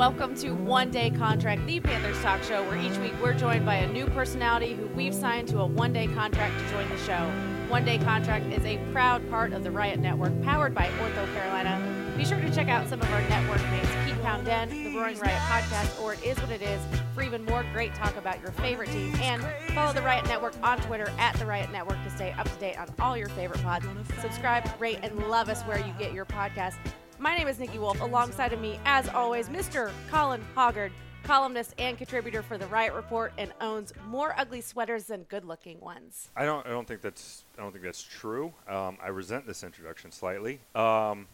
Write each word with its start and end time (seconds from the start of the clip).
Welcome 0.00 0.34
to 0.36 0.52
One 0.52 0.90
Day 0.90 1.10
Contract, 1.10 1.66
the 1.66 1.78
Panthers 1.78 2.18
talk 2.22 2.42
show, 2.42 2.62
where 2.62 2.78
each 2.78 2.96
week 3.00 3.12
we're 3.22 3.34
joined 3.34 3.66
by 3.66 3.74
a 3.74 3.92
new 3.92 4.06
personality 4.06 4.72
who 4.72 4.86
we've 4.86 5.14
signed 5.14 5.46
to 5.48 5.58
a 5.58 5.66
one 5.66 5.92
day 5.92 6.06
contract 6.06 6.58
to 6.58 6.70
join 6.70 6.88
the 6.88 6.96
show. 6.96 7.30
One 7.68 7.84
Day 7.84 7.98
Contract 7.98 8.46
is 8.46 8.64
a 8.64 8.78
proud 8.92 9.28
part 9.28 9.52
of 9.52 9.62
the 9.62 9.70
Riot 9.70 10.00
Network, 10.00 10.40
powered 10.40 10.74
by 10.74 10.86
OrthoCarolina. 10.86 12.16
Be 12.16 12.24
sure 12.24 12.40
to 12.40 12.50
check 12.50 12.68
out 12.68 12.88
some 12.88 12.98
of 13.02 13.12
our 13.12 13.20
network 13.28 13.60
mates, 13.70 13.90
Keep 14.06 14.22
Pound 14.22 14.46
Den, 14.46 14.70
the 14.70 14.96
Roaring 14.96 15.18
Riot 15.18 15.38
podcast, 15.40 16.00
or 16.00 16.14
It 16.14 16.24
Is 16.24 16.38
What 16.38 16.50
It 16.50 16.62
Is, 16.62 16.80
for 17.14 17.20
even 17.20 17.44
more 17.44 17.62
great 17.74 17.94
talk 17.94 18.16
about 18.16 18.40
your 18.40 18.52
favorite 18.52 18.88
team. 18.88 19.14
And 19.16 19.44
follow 19.74 19.92
the 19.92 20.00
Riot 20.00 20.24
Network 20.24 20.54
on 20.62 20.80
Twitter 20.80 21.12
at 21.18 21.36
the 21.36 21.44
Riot 21.44 21.70
Network 21.72 22.02
to 22.04 22.10
stay 22.10 22.32
up 22.38 22.50
to 22.50 22.58
date 22.58 22.80
on 22.80 22.88
all 23.00 23.18
your 23.18 23.28
favorite 23.28 23.62
pods. 23.62 23.84
Subscribe, 24.22 24.66
rate, 24.80 25.00
and 25.02 25.28
love 25.28 25.50
us 25.50 25.60
where 25.64 25.76
you 25.78 25.92
get 25.98 26.14
your 26.14 26.24
podcast. 26.24 26.76
My 27.20 27.36
name 27.36 27.48
is 27.48 27.58
Nikki 27.58 27.78
Wolf. 27.78 28.00
Alongside 28.00 28.54
of 28.54 28.62
me, 28.62 28.80
as 28.86 29.06
always, 29.10 29.50
Mr. 29.50 29.90
Colin 30.10 30.40
Hoggard, 30.56 30.90
columnist 31.22 31.74
and 31.78 31.98
contributor 31.98 32.42
for 32.42 32.56
the 32.56 32.66
Riot 32.68 32.94
Report, 32.94 33.34
and 33.36 33.52
owns 33.60 33.92
more 34.08 34.34
ugly 34.38 34.62
sweaters 34.62 35.04
than 35.04 35.24
good-looking 35.24 35.78
ones. 35.80 36.30
I 36.34 36.46
don't. 36.46 36.66
I 36.66 36.70
don't 36.70 36.88
think 36.88 37.02
that's. 37.02 37.44
I 37.58 37.62
don't 37.62 37.72
think 37.72 37.84
that's 37.84 38.02
true. 38.02 38.54
Um, 38.66 38.96
I 39.02 39.08
resent 39.08 39.46
this 39.46 39.62
introduction 39.62 40.12
slightly. 40.12 40.60
Um, 40.74 41.26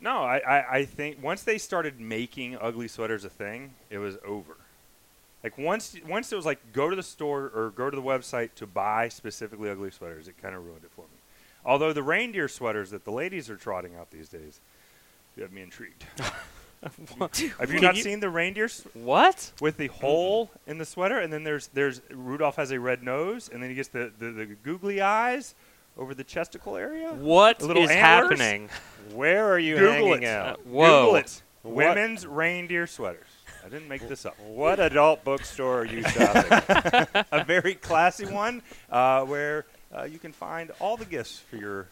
no, 0.00 0.18
I, 0.18 0.38
I, 0.38 0.76
I 0.76 0.84
think 0.84 1.20
once 1.20 1.42
they 1.42 1.58
started 1.58 1.98
making 1.98 2.56
ugly 2.60 2.86
sweaters 2.86 3.24
a 3.24 3.30
thing, 3.30 3.74
it 3.90 3.98
was 3.98 4.16
over. 4.24 4.56
Like 5.42 5.58
once 5.58 5.96
once 6.06 6.30
it 6.30 6.36
was 6.36 6.46
like 6.46 6.72
go 6.72 6.88
to 6.88 6.94
the 6.94 7.02
store 7.02 7.50
or 7.52 7.72
go 7.74 7.90
to 7.90 7.96
the 7.96 8.02
website 8.02 8.50
to 8.54 8.66
buy 8.68 9.08
specifically 9.08 9.70
ugly 9.70 9.90
sweaters, 9.90 10.28
it 10.28 10.40
kind 10.40 10.54
of 10.54 10.64
ruined 10.64 10.84
it 10.84 10.92
for 10.94 11.02
me. 11.02 11.18
Although 11.64 11.92
the 11.92 12.02
reindeer 12.04 12.46
sweaters 12.46 12.90
that 12.90 13.04
the 13.04 13.10
ladies 13.10 13.50
are 13.50 13.56
trotting 13.56 13.96
out 13.96 14.12
these 14.12 14.28
days, 14.28 14.60
you 15.36 15.42
have 15.42 15.52
me 15.52 15.62
intrigued. 15.62 16.04
have 17.58 17.72
you 17.72 17.80
not 17.80 17.96
you- 17.96 18.02
seen 18.02 18.20
the 18.20 18.28
reindeer 18.28 18.64
s- 18.66 18.86
What? 18.94 19.52
with 19.60 19.76
the 19.76 19.86
hole 19.88 20.50
in 20.66 20.78
the 20.78 20.84
sweater, 20.84 21.18
and 21.18 21.32
then 21.32 21.44
there's 21.44 21.68
there's 21.68 22.00
Rudolph 22.10 22.56
has 22.56 22.70
a 22.70 22.80
red 22.80 23.02
nose, 23.02 23.48
and 23.52 23.62
then 23.62 23.70
he 23.70 23.76
gets 23.76 23.88
the, 23.88 24.12
the, 24.18 24.30
the 24.32 24.46
googly 24.46 25.00
eyes 25.00 25.54
over 25.96 26.14
the 26.14 26.24
chesticle 26.24 26.76
area. 26.76 27.12
What 27.12 27.60
is 27.62 27.68
antlers? 27.68 27.90
happening? 27.90 28.68
Where 29.12 29.46
are 29.50 29.58
you 29.58 29.76
Google 29.76 29.92
hanging 30.08 30.22
it. 30.24 30.28
out? 30.28 30.66
Whoa. 30.66 31.02
Google 31.06 31.16
it. 31.16 31.42
What- 31.62 31.74
Women's 31.74 32.26
reindeer 32.26 32.86
sweaters. 32.86 33.26
I 33.64 33.70
didn't 33.70 33.88
make 33.88 34.06
this 34.06 34.26
up. 34.26 34.38
What 34.40 34.78
adult 34.78 35.24
bookstore 35.24 35.80
are 35.80 35.84
you 35.86 36.02
shopping? 36.02 37.14
a 37.32 37.44
very 37.44 37.74
classy 37.74 38.26
one 38.26 38.60
uh, 38.90 39.24
where 39.24 39.64
uh, 39.96 40.04
you 40.04 40.18
can 40.18 40.32
find 40.32 40.70
all 40.80 40.96
the 40.96 41.04
gifts 41.04 41.38
for 41.38 41.56
your 41.56 41.86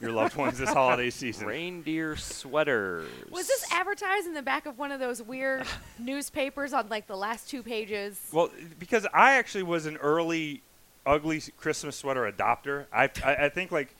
your 0.00 0.10
loved 0.10 0.36
ones 0.36 0.58
this 0.58 0.70
holiday 0.70 1.10
season. 1.10 1.46
Reindeer 1.46 2.16
sweaters. 2.16 3.08
Was 3.30 3.46
this 3.46 3.64
advertised 3.72 4.26
in 4.26 4.34
the 4.34 4.42
back 4.42 4.66
of 4.66 4.78
one 4.78 4.90
of 4.92 5.00
those 5.00 5.22
weird 5.22 5.64
newspapers 5.98 6.72
on 6.72 6.88
like 6.88 7.06
the 7.06 7.16
last 7.16 7.48
two 7.48 7.62
pages? 7.62 8.20
Well, 8.32 8.50
because 8.78 9.06
I 9.12 9.32
actually 9.34 9.64
was 9.64 9.86
an 9.86 9.96
early 9.98 10.62
ugly 11.06 11.42
Christmas 11.58 11.96
sweater 11.96 12.30
adopter. 12.30 12.86
I 12.92 13.10
I, 13.24 13.34
I 13.46 13.48
think 13.48 13.70
like. 13.72 13.94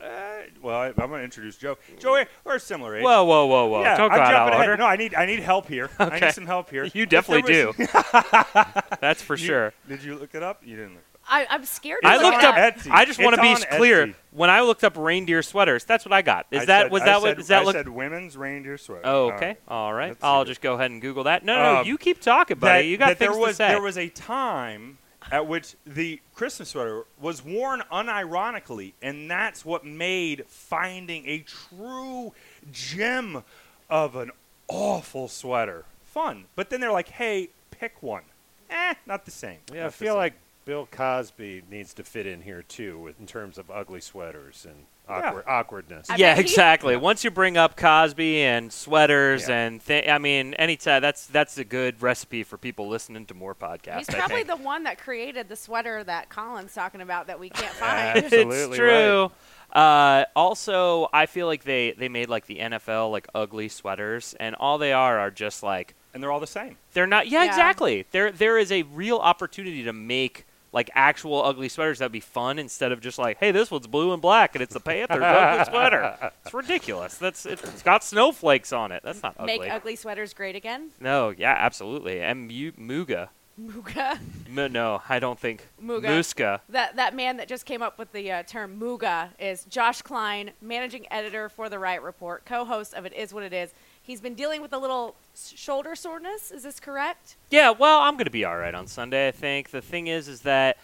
Uh, 0.00 0.42
well, 0.62 0.76
I, 0.76 0.88
I'm 0.88 0.94
going 0.94 1.12
to 1.12 1.24
introduce 1.24 1.56
Joe. 1.56 1.76
Joe, 1.98 2.12
we're- 2.12 2.26
we're 2.44 2.56
a 2.56 2.60
similar 2.60 2.94
age. 2.96 3.02
Whoa, 3.02 3.24
whoa, 3.24 3.46
whoa, 3.46 3.66
whoa! 3.66 3.82
Yeah, 3.82 3.96
Don't 3.96 4.12
I'm 4.12 4.20
out 4.20 4.30
jumping 4.30 4.48
of 4.48 4.48
ahead. 4.54 4.68
order. 4.68 4.76
No, 4.76 4.86
I 4.86 4.96
need 4.96 5.14
I 5.14 5.24
need 5.26 5.40
help 5.40 5.66
here. 5.66 5.88
Okay. 5.98 6.16
I 6.16 6.20
need 6.20 6.34
some 6.34 6.46
help 6.46 6.70
here. 6.70 6.84
You 6.92 7.04
definitely 7.06 7.50
do. 7.52 7.72
That's 9.00 9.22
for 9.22 9.34
You- 9.34 9.46
sure. 9.46 9.72
Did 9.88 10.04
you 10.04 10.14
look 10.16 10.34
it 10.34 10.42
up? 10.42 10.62
You 10.64 10.76
didn't. 10.76 10.94
Look 10.94 11.04
it 11.14 11.15
I, 11.28 11.46
I'm 11.50 11.64
scared. 11.64 12.00
I 12.04 12.18
looked 12.18 12.44
up. 12.44 12.54
Etsy. 12.54 12.90
I 12.90 13.04
just 13.04 13.20
want 13.20 13.34
to 13.36 13.42
be 13.42 13.54
clear. 13.76 14.06
Etsy. 14.08 14.14
When 14.30 14.50
I 14.50 14.60
looked 14.60 14.84
up 14.84 14.96
reindeer 14.96 15.42
sweaters, 15.42 15.84
that's 15.84 16.04
what 16.04 16.12
I 16.12 16.22
got. 16.22 16.46
Is 16.50 16.62
I 16.62 16.64
that 16.66 16.82
said- 16.84 16.92
was 16.92 17.02
I 17.02 17.06
that 17.06 17.20
what 17.22 17.28
said- 17.28 17.36
does 17.38 17.48
that 17.48 17.62
I 17.62 17.64
look? 17.64 17.74
said 17.74 17.88
women's 17.88 18.36
reindeer 18.36 18.78
sweater. 18.78 19.02
Oh, 19.04 19.32
okay. 19.32 19.56
All 19.66 19.92
right. 19.92 20.10
Let's 20.10 20.22
I'll 20.22 20.38
what- 20.38 20.46
just 20.46 20.60
go 20.60 20.74
ahead 20.74 20.90
and 20.90 21.00
Google 21.00 21.24
that. 21.24 21.44
No, 21.44 21.56
no, 21.56 21.80
Um, 21.80 21.86
you 21.86 21.96
keep 21.98 22.20
talking, 22.20 22.58
buddy. 22.58 22.82
that, 22.82 22.88
you 22.88 22.96
got 22.96 23.16
things 23.16 23.18
there 23.18 23.32
was 23.38 23.50
to 23.50 23.54
say. 23.54 23.68
there 23.68 23.80
was 23.82 23.96
a 23.98 24.08
time 24.10 24.98
at 25.32 25.46
which 25.46 25.74
the 25.84 26.20
Christmas 26.34 26.68
sweater 26.68 27.04
was 27.20 27.44
worn 27.44 27.82
unironically, 27.90 28.92
and 29.02 29.30
that's 29.30 29.64
what 29.64 29.84
made 29.84 30.44
finding 30.46 31.26
a 31.28 31.38
true 31.40 32.32
gem 32.72 33.42
of 33.90 34.16
an 34.16 34.30
awful 34.68 35.28
sweater 35.28 35.84
fun. 36.04 36.44
But 36.54 36.70
then 36.70 36.80
they're 36.80 36.92
like, 36.92 37.08
"Hey, 37.08 37.48
pick 37.70 38.02
one." 38.02 38.22
Eh, 38.70 38.94
not 39.06 39.24
the 39.24 39.30
same. 39.30 39.58
yeah, 39.72 39.80
I 39.80 39.82
Not 39.84 39.92
the 39.92 39.96
feel 39.96 40.14
like 40.16 40.34
Bill 40.66 40.86
Cosby 40.90 41.62
needs 41.70 41.94
to 41.94 42.02
fit 42.04 42.26
in 42.26 42.42
here 42.42 42.60
too, 42.62 42.98
with, 42.98 43.18
in 43.20 43.26
terms 43.26 43.56
of 43.56 43.70
ugly 43.70 44.00
sweaters 44.00 44.66
and 44.68 44.84
Yeah. 45.08 45.28
awkward, 45.28 45.44
awkwardness. 45.46 46.10
I 46.10 46.16
yeah, 46.16 46.34
bet 46.34 46.44
he- 46.44 46.50
exactly. 46.50 46.96
Once 46.96 47.22
you 47.22 47.30
bring 47.30 47.56
up 47.56 47.76
Cosby 47.76 48.42
and 48.42 48.72
sweaters 48.72 49.48
Yeah. 49.48 49.58
and 49.60 49.80
th- 49.86 50.08
I 50.08 50.18
mean, 50.18 50.54
anytime 50.54 51.00
that's 51.02 51.26
that's 51.26 51.56
a 51.56 51.64
good 51.64 52.02
recipe 52.02 52.42
for 52.42 52.58
people 52.58 52.88
listening 52.88 53.26
to 53.26 53.34
more 53.34 53.54
podcasts. 53.54 53.98
He's 53.98 54.08
I 54.10 54.14
probably 54.18 54.36
think. 54.42 54.48
the 54.48 54.56
one 54.56 54.82
that 54.82 54.98
created 54.98 55.48
the 55.48 55.54
sweater 55.54 56.02
that 56.02 56.28
Colin's 56.30 56.74
talking 56.74 57.00
about 57.00 57.28
that 57.28 57.38
we 57.38 57.48
can't 57.48 57.72
find. 57.74 58.24
Absolutely 58.24 58.54
it's 58.70 58.76
true. 58.76 59.30
Uh, 59.72 60.24
also, 60.34 61.08
I 61.12 61.26
feel 61.26 61.46
like 61.46 61.62
they 61.62 61.92
they 61.92 62.08
made 62.08 62.28
like 62.28 62.46
the 62.46 62.58
NFL 62.58 63.12
like 63.12 63.28
ugly 63.36 63.68
sweaters, 63.68 64.34
and 64.40 64.56
all 64.56 64.78
they 64.78 64.92
are 64.92 65.20
are 65.20 65.30
just 65.30 65.62
like 65.62 65.94
and 66.12 66.20
they're 66.20 66.32
all 66.32 66.40
the 66.40 66.46
same. 66.48 66.76
they're 66.92 67.06
not. 67.06 67.28
Yeah, 67.28 67.44
Yeah. 67.44 67.50
exactly. 67.50 68.06
There 68.10 68.32
there 68.32 68.58
is 68.58 68.72
a 68.72 68.82
real 68.82 69.18
opportunity 69.18 69.84
to 69.84 69.92
make 69.92 70.44
like 70.76 70.90
actual 70.94 71.42
ugly 71.42 71.70
sweaters 71.70 72.00
that'd 72.00 72.12
be 72.12 72.20
fun 72.20 72.58
instead 72.58 72.92
of 72.92 73.00
just 73.00 73.18
like, 73.18 73.38
hey, 73.38 73.50
this 73.50 73.70
one's 73.70 73.86
blue 73.86 74.12
and 74.12 74.20
black 74.20 74.54
and 74.54 74.60
it's 74.62 74.74
the 74.74 74.80
Panthers 74.80 75.18
ugly 75.22 75.64
sweater. 75.72 76.30
It's 76.44 76.52
ridiculous. 76.52 77.16
That's 77.16 77.46
it's 77.46 77.82
got 77.82 78.04
snowflakes 78.04 78.74
on 78.74 78.92
it. 78.92 79.00
That's 79.02 79.22
not 79.22 79.36
ugly. 79.38 79.58
Make 79.58 79.70
ugly 79.72 79.96
sweaters 79.96 80.34
great 80.34 80.54
again. 80.54 80.90
no, 81.00 81.30
yeah, 81.30 81.56
absolutely. 81.58 82.20
And 82.20 82.46
mu- 82.46 82.72
Muga. 82.72 83.28
Muga. 83.58 84.18
M- 84.54 84.70
no, 84.70 85.00
I 85.08 85.18
don't 85.18 85.40
think 85.40 85.66
Muga. 85.82 86.08
Muska. 86.08 86.60
That 86.68 86.96
that 86.96 87.14
man 87.16 87.38
that 87.38 87.48
just 87.48 87.64
came 87.64 87.80
up 87.80 87.98
with 87.98 88.12
the 88.12 88.30
uh, 88.30 88.42
term 88.42 88.78
Muga 88.78 89.30
is 89.38 89.64
Josh 89.64 90.02
Klein, 90.02 90.50
managing 90.60 91.06
editor 91.10 91.48
for 91.48 91.70
the 91.70 91.78
Riot 91.78 92.02
Report, 92.02 92.44
co-host 92.44 92.92
of 92.92 93.06
It 93.06 93.14
Is 93.14 93.32
What 93.32 93.44
It 93.44 93.54
Is. 93.54 93.72
He's 94.06 94.20
been 94.20 94.34
dealing 94.34 94.62
with 94.62 94.72
a 94.72 94.78
little 94.78 95.16
shoulder 95.34 95.96
soreness. 95.96 96.52
Is 96.52 96.62
this 96.62 96.78
correct? 96.78 97.34
Yeah, 97.50 97.70
well, 97.70 98.00
I'm 98.00 98.14
going 98.14 98.26
to 98.26 98.30
be 98.30 98.44
all 98.44 98.56
right 98.56 98.74
on 98.74 98.86
Sunday, 98.86 99.26
I 99.26 99.32
think. 99.32 99.70
The 99.70 99.82
thing 99.82 100.06
is 100.06 100.28
is 100.28 100.42
that 100.42 100.78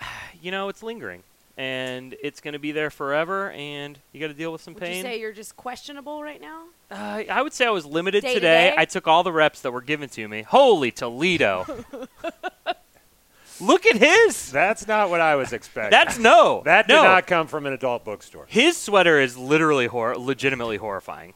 you 0.40 0.50
know, 0.50 0.70
it's 0.70 0.82
lingering 0.82 1.22
and 1.58 2.16
it's 2.22 2.40
going 2.40 2.54
to 2.54 2.58
be 2.58 2.72
there 2.72 2.88
forever 2.88 3.50
and 3.50 3.98
you 4.12 4.20
got 4.20 4.28
to 4.28 4.34
deal 4.34 4.50
with 4.50 4.62
some 4.62 4.72
Would 4.72 4.88
you 4.88 5.02
say 5.02 5.20
you're 5.20 5.32
just 5.32 5.54
questionable 5.54 6.22
right 6.22 6.40
now? 6.40 6.64
Uh, 6.90 7.24
I 7.30 7.42
would 7.42 7.52
say 7.52 7.66
I 7.66 7.70
was 7.70 7.84
limited 7.84 8.22
Day 8.22 8.34
today. 8.34 8.70
day? 8.70 8.74
I 8.76 8.86
took 8.86 9.06
all 9.06 9.22
the 9.22 9.32
reps 9.32 9.60
that 9.60 9.70
were 9.70 9.82
given 9.82 10.08
to 10.10 10.26
me. 10.26 10.40
Holy 10.40 10.90
Toledo. 10.90 11.84
Look 13.60 13.84
at 13.84 13.96
his. 13.96 14.50
That's 14.50 14.88
not 14.88 15.10
what 15.10 15.20
I 15.20 15.36
was 15.36 15.52
expecting. 15.52 15.90
That's 15.90 16.18
no. 16.18 16.62
that 16.64 16.88
did 16.88 16.94
no. 16.94 17.02
not 17.04 17.26
come 17.26 17.46
from 17.46 17.66
an 17.66 17.74
adult 17.74 18.02
bookstore. 18.04 18.46
His 18.48 18.78
sweater 18.78 19.20
is 19.20 19.36
literally 19.36 19.86
hor- 19.86 20.16
legitimately 20.16 20.78
horrifying. 20.78 21.34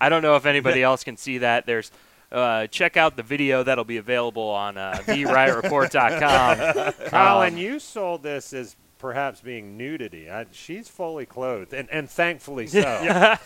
I 0.00 0.08
don't 0.08 0.22
know 0.22 0.36
if 0.36 0.46
anybody 0.46 0.82
else 0.82 1.04
can 1.04 1.16
see 1.16 1.38
that. 1.38 1.66
There's 1.66 1.90
uh, 2.32 2.66
check 2.68 2.96
out 2.96 3.16
the 3.16 3.22
video 3.22 3.62
that'll 3.62 3.84
be 3.84 3.96
available 3.96 4.48
on 4.48 4.76
uh, 4.78 4.98
theriotreport.com. 5.04 6.92
Colin, 7.10 7.52
Um, 7.54 7.58
you 7.58 7.78
sold 7.78 8.22
this 8.22 8.52
as 8.52 8.76
perhaps 8.98 9.40
being 9.40 9.76
nudity. 9.76 10.30
I, 10.30 10.46
she's 10.52 10.88
fully 10.88 11.26
clothed, 11.26 11.72
and, 11.72 11.88
and 11.90 12.08
thankfully 12.08 12.66
so. 12.66 12.82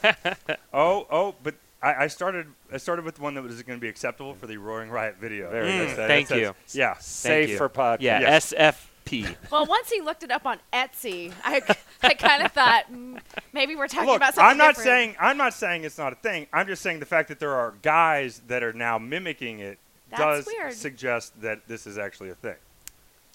Oh, 0.72 1.06
oh, 1.10 1.34
but 1.42 1.54
I, 1.82 2.04
I 2.04 2.06
started. 2.08 2.46
I 2.72 2.76
started 2.78 3.04
with 3.04 3.20
one 3.20 3.34
that 3.34 3.42
was 3.42 3.62
going 3.62 3.78
to 3.78 3.80
be 3.80 3.88
acceptable 3.88 4.34
for 4.34 4.46
the 4.46 4.56
Roaring 4.56 4.90
Riot 4.90 5.16
video. 5.20 5.50
Very 5.50 5.68
It 5.70 5.78
good. 5.86 5.96
says- 5.96 6.08
Thank 6.08 6.30
it 6.32 6.38
you. 6.38 6.54
says- 6.66 6.76
Yeah. 6.76 6.94
Safe 6.98 7.50
you. 7.50 7.56
for 7.56 7.68
podcast. 7.68 7.98
Yeah, 8.00 8.20
Yes. 8.20 8.52
SFP. 9.22 9.50
Well, 9.50 9.66
once 9.66 9.90
he 9.90 10.00
looked 10.00 10.22
it 10.22 10.30
up 10.30 10.46
on 10.46 10.58
Etsy, 10.72 11.32
I, 11.44 11.62
I 12.02 12.14
kind 12.14 12.42
of 12.44 12.52
thought 12.52 12.84
mm, 12.92 13.20
maybe 13.52 13.76
we're 13.76 13.88
talking 13.88 14.08
Look, 14.08 14.16
about 14.16 14.34
something 14.34 14.50
I'm 14.50 14.56
not 14.58 14.76
different. 14.76 14.86
saying 14.86 15.16
I'm 15.20 15.36
not 15.36 15.54
saying 15.54 15.84
it's 15.84 15.98
not 15.98 16.12
a 16.12 16.16
thing. 16.16 16.46
I'm 16.52 16.66
just 16.66 16.82
saying 16.82 17.00
the 17.00 17.06
fact 17.06 17.28
that 17.28 17.38
there 17.38 17.54
are 17.54 17.74
guys 17.82 18.42
that 18.48 18.62
are 18.62 18.72
now 18.72 18.98
mimicking 18.98 19.60
it 19.60 19.78
That's 20.10 20.20
does 20.22 20.46
weird. 20.46 20.72
suggest 20.74 21.40
that 21.42 21.66
this 21.68 21.86
is 21.86 21.98
actually 21.98 22.30
a 22.30 22.34
thing. 22.34 22.56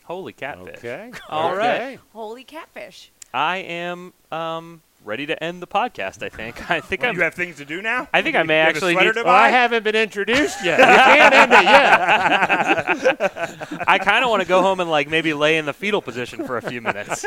Holy 0.03 0.33
catfish. 0.33 0.77
Okay. 0.77 1.11
All 1.29 1.55
right. 1.55 1.75
Okay. 1.75 1.99
Holy 2.13 2.43
catfish. 2.43 3.11
I 3.33 3.57
am 3.57 4.13
um, 4.31 4.81
ready 5.09 5.25
to 5.25 5.43
end 5.43 5.61
the 5.61 5.67
podcast, 5.67 6.23
I 6.23 6.29
think. 6.29 6.69
I 6.71 6.79
think 6.79 7.01
Well, 7.01 7.09
I'm 7.09 7.15
you 7.17 7.23
have 7.23 7.33
things 7.33 7.57
to 7.57 7.65
do 7.65 7.81
now. 7.81 8.07
I 8.13 8.21
think 8.21 8.35
I 8.35 8.43
may 8.43 8.59
You 8.59 8.65
have 8.65 8.67
a 8.67 8.69
actually 8.77 8.95
need- 8.95 9.13
to 9.15 9.23
Well, 9.23 9.33
I 9.33 9.49
haven't 9.49 9.83
been 9.83 9.95
introduced 9.95 10.63
yet. 10.63 10.79
You 10.79 10.85
can't 10.85 11.33
end 11.33 11.51
it 11.51 11.63
yet. 11.63 13.83
I 13.87 13.97
kind 13.97 14.23
of 14.23 14.29
want 14.29 14.41
to 14.43 14.47
go 14.47 14.61
home 14.61 14.79
and 14.79 14.89
like 14.89 15.09
maybe 15.09 15.33
lay 15.33 15.57
in 15.57 15.65
the 15.65 15.73
fetal 15.73 16.01
position 16.01 16.45
for 16.45 16.57
a 16.57 16.61
few 16.61 16.79
minutes. 16.81 17.25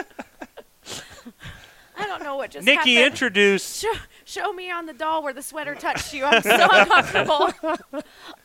I 1.99 2.07
don't 2.07 2.23
know 2.23 2.37
what 2.37 2.53
just 2.53 2.65
Nikki, 2.65 2.95
happened. 2.95 3.13
introduce. 3.13 3.81
Show, 3.81 3.93
show 4.25 4.53
me 4.53 4.71
on 4.71 4.87
the 4.87 4.93
doll 4.93 5.23
where 5.23 5.33
the 5.33 5.43
sweater 5.43 5.75
touched 5.75 6.15
you. 6.15 6.25
I'm 6.25 6.43
so 6.43 6.69
uncomfortable. 6.73 7.51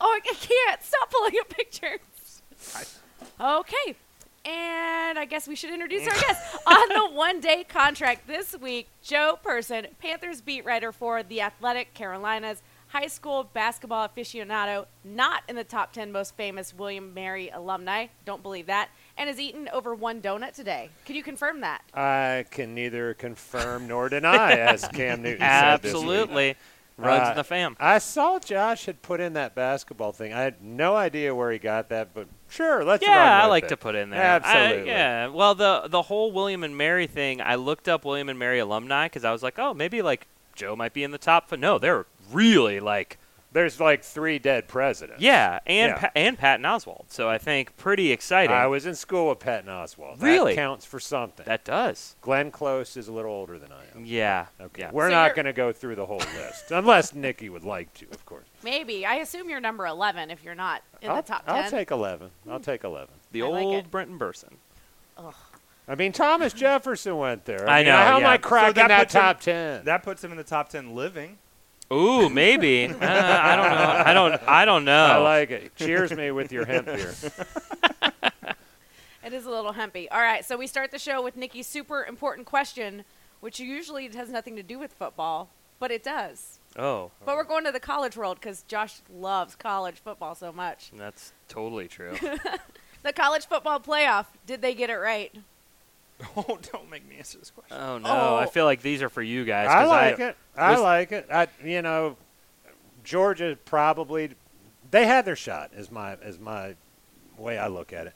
I 0.00 0.20
can't. 0.24 0.82
Stop 0.82 1.10
pulling 1.10 1.34
up 1.40 1.48
pictures. 1.48 2.42
Okay. 3.40 3.96
And 4.48 5.18
I 5.18 5.26
guess 5.26 5.46
we 5.46 5.54
should 5.54 5.74
introduce 5.74 6.06
our 6.08 6.14
guest 6.20 6.56
on 6.66 6.88
the 6.88 7.14
one 7.14 7.40
day 7.40 7.64
contract 7.64 8.26
this 8.26 8.56
week. 8.58 8.88
Joe 9.02 9.38
Person, 9.42 9.88
Panthers 10.00 10.40
beat 10.40 10.64
writer 10.64 10.90
for 10.90 11.22
The 11.22 11.42
Athletic 11.42 11.92
Carolinas, 11.92 12.62
high 12.86 13.08
school 13.08 13.44
basketball 13.44 14.08
aficionado, 14.08 14.86
not 15.04 15.42
in 15.50 15.56
the 15.56 15.64
top 15.64 15.92
10 15.92 16.12
most 16.12 16.34
famous 16.34 16.72
William 16.72 17.12
Mary 17.12 17.50
alumni. 17.50 18.06
Don't 18.24 18.42
believe 18.42 18.66
that. 18.66 18.88
And 19.18 19.28
has 19.28 19.38
eaten 19.38 19.68
over 19.70 19.94
one 19.94 20.22
donut 20.22 20.54
today. 20.54 20.88
Can 21.04 21.14
you 21.14 21.22
confirm 21.22 21.60
that? 21.60 21.82
I 21.92 22.46
can 22.50 22.74
neither 22.74 23.12
confirm 23.12 23.86
nor 23.86 24.08
deny, 24.08 24.52
as 24.52 24.88
Cam 24.88 25.20
Newton 25.20 25.40
said. 25.40 25.84
Absolutely. 25.84 26.56
Runs 26.98 27.28
Uh, 27.28 27.30
in 27.30 27.36
the 27.36 27.44
fam. 27.44 27.76
I 27.78 27.98
saw 27.98 28.40
Josh 28.40 28.86
had 28.86 29.02
put 29.02 29.20
in 29.20 29.34
that 29.34 29.54
basketball 29.54 30.10
thing. 30.12 30.32
I 30.34 30.40
had 30.42 30.60
no 30.60 30.96
idea 30.96 31.32
where 31.32 31.52
he 31.52 31.58
got 31.58 31.88
that, 31.90 32.12
but 32.12 32.26
sure, 32.48 32.84
let's 32.84 33.06
run 33.06 33.16
Yeah, 33.16 33.42
I 33.44 33.46
like 33.46 33.64
it. 33.64 33.68
to 33.68 33.76
put 33.76 33.94
in 33.94 34.10
there. 34.10 34.20
I- 34.20 34.24
Absolutely. 34.24 34.90
yeah. 34.90 35.28
Well, 35.28 35.54
the 35.54 35.82
the 35.86 36.02
whole 36.02 36.32
William 36.32 36.64
and 36.64 36.76
Mary 36.76 37.06
thing, 37.06 37.40
I 37.40 37.54
looked 37.54 37.88
up 37.88 38.04
William 38.04 38.28
and 38.28 38.36
Mary 38.38 38.58
alumni 38.58 39.06
because 39.06 39.24
I 39.24 39.30
was 39.30 39.44
like, 39.44 39.58
oh, 39.60 39.72
maybe 39.74 40.02
like 40.02 40.26
Joe 40.56 40.74
might 40.74 40.92
be 40.92 41.04
in 41.04 41.12
the 41.12 41.18
top. 41.18 41.48
But 41.48 41.60
no, 41.60 41.78
they're 41.78 42.06
really 42.32 42.80
like, 42.80 43.16
There's 43.50 43.80
like 43.80 44.04
three 44.04 44.38
dead 44.38 44.68
presidents. 44.68 45.22
yeah, 45.22 45.60
and 45.66 45.92
Yeah. 45.92 45.98
Pa- 45.98 46.10
and 46.14 46.36
Patton 46.38 46.64
Oswalt. 46.66 47.04
So 47.08 47.30
I 47.30 47.38
think 47.38 47.76
pretty 47.78 48.12
exciting. 48.12 48.54
I 48.54 48.66
was 48.66 48.84
in 48.84 48.94
school 48.94 49.30
with 49.30 49.38
Patton 49.38 49.70
Oswalt. 49.70 50.20
Really? 50.22 50.54
That 50.54 50.60
counts 50.60 50.84
for 50.84 51.00
something. 51.00 51.46
that 51.46 51.64
does. 51.64 52.14
Glenn 52.20 52.50
Close 52.50 52.96
is 52.96 53.08
a 53.08 53.12
little 53.12 53.30
older 53.30 53.58
than 53.58 53.72
I 53.72 53.84
am. 53.96 54.04
Yeah. 54.04 54.46
Okay. 54.60 54.82
Yeah. 54.82 54.90
We're 54.92 55.08
So 55.08 55.14
not 55.14 55.34
going 55.34 55.46
to 55.46 55.54
go 55.54 55.72
through 55.72 55.94
the 55.94 56.04
whole 56.04 56.18
list, 56.18 56.70
unless 56.70 57.14
Nikki 57.14 57.48
would 57.48 57.64
like 57.64 57.92
to, 57.94 58.06
of 58.10 58.24
course. 58.26 58.44
Maybe. 58.62 59.06
I 59.06 59.14
assume 59.14 59.48
you're 59.48 59.60
number 59.60 59.86
11 59.86 60.30
if 60.30 60.44
you're 60.44 60.54
not 60.54 60.82
in 61.00 61.08
I'll, 61.10 61.16
the 61.16 61.22
top 61.22 61.46
10. 61.46 61.54
I'll 61.54 61.70
take 61.70 61.90
11. 61.90 62.30
I'll 62.50 62.60
take 62.60 62.84
11. 62.84 63.08
The 63.32 63.42
I 63.42 63.46
old 63.46 63.74
it. 63.76 63.90
Brenton 63.90 64.18
Burson. 64.18 64.58
I 65.90 65.94
mean, 65.94 66.12
Thomas 66.12 66.52
Jefferson 66.52 67.16
went 67.16 67.46
there. 67.46 67.68
I 67.68 67.78
mean, 67.78 67.86
know, 67.86 67.96
How 67.96 68.16
am 68.16 68.22
yeah. 68.22 68.30
I 68.32 68.36
So 68.36 68.42
cracking 68.42 68.74
that 68.74 68.88
that, 68.88 68.98
puts 69.04 69.14
him- 69.14 69.20
top 69.22 69.40
10? 69.40 69.84
That 69.86 70.02
puts 70.02 70.22
him 70.22 70.30
in 70.32 70.36
the 70.36 70.44
top 70.44 70.68
10 70.68 70.94
living. 70.94 71.38
Ooh, 71.92 72.28
maybe. 72.28 72.86
uh, 72.88 72.96
I 73.00 73.56
don't 73.56 73.70
know. 73.70 74.02
I 74.06 74.12
don't. 74.14 74.42
I 74.48 74.64
don't 74.64 74.84
know. 74.84 75.04
I 75.06 75.16
like 75.16 75.50
it. 75.50 75.74
Cheers 75.76 76.12
me 76.12 76.30
with 76.30 76.52
your 76.52 76.64
hemp 76.66 76.86
beer. 76.86 77.14
It 79.24 79.34
is 79.34 79.44
a 79.44 79.50
little 79.50 79.74
hempy. 79.74 80.06
All 80.10 80.20
right, 80.20 80.42
so 80.42 80.56
we 80.56 80.66
start 80.66 80.90
the 80.90 80.98
show 80.98 81.20
with 81.22 81.36
Nikki's 81.36 81.66
super 81.66 82.02
important 82.04 82.46
question, 82.46 83.04
which 83.40 83.60
usually 83.60 84.08
has 84.08 84.30
nothing 84.30 84.56
to 84.56 84.62
do 84.62 84.78
with 84.78 84.92
football, 84.94 85.50
but 85.78 85.90
it 85.90 86.02
does. 86.02 86.60
oh, 86.78 87.10
But 87.26 87.36
we're 87.36 87.44
going 87.44 87.64
to 87.64 87.72
the 87.72 87.80
college 87.80 88.16
world 88.16 88.38
because 88.40 88.62
Josh 88.62 89.00
loves 89.12 89.54
college 89.54 89.96
football 89.96 90.34
so 90.34 90.50
much. 90.50 90.92
that's 90.96 91.32
totally 91.48 91.88
true. 91.88 92.14
The 93.04 93.12
college 93.12 93.46
football 93.46 93.78
playoff, 93.80 94.26
did 94.46 94.60
they 94.60 94.74
get 94.74 94.88
it 94.90 94.96
right? 94.96 95.32
Oh, 96.36 96.58
don't 96.72 96.90
make 96.90 97.08
me 97.08 97.16
answer 97.18 97.38
this 97.38 97.50
question. 97.50 97.76
Oh 97.76 97.98
no, 97.98 98.08
I 98.08 98.44
Oh. 98.44 98.48
feel 98.48 98.64
like 98.64 98.82
these 98.82 99.02
are 99.02 99.08
for 99.08 99.22
you 99.22 99.44
guys. 99.44 99.68
I 99.68 99.84
like 99.84 100.18
it. 100.18 100.36
I 100.56 100.72
was- 100.72 100.80
like 100.80 101.12
it. 101.12 101.26
I, 101.32 101.46
you 101.64 101.82
know, 101.82 102.16
Georgia 103.04 103.56
probably 103.64 104.30
they 104.90 105.06
had 105.06 105.24
their 105.24 105.36
shot. 105.36 105.70
Is 105.74 105.90
my 105.90 106.14
is 106.14 106.38
my 106.38 106.74
way 107.36 107.58
I 107.58 107.68
look 107.68 107.92
at 107.92 108.06
it. 108.08 108.14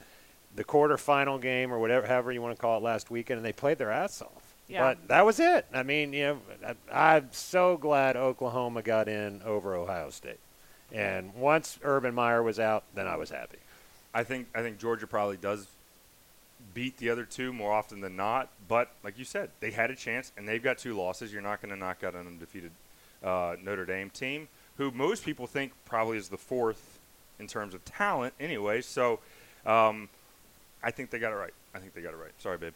The 0.55 0.63
quarterfinal 0.63 1.41
game 1.41 1.71
or 1.73 1.79
whatever, 1.79 2.05
however 2.05 2.31
you 2.31 2.41
want 2.41 2.55
to 2.55 2.61
call 2.61 2.77
it, 2.77 2.83
last 2.83 3.09
weekend, 3.09 3.37
and 3.37 3.45
they 3.45 3.53
played 3.53 3.77
their 3.77 3.91
ass 3.91 4.21
off. 4.21 4.53
Yeah. 4.67 4.81
But 4.81 5.07
that 5.07 5.25
was 5.25 5.39
it. 5.39 5.65
I 5.73 5.83
mean, 5.83 6.13
you 6.13 6.23
know, 6.25 6.75
I, 6.91 7.15
I'm 7.15 7.29
so 7.31 7.75
glad 7.77 8.15
Oklahoma 8.15 8.81
got 8.81 9.07
in 9.07 9.41
over 9.43 9.75
Ohio 9.75 10.09
State. 10.09 10.39
And 10.91 11.33
once 11.35 11.79
Urban 11.83 12.13
Meyer 12.13 12.43
was 12.43 12.59
out, 12.59 12.83
then 12.93 13.07
I 13.07 13.15
was 13.15 13.29
happy. 13.31 13.57
I 14.13 14.23
think 14.23 14.47
I 14.53 14.61
think 14.61 14.77
Georgia 14.77 15.07
probably 15.07 15.37
does 15.37 15.67
beat 16.73 16.97
the 16.97 17.09
other 17.09 17.25
two 17.25 17.53
more 17.53 17.71
often 17.71 18.01
than 18.01 18.15
not. 18.15 18.49
But 18.67 18.91
like 19.03 19.17
you 19.17 19.25
said, 19.25 19.49
they 19.59 19.71
had 19.71 19.91
a 19.91 19.95
chance, 19.95 20.31
and 20.37 20.47
they've 20.47 20.63
got 20.63 20.77
two 20.77 20.95
losses. 20.95 21.31
You're 21.31 21.41
not 21.41 21.61
going 21.61 21.73
to 21.73 21.79
knock 21.79 22.03
out 22.03 22.15
an 22.15 22.27
undefeated 22.27 22.71
uh, 23.23 23.55
Notre 23.61 23.85
Dame 23.85 24.09
team, 24.09 24.47
who 24.77 24.91
most 24.91 25.23
people 25.23 25.47
think 25.47 25.71
probably 25.85 26.17
is 26.17 26.29
the 26.29 26.37
fourth 26.37 26.99
in 27.39 27.47
terms 27.47 27.73
of 27.73 27.83
talent, 27.85 28.33
anyway. 28.39 28.81
So 28.81 29.19
um, 29.65 30.09
I 30.83 30.91
think 30.91 31.09
they 31.09 31.19
got 31.19 31.31
it 31.31 31.35
right. 31.35 31.53
I 31.73 31.79
think 31.79 31.93
they 31.93 32.01
got 32.01 32.13
it 32.13 32.17
right. 32.17 32.31
Sorry, 32.39 32.57
babe. 32.57 32.73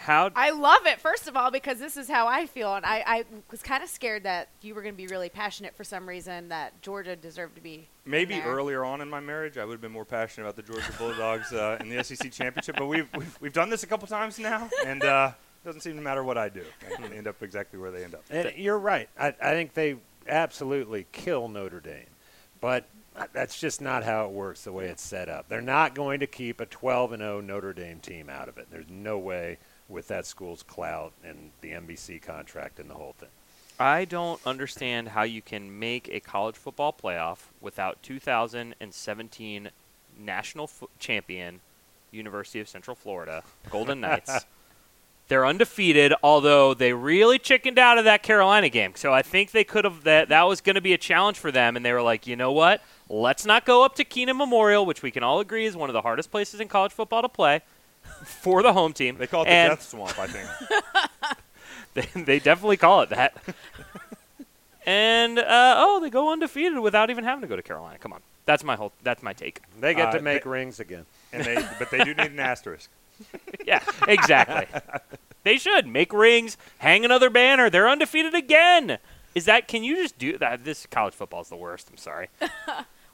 How? 0.00 0.30
I 0.34 0.48
love 0.48 0.86
it, 0.86 0.98
first 0.98 1.28
of 1.28 1.36
all, 1.36 1.50
because 1.50 1.78
this 1.78 1.98
is 1.98 2.08
how 2.08 2.26
I 2.26 2.46
feel. 2.46 2.74
And 2.74 2.86
I, 2.86 3.04
I 3.06 3.24
was 3.50 3.62
kind 3.62 3.82
of 3.82 3.90
scared 3.90 4.22
that 4.22 4.48
you 4.62 4.74
were 4.74 4.80
going 4.80 4.94
to 4.94 4.96
be 4.96 5.06
really 5.06 5.28
passionate 5.28 5.76
for 5.76 5.84
some 5.84 6.08
reason 6.08 6.48
that 6.48 6.80
Georgia 6.80 7.14
deserved 7.14 7.56
to 7.56 7.60
be. 7.60 7.74
in 7.74 8.10
Maybe 8.10 8.36
there. 8.36 8.46
earlier 8.46 8.82
on 8.82 9.02
in 9.02 9.10
my 9.10 9.20
marriage, 9.20 9.58
I 9.58 9.64
would 9.66 9.74
have 9.74 9.82
been 9.82 9.92
more 9.92 10.06
passionate 10.06 10.48
about 10.48 10.56
the 10.56 10.72
Georgia 10.72 10.90
Bulldogs 10.96 11.52
uh, 11.52 11.76
in 11.80 11.90
the 11.90 12.02
SEC 12.02 12.32
championship. 12.32 12.76
But 12.78 12.86
we've, 12.86 13.10
we've 13.14 13.38
we've 13.42 13.52
done 13.52 13.68
this 13.68 13.82
a 13.82 13.86
couple 13.86 14.08
times 14.08 14.38
now, 14.38 14.70
and 14.86 15.04
uh, 15.04 15.32
it 15.62 15.66
doesn't 15.66 15.82
seem 15.82 15.96
to 15.96 16.02
matter 16.02 16.24
what 16.24 16.38
I 16.38 16.48
do. 16.48 16.64
They 17.10 17.18
end 17.18 17.28
up 17.28 17.42
exactly 17.42 17.78
where 17.78 17.90
they 17.90 18.02
end 18.02 18.14
up. 18.14 18.24
And 18.30 18.54
you're 18.56 18.78
right. 18.78 19.10
I, 19.18 19.34
I 19.42 19.50
think 19.52 19.74
they 19.74 19.96
absolutely 20.26 21.08
kill 21.12 21.46
Notre 21.48 21.80
Dame, 21.80 22.06
but 22.62 22.86
that's 23.34 23.60
just 23.60 23.82
not 23.82 24.02
how 24.04 24.24
it 24.24 24.30
works. 24.30 24.64
The 24.64 24.72
way 24.72 24.86
it's 24.86 25.02
set 25.02 25.28
up, 25.28 25.50
they're 25.50 25.60
not 25.60 25.94
going 25.94 26.20
to 26.20 26.26
keep 26.26 26.58
a 26.58 26.64
12 26.64 27.12
and 27.12 27.20
0 27.20 27.42
Notre 27.42 27.74
Dame 27.74 27.98
team 27.98 28.30
out 28.30 28.48
of 28.48 28.56
it. 28.56 28.68
There's 28.70 28.88
no 28.88 29.18
way 29.18 29.58
with 29.90 30.08
that 30.08 30.24
school's 30.24 30.62
clout 30.62 31.12
and 31.24 31.50
the 31.60 31.70
NBC 31.72 32.22
contract 32.22 32.78
and 32.78 32.88
the 32.88 32.94
whole 32.94 33.14
thing. 33.18 33.28
I 33.78 34.04
don't 34.04 34.40
understand 34.46 35.08
how 35.08 35.22
you 35.22 35.40
can 35.42 35.78
make 35.78 36.08
a 36.08 36.20
college 36.20 36.56
football 36.56 36.92
playoff 36.92 37.38
without 37.60 38.02
2017 38.02 39.70
national 40.18 40.66
fo- 40.66 40.90
champion, 40.98 41.60
University 42.10 42.60
of 42.60 42.68
Central 42.68 42.94
Florida, 42.94 43.42
Golden 43.70 44.00
Knights. 44.00 44.44
They're 45.28 45.46
undefeated, 45.46 46.12
although 46.24 46.74
they 46.74 46.92
really 46.92 47.38
chickened 47.38 47.78
out 47.78 47.98
of 47.98 48.04
that 48.04 48.22
Carolina 48.22 48.68
game. 48.68 48.94
So 48.96 49.14
I 49.14 49.22
think 49.22 49.52
they 49.52 49.62
could 49.62 49.84
have 49.84 50.02
that 50.02 50.28
that 50.28 50.42
was 50.42 50.60
going 50.60 50.74
to 50.74 50.80
be 50.80 50.92
a 50.92 50.98
challenge 50.98 51.38
for 51.38 51.52
them, 51.52 51.76
and 51.76 51.84
they 51.84 51.92
were 51.92 52.02
like, 52.02 52.26
you 52.26 52.34
know 52.34 52.50
what? 52.50 52.82
Let's 53.08 53.46
not 53.46 53.64
go 53.64 53.84
up 53.84 53.94
to 53.94 54.04
Kenan 54.04 54.36
Memorial, 54.36 54.84
which 54.84 55.02
we 55.02 55.12
can 55.12 55.22
all 55.22 55.38
agree 55.38 55.66
is 55.66 55.76
one 55.76 55.88
of 55.88 55.94
the 55.94 56.02
hardest 56.02 56.32
places 56.32 56.60
in 56.60 56.66
college 56.66 56.92
football 56.92 57.22
to 57.22 57.28
play 57.28 57.62
for 58.24 58.62
the 58.62 58.72
home 58.72 58.92
team. 58.92 59.16
They 59.18 59.26
call 59.26 59.42
it 59.42 59.48
And- 59.48 59.72
the 59.72 59.76
Death 59.76 59.88
Swamp, 59.88 60.18
I 60.18 60.26
think. 60.26 60.48
they, 62.14 62.22
they 62.22 62.38
definitely 62.38 62.76
call 62.76 63.02
it 63.02 63.10
that. 63.10 63.36
and 64.86 65.38
uh, 65.38 65.74
oh, 65.78 66.00
they 66.00 66.10
go 66.10 66.32
undefeated 66.32 66.78
without 66.78 67.10
even 67.10 67.24
having 67.24 67.42
to 67.42 67.46
go 67.48 67.56
to 67.56 67.62
Carolina. 67.62 67.98
Come 67.98 68.12
on, 68.12 68.20
that's 68.46 68.64
my 68.64 68.76
whole. 68.76 68.92
That's 69.02 69.22
my 69.22 69.32
take. 69.32 69.60
They 69.78 69.94
get 69.94 70.08
Uh, 70.08 70.12
to 70.18 70.22
make 70.22 70.44
they- 70.44 70.50
rings 70.50 70.80
again. 70.80 71.06
and 71.32 71.44
they, 71.44 71.54
but 71.78 71.90
they 71.90 71.98
do 72.02 72.14
need 72.14 72.32
an 72.32 72.40
asterisk. 72.40 72.90
Yeah, 73.66 73.82
exactly. 74.08 74.66
they 75.44 75.58
should 75.58 75.86
make 75.86 76.12
rings, 76.12 76.56
hang 76.78 77.04
another 77.04 77.28
banner. 77.30 77.68
They're 77.68 77.88
undefeated 77.88 78.34
again. 78.34 78.98
Is 79.34 79.44
that? 79.44 79.68
Can 79.68 79.84
you 79.84 79.96
just 79.96 80.18
do 80.18 80.38
that? 80.38 80.64
This 80.64 80.86
college 80.86 81.14
football 81.14 81.42
is 81.42 81.48
the 81.48 81.56
worst. 81.56 81.88
I'm 81.90 81.98
sorry. 81.98 82.28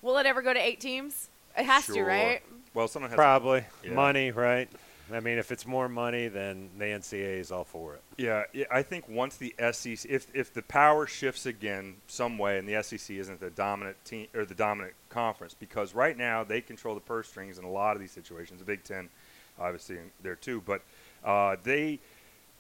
Will 0.03 0.17
it 0.19 0.25
ever 0.27 0.41
go 0.43 0.55
to 0.55 0.61
eight 0.61 0.81
teams? 0.81 1.29
It 1.59 1.65
has 1.67 1.87
to, 1.89 2.03
right? 2.05 2.41
Well, 2.73 2.87
someone 2.89 3.11
has 3.11 3.17
Probably 3.17 3.65
Yeah. 3.83 3.91
money, 3.95 4.31
right? 4.31 4.69
I 5.13 5.21
mean, 5.21 5.39
if 5.39 5.53
it's 5.53 5.67
more 5.67 5.89
money, 5.89 6.29
then 6.29 6.71
the 6.79 6.87
NCAA 6.87 7.39
is 7.39 7.53
all 7.53 7.65
for 7.65 7.95
it. 7.95 8.03
Yeah, 8.17 8.45
I 8.71 8.83
think 8.83 9.09
once 9.09 9.37
the 9.37 9.55
SEC, 9.73 10.11
if 10.11 10.27
if 10.35 10.53
the 10.53 10.63
power 10.63 11.07
shifts 11.07 11.47
again 11.47 11.97
some 12.09 12.39
way, 12.39 12.59
and 12.59 12.69
the 12.69 12.83
SEC 12.83 13.17
isn't 13.17 13.41
the 13.41 13.51
dominant 13.51 13.97
team 14.05 14.27
or 14.35 14.45
the 14.45 14.55
dominant 14.55 14.95
conference, 15.09 15.55
because 15.55 15.95
right 15.95 16.17
now 16.17 16.43
they 16.43 16.61
control 16.61 16.95
the 16.95 17.01
purse 17.01 17.29
strings 17.29 17.59
in 17.59 17.65
a 17.65 17.71
lot 17.71 17.95
of 17.95 18.01
these 18.01 18.11
situations. 18.11 18.59
The 18.59 18.65
Big 18.65 18.83
Ten, 18.83 19.09
obviously, 19.61 19.99
there 20.23 20.35
too, 20.35 20.63
but 20.67 20.83
uh, 21.25 21.57
they, 21.63 22.01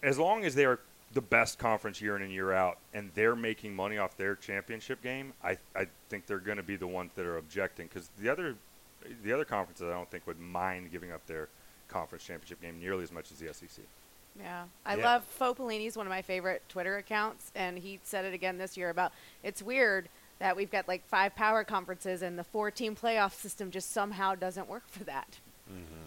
as 0.02 0.18
long 0.18 0.44
as 0.44 0.54
they 0.54 0.64
are 0.64 0.78
the 1.14 1.20
best 1.20 1.58
conference 1.58 2.00
year 2.00 2.16
in 2.16 2.22
and 2.22 2.32
year 2.32 2.52
out, 2.52 2.78
and 2.94 3.10
they're 3.14 3.36
making 3.36 3.74
money 3.74 3.98
off 3.98 4.16
their 4.16 4.36
championship 4.36 5.02
game, 5.02 5.32
I 5.42 5.58
I 5.74 5.88
think 6.10 6.26
they're 6.26 6.38
going 6.38 6.58
to 6.58 6.62
be 6.62 6.76
the 6.76 6.86
ones 6.86 7.10
that 7.16 7.26
are 7.26 7.38
objecting, 7.38 7.88
because 7.88 8.08
the 8.20 8.28
other 8.28 8.54
the 9.24 9.32
other 9.32 9.44
conferences 9.44 9.86
I 9.88 9.92
don't 9.92 10.10
think 10.10 10.26
would 10.26 10.38
mind 10.38 10.92
giving 10.92 11.10
up 11.10 11.26
their 11.26 11.48
conference 11.88 12.24
championship 12.24 12.60
game 12.60 12.78
nearly 12.80 13.02
as 13.02 13.12
much 13.12 13.30
as 13.32 13.38
the 13.38 13.52
SEC. 13.52 13.84
Yeah. 14.38 14.64
I 14.84 14.96
Yeah. 14.96 15.04
love 15.04 15.24
Faux 15.24 15.58
Pelini's 15.58 15.96
one 15.96 16.06
of 16.06 16.10
my 16.10 16.22
favorite 16.22 16.62
Twitter 16.68 16.96
accounts, 16.96 17.50
and 17.54 17.78
he 17.78 18.00
said 18.02 18.24
it 18.24 18.34
again 18.34 18.58
this 18.58 18.76
year 18.76 18.90
about 18.90 19.12
it's 19.42 19.62
weird 19.62 20.08
that 20.38 20.54
we've 20.56 20.70
got 20.70 20.86
like 20.86 21.06
five 21.06 21.34
power 21.34 21.64
conferences 21.64 22.20
and 22.20 22.38
the 22.38 22.44
four 22.44 22.70
team 22.70 22.94
playoff 22.94 23.32
system 23.32 23.70
just 23.70 23.90
somehow 23.90 24.34
doesn't 24.34 24.68
work 24.68 24.82
for 24.88 25.04
that. 25.04 25.38
Mm-hmm. 25.70 26.06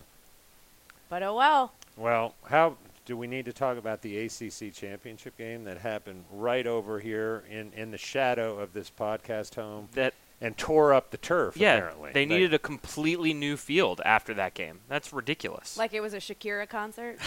But 1.09 1.23
oh 1.23 1.35
well. 1.35 1.73
Well, 1.97 2.35
how 2.45 2.77
do 3.05 3.17
we 3.17 3.25
need 3.25 3.45
to 3.45 3.53
talk 3.53 3.77
about 3.77 4.03
the 4.03 4.19
ACC 4.25 4.71
championship 4.71 5.35
game 5.35 5.63
that 5.63 5.79
happened 5.79 6.25
right 6.31 6.67
over 6.67 6.99
here 6.99 7.43
in, 7.49 7.73
in 7.73 7.89
the 7.89 7.97
shadow 7.97 8.59
of 8.59 8.73
this 8.73 8.91
podcast 8.91 9.55
home 9.55 9.89
That 9.93 10.13
and 10.41 10.57
tore 10.57 10.93
up 10.93 11.11
the 11.11 11.17
turf? 11.17 11.57
yeah, 11.57 11.75
apparently 11.75 12.11
they 12.13 12.25
needed 12.25 12.53
a 12.53 12.59
completely 12.59 13.33
new 13.33 13.57
field 13.57 14.01
after 14.05 14.33
that 14.35 14.53
game. 14.53 14.79
That's 14.87 15.11
ridiculous. 15.13 15.77
Like 15.77 15.93
it 15.93 16.01
was 16.01 16.13
a 16.13 16.17
Shakira 16.17 16.67
concert. 16.67 17.17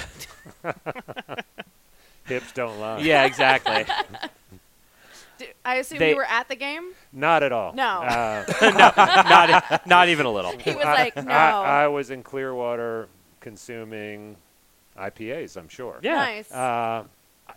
hips 2.26 2.52
don't 2.52 2.78
lie. 2.78 2.98
yeah, 3.00 3.24
exactly. 3.24 3.84
I 5.64 5.76
assume 5.76 5.98
They- 5.98 6.10
you 6.10 6.16
were 6.16 6.24
at 6.24 6.48
the 6.48 6.54
game? 6.56 6.92
not 7.12 7.42
at 7.42 7.50
all. 7.52 7.72
No. 7.72 8.02
Uh, 8.02 8.44
not 8.62 9.86
not 9.86 10.08
even 10.08 10.24
a 10.26 10.30
little. 10.30 10.56
He 10.56 10.70
was 10.74 10.84
like, 10.84 11.16
no. 11.16 11.32
I, 11.32 11.84
I 11.84 11.88
was 11.88 12.10
in 12.10 12.22
Clearwater 12.22 13.08
consuming 13.40 14.36
IPAs. 14.96 15.56
I'm 15.56 15.68
sure. 15.68 15.98
Yeah. 16.02 16.14
Nice. 16.16 16.52
Uh, 16.52 17.04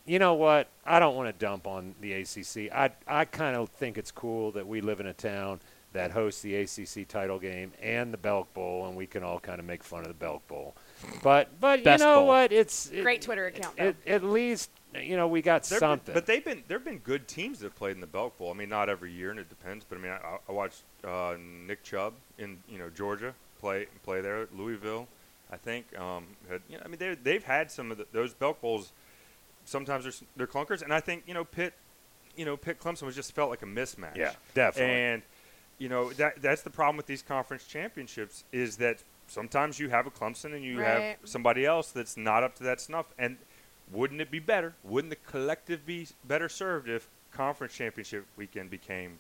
you 0.06 0.20
know 0.20 0.36
what? 0.36 0.68
I 0.86 1.00
don't 1.00 1.16
want 1.16 1.28
to 1.28 1.46
dump 1.46 1.68
on 1.68 1.96
the 2.02 2.14
ACC. 2.14 2.72
I 2.72 2.92
I 3.08 3.26
kind 3.26 3.56
of 3.56 3.70
think 3.70 3.98
it's 3.98 4.12
cool 4.12 4.52
that 4.52 4.68
we 4.68 4.82
live 4.82 5.00
in 5.00 5.08
a 5.08 5.14
town 5.14 5.60
that 5.96 6.12
hosts 6.12 6.42
the 6.42 6.56
ACC 6.56 7.08
title 7.08 7.40
game 7.40 7.72
and 7.82 8.14
the 8.14 8.18
Belk 8.18 8.54
Bowl, 8.54 8.86
and 8.86 8.98
we 8.98 9.08
can 9.08 9.24
all 9.24 9.40
kind 9.40 9.60
of 9.60 9.66
make 9.66 9.82
fun 9.82 10.02
of 10.02 10.08
the 10.10 10.14
Belk 10.14 10.46
Bowl. 10.48 10.76
But 11.24 11.60
but 11.60 11.84
Best 11.84 12.02
you 12.02 12.06
know 12.06 12.18
bowl. 12.18 12.28
what? 12.28 12.52
It's 12.52 12.92
it, 12.92 13.02
Great 13.02 13.22
Twitter 13.22 13.48
account, 13.48 13.78
though. 13.78 13.86
It, 13.86 13.96
at 14.06 14.24
least 14.24 14.70
you 14.94 15.18
know 15.18 15.28
we 15.28 15.42
got 15.42 15.64
There've 15.64 15.80
something. 15.80 16.06
Been, 16.06 16.14
but 16.14 16.26
they've 16.26 16.44
been 16.44 16.64
there've 16.68 16.84
been 16.84 17.00
good 17.00 17.28
teams 17.28 17.60
that 17.60 17.68
have 17.68 17.76
played 17.76 17.96
in 17.96 18.02
the 18.02 18.08
Belk 18.08 18.38
Bowl. 18.38 18.52
I 18.52 18.54
mean, 18.54 18.70
not 18.70 18.90
every 18.90 19.12
year, 19.12 19.32
and 19.32 19.40
it 19.40 19.50
depends. 19.50 19.86
But 19.88 19.98
I 19.98 20.02
mean, 20.02 20.12
I, 20.12 20.38
I 20.48 20.52
watched 20.52 20.84
uh, 21.04 21.36
Nick 21.66 21.84
Chubb 21.84 22.14
in 22.38 22.58
you 22.70 22.78
know 22.78 22.90
Georgia 22.90 23.34
play 23.60 23.88
play 24.04 24.22
there. 24.22 24.48
Louisville, 24.56 25.08
I 25.52 25.58
think. 25.58 25.98
Um, 25.98 26.26
had, 26.50 26.62
you 26.70 26.78
know, 26.78 26.84
I 26.86 26.88
mean, 26.90 27.00
they 27.00 27.16
they've 27.16 27.44
had 27.44 27.72
some 27.72 27.90
of 27.92 27.98
the, 27.98 28.06
those 28.12 28.34
Belk 28.34 28.62
Bowls. 28.62 28.92
Sometimes 29.66 30.04
they're, 30.04 30.28
they're 30.38 30.48
clunkers, 30.48 30.82
and 30.82 30.94
I 30.94 31.00
think 31.00 31.24
you 31.28 31.34
know 31.34 31.44
Pitt, 31.44 31.74
you 32.36 32.46
know 32.46 32.56
Pitt 32.56 32.80
Clemson 32.80 33.04
was 33.04 33.16
just 33.16 33.34
felt 33.34 33.50
like 33.50 33.62
a 33.64 33.66
mismatch. 33.66 34.16
Yeah, 34.16 34.32
definitely. 34.54 34.94
And 34.96 35.22
you 35.80 35.90
know 35.90 36.12
that 36.14 36.42
that's 36.42 36.62
the 36.62 36.70
problem 36.70 36.98
with 36.98 37.08
these 37.08 37.22
conference 37.22 37.66
championships 37.66 38.44
is 38.52 38.78
that 38.78 39.04
sometimes 39.28 39.80
you 39.80 39.90
have 39.90 40.06
a 40.08 40.12
Clemson 40.12 40.54
and 40.54 40.64
you 40.64 40.80
Right. 40.80 40.88
have 40.88 41.18
somebody 41.26 41.66
else 41.66 41.92
that's 41.92 42.16
not 42.16 42.44
up 42.44 42.56
to 42.56 42.64
that 42.64 42.80
snuff. 42.80 43.08
And 43.18 43.38
wouldn't 43.92 44.22
it 44.22 44.30
be 44.32 44.40
better? 44.40 44.76
Wouldn't 44.84 45.10
the 45.10 45.30
collective 45.30 45.86
be 45.86 46.08
better 46.24 46.48
served 46.48 46.88
if 46.88 47.08
conference 47.32 47.74
championship 47.74 48.26
weekend 48.38 48.70
became 48.70 49.20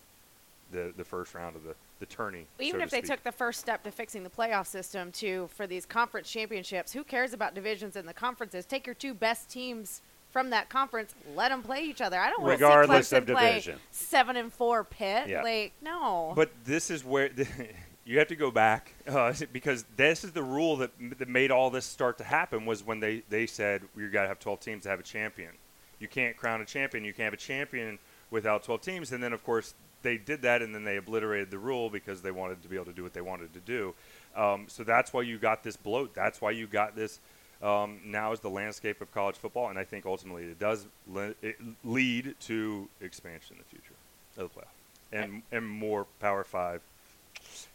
the 0.71 0.93
the 0.95 1.03
first 1.03 1.33
round 1.33 1.55
of 1.55 1.63
the 1.63 1.75
the 1.99 2.05
tourney? 2.05 2.45
Even 2.59 2.81
so 2.81 2.83
if 2.83 2.89
to 2.89 2.95
they 2.95 2.99
speak? 2.99 3.09
took 3.11 3.23
the 3.23 3.31
first 3.31 3.59
step 3.59 3.83
to 3.83 3.91
fixing 3.91 4.23
the 4.23 4.29
playoff 4.29 4.67
system 4.67 5.11
too 5.11 5.49
for 5.55 5.65
these 5.65 5.85
conference 5.87 6.29
championships, 6.29 6.93
who 6.93 7.03
cares 7.03 7.33
about 7.33 7.55
divisions 7.55 7.95
in 7.95 8.05
the 8.05 8.13
conferences? 8.13 8.65
Take 8.65 8.85
your 8.85 8.93
two 8.95 9.13
best 9.15 9.49
teams 9.49 10.01
from 10.35 10.49
that 10.49 10.67
conference, 10.67 11.15
let 11.33 11.47
them 11.47 11.63
play 11.63 11.85
each 11.85 12.01
other. 12.01 12.19
I 12.19 12.29
don't 12.29 12.43
want 12.43 12.59
to 12.59 13.03
see 13.03 13.15
Clemson 13.15 13.17
of 13.19 13.25
play 13.27 13.47
division. 13.51 13.79
seven 13.91 14.35
and 14.35 14.51
four 14.51 14.83
Pitt. 14.83 15.29
Yeah. 15.29 15.43
Like 15.43 15.71
no. 15.81 16.33
But 16.35 16.51
this 16.65 16.91
is 16.91 17.05
where 17.05 17.29
you 18.05 18.19
have 18.19 18.27
to 18.27 18.35
go 18.35 18.51
back 18.51 18.93
uh, 19.07 19.31
because 19.53 19.85
this 19.95 20.25
is 20.25 20.33
the 20.33 20.43
rule 20.43 20.75
that, 20.75 20.91
that 21.19 21.29
made 21.29 21.51
all 21.51 21.69
this 21.69 21.85
start 21.85 22.17
to 22.17 22.25
happen 22.25 22.65
was 22.65 22.85
when 22.85 22.99
they, 22.99 23.23
they 23.29 23.45
said 23.45 23.83
you 23.95 24.09
got 24.09 24.23
to 24.23 24.27
have 24.27 24.39
12 24.39 24.59
teams 24.59 24.83
to 24.83 24.89
have 24.89 24.99
a 24.99 25.03
champion. 25.03 25.51
You 25.99 26.09
can't 26.09 26.35
crown 26.35 26.59
a 26.59 26.65
champion. 26.65 27.05
You 27.05 27.13
can't 27.13 27.27
have 27.27 27.33
a 27.33 27.37
champion 27.37 27.97
without 28.29 28.61
12 28.65 28.81
teams. 28.81 29.11
And 29.13 29.23
then, 29.23 29.31
of 29.31 29.41
course, 29.45 29.73
they 30.01 30.17
did 30.17 30.41
that 30.41 30.61
and 30.61 30.75
then 30.75 30.83
they 30.83 30.97
obliterated 30.97 31.49
the 31.49 31.59
rule 31.59 31.89
because 31.89 32.21
they 32.21 32.31
wanted 32.31 32.61
to 32.61 32.67
be 32.67 32.75
able 32.75 32.87
to 32.87 32.93
do 32.93 33.03
what 33.03 33.13
they 33.13 33.21
wanted 33.21 33.53
to 33.53 33.61
do. 33.61 33.93
Um, 34.35 34.65
so 34.67 34.83
that's 34.83 35.13
why 35.13 35.21
you 35.21 35.37
got 35.37 35.63
this 35.63 35.77
bloat. 35.77 36.13
That's 36.13 36.41
why 36.41 36.51
you 36.51 36.67
got 36.67 36.93
this. 36.93 37.21
Um, 37.61 37.99
now 38.05 38.31
is 38.31 38.41
the 38.41 38.49
landscape 38.49 39.01
of 39.01 39.13
college 39.13 39.35
football, 39.37 39.69
and 39.69 39.79
I 39.79 39.83
think 39.83 40.05
ultimately 40.05 40.43
it 40.43 40.59
does 40.59 40.85
le- 41.07 41.33
it 41.41 41.57
lead 41.83 42.35
to 42.41 42.89
expansion 43.01 43.55
in 43.55 43.59
the 43.59 43.69
future 43.69 43.95
of 44.37 44.53
the 44.53 44.59
playoff 44.59 44.75
and 45.11 45.41
and 45.51 45.67
more 45.67 46.05
Power 46.19 46.43
Five 46.43 46.81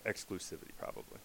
exclusivity 0.05 0.71
probably. 0.79 1.19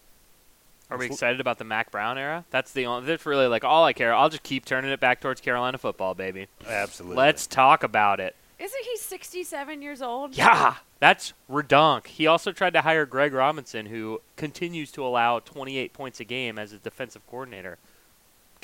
Are 0.88 0.96
we 0.96 1.06
excited 1.06 1.40
about 1.40 1.58
the 1.58 1.64
Mack 1.64 1.90
Brown 1.90 2.16
era? 2.16 2.44
That's 2.50 2.72
the 2.72 2.86
only. 2.86 3.06
That's 3.06 3.26
really 3.26 3.48
like 3.48 3.64
all 3.64 3.84
I 3.84 3.92
care. 3.92 4.14
I'll 4.14 4.28
just 4.28 4.44
keep 4.44 4.64
turning 4.64 4.90
it 4.90 5.00
back 5.00 5.20
towards 5.20 5.40
Carolina 5.40 5.78
football, 5.78 6.14
baby. 6.14 6.46
Absolutely. 6.66 7.16
Let's 7.16 7.46
talk 7.46 7.82
about 7.82 8.20
it. 8.20 8.36
Isn't 8.58 8.84
he 8.84 8.96
67 8.96 9.82
years 9.82 10.00
old? 10.00 10.34
Yeah, 10.36 10.76
that's 10.98 11.34
redunk. 11.50 12.06
He 12.06 12.26
also 12.26 12.52
tried 12.52 12.72
to 12.72 12.82
hire 12.82 13.04
Greg 13.04 13.34
Robinson, 13.34 13.86
who 13.86 14.22
continues 14.36 14.90
to 14.92 15.04
allow 15.04 15.40
28 15.40 15.92
points 15.92 16.20
a 16.20 16.24
game 16.24 16.58
as 16.58 16.72
a 16.72 16.78
defensive 16.78 17.26
coordinator. 17.26 17.78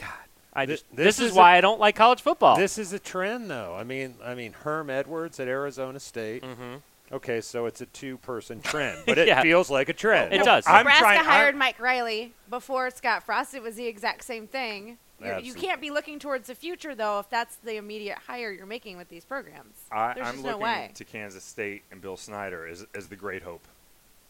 God, 0.03 0.11
I 0.55 0.67
just 0.67 0.85
this 0.95 1.17
this, 1.17 1.19
is, 1.21 1.31
is 1.31 1.37
why 1.37 1.55
a- 1.55 1.59
I 1.59 1.61
don't 1.61 1.81
like 1.81 1.97
college 1.97 2.21
football. 2.21 2.57
This 2.57 2.77
is 2.79 2.93
a 2.93 2.99
trend, 2.99 3.51
though. 3.51 3.75
I 3.79 3.85
mean, 3.85 4.15
I 4.25 4.35
mean, 4.35 4.53
Herm 4.53 4.91
Edwards 4.91 5.41
at 5.41 5.49
Arizona 5.49 5.99
State. 6.01 6.45
hmm 6.45 6.77
Okay, 7.11 7.43
so 7.43 7.67
it's 7.67 7.83
a 7.83 7.87
two-person 7.87 8.61
trend, 8.63 9.01
but 9.07 9.19
it 9.19 9.29
Yeah. 9.29 9.43
feels 9.43 9.71
like 9.71 9.91
a 9.91 9.93
trend. 9.93 10.33
It 10.33 10.45
does. 10.45 10.65
I'm 10.67 10.79
Nebraska 10.79 11.03
trying- 11.03 11.25
hired 11.25 11.47
I'm- 11.49 11.59
Mike 11.59 11.79
Riley 11.79 12.33
before 12.49 12.91
Scott 12.91 13.23
Frost. 13.25 13.53
It 13.55 13.63
was 13.63 13.75
the 13.77 13.87
exact 13.87 14.25
same 14.25 14.47
thing. 14.47 14.97
You're, 15.21 15.29
you 15.29 15.35
Absolutely. 15.37 15.61
can't 15.69 15.81
be 15.81 15.91
looking 15.91 16.19
towards 16.19 16.49
the 16.49 16.55
future 16.57 16.95
though 16.97 17.21
if 17.21 17.31
that's 17.31 17.55
the 17.57 17.77
immediate 17.77 18.19
hire 18.27 18.51
you're 18.51 18.67
making 18.67 18.97
with 18.97 19.09
these 19.09 19.25
programs. 19.25 19.77
I, 19.93 20.15
There's 20.15 20.27
I'm 20.27 20.33
just 20.35 20.45
looking 20.45 20.59
no 20.61 20.65
way 20.65 20.91
to 20.95 21.05
Kansas 21.05 21.45
State 21.45 21.83
and 21.93 22.01
Bill 22.01 22.17
Snyder 22.17 22.67
as 22.67 22.85
as 22.95 23.07
the 23.09 23.15
great 23.15 23.43
hope. 23.43 23.63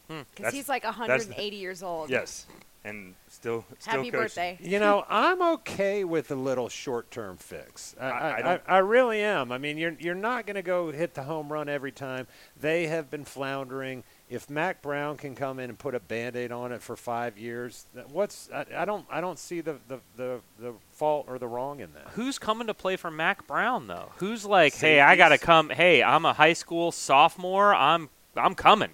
because 0.07 0.25
that's- 0.37 0.53
he's 0.53 0.69
like 0.69 0.83
that's- 0.83 0.99
180 0.99 1.55
years 1.55 1.81
old. 1.81 2.09
Yes, 2.11 2.45
and 2.85 3.15
still 3.29 3.65
still 3.79 3.91
Happy 3.93 4.11
coaching. 4.11 4.11
birthday. 4.11 4.57
You 4.61 4.79
know, 4.79 5.05
I'm 5.09 5.41
okay 5.41 6.03
with 6.03 6.31
a 6.31 6.35
little 6.35 6.67
short-term 6.69 7.37
fix. 7.37 7.95
I, 7.99 8.05
I- 8.05 8.29
I 8.29 8.53
I, 8.53 8.59
I, 8.67 8.77
really 8.79 9.21
am. 9.21 9.51
I 9.51 9.57
mean, 9.57 9.77
you're 9.77 9.95
you're 9.99 10.15
not 10.15 10.45
going 10.45 10.55
to 10.55 10.61
go 10.61 10.91
hit 10.91 11.13
the 11.13 11.23
home 11.23 11.51
run 11.51 11.69
every 11.69 11.91
time. 11.91 12.27
They 12.59 12.87
have 12.87 13.09
been 13.09 13.25
floundering. 13.25 14.03
If 14.29 14.49
Mack 14.49 14.81
Brown 14.81 15.15
can 15.17 15.35
come 15.35 15.59
in 15.59 15.69
and 15.69 15.77
put 15.77 15.93
a 15.93 15.99
Band-Aid 15.99 16.51
on 16.51 16.71
it 16.71 16.81
for 16.81 16.95
five 16.95 17.37
years, 17.37 17.85
what's 18.11 18.49
I, 18.53 18.65
I 18.77 18.85
don't 18.85 19.05
I 19.09 19.21
don't 19.21 19.37
see 19.39 19.61
the, 19.61 19.77
the, 19.87 19.99
the, 20.17 20.39
the 20.59 20.73
fault 20.91 21.25
or 21.29 21.37
the 21.37 21.47
wrong 21.47 21.79
in 21.79 21.93
that. 21.93 22.07
Who's 22.13 22.39
coming 22.39 22.67
to 22.67 22.73
play 22.73 22.95
for 22.95 23.11
Mack 23.11 23.45
Brown 23.47 23.87
though? 23.87 24.11
Who's 24.17 24.43
like, 24.45 24.73
hey, 24.75 24.99
I 24.99 25.15
gotta 25.15 25.37
come. 25.37 25.69
Hey, 25.69 26.01
I'm 26.03 26.25
a 26.25 26.33
high 26.33 26.53
school 26.53 26.91
sophomore. 26.91 27.73
I'm 27.75 28.09
I'm 28.35 28.55
coming. 28.55 28.89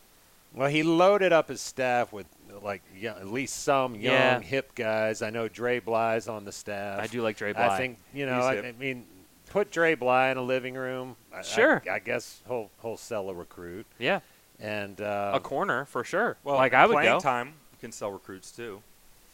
Well, 0.53 0.69
he 0.69 0.83
loaded 0.83 1.31
up 1.31 1.47
his 1.47 1.61
staff 1.61 2.11
with 2.11 2.25
like 2.63 2.81
young, 2.95 3.17
at 3.17 3.27
least 3.27 3.63
some 3.63 3.95
young 3.95 4.03
Yeah. 4.13 4.39
hip 4.41 4.75
guys. 4.75 5.21
I 5.21 5.29
know 5.29 5.47
Dre 5.47 5.79
Bly's 5.79 6.27
on 6.27 6.45
the 6.45 6.51
staff. 6.51 6.99
I 6.99 7.07
do 7.07 7.21
like 7.21 7.37
Dre 7.37 7.53
Bly. 7.53 7.67
I 7.67 7.77
think 7.77 7.97
you 8.13 8.25
know. 8.25 8.39
I. 8.41 8.59
I 8.67 8.71
mean, 8.73 9.05
put 9.49 9.71
Dre 9.71 9.95
Bly 9.95 10.29
in 10.29 10.37
a 10.37 10.41
living 10.41 10.75
room. 10.75 11.15
I- 11.33 11.39
I- 11.39 11.41
Sure. 11.41 11.83
I, 11.89 11.99
guess 11.99 12.41
he'll 12.47 12.69
he'll 12.81 12.97
sell 12.97 13.29
a 13.29 13.33
recruit 13.33 13.85
yeah, 13.97 14.19
and 14.59 14.99
uh, 15.01 15.31
a 15.35 15.39
corner 15.39 15.85
for 15.85 16.03
sure. 16.03 16.37
Well, 16.43 16.55
like 16.55 16.73
I 16.73 16.85
would 16.85 16.93
playing 16.93 17.13
go. 17.13 17.19
time 17.19 17.53
can 17.81 17.91
sell 17.91 18.11
recruits 18.11 18.51
too. 18.51 18.81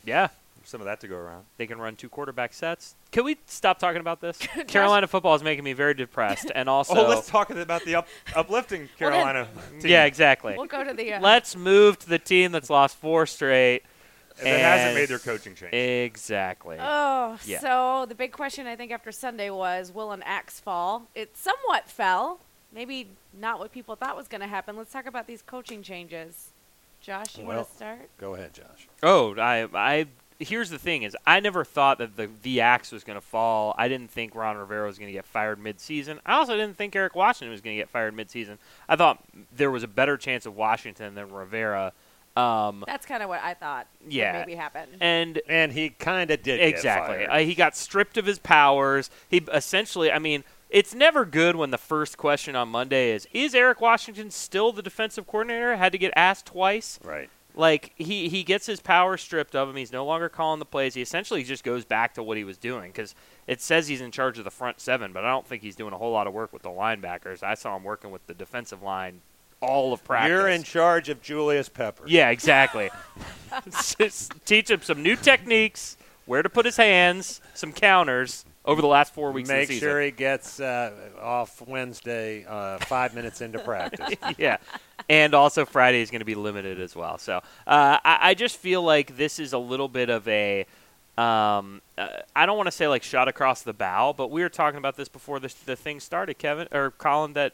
Yeah, 0.03 0.27
Some 0.63 0.81
of 0.81 0.85
that 0.85 0.99
to 1.01 1.07
go 1.07 1.15
around. 1.17 1.45
they 1.57 1.65
can 1.67 1.79
run 1.79 1.95
two 1.95 2.09
quarterback 2.09 2.53
sets. 2.53 2.93
Can 3.15 3.23
we 3.23 3.37
stop 3.45 3.79
talking 3.79 4.01
about 4.01 4.19
this? 4.19 4.37
Carolina 4.67 5.07
football 5.07 5.35
is 5.35 5.41
making 5.41 5.63
me 5.63 5.71
very 5.71 5.93
depressed, 5.93 6.51
and 6.53 6.67
also 6.77 6.95
oh, 7.05 7.07
let's 7.07 7.29
talk 7.29 7.49
about 7.49 7.85
the 7.85 7.95
up, 7.95 8.09
uplifting 8.35 8.81
Well, 8.99 9.09
Carolina 9.09 9.47
team. 9.79 9.89
yeah, 9.89 10.03
exactly. 10.03 10.53
We'll 10.57 10.65
go 10.65 10.83
to 10.83 10.93
the. 10.93 11.13
Uh, 11.13 11.21
Let's 11.21 11.55
move 11.55 11.97
to 11.99 12.09
the 12.09 12.19
team 12.19 12.51
that's 12.51 12.69
lost 12.69 12.97
four 12.97 13.25
straight. 13.25 13.83
that 14.43 14.59
hasn't 14.59 14.95
made 14.95 15.07
their 15.07 15.19
coaching 15.19 15.55
change. 15.55 15.73
Exactly. 15.73 16.75
Oh, 16.77 17.37
Yeah. 17.45 17.61
so 17.61 18.05
the 18.05 18.15
big 18.15 18.33
question 18.33 18.67
I 18.67 18.75
think 18.75 18.91
after 18.91 19.13
Sunday 19.13 19.49
was 19.49 19.93
will 19.93 20.11
an 20.11 20.21
axe 20.23 20.59
fall? 20.59 21.07
It 21.15 21.37
somewhat 21.37 21.89
fell. 21.89 22.41
Maybe 22.73 23.07
not 23.33 23.59
what 23.59 23.71
people 23.71 23.95
thought 23.95 24.17
was 24.17 24.27
going 24.27 24.41
to 24.41 24.47
happen. 24.47 24.75
Let's 24.75 24.91
talk 24.91 25.05
about 25.05 25.25
these 25.25 25.41
coaching 25.41 25.83
changes. 25.83 26.49
Josh, 26.99 27.37
you 27.37 27.45
Well- 27.45 27.59
want 27.59 27.69
to 27.69 27.75
start? 27.77 28.09
go 28.17 28.35
ahead, 28.35 28.53
Josh. 28.53 28.89
Oh, 29.01 29.33
I, 29.37 29.69
I. 29.73 30.07
Here's 30.39 30.69
the 30.69 30.77
thing: 30.79 31.03
is 31.03 31.15
I 31.25 31.39
never 31.39 31.63
thought 31.63 31.97
that 31.99 32.17
the 32.17 32.29
the 32.43 32.59
axe 32.61 32.91
was 32.91 33.03
going 33.03 33.15
to 33.17 33.25
fall. 33.25 33.73
I 33.77 33.87
didn't 33.87 34.11
think 34.11 34.35
Ron 34.35 34.57
Rivera 34.57 34.85
was 34.87 34.97
going 34.97 35.07
to 35.07 35.13
get 35.13 35.25
fired 35.25 35.59
mid-season. 35.59 36.19
I 36.25 36.33
also 36.33 36.57
didn't 36.57 36.75
think 36.77 36.95
Eric 36.95 37.15
Washington 37.15 37.51
was 37.51 37.61
going 37.61 37.75
to 37.77 37.81
get 37.81 37.89
fired 37.89 38.13
mid-season. 38.13 38.57
I 38.89 38.95
thought 38.97 39.23
there 39.55 39.71
was 39.71 39.83
a 39.83 39.87
better 39.87 40.17
chance 40.17 40.45
of 40.45 40.55
Washington 40.55 41.15
than 41.15 41.31
Rivera. 41.31 41.93
Um, 42.35 42.83
That's 42.85 43.05
kind 43.05 43.23
of 43.23 43.29
what 43.29 43.41
I 43.41 43.53
thought 43.53 43.87
Yeah. 44.09 44.33
maybe 44.33 44.55
happen. 44.55 44.89
and 44.99 45.41
And 45.47 45.71
he 45.71 45.91
kind 45.91 46.29
of 46.29 46.43
did 46.43 46.59
get 46.59 46.67
exactly, 46.67 47.25
fired. 47.25 47.29
uh, 47.29 47.37
he 47.45 47.55
got 47.55 47.77
stripped 47.77 48.17
of 48.17 48.25
his 48.25 48.39
powers. 48.39 49.09
He 49.29 49.37
essentially, 49.53 50.11
I 50.11 50.19
mean, 50.19 50.43
it's 50.69 50.93
never 50.93 51.23
good 51.23 51.55
when 51.55 51.71
the 51.71 51.77
first 51.77 52.17
question 52.17 52.53
on 52.57 52.67
Monday 52.67 53.11
is, 53.11 53.25
"Is 53.31 53.55
Eric 53.55 53.79
Washington 53.79 54.31
still 54.31 54.73
the 54.73 54.81
defensive 54.81 55.25
coordinator?" 55.27 55.77
Had 55.77 55.93
to 55.93 55.97
get 55.97 56.11
asked 56.17 56.47
twice. 56.47 56.99
right. 57.05 57.29
Like 57.55 57.93
he 57.95 58.29
he 58.29 58.43
gets 58.43 58.65
his 58.65 58.79
power 58.79 59.17
stripped 59.17 59.55
of 59.55 59.69
him. 59.69 59.75
He's 59.75 59.91
no 59.91 60.05
longer 60.05 60.29
calling 60.29 60.59
the 60.59 60.65
plays. 60.65 60.93
He 60.93 61.01
essentially 61.01 61.43
just 61.43 61.63
goes 61.63 61.85
back 61.85 62.13
to 62.15 62.23
what 62.23 62.37
he 62.37 62.43
was 62.43 62.57
doing 62.57 62.91
because 62.91 63.15
it 63.47 63.61
says 63.61 63.87
he's 63.87 64.01
in 64.01 64.11
charge 64.11 64.37
of 64.37 64.43
the 64.43 64.51
front 64.51 64.79
seven, 64.79 65.13
but 65.13 65.23
I 65.25 65.29
don't 65.29 65.47
think 65.47 65.61
he's 65.61 65.75
doing 65.75 65.93
a 65.93 65.97
whole 65.97 66.11
lot 66.11 66.27
of 66.27 66.33
work 66.33 66.51
with 66.53 66.63
the 66.63 66.69
linebackers. 66.69 67.43
I 67.43 67.53
saw 67.55 67.75
him 67.75 67.83
working 67.83 68.11
with 68.11 68.25
the 68.27 68.33
defensive 68.33 68.81
line 68.81 69.21
all 69.61 69.93
of 69.93 70.03
practice. 70.03 70.29
You're 70.29 70.49
in 70.49 70.63
charge 70.63 71.09
of 71.09 71.21
Julius 71.21 71.69
Pepper. 71.69 72.03
Yeah, 72.07 72.29
exactly. 72.29 72.89
Teach 74.45 74.69
him 74.69 74.81
some 74.81 75.01
new 75.01 75.15
techniques, 75.15 75.97
where 76.25 76.43
to 76.43 76.49
put 76.49 76.65
his 76.65 76.77
hands, 76.77 77.41
some 77.53 77.71
counters 77.71 78.45
over 78.65 78.81
the 78.81 78.87
last 78.87 79.13
four 79.13 79.31
weeks 79.31 79.47
Make 79.47 79.63
of 79.63 79.67
the 79.67 79.73
season. 79.75 79.87
sure 79.87 80.01
he 80.01 80.11
gets 80.11 80.59
uh, 80.59 80.91
off 81.21 81.61
Wednesday, 81.65 82.45
uh, 82.47 82.77
five 82.79 83.13
minutes 83.13 83.41
into 83.41 83.59
practice. 83.59 84.15
yeah. 84.37 84.57
And 85.07 85.33
also 85.33 85.65
Friday 85.65 86.01
is 86.01 86.09
going 86.11 86.19
to 86.19 86.25
be 86.25 86.35
limited 86.35 86.79
as 86.79 86.95
well. 86.95 87.17
So 87.19 87.37
uh, 87.67 87.99
I, 88.03 88.17
I 88.21 88.33
just 88.33 88.57
feel 88.57 88.81
like 88.81 89.15
this 89.17 89.39
is 89.39 89.53
a 89.53 89.57
little 89.59 89.87
bit 89.87 90.09
of 90.09 90.27
a. 90.27 90.65
Um, 91.17 91.81
uh, 91.97 92.07
I 92.35 92.45
don't 92.45 92.57
want 92.57 92.67
to 92.67 92.71
say 92.71 92.87
like 92.89 93.03
shot 93.03 93.27
across 93.29 93.61
the 93.61 93.71
bow, 93.71 94.13
but 94.13 94.29
we 94.31 94.41
were 94.41 94.49
talking 94.49 94.77
about 94.79 94.97
this 94.97 95.07
before 95.07 95.39
the, 95.39 95.53
the 95.65 95.75
thing 95.77 95.99
started, 96.01 96.37
Kevin 96.37 96.67
or 96.73 96.91
Colin. 96.91 97.33
That 97.33 97.53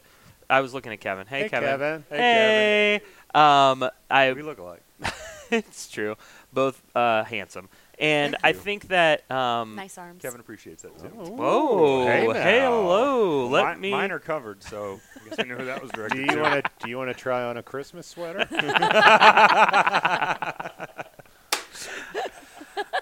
I 0.49 0.61
was 0.61 0.73
looking 0.73 0.91
at 0.93 0.99
Kevin. 0.99 1.27
Hey, 1.27 1.43
Hey, 1.43 1.49
Kevin. 1.49 1.69
Kevin. 1.69 2.03
Hey, 2.09 3.01
Hey. 3.33 3.39
Um, 3.39 3.87
I 4.09 4.33
we 4.33 4.41
look 4.41 4.57
alike. 4.57 4.81
it's 5.51 5.89
true. 5.89 6.15
Both 6.53 6.81
uh, 6.95 7.23
handsome, 7.25 7.69
and 8.01 8.35
I 8.43 8.51
think 8.53 8.87
that 8.89 9.29
um, 9.31 9.75
nice 9.75 9.97
arms. 9.97 10.21
Kevin 10.21 10.39
appreciates 10.41 10.83
that 10.83 10.97
too. 10.99 11.05
Ooh, 11.07 11.31
Whoa! 11.35 12.05
hey 12.05 12.27
now. 12.27 12.33
hello 12.33 13.49
Mi- 13.75 13.79
me. 13.79 13.91
mine 13.91 14.11
are 14.11 14.19
covered, 14.19 14.61
so 14.63 14.99
I 15.15 15.29
guess 15.29 15.37
we 15.37 15.45
know 15.49 15.55
who 15.55 15.65
that 15.65 15.81
was 15.81 15.91
Do 15.91 15.97
directed 15.97 16.31
you 16.31 16.39
want 16.41 16.65
to? 16.65 16.71
Do 16.83 16.89
you 16.89 16.97
want 16.97 17.09
to 17.09 17.13
try 17.13 17.43
on 17.43 17.55
a 17.57 17.63
Christmas 17.63 18.07
sweater? 18.07 18.45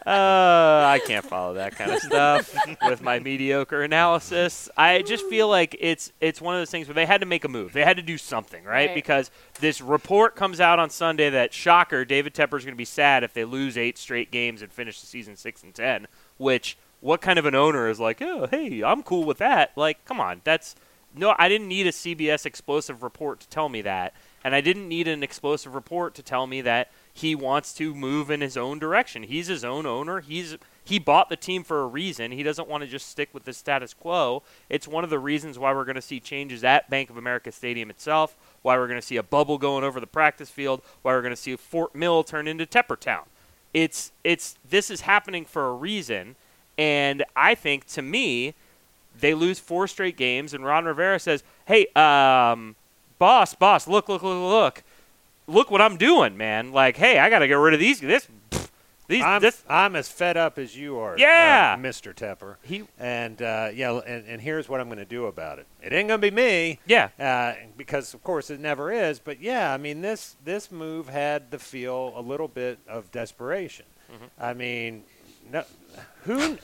Uh, 0.06 0.86
I 0.88 1.01
can't 1.06 1.25
follow 1.25 1.56
that 1.56 1.75
kind 1.75 1.91
of 1.91 2.00
stuff 2.00 2.56
with 2.88 3.01
my 3.01 3.20
mediocre 3.20 3.84
analysis. 3.84 4.70
I 4.77 5.01
just 5.01 5.25
feel 5.25 5.50
like 5.50 5.75
it's 5.79 6.13
it's 6.22 6.41
one 6.41 6.56
of 6.56 6.62
those 6.62 6.70
things 6.70 6.88
where 6.88 6.96
they 6.96 7.06
had 7.06 7.22
to 7.22 7.27
make 7.27 7.44
a 7.44 7.50
move. 7.50 7.74
They 7.74 7.84
had 7.84 7.98
to 7.98 8.03
do 8.03 8.18
something, 8.18 8.63
right? 8.63 8.89
Right. 8.89 8.96
Because 8.96 9.29
this 9.60 9.82
report 9.82 10.36
comes 10.36 10.62
out 10.62 10.79
on 10.79 10.89
Sunday 10.89 11.29
that 11.29 11.53
shocker, 11.53 12.06
David 12.06 12.34
Tepper 12.34 12.58
is 12.58 12.63
going 12.63 12.75
to 12.75 12.77
be 12.77 12.86
sad 12.86 13.24
if 13.24 13.34
they 13.34 13.44
lose 13.44 13.77
eight 13.77 13.98
straight 13.98 14.32
games 14.32 14.62
and 14.62 14.72
finish 14.72 15.01
the 15.01 15.08
season 15.08 15.36
six 15.36 15.63
and 15.63 15.75
ten. 15.75 16.08
Which 16.38 16.77
what 17.01 17.22
kind 17.22 17.38
of 17.38 17.46
an 17.46 17.56
owner 17.56 17.89
is 17.89 18.00
like, 18.00 18.22
oh 18.22 18.48
hey, 18.50 18.82
I'm 18.82 19.03
cool 19.03 19.25
with 19.25 19.39
that? 19.39 19.74
Like, 19.75 20.06
come 20.06 20.22
on, 20.22 20.41
that's 20.46 20.75
no. 21.13 21.36
I 21.38 21.50
didn't 21.50 21.68
need 21.68 21.88
a 21.88 21.91
CBS 21.91 22.46
explosive 22.46 23.03
report 23.03 23.41
to 23.41 23.50
tell 23.50 23.68
me 23.68 23.82
that, 23.82 24.13
and 24.46 24.56
I 24.56 24.62
didn't 24.62 24.88
need 24.88 25.10
an 25.10 25.24
explosive 25.24 25.75
report 25.75 26.15
to 26.15 26.24
tell 26.24 26.48
me 26.48 26.62
that 26.62 26.89
he 27.13 27.36
wants 27.36 27.74
to 27.74 27.94
move 27.94 28.30
in 28.30 28.42
his 28.42 28.56
own 28.56 28.80
direction. 28.80 29.24
He's 29.24 29.48
his 29.48 29.63
own 29.63 29.86
owner. 29.86 30.22
He's 30.22 30.58
he 30.84 30.98
bought 30.98 31.30
the 31.30 31.36
team 31.36 31.63
for 31.63 31.82
a 31.82 31.88
reason. 31.88 32.32
He 32.32 32.42
doesn't 32.42 32.68
want 32.68 32.82
to 32.82 32.88
just 32.88 33.08
stick 33.10 33.30
with 33.32 33.44
the 33.44 33.54
status 33.54 33.94
quo. 33.94 34.42
It's 34.70 34.88
one 34.88 35.04
of 35.04 35.12
the 35.12 35.20
reasons 35.20 35.60
why 35.60 35.72
we're 35.72 35.86
going 35.86 35.96
to 35.96 36.01
see 36.01 36.20
changes 36.20 36.63
at 36.63 36.89
Bank 36.89 37.12
of 37.12 37.18
America 37.18 37.51
Stadium 37.51 37.92
itself, 37.92 38.36
why 38.63 38.75
we're 38.75 38.88
going 38.88 39.00
to 39.00 39.06
see 39.06 39.18
a 39.18 39.24
bubble 39.24 39.60
going 39.60 39.84
over 39.84 40.00
the 40.00 40.08
practice 40.08 40.50
field, 40.50 40.82
why 41.04 41.13
we're 41.13 41.22
going 41.22 41.36
to 41.36 41.42
see 41.42 41.56
Fort 41.56 41.94
Mill 41.94 42.24
turn 42.24 42.48
into 42.48 42.66
Teppertown. 42.66 43.24
It's 43.74 44.12
it's 44.24 44.58
this 44.68 44.89
is 44.89 45.01
happening 45.01 45.46
for 45.46 45.68
a 45.68 45.74
reason, 45.74 46.36
and 46.78 47.24
I 47.36 47.54
think 47.54 47.86
to 47.88 48.01
me, 48.01 48.56
they 49.20 49.34
lose 49.34 49.60
four 49.60 49.88
straight 49.88 50.18
games, 50.18 50.54
and 50.54 50.66
Ron 50.66 50.86
Rivera 50.86 51.20
says, 51.20 51.44
"Hey, 51.68 51.86
um, 51.96 52.75
boss, 53.20 53.54
boss, 53.54 53.88
look, 53.88 54.10
look, 54.10 54.24
look, 54.24 54.42
look, 54.42 54.84
look 55.50 55.72
what 55.72 55.82
I'm 55.82 55.98
doing, 55.98 56.38
man. 56.38 56.72
Like, 56.72 56.98
hey, 56.98 57.20
I 57.20 57.29
got 57.29 57.39
to 57.39 57.48
get 57.48 57.56
rid 57.56 57.74
of 57.74 57.79
these. 57.79 58.00
This, 58.00 58.27
these, 59.08 59.24
I'm, 59.24 59.41
this. 59.41 59.63
I'm 59.68 59.96
as 59.96 60.08
fed 60.08 60.38
up 60.38 60.58
as 60.60 60.77
you 60.77 61.00
are, 61.00 61.18
Yeah. 61.18 61.75
uh, 61.77 61.82
Mr. 61.82 62.13
Tepper. 62.13 62.58
He, 62.62 62.84
And 63.00 63.41
uh, 63.41 63.70
yeah, 63.74 64.00
and, 64.06 64.25
and 64.27 64.39
here's 64.41 64.70
what 64.70 64.79
I'm 64.79 64.88
going 64.88 65.00
to 65.00 65.06
do 65.06 65.25
about 65.25 65.58
it. 65.60 65.65
It 65.82 65.91
ain't 65.94 66.08
going 66.08 66.22
to 66.22 66.32
be 66.32 66.36
me, 66.36 66.79
yeah, 66.86 67.10
uh, 67.20 67.56
because 67.75 68.13
of 68.13 68.24
course 68.24 68.50
it 68.50 68.60
never 68.60 68.91
is. 68.91 69.18
But 69.20 69.41
yeah, 69.41 69.74
I 69.74 69.77
mean 69.77 70.01
this 70.01 70.36
this 70.46 70.72
move 70.72 71.10
had 71.10 71.50
the 71.51 71.58
feel 71.60 72.13
a 72.15 72.22
little 72.22 72.48
bit 72.48 72.77
of 72.88 73.12
desperation. 73.12 73.86
Mm-hmm. 74.12 74.25
I 74.44 74.53
mean, 74.53 75.03
no, 75.51 75.63
who 76.25 76.58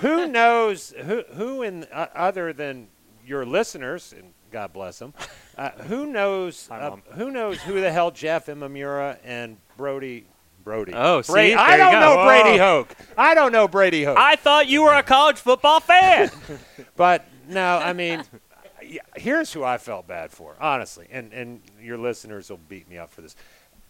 who 0.00 0.26
knows 0.26 0.92
who 1.04 1.22
who 1.34 1.62
in 1.62 1.84
uh, 1.84 2.08
other 2.14 2.52
than 2.52 2.88
your 3.26 3.46
listeners 3.46 4.12
and 4.16 4.32
God 4.50 4.72
bless 4.72 4.98
them, 4.98 5.14
uh, 5.56 5.70
who 5.70 6.06
knows 6.06 6.68
Hi, 6.68 6.78
uh, 6.78 6.96
who 7.12 7.30
knows 7.30 7.60
who 7.60 7.80
the 7.80 7.90
hell 7.90 8.10
Jeff 8.10 8.46
Imamura 8.46 9.18
and 9.24 9.56
Brody. 9.76 10.26
Brody. 10.64 10.92
Oh, 10.94 11.22
see? 11.22 11.32
Brady. 11.32 11.54
I 11.54 11.76
don't 11.76 12.00
know 12.00 12.16
Whoa. 12.16 12.24
Brady 12.24 12.58
Hoke. 12.58 12.96
I 13.16 13.34
don't 13.34 13.52
know 13.52 13.68
Brady 13.68 14.02
Hoke. 14.02 14.18
I 14.18 14.34
thought 14.34 14.66
you 14.66 14.82
were 14.82 14.94
a 14.94 15.02
college 15.04 15.38
football 15.38 15.80
fan. 15.80 16.30
But 16.96 17.24
no, 17.46 17.76
I 17.78 17.92
mean, 17.92 18.24
here's 19.16 19.52
who 19.52 19.62
I 19.62 19.78
felt 19.78 20.08
bad 20.08 20.30
for, 20.30 20.56
honestly, 20.60 21.06
and 21.10 21.32
and 21.32 21.60
your 21.80 21.98
listeners 21.98 22.50
will 22.50 22.58
beat 22.68 22.88
me 22.88 22.98
up 22.98 23.10
for 23.10 23.20
this. 23.20 23.36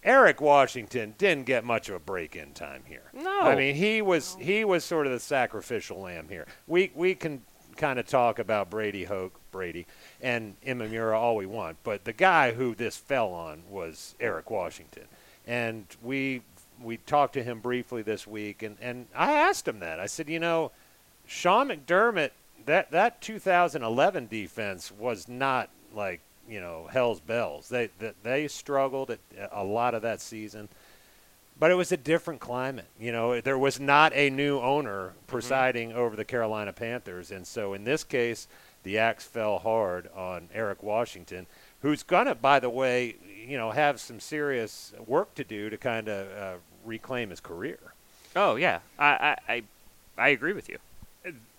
Eric 0.02 0.40
Washington 0.40 1.14
didn't 1.18 1.46
get 1.46 1.64
much 1.64 1.88
of 1.88 1.96
a 1.96 1.98
break-in 1.98 2.52
time 2.52 2.83
here. 2.87 3.11
No. 3.12 3.40
I 3.40 3.57
mean 3.57 3.74
he 3.74 4.02
was 4.02 4.37
he 4.40 4.64
was 4.64 4.85
sort 4.85 5.07
of 5.07 5.12
the 5.12 5.20
sacrificial 5.20 6.00
lamb 6.00 6.28
here. 6.28 6.46
We 6.66 6.92
we 6.94 7.14
can 7.14 7.42
kind 7.76 7.98
of 7.98 8.07
talk 8.07 8.38
about 8.38 8.70
Brady 8.70 9.04
Hoke, 9.04 9.40
Brady, 9.56 9.86
and 10.20 10.54
Imamura 10.64 11.16
all 11.16 11.36
we 11.36 11.46
want, 11.46 11.78
but 11.82 12.04
the 12.04 12.12
guy 12.12 12.52
who 12.52 12.74
this 12.74 12.96
fell 12.96 13.32
on 13.32 13.62
was 13.68 14.14
Eric 14.20 14.50
Washington, 14.50 15.04
and 15.46 15.84
we 16.02 16.42
we 16.82 16.98
talked 16.98 17.32
to 17.32 17.42
him 17.42 17.60
briefly 17.60 18.02
this 18.02 18.26
week, 18.26 18.62
and 18.62 18.76
and 18.80 19.06
I 19.14 19.32
asked 19.32 19.66
him 19.66 19.80
that. 19.80 19.98
I 20.00 20.06
said, 20.06 20.28
you 20.28 20.38
know. 20.38 20.70
Sean 21.26 21.68
McDermott, 21.68 22.30
that 22.66 22.90
that 22.90 23.20
2011 23.20 24.28
defense 24.28 24.92
was 24.92 25.28
not 25.28 25.68
like 25.94 26.20
you 26.48 26.60
know 26.60 26.88
hell's 26.90 27.20
bells. 27.20 27.68
They 27.68 27.90
they, 27.98 28.12
they 28.22 28.48
struggled 28.48 29.10
at 29.10 29.20
a 29.52 29.64
lot 29.64 29.94
of 29.94 30.02
that 30.02 30.20
season, 30.20 30.68
but 31.58 31.70
it 31.70 31.74
was 31.74 31.92
a 31.92 31.96
different 31.96 32.40
climate. 32.40 32.86
You 32.98 33.12
know, 33.12 33.40
there 33.40 33.58
was 33.58 33.80
not 33.80 34.12
a 34.14 34.30
new 34.30 34.60
owner 34.60 35.08
mm-hmm. 35.08 35.26
presiding 35.26 35.92
over 35.92 36.16
the 36.16 36.24
Carolina 36.24 36.72
Panthers, 36.72 37.30
and 37.30 37.46
so 37.46 37.74
in 37.74 37.84
this 37.84 38.04
case, 38.04 38.46
the 38.87 38.99
axe 38.99 39.25
fell 39.25 39.59
hard 39.59 40.09
on 40.14 40.49
Eric 40.55 40.81
Washington, 40.81 41.46
who's 41.83 42.05
gonna, 42.05 42.37
by 42.37 42.61
the 42.61 42.70
way, 42.70 43.16
you 43.44 43.57
know, 43.59 43.72
have 43.72 44.01
some 44.01 44.20
serious 44.20 44.94
work 45.09 45.35
to 45.35 45.42
do 45.42 45.68
to 45.68 45.77
kind 45.77 46.09
of 46.09 46.38
uh, 46.38 46.55
reclaim 46.85 47.31
his 47.31 47.40
career. 47.40 47.81
oh 48.37 48.55
yeah, 48.55 48.79
I, 48.96 49.07
I, 49.07 49.37
I, 49.49 49.62
I 50.16 50.29
agree 50.29 50.53
with 50.53 50.68
you. 50.68 50.79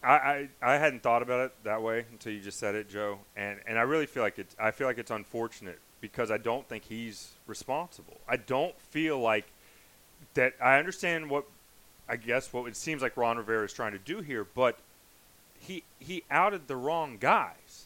I, 0.02 0.10
I, 0.14 0.50
I 0.62 0.74
hadn't 0.78 1.04
thought 1.04 1.22
about 1.22 1.48
it 1.48 1.64
that 1.66 1.82
way 1.82 2.06
until 2.14 2.32
you 2.32 2.40
just 2.40 2.60
said 2.60 2.76
it, 2.76 2.90
Joe. 2.90 3.20
And 3.36 3.60
and 3.68 3.78
I 3.78 3.82
really 3.82 4.06
feel 4.06 4.24
like 4.24 4.40
it's 4.40 4.56
I 4.58 4.72
feel 4.72 4.88
like 4.88 4.98
it's 4.98 5.12
unfortunate 5.12 5.80
because 6.00 6.32
I 6.32 6.38
don't 6.38 6.66
think 6.70 6.86
he's 6.86 7.32
responsible. 7.46 8.22
I 8.26 8.38
don't 8.38 8.80
feel 8.80 9.20
like 9.20 9.48
that. 10.36 10.54
I 10.64 10.80
understand 10.80 11.30
what 11.30 11.44
I 12.08 12.16
guess 12.16 12.54
what 12.54 12.70
it 12.70 12.78
seems 12.78 13.02
like 13.02 13.18
Ron 13.18 13.36
Rivera 13.36 13.66
is 13.66 13.74
trying 13.74 13.92
to 13.92 14.00
do 14.00 14.22
here, 14.22 14.48
but 14.56 14.80
he 15.60 15.84
he 16.00 16.24
outed 16.30 16.68
the 16.68 16.76
wrong 16.76 17.18
guys, 17.20 17.86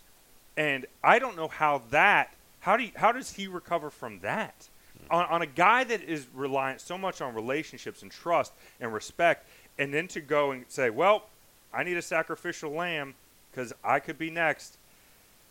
and 0.57 0.85
I 1.03 1.19
don't 1.19 1.35
know 1.35 1.47
how 1.47 1.81
that 1.91 2.33
how 2.61 2.77
do 2.77 2.83
you, 2.83 2.91
how 2.95 3.11
does 3.11 3.33
he 3.33 3.47
recover 3.47 3.89
from 3.89 4.19
that? 4.19 4.69
Hmm. 5.09 5.15
On, 5.15 5.25
on 5.25 5.41
a 5.41 5.47
guy 5.47 5.83
that 5.83 6.01
is 6.01 6.27
reliant 6.33 6.79
so 6.79 6.97
much 6.97 7.21
on 7.21 7.35
relationships 7.35 8.01
and 8.01 8.11
trust 8.11 8.53
and 8.79 8.93
respect, 8.93 9.47
and 9.77 9.93
then 9.93 10.07
to 10.09 10.21
go 10.21 10.51
and 10.51 10.65
say, 10.67 10.89
well, 10.89 11.25
I 11.73 11.83
need 11.83 11.97
a 11.97 12.01
sacrificial 12.01 12.71
lamb 12.71 13.15
because 13.51 13.73
I 13.83 13.99
could 13.99 14.17
be 14.17 14.29
next, 14.29 14.77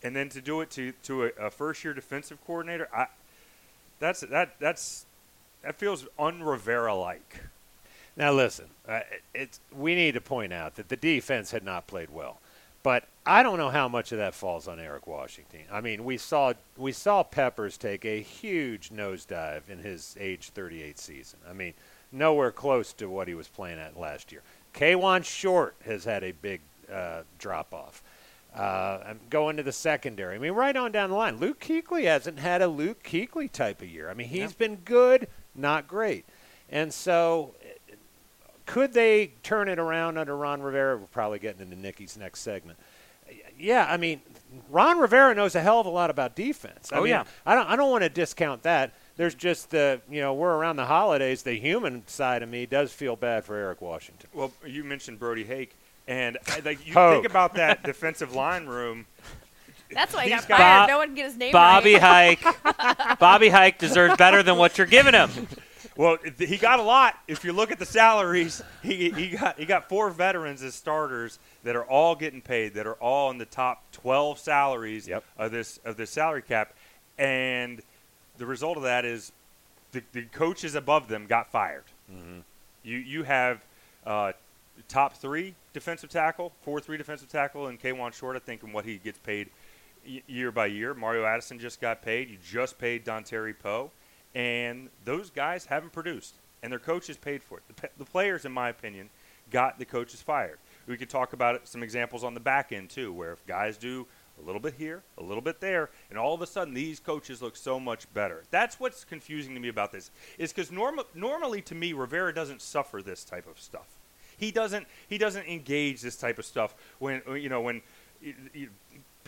and 0.02 0.14
then 0.16 0.28
to 0.30 0.40
do 0.40 0.60
it 0.60 0.70
to 0.70 0.92
to 1.04 1.24
a, 1.24 1.28
a 1.46 1.50
first 1.50 1.84
year 1.84 1.92
defensive 1.92 2.38
coordinator, 2.46 2.88
I 2.94 3.06
that's 3.98 4.20
that 4.20 4.54
that's 4.58 5.04
that 5.62 5.76
feels 5.76 6.06
un-Rivera 6.18 6.94
like. 6.94 7.40
Now 8.20 8.32
listen, 8.32 8.66
uh, 8.86 9.00
it's 9.34 9.60
we 9.74 9.94
need 9.94 10.12
to 10.12 10.20
point 10.20 10.52
out 10.52 10.74
that 10.74 10.90
the 10.90 10.96
defense 10.96 11.52
had 11.52 11.64
not 11.64 11.86
played 11.86 12.10
well, 12.10 12.38
but 12.82 13.04
I 13.24 13.42
don't 13.42 13.56
know 13.56 13.70
how 13.70 13.88
much 13.88 14.12
of 14.12 14.18
that 14.18 14.34
falls 14.34 14.68
on 14.68 14.78
Eric 14.78 15.06
Washington. 15.06 15.60
I 15.72 15.80
mean, 15.80 16.04
we 16.04 16.18
saw 16.18 16.52
we 16.76 16.92
saw 16.92 17.22
Peppers 17.22 17.78
take 17.78 18.04
a 18.04 18.20
huge 18.20 18.90
nosedive 18.90 19.70
in 19.70 19.78
his 19.78 20.18
age 20.20 20.50
38 20.50 20.98
season. 20.98 21.38
I 21.48 21.54
mean, 21.54 21.72
nowhere 22.12 22.50
close 22.52 22.92
to 22.94 23.08
what 23.08 23.26
he 23.26 23.34
was 23.34 23.48
playing 23.48 23.78
at 23.78 23.98
last 23.98 24.32
year. 24.32 24.42
Kawann 24.74 25.24
Short 25.24 25.74
has 25.86 26.04
had 26.04 26.22
a 26.22 26.32
big 26.32 26.60
uh, 26.92 27.22
drop 27.38 27.72
off. 27.72 28.02
Uh, 28.54 28.98
I'm 29.06 29.20
going 29.30 29.56
to 29.56 29.62
the 29.62 29.72
secondary. 29.72 30.34
I 30.34 30.38
mean, 30.38 30.52
right 30.52 30.76
on 30.76 30.92
down 30.92 31.08
the 31.08 31.16
line. 31.16 31.38
Luke 31.38 31.60
Kuechly 31.60 32.04
hasn't 32.04 32.38
had 32.38 32.60
a 32.60 32.68
Luke 32.68 33.02
Kuechly 33.02 33.50
type 33.50 33.80
of 33.80 33.88
year. 33.88 34.10
I 34.10 34.14
mean, 34.14 34.28
he's 34.28 34.50
Yep. 34.50 34.58
been 34.58 34.76
good, 34.76 35.28
not 35.54 35.88
great. 35.88 36.26
And 36.68 36.94
so, 36.94 37.54
could 38.70 38.92
they 38.92 39.32
turn 39.42 39.68
it 39.68 39.78
around 39.78 40.16
under 40.16 40.36
Ron 40.36 40.62
Rivera? 40.62 40.96
We're 40.96 41.06
probably 41.06 41.38
getting 41.40 41.60
into 41.62 41.76
Nikki's 41.76 42.16
next 42.16 42.40
segment. 42.40 42.78
Yeah, 43.58 43.86
I 43.88 43.96
mean, 43.96 44.20
Ron 44.70 44.98
Rivera 44.98 45.34
knows 45.34 45.54
a 45.54 45.60
hell 45.60 45.80
of 45.80 45.86
a 45.86 45.90
lot 45.90 46.08
about 46.10 46.34
defense. 46.34 46.92
I 46.92 46.96
Oh, 46.96 47.00
mean, 47.02 47.10
yeah. 47.10 47.24
I 47.44 47.54
don't. 47.54 47.68
I 47.68 47.76
don't 47.76 47.90
want 47.90 48.02
to 48.02 48.08
discount 48.08 48.62
that. 48.62 48.92
There's 49.16 49.34
just 49.34 49.70
the 49.70 50.00
you 50.10 50.20
know 50.20 50.34
we're 50.34 50.54
around 50.56 50.76
the 50.76 50.86
holidays. 50.86 51.42
The 51.42 51.54
human 51.54 52.06
side 52.06 52.42
of 52.42 52.48
me 52.48 52.66
does 52.66 52.92
feel 52.92 53.16
bad 53.16 53.44
for 53.44 53.56
Eric 53.56 53.80
Washington. 53.82 54.28
Well, 54.32 54.52
you 54.66 54.82
mentioned 54.84 55.18
Brody 55.18 55.44
Hake, 55.44 55.74
and 56.08 56.38
I- 56.48 56.60
like 56.64 56.86
you 56.86 56.94
Hoke. 56.94 57.14
think 57.22 57.26
about 57.30 57.54
that 57.54 57.82
defensive 57.84 58.34
line 58.34 58.66
room. 58.66 59.06
That's 59.92 60.14
why 60.14 60.24
he 60.24 60.30
got 60.30 60.44
fired. 60.44 60.58
Bob- 60.58 60.88
no 60.88 60.98
one 60.98 61.08
can 61.08 61.14
get 61.16 61.24
his 61.26 61.36
name 61.36 61.50
Bobby 61.52 61.94
right. 61.96 62.38
Hike, 62.40 63.18
Bobby 63.18 63.48
Hike 63.48 63.78
deserves 63.78 64.16
better 64.16 64.42
than 64.42 64.56
what 64.56 64.78
you're 64.78 64.86
giving 64.86 65.14
him. 65.14 65.30
Well, 66.00 66.16
he 66.38 66.56
got 66.56 66.78
a 66.78 66.82
lot. 66.82 67.18
If 67.28 67.44
you 67.44 67.52
look 67.52 67.70
at 67.70 67.78
the 67.78 67.84
salaries, 67.84 68.62
he, 68.82 69.10
he 69.10 69.28
got 69.36 69.58
he 69.58 69.66
got 69.66 69.86
four 69.90 70.08
veterans 70.08 70.62
as 70.62 70.74
starters 70.74 71.38
that 71.62 71.76
are 71.76 71.84
all 71.84 72.14
getting 72.14 72.40
paid, 72.40 72.72
that 72.72 72.86
are 72.86 72.94
all 72.94 73.30
in 73.30 73.36
the 73.36 73.44
top 73.44 73.82
12 73.92 74.38
salaries 74.38 75.06
Yep. 75.06 75.22
of 75.36 75.50
this 75.50 75.78
of 75.84 75.98
this 75.98 76.08
salary 76.08 76.40
cap, 76.40 76.72
and 77.18 77.82
the 78.38 78.46
result 78.46 78.78
of 78.78 78.84
that 78.84 79.04
is 79.04 79.30
the, 79.92 80.02
the 80.14 80.22
coaches 80.22 80.74
above 80.74 81.08
them 81.08 81.26
got 81.26 81.52
fired. 81.52 81.84
You 82.82 82.96
you 82.96 83.22
have 83.24 83.62
uh, 84.06 84.32
top 84.88 85.18
three 85.18 85.54
defensive 85.74 86.08
tackle, 86.08 86.52
four 86.62 86.80
three 86.80 86.96
defensive 86.96 87.28
tackle, 87.28 87.66
and 87.66 87.78
Kawann 87.78 88.14
Short. 88.14 88.36
I 88.36 88.38
think 88.38 88.62
and 88.62 88.72
what 88.72 88.86
he 88.86 88.96
gets 88.96 89.18
paid 89.18 89.48
y- 90.08 90.22
year 90.26 90.50
by 90.50 90.64
year. 90.64 90.94
Mario 90.94 91.26
Addison 91.26 91.58
just 91.58 91.78
got 91.78 92.00
paid. 92.00 92.30
You 92.30 92.38
just 92.42 92.78
paid 92.78 93.04
Dontari 93.04 93.52
Poe, 93.62 93.90
and 94.34 94.88
those 95.04 95.30
guys 95.30 95.66
haven't 95.66 95.92
produced, 95.92 96.34
and 96.62 96.72
their 96.72 96.78
coaches 96.78 97.16
paid 97.16 97.42
for 97.42 97.58
it. 97.58 97.76
The, 97.76 97.88
the 97.98 98.04
players, 98.04 98.44
in 98.44 98.52
my 98.52 98.68
opinion, 98.68 99.10
got 99.50 99.78
the 99.78 99.84
coaches 99.84 100.22
fired. 100.22 100.58
We 100.86 100.96
could 100.96 101.10
talk 101.10 101.32
about 101.32 101.54
it, 101.54 101.68
some 101.68 101.82
examples 101.82 102.24
on 102.24 102.34
the 102.34 102.40
back 102.40 102.72
end 102.72 102.90
too, 102.90 103.12
where 103.12 103.32
if 103.32 103.44
guys 103.46 103.76
do 103.76 104.06
a 104.42 104.46
little 104.46 104.60
bit 104.60 104.74
here, 104.74 105.02
a 105.18 105.22
little 105.22 105.42
bit 105.42 105.60
there, 105.60 105.90
and 106.08 106.18
all 106.18 106.34
of 106.34 106.42
a 106.42 106.46
sudden 106.46 106.72
these 106.74 106.98
coaches 107.00 107.42
look 107.42 107.56
so 107.56 107.78
much 107.78 108.12
better. 108.14 108.44
That's 108.50 108.80
what's 108.80 109.04
confusing 109.04 109.54
to 109.54 109.60
me 109.60 109.68
about 109.68 109.92
this. 109.92 110.10
Is 110.38 110.52
because 110.52 110.70
norm- 110.72 111.00
normally 111.14 111.60
to 111.62 111.74
me 111.74 111.92
Rivera 111.92 112.32
doesn't 112.34 112.62
suffer 112.62 113.02
this 113.02 113.24
type 113.24 113.46
of 113.48 113.60
stuff. 113.60 113.86
He 114.36 114.50
doesn't 114.50 114.86
he 115.08 115.18
doesn't 115.18 115.46
engage 115.46 116.00
this 116.00 116.16
type 116.16 116.38
of 116.38 116.46
stuff 116.46 116.74
when 116.98 117.20
you 117.34 117.48
know 117.50 117.60
when 117.60 117.82
y- 118.24 118.34
y- 118.54 118.68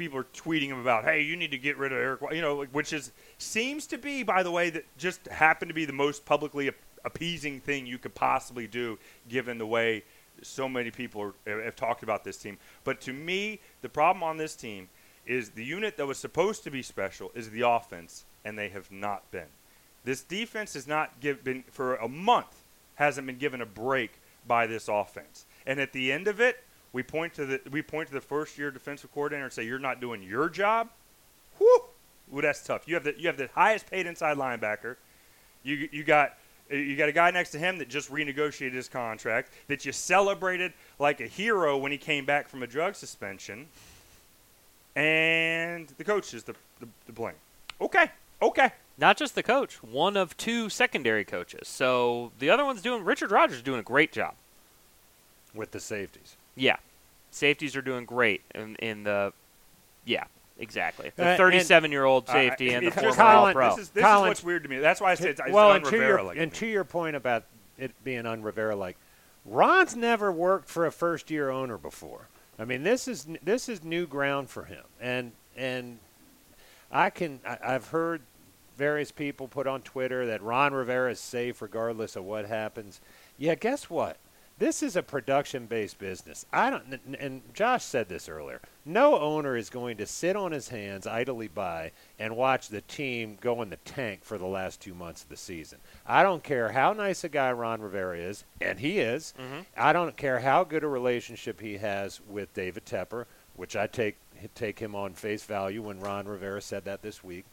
people 0.02 0.18
are 0.18 0.26
tweeting 0.34 0.68
him 0.68 0.80
about, 0.80 1.04
hey, 1.04 1.22
you 1.22 1.36
need 1.36 1.52
to 1.52 1.58
get 1.58 1.76
rid 1.78 1.92
of 1.92 1.98
Eric, 1.98 2.20
you 2.32 2.40
know, 2.40 2.64
which 2.72 2.92
is 2.92 3.12
seems 3.38 3.86
to 3.86 3.98
be, 3.98 4.22
by 4.22 4.42
the 4.42 4.50
way, 4.50 4.70
that 4.70 4.84
just 4.98 5.26
happened 5.28 5.68
to 5.68 5.74
be 5.74 5.84
the 5.84 5.92
most 5.92 6.24
publicly 6.24 6.70
appeasing 7.04 7.60
thing 7.60 7.86
you 7.86 7.98
could 7.98 8.14
possibly 8.14 8.66
do, 8.66 8.98
given 9.28 9.58
the 9.58 9.66
way 9.66 10.02
so 10.42 10.68
many 10.68 10.90
people 10.90 11.32
are, 11.46 11.62
have 11.62 11.76
talked 11.76 12.02
about 12.02 12.24
this 12.24 12.36
team. 12.36 12.58
But 12.82 13.00
to 13.02 13.12
me, 13.12 13.60
the 13.80 13.88
problem 13.88 14.22
on 14.24 14.38
this 14.38 14.56
team 14.56 14.88
is 15.24 15.50
the 15.50 15.64
unit 15.64 15.96
that 15.96 16.06
was 16.06 16.18
supposed 16.18 16.64
to 16.64 16.70
be 16.70 16.82
special 16.82 17.30
is 17.34 17.50
the 17.50 17.66
offense, 17.68 18.24
and 18.44 18.58
they 18.58 18.70
have 18.70 18.90
not 18.90 19.30
been. 19.30 19.46
This 20.04 20.22
defense 20.22 20.74
has 20.74 20.88
not 20.88 21.20
give, 21.20 21.44
been 21.44 21.62
for 21.70 21.94
a 21.94 22.08
month 22.08 22.56
hasn't 22.96 23.26
been 23.26 23.38
given 23.38 23.60
a 23.60 23.66
break 23.66 24.18
by 24.46 24.66
this 24.66 24.88
offense. 24.88 25.46
And 25.64 25.80
at 25.80 25.92
the 25.92 26.10
end 26.10 26.26
of 26.26 26.40
it, 26.40 26.64
we 26.92 27.02
point 27.02 27.34
to 27.34 27.46
the 27.46 27.60
we 27.70 27.82
point 27.82 28.08
to 28.08 28.14
the 28.14 28.20
first 28.20 28.58
year 28.58 28.70
defensive 28.70 29.12
coordinator 29.12 29.44
and 29.44 29.52
say 29.52 29.64
you're 29.64 29.78
not 29.78 30.00
doing 30.00 30.22
your 30.22 30.48
job. 30.48 30.88
Whew, 31.58 31.82
Ooh, 32.34 32.40
that's 32.40 32.62
tough. 32.64 32.88
You 32.88 32.94
have 32.94 33.04
the 33.04 33.14
you 33.18 33.26
have 33.26 33.36
the 33.36 33.48
highest 33.54 33.90
paid 33.90 34.06
inside 34.06 34.36
linebacker. 34.36 34.96
You 35.62 35.88
you 35.92 36.04
got 36.04 36.34
uh, 36.72 36.76
you 36.76 36.96
got 36.96 37.08
a 37.08 37.12
guy 37.12 37.30
next 37.30 37.50
to 37.50 37.58
him 37.58 37.78
that 37.78 37.88
just 37.88 38.10
renegotiated 38.10 38.72
his 38.74 38.88
contract 38.88 39.52
that 39.68 39.84
you 39.84 39.92
celebrated 39.92 40.72
like 40.98 41.20
a 41.20 41.26
hero 41.26 41.76
when 41.76 41.92
he 41.92 41.98
came 41.98 42.24
back 42.24 42.48
from 42.48 42.62
a 42.62 42.66
drug 42.66 42.94
suspension. 42.94 43.68
And 44.94 45.88
the 45.98 46.04
coach 46.04 46.34
is 46.34 46.44
the 46.44 46.54
the, 46.80 46.88
the 47.06 47.12
blame. 47.12 47.34
Okay, 47.80 48.10
okay. 48.40 48.72
Not 48.98 49.16
just 49.16 49.34
the 49.34 49.42
coach, 49.42 49.82
one 49.82 50.16
of 50.16 50.36
two 50.36 50.68
secondary 50.68 51.24
coaches. 51.24 51.66
So 51.66 52.30
the 52.38 52.50
other 52.50 52.64
one's 52.64 52.82
doing. 52.82 53.04
Richard 53.04 53.30
Rodgers 53.30 53.62
doing 53.62 53.80
a 53.80 53.82
great 53.82 54.12
job. 54.12 54.34
with 55.54 55.70
the 55.72 55.80
safeties. 55.80 56.36
Yeah, 56.54 56.76
safeties 57.30 57.76
are 57.76 57.82
doing 57.82 58.04
great 58.04 58.42
in, 58.54 58.76
in 58.76 59.04
the. 59.04 59.32
Yeah, 60.04 60.24
exactly. 60.58 61.08
Uh, 61.08 61.10
The 61.16 61.24
and- 61.28 61.40
37-year-old 61.40 62.28
Uh, 62.28 62.32
safety 62.32 62.72
and 62.74 62.82
the 62.84 62.88
it's 62.88 62.94
former 62.96 63.08
just- 63.10 63.18
Colin, 63.18 63.36
All-Pro. 63.56 63.70
This 63.70 63.78
is 63.78 63.88
this 63.90 64.02
Colin- 64.04 64.24
is 64.24 64.28
what's 64.30 64.44
weird 64.44 64.62
to 64.64 64.68
me. 64.68 64.78
That's 64.78 65.00
why 65.00 65.12
I 65.12 65.14
said 65.14 65.28
it's, 65.30 65.40
it's 65.40 65.50
well, 65.50 65.72
and 65.72 65.82
to, 65.84 65.88
un-Rivera 65.88 66.08
your, 66.18 66.22
like 66.22 66.36
and 66.38 66.52
to 66.52 66.60
to 66.60 66.66
your 66.66 66.84
point 66.84 67.16
about 67.16 67.44
it 67.78 67.92
being 68.04 68.26
un 68.26 68.42
Rivera 68.42 68.76
like, 68.76 68.96
Ron's 69.44 69.96
never 69.96 70.30
worked 70.30 70.68
for 70.68 70.86
a 70.86 70.92
first 70.92 71.30
year 71.30 71.50
owner 71.50 71.78
before. 71.78 72.28
I 72.58 72.64
mean, 72.64 72.82
this 72.82 73.08
is 73.08 73.26
this 73.42 73.68
is 73.68 73.82
new 73.82 74.06
ground 74.06 74.50
for 74.50 74.64
him, 74.64 74.84
and 75.00 75.32
and 75.56 75.98
I 76.90 77.10
can 77.10 77.40
I, 77.46 77.58
I've 77.64 77.88
heard 77.88 78.20
various 78.76 79.10
people 79.10 79.48
put 79.48 79.66
on 79.66 79.82
Twitter 79.82 80.26
that 80.26 80.42
Ron 80.42 80.72
Rivera 80.74 81.10
is 81.12 81.20
safe 81.20 81.60
regardless 81.62 82.14
of 82.16 82.24
what 82.24 82.46
happens. 82.46 83.00
Yeah, 83.38 83.54
guess 83.54 83.88
what? 83.90 84.16
This 84.62 84.80
is 84.80 84.94
a 84.94 85.02
production-based 85.02 85.98
business. 85.98 86.46
I 86.52 86.70
don't, 86.70 87.00
and 87.18 87.42
Josh 87.52 87.82
said 87.84 88.08
this 88.08 88.28
earlier. 88.28 88.60
No 88.84 89.18
owner 89.18 89.56
is 89.56 89.68
going 89.68 89.96
to 89.96 90.06
sit 90.06 90.36
on 90.36 90.52
his 90.52 90.68
hands 90.68 91.04
idly 91.04 91.48
by 91.48 91.90
and 92.16 92.36
watch 92.36 92.68
the 92.68 92.82
team 92.82 93.38
go 93.40 93.60
in 93.62 93.70
the 93.70 93.76
tank 93.78 94.22
for 94.22 94.38
the 94.38 94.46
last 94.46 94.80
two 94.80 94.94
months 94.94 95.24
of 95.24 95.30
the 95.30 95.36
season. 95.36 95.80
I 96.06 96.22
don't 96.22 96.44
care 96.44 96.70
how 96.70 96.92
nice 96.92 97.24
a 97.24 97.28
guy 97.28 97.50
Ron 97.50 97.80
Rivera 97.80 98.16
is, 98.16 98.44
and 98.60 98.78
he 98.78 99.00
is. 99.00 99.34
Mhm. 99.36 99.66
I 99.76 99.92
don't 99.92 100.16
care 100.16 100.38
how 100.38 100.62
good 100.62 100.84
a 100.84 100.88
relationship 100.88 101.60
he 101.60 101.78
has 101.78 102.20
with 102.20 102.54
David 102.54 102.86
Tepper, 102.86 103.26
which 103.56 103.74
I 103.74 103.88
take 103.88 104.14
take 104.54 104.78
him 104.78 104.94
on 104.94 105.14
face 105.14 105.42
value 105.42 105.82
when 105.82 105.98
Ron 105.98 106.28
Rivera 106.28 106.60
said 106.60 106.84
that 106.84 107.02
this 107.02 107.24
week. 107.24 107.46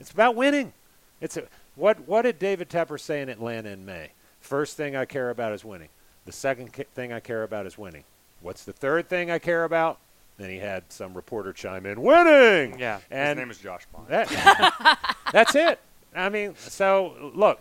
It's 0.00 0.10
about 0.10 0.34
winning. 0.34 0.72
It's 1.20 1.36
a, 1.36 1.44
what 1.76 2.08
what 2.08 2.22
did 2.22 2.40
David 2.40 2.68
Tepper 2.68 2.98
say 2.98 3.22
in 3.22 3.28
Atlanta 3.28 3.68
in 3.68 3.84
May? 3.86 4.10
First 4.40 4.76
thing 4.76 4.96
I 4.96 5.04
care 5.04 5.30
about 5.30 5.52
is 5.52 5.64
winning. 5.64 5.90
The 6.26 6.32
second 6.32 6.72
ca- 6.72 6.84
thing 6.94 7.12
I 7.12 7.20
care 7.20 7.42
about 7.42 7.66
is 7.66 7.78
winning. 7.78 8.04
What's 8.42 8.64
the 8.64 8.72
third 8.72 9.08
thing 9.08 9.30
I 9.30 9.38
care 9.38 9.64
about? 9.64 9.98
Then 10.36 10.50
he 10.50 10.58
had 10.58 10.84
some 10.92 11.14
reporter 11.14 11.52
chime 11.54 11.86
in, 11.86 12.02
winning. 12.02 12.78
Yeah. 12.78 13.00
and 13.10 13.38
His 13.38 13.44
name 13.44 13.50
is 13.50 13.58
Josh 13.58 13.86
Bond. 13.92 14.08
that, 14.08 15.16
that's 15.32 15.54
it. 15.54 15.78
I 16.14 16.28
mean, 16.28 16.54
so 16.56 17.32
look, 17.34 17.60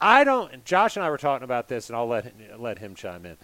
I 0.00 0.24
don't. 0.24 0.64
Josh 0.64 0.96
and 0.96 1.04
I 1.04 1.10
were 1.10 1.18
talking 1.18 1.44
about 1.44 1.68
this, 1.68 1.88
and 1.88 1.96
I'll 1.96 2.08
let 2.08 2.24
him, 2.24 2.34
let 2.58 2.78
him 2.78 2.94
chime 2.94 3.24
in. 3.24 3.36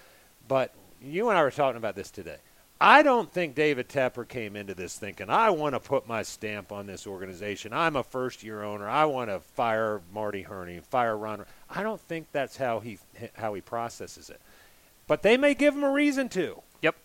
But 0.49 0.73
you 1.01 1.29
and 1.29 1.39
I 1.39 1.43
were 1.43 1.51
talking 1.51 1.77
about 1.77 1.95
this 1.95 2.11
today. 2.11 2.39
I 2.81 3.03
don't 3.03 3.33
think 3.33 3.55
David 3.55 3.89
Tepper 3.89 4.27
came 4.27 4.57
into 4.57 4.75
this 4.75 4.99
thinking 4.99 5.31
I 5.31 5.51
want 5.51 5.75
to 5.75 5.81
put 5.81 6.09
my 6.09 6.23
stamp 6.23 6.73
on 6.73 6.87
this 6.87 7.07
organization. 7.07 7.73
I'm 7.73 7.97
a 7.97 8.03
first-year 8.03 8.63
owner. 8.63 8.89
I 8.89 9.05
want 9.05 9.31
to 9.31 9.39
fire 9.41 10.03
Marty 10.13 10.43
Hurney, 10.43 10.81
fire 10.81 11.17
Ron. 11.17 11.45
I 11.71 11.83
don't 11.83 12.01
think 12.01 12.27
that's 12.33 12.57
how 12.57 12.81
he 12.81 12.99
how 13.35 13.55
he 13.55 13.61
processes 13.61 14.31
it. 14.31 14.41
But 15.07 15.23
they 15.23 15.37
may 15.37 15.55
give 15.55 15.75
him 15.75 15.85
a 15.85 15.91
reason 15.91 16.29
to. 16.31 16.63
Yep. 16.83 16.97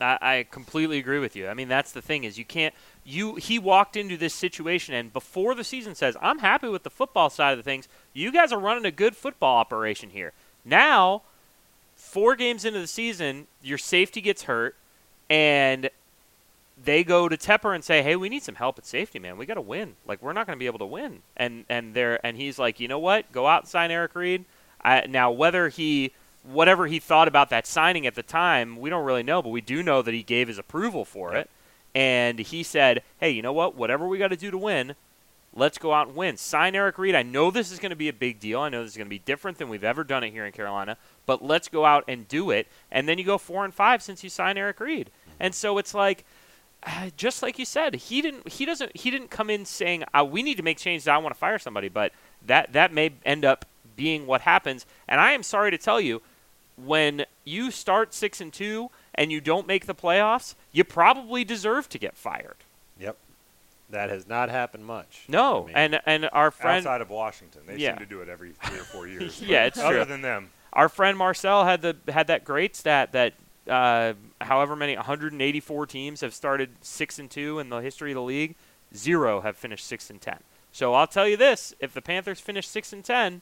I, 0.00 0.18
I 0.20 0.46
completely 0.50 0.98
agree 0.98 1.18
with 1.18 1.36
you. 1.36 1.48
I 1.48 1.54
mean, 1.54 1.68
that's 1.68 1.92
the 1.92 2.02
thing 2.02 2.24
is 2.24 2.38
you 2.38 2.44
can't 2.44 2.74
you 3.04 3.36
he 3.36 3.58
walked 3.58 3.96
into 3.96 4.16
this 4.16 4.34
situation 4.34 4.94
and 4.94 5.12
before 5.12 5.54
the 5.54 5.64
season 5.64 5.94
says, 5.94 6.16
"I'm 6.20 6.40
happy 6.40 6.68
with 6.68 6.82
the 6.82 6.90
football 6.90 7.30
side 7.30 7.58
of 7.58 7.64
things. 7.64 7.88
You 8.12 8.32
guys 8.32 8.52
are 8.52 8.60
running 8.60 8.84
a 8.84 8.90
good 8.90 9.16
football 9.16 9.58
operation 9.58 10.10
here." 10.10 10.32
Now, 10.64 11.22
4 11.94 12.34
games 12.34 12.64
into 12.64 12.80
the 12.80 12.86
season, 12.86 13.46
your 13.62 13.78
safety 13.78 14.20
gets 14.20 14.42
hurt 14.42 14.76
and 15.30 15.88
they 16.82 17.04
go 17.04 17.28
to 17.28 17.36
Tepper 17.36 17.74
and 17.74 17.82
say, 17.82 18.02
"Hey, 18.02 18.16
we 18.16 18.28
need 18.28 18.42
some 18.42 18.56
help 18.56 18.78
at 18.78 18.84
safety, 18.84 19.18
man. 19.18 19.38
We 19.38 19.46
got 19.46 19.54
to 19.54 19.62
win. 19.62 19.96
Like 20.06 20.20
we're 20.20 20.34
not 20.34 20.46
going 20.46 20.58
to 20.58 20.60
be 20.60 20.66
able 20.66 20.80
to 20.80 20.86
win." 20.86 21.22
And 21.36 21.64
and 21.70 21.94
there 21.94 22.24
and 22.24 22.36
he's 22.36 22.58
like, 22.58 22.80
"You 22.80 22.88
know 22.88 22.98
what? 22.98 23.32
Go 23.32 23.46
out 23.46 23.62
and 23.62 23.68
sign 23.68 23.90
Eric 23.90 24.14
Reid." 24.14 24.44
I, 24.84 25.06
now 25.06 25.30
whether 25.30 25.68
he 25.68 26.12
whatever 26.46 26.86
he 26.86 26.98
thought 26.98 27.28
about 27.28 27.50
that 27.50 27.66
signing 27.66 28.06
at 28.06 28.14
the 28.14 28.22
time, 28.22 28.76
we 28.76 28.90
don't 28.90 29.04
really 29.04 29.22
know, 29.22 29.42
but 29.42 29.50
we 29.50 29.60
do 29.60 29.82
know 29.82 30.02
that 30.02 30.14
he 30.14 30.22
gave 30.22 30.48
his 30.48 30.58
approval 30.58 31.04
for 31.04 31.32
Yep. 31.32 31.40
it. 31.44 31.50
And 31.94 32.38
he 32.38 32.62
said, 32.62 33.02
"Hey, 33.18 33.30
you 33.30 33.42
know 33.42 33.52
what? 33.52 33.74
Whatever 33.74 34.06
we 34.06 34.18
got 34.18 34.28
to 34.28 34.36
do 34.36 34.50
to 34.50 34.58
win, 34.58 34.94
let's 35.54 35.78
go 35.78 35.94
out 35.94 36.08
and 36.08 36.16
win. 36.16 36.36
Sign 36.36 36.74
Eric 36.74 36.98
Reid. 36.98 37.14
I 37.14 37.22
know 37.22 37.50
this 37.50 37.72
is 37.72 37.78
going 37.78 37.90
to 37.90 37.96
be 37.96 38.08
a 38.08 38.12
big 38.12 38.38
deal. 38.38 38.60
I 38.60 38.68
know 38.68 38.82
this 38.82 38.92
is 38.92 38.96
going 38.98 39.06
to 39.06 39.10
be 39.10 39.18
different 39.20 39.56
than 39.58 39.68
we've 39.70 39.82
ever 39.84 40.04
done 40.04 40.22
it 40.22 40.30
here 40.30 40.44
in 40.44 40.52
Carolina, 40.52 40.98
but 41.24 41.42
let's 41.42 41.68
go 41.68 41.86
out 41.86 42.04
and 42.06 42.28
do 42.28 42.50
it. 42.50 42.66
And 42.90 43.08
then 43.08 43.16
you 43.18 43.24
go 43.24 43.38
four 43.38 43.64
and 43.64 43.72
five 43.72 44.02
since 44.02 44.22
you 44.22 44.28
sign 44.28 44.58
Eric 44.58 44.78
Reid. 44.80 45.10
And 45.40 45.54
so 45.54 45.78
it's 45.78 45.94
like, 45.94 46.24
uh, 46.82 47.08
just 47.16 47.42
like 47.42 47.58
you 47.58 47.64
said, 47.64 47.94
he 47.94 48.20
didn't. 48.20 48.46
He 48.48 48.66
doesn't. 48.66 48.94
He 48.96 49.10
didn't 49.10 49.30
come 49.30 49.48
in 49.48 49.64
saying, 49.64 50.04
uh, 50.14 50.24
"We 50.24 50.42
need 50.42 50.58
to 50.58 50.62
make 50.62 50.76
changes. 50.78 51.08
I 51.08 51.16
want 51.16 51.34
to 51.34 51.38
fire 51.38 51.58
somebody." 51.58 51.88
But 51.88 52.12
that 52.44 52.74
that 52.74 52.92
may 52.92 53.12
end 53.24 53.44
up 53.44 53.64
being 53.96 54.26
what 54.26 54.42
happens. 54.42 54.84
And 55.08 55.18
I 55.20 55.32
am 55.32 55.42
sorry 55.42 55.70
to 55.70 55.78
tell 55.78 56.00
you, 56.00 56.20
when 56.76 57.24
you 57.44 57.70
start 57.70 58.12
six 58.14 58.40
and 58.40 58.52
two 58.52 58.90
and 59.14 59.32
you 59.32 59.40
don't 59.40 59.66
make 59.66 59.86
the 59.86 59.94
playoffs, 59.94 60.54
you 60.72 60.84
probably 60.84 61.44
deserve 61.44 61.88
to 61.90 61.98
get 61.98 62.16
fired. 62.16 62.56
Yep. 63.00 63.16
That 63.90 64.10
has 64.10 64.26
not 64.26 64.48
happened 64.50 64.84
much. 64.84 65.24
No, 65.28 65.62
I 65.64 65.66
mean, 65.66 65.76
and 65.76 66.00
and 66.06 66.28
our 66.32 66.50
friend 66.50 66.78
Outside 66.86 67.00
of 67.00 67.10
Washington, 67.10 67.62
they 67.66 67.76
Yeah. 67.76 67.92
seem 67.92 68.00
to 68.00 68.06
do 68.06 68.20
it 68.20 68.28
every 68.28 68.52
three 68.52 68.78
or 68.78 68.82
four 68.84 69.06
years. 69.08 69.40
Yeah, 69.40 69.64
it's 69.66 69.78
other 69.78 69.98
true. 69.98 70.04
than 70.04 70.22
them, 70.22 70.50
our 70.72 70.88
friend 70.88 71.16
Marcel 71.16 71.64
had 71.64 71.82
the 71.82 71.96
had 72.12 72.26
that 72.26 72.44
great 72.44 72.74
stat 72.74 73.12
that 73.12 73.34
uh, 73.68 74.14
however 74.40 74.74
many 74.76 74.96
184 74.96 75.86
teams 75.86 76.20
have 76.20 76.34
started 76.34 76.70
six 76.82 77.18
and 77.18 77.30
two 77.30 77.58
in 77.60 77.68
the 77.68 77.78
history 77.78 78.10
of 78.10 78.16
the 78.16 78.22
league, 78.22 78.54
zero 78.94 79.40
have 79.42 79.56
finished 79.56 79.86
six 79.86 80.10
and 80.10 80.20
ten. 80.20 80.38
So 80.72 80.92
I'll 80.94 81.06
tell 81.06 81.28
you 81.28 81.36
this: 81.36 81.72
if 81.78 81.94
the 81.94 82.02
Panthers 82.02 82.40
finish 82.40 82.66
six 82.66 82.92
and 82.92 83.04
ten, 83.04 83.40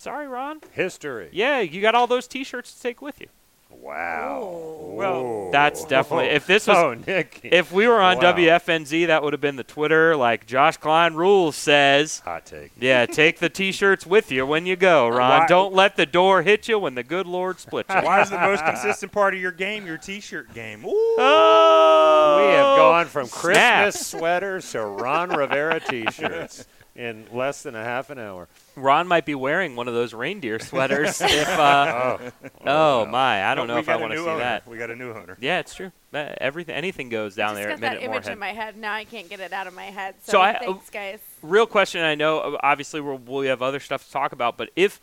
sorry, 0.00 0.26
Ron. 0.26 0.60
history. 0.72 1.28
Yeah, 1.32 1.60
you 1.60 1.80
got 1.80 1.94
all 1.94 2.06
those 2.08 2.26
T-shirts 2.26 2.74
to 2.74 2.82
take 2.82 3.00
with 3.00 3.20
you. 3.20 3.28
Wow. 3.70 4.42
Ooh. 4.42 4.94
Well, 4.96 5.50
That's 5.52 5.84
definitely 5.84 6.26
if 6.26 6.46
this 6.46 6.66
was 6.66 6.76
oh, 6.78 6.94
Nick. 7.06 7.40
if 7.44 7.72
we 7.72 7.86
were 7.88 8.00
on 8.00 8.18
Wow. 8.18 8.32
WFNZ, 8.34 9.06
that 9.06 9.22
would 9.22 9.32
have 9.32 9.40
been 9.40 9.56
the 9.56 9.64
Twitter. 9.64 10.16
Like 10.16 10.44
Josh 10.46 10.76
Klein 10.76 11.14
rules 11.14 11.54
says, 11.56 12.18
hot 12.20 12.44
take. 12.44 12.72
yeah, 12.78 13.06
take 13.06 13.38
the 13.38 13.48
T-shirts 13.48 14.04
with 14.06 14.30
you 14.32 14.44
when 14.44 14.66
you 14.66 14.76
go, 14.76 15.08
Ron. 15.08 15.40
Why- 15.42 15.46
Don't 15.46 15.72
let 15.72 15.96
the 15.96 16.04
door 16.04 16.42
hit 16.42 16.68
you 16.68 16.78
when 16.78 16.94
the 16.94 17.04
good 17.04 17.26
Lord 17.26 17.58
splits 17.60 17.88
you. 17.94 18.00
why 18.02 18.20
is 18.20 18.28
the 18.30 18.38
most 18.38 18.64
consistent 18.64 19.12
part 19.12 19.34
of 19.34 19.40
your 19.40 19.52
game 19.52 19.86
your 19.86 19.98
T-shirt 19.98 20.52
game? 20.52 20.84
Ooh. 20.84 21.16
Oh, 21.18 22.36
We 22.46 22.52
have 22.54 22.76
gone 22.76 23.06
from 23.06 23.26
snap. 23.26 23.84
Christmas 23.84 24.06
sweaters 24.06 24.70
to 24.72 24.84
Ron 24.84 25.30
Rivera 25.30 25.80
T-shirts 25.80 26.66
in 27.00 27.24
less 27.32 27.62
than 27.62 27.74
a 27.74 27.82
half 27.82 28.10
an 28.10 28.18
hour. 28.18 28.46
Ron 28.76 29.08
might 29.08 29.24
be 29.24 29.34
wearing 29.34 29.74
one 29.74 29.88
of 29.88 29.94
those 29.94 30.12
reindeer 30.12 30.58
sweaters. 30.60 31.20
if 31.20 31.48
uh, 31.48 32.18
oh 32.66 33.06
my, 33.06 33.44
I 33.50 33.54
don't 33.54 33.66
know 33.68 33.78
if 33.78 33.88
I 33.88 33.96
want 33.96 34.12
to 34.12 34.18
see 34.18 34.24
owner. 34.28 34.38
that. 34.38 34.66
We 34.68 34.76
got 34.76 34.90
a 34.90 34.96
new 34.96 35.12
owner. 35.12 35.36
Yeah, 35.40 35.60
it's 35.60 35.74
true. 35.74 35.92
Uh, 36.12 36.34
everything, 36.38 36.74
anything 36.74 37.08
goes 37.08 37.34
down 37.34 37.56
I 37.56 37.62
just 37.62 37.62
there 37.62 37.68
got 37.68 37.74
at 37.74 37.80
that 37.80 37.96
image 38.04 38.10
Moorhead. 38.24 38.32
in 38.32 38.38
my 38.38 38.52
head. 38.52 38.76
Now 38.76 38.92
I 38.94 39.04
can't 39.04 39.28
get 39.30 39.40
it 39.40 39.52
out 39.52 39.66
of 39.66 39.74
my 39.74 39.84
head. 39.84 40.14
So, 40.24 40.32
So 40.32 40.40
I- 40.42 40.58
thanks, 40.58 40.90
guys. 40.90 41.20
Real 41.42 41.66
question. 41.66 42.02
I 42.02 42.14
know, 42.14 42.38
uh, 42.40 42.58
obviously, 42.62 43.00
we'll, 43.00 43.16
we 43.18 43.46
have 43.46 43.62
other 43.62 43.80
stuff 43.80 44.04
to 44.06 44.10
talk 44.12 44.32
about, 44.32 44.56
but 44.58 44.68
if 44.76 45.00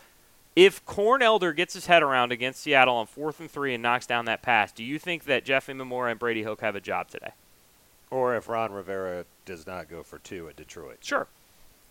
if 0.55 0.83
Corn 0.85 1.21
Elder 1.21 1.53
gets 1.53 1.73
his 1.75 1.85
head 1.85 2.01
around 2.03 2.31
against 2.31 2.61
Seattle 2.61 2.95
on 2.95 3.05
fourth 3.07 3.39
and 3.39 3.49
three 3.49 3.73
and 3.75 3.81
knocks 3.83 4.05
down 4.07 4.25
that 4.25 4.41
pass, 4.41 4.71
do 4.71 4.83
you 4.83 4.97
think 4.99 5.25
that 5.25 5.45
Jeff 5.45 5.67
Imamura 5.67 6.09
and 6.11 6.19
Brady 6.19 6.43
Hoke 6.43 6.61
have 6.61 6.75
a 6.75 6.81
job 6.81 7.09
today? 7.09 7.31
Or 8.09 8.35
if 8.35 8.47
Ron 8.49 8.71
Rivera 8.71 9.25
does 9.45 9.67
not 9.67 9.87
go 9.89 10.01
for 10.01 10.17
two 10.17 10.47
at 10.49 10.55
Detroit. 10.55 10.97
Sure. 11.03 11.27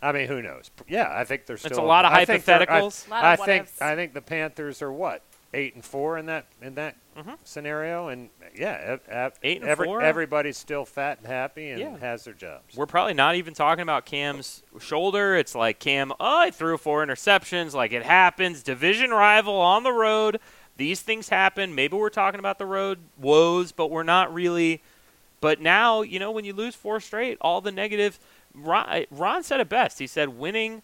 I 0.02 0.12
mean, 0.12 0.28
who 0.28 0.42
knows? 0.42 0.70
Yeah, 0.88 1.09
I 1.11 1.24
think 1.24 1.46
there's 1.46 1.61
still 1.61 1.70
It's 1.70 1.78
a 1.78 1.82
lot 1.82 2.04
of 2.04 2.12
I 2.12 2.24
think 2.24 2.44
they're- 2.44 2.61
I- 2.61 2.66
hypotheticals. 2.66 3.09
Lot 3.09 3.24
I 3.24 3.32
of 3.35 3.38
what 3.40 3.46
think. 3.46 3.68
I 3.80 3.94
think 3.94 4.12
the 4.14 4.22
Panthers 4.22 4.82
are 4.82 4.92
what 4.92 5.22
eight 5.54 5.74
and 5.74 5.82
four 5.85 6.18
in 6.18 6.26
that 6.26 6.44
in 6.61 6.74
that 6.74 6.96
Mhm. 7.16 7.38
scenario, 7.44 8.09
and 8.09 8.28
yeah, 8.54 8.78
ev- 8.85 9.00
ev- 9.09 9.38
Eight 9.42 9.61
and 9.62 9.70
every, 9.70 9.87
four? 9.87 10.02
everybody's 10.02 10.59
still 10.59 10.85
fat 10.85 11.18
and 11.18 11.26
happy 11.26 11.70
and 11.70 11.80
Yeah. 11.80 11.96
has 11.98 12.24
their 12.24 12.35
jobs. 12.35 12.76
We're 12.76 12.85
probably 12.87 13.14
not 13.14 13.37
even 13.37 13.54
talking 13.54 13.80
about 13.82 14.04
Cam's 14.04 14.62
shoulder. 14.80 15.35
It's 15.35 15.54
like 15.54 15.78
Cam, 15.78 16.12
oh, 16.12 16.16
I 16.40 16.50
threw 16.50 16.76
four 16.76 17.04
interceptions. 17.06 17.72
Like 17.72 17.92
it 17.92 18.02
happens. 18.04 18.62
Division 18.62 19.12
rival 19.12 19.54
on 19.59 19.82
the 19.82 19.92
road. 19.92 20.40
These 20.76 21.00
things 21.00 21.30
happen. 21.30 21.74
Maybe 21.74 21.96
we're 21.96 22.11
talking 22.11 22.38
about 22.38 22.59
the 22.59 22.66
road 22.66 22.98
woes, 23.16 23.72
but 23.72 23.87
we're 23.90 24.02
not 24.02 24.32
really. 24.35 24.82
But 25.40 25.61
now, 25.61 26.02
you 26.02 26.18
know, 26.18 26.30
when 26.30 26.44
you 26.44 26.52
lose 26.52 26.74
four 26.74 27.00
straight, 27.00 27.38
all 27.40 27.62
the 27.62 27.72
negative. 27.72 28.18
Ron, 28.57 29.05
Ron 29.11 29.42
said 29.42 29.61
it 29.61 29.69
best. 29.69 29.99
He 29.99 30.07
said 30.07 30.31
winning, 30.31 30.83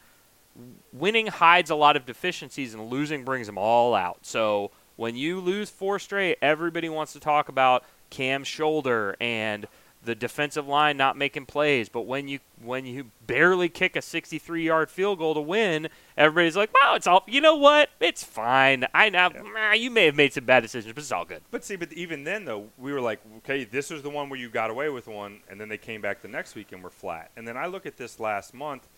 winning 0.92 1.28
hides 1.28 1.70
a 1.70 1.74
lot 1.74 1.96
of 1.96 2.06
deficiencies, 2.06 2.74
and 2.74 2.88
losing 2.88 3.24
brings 3.24 3.46
them 3.46 3.58
all 3.58 3.94
out. 3.94 4.18
So 4.22 4.70
when 4.96 5.16
you 5.16 5.40
lose 5.40 5.70
four 5.70 5.98
straight, 5.98 6.38
everybody 6.42 6.88
wants 6.88 7.12
to 7.14 7.20
talk 7.20 7.48
about 7.48 7.84
Cam's 8.10 8.48
shoulder 8.48 9.16
and 9.20 9.66
the 10.04 10.14
defensive 10.14 10.66
line 10.66 10.96
not 10.96 11.16
making 11.16 11.46
plays. 11.46 11.88
But 11.88 12.02
when 12.02 12.28
you 12.28 12.40
when 12.60 12.86
you 12.86 13.10
barely 13.26 13.68
kick 13.68 13.96
a 13.96 14.00
63-yard 14.00 14.90
field 14.90 15.18
goal 15.18 15.34
to 15.34 15.40
win, 15.40 15.88
everybody's 16.16 16.56
like, 16.56 16.70
"Wow, 16.74 16.94
it's 16.94 17.06
all. 17.06 17.24
You 17.26 17.40
know 17.40 17.56
what? 17.56 17.90
It's 18.00 18.24
fine. 18.24 18.86
I 18.94 19.08
know 19.08 19.28
nah, 19.28 19.72
you 19.72 19.90
may 19.90 20.06
have 20.06 20.14
made 20.14 20.32
some 20.32 20.44
bad 20.44 20.60
decisions, 20.60 20.92
but 20.92 21.02
it's 21.02 21.12
all 21.12 21.24
good." 21.24 21.42
But 21.50 21.64
see, 21.64 21.76
but 21.76 21.92
even 21.92 22.24
then 22.24 22.44
though, 22.44 22.68
we 22.78 22.92
were 22.92 23.00
like, 23.00 23.20
okay, 23.38 23.64
this 23.64 23.90
was 23.90 24.02
the 24.02 24.10
one 24.10 24.28
where 24.28 24.38
you 24.38 24.48
got 24.48 24.70
away 24.70 24.88
with 24.88 25.06
one, 25.06 25.40
and 25.48 25.60
then 25.60 25.68
they 25.68 25.78
came 25.78 26.00
back 26.00 26.22
the 26.22 26.28
next 26.28 26.54
week 26.54 26.72
and 26.72 26.82
were 26.82 26.90
flat. 26.90 27.30
And 27.36 27.46
then 27.46 27.56
I 27.56 27.66
look 27.66 27.86
at 27.86 27.96
this 27.96 28.18
last 28.18 28.54
month, 28.54 28.88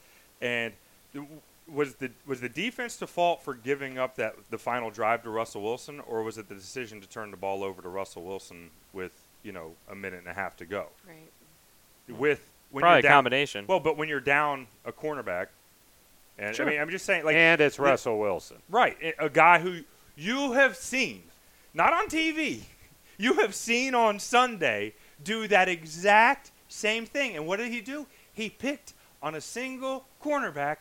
and 0.41 0.73
was 1.67 1.95
the 1.97 2.11
was 2.27 2.41
the 2.41 2.49
defense 2.49 2.97
to 2.97 3.07
fault 3.07 3.43
for 3.43 3.55
giving 3.55 3.99
up 3.99 4.17
that 4.17 4.37
the 4.51 4.59
final 4.59 4.91
drive 4.91 5.23
to 5.23 5.31
Russell 5.31 5.63
Wilson, 5.63 6.01
or 6.01 6.23
was 6.23 6.39
it 6.39 6.49
the 6.49 6.55
decision 6.55 7.01
to 7.01 7.09
turn 7.09 7.31
the 7.31 7.37
ball 7.37 7.63
over 7.65 7.81
to 7.83 7.89
Russell 7.89 8.23
Wilson 8.23 8.71
with 8.93 9.24
you 9.45 9.53
know 9.53 9.73
a 9.89 9.95
minute 9.95 10.19
and 10.19 10.29
a 10.29 10.35
half 10.35 10.57
to 10.57 10.65
go? 10.65 10.87
Right. 11.07 12.19
With 12.19 12.51
when 12.71 12.83
Probably 12.83 13.03
you're 13.03 13.11
a 13.11 13.15
combination. 13.15 13.67
Well, 13.69 13.79
but 13.81 13.97
when 13.97 14.09
you're 14.09 14.19
down 14.21 14.67
a 14.85 14.93
cornerback, 14.93 15.47
and 16.39 16.57
Sure. 16.57 16.67
I 16.67 16.71
mean, 16.71 16.81
I'm 16.81 16.91
just 16.91 17.05
saying, 17.05 17.25
like, 17.25 17.37
and 17.37 17.61
it's 17.61 17.77
the- 17.77 17.83
Russell 17.83 18.19
Wilson. 18.19 18.61
Right, 18.69 18.97
a- 19.01 19.27
a 19.27 19.31
guy 19.31 19.61
who 19.61 19.85
you 20.17 20.53
have 20.53 20.77
seen, 20.77 21.23
not 21.73 21.93
on 21.93 22.09
TV, 22.09 22.65
you 23.17 23.35
have 23.35 23.55
seen 23.55 23.95
on 23.95 24.19
Sunday 24.19 24.95
do 25.23 25.47
that 25.49 25.69
exact 25.69 26.51
same 26.69 27.07
thing. 27.07 27.37
And 27.37 27.47
what 27.47 27.59
did 27.59 27.71
he 27.71 27.81
do? 27.81 28.07
He 28.33 28.51
picked 28.51 28.95
on 29.23 29.37
a 29.37 29.41
single 29.41 30.07
cornerback 30.23 30.79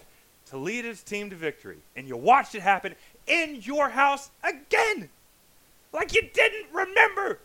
to 0.48 0.58
lead 0.58 0.86
his 0.86 1.04
team 1.04 1.30
to 1.30 1.36
victory. 1.36 1.78
And 1.96 2.08
you 2.08 2.18
watched 2.18 2.56
it 2.56 2.62
happen 2.62 2.96
in 3.28 3.62
your 3.62 3.90
house 3.90 4.32
again. 4.44 5.10
Like 5.94 6.14
you 6.16 6.24
didn't 6.34 6.74
remember. 6.74 7.40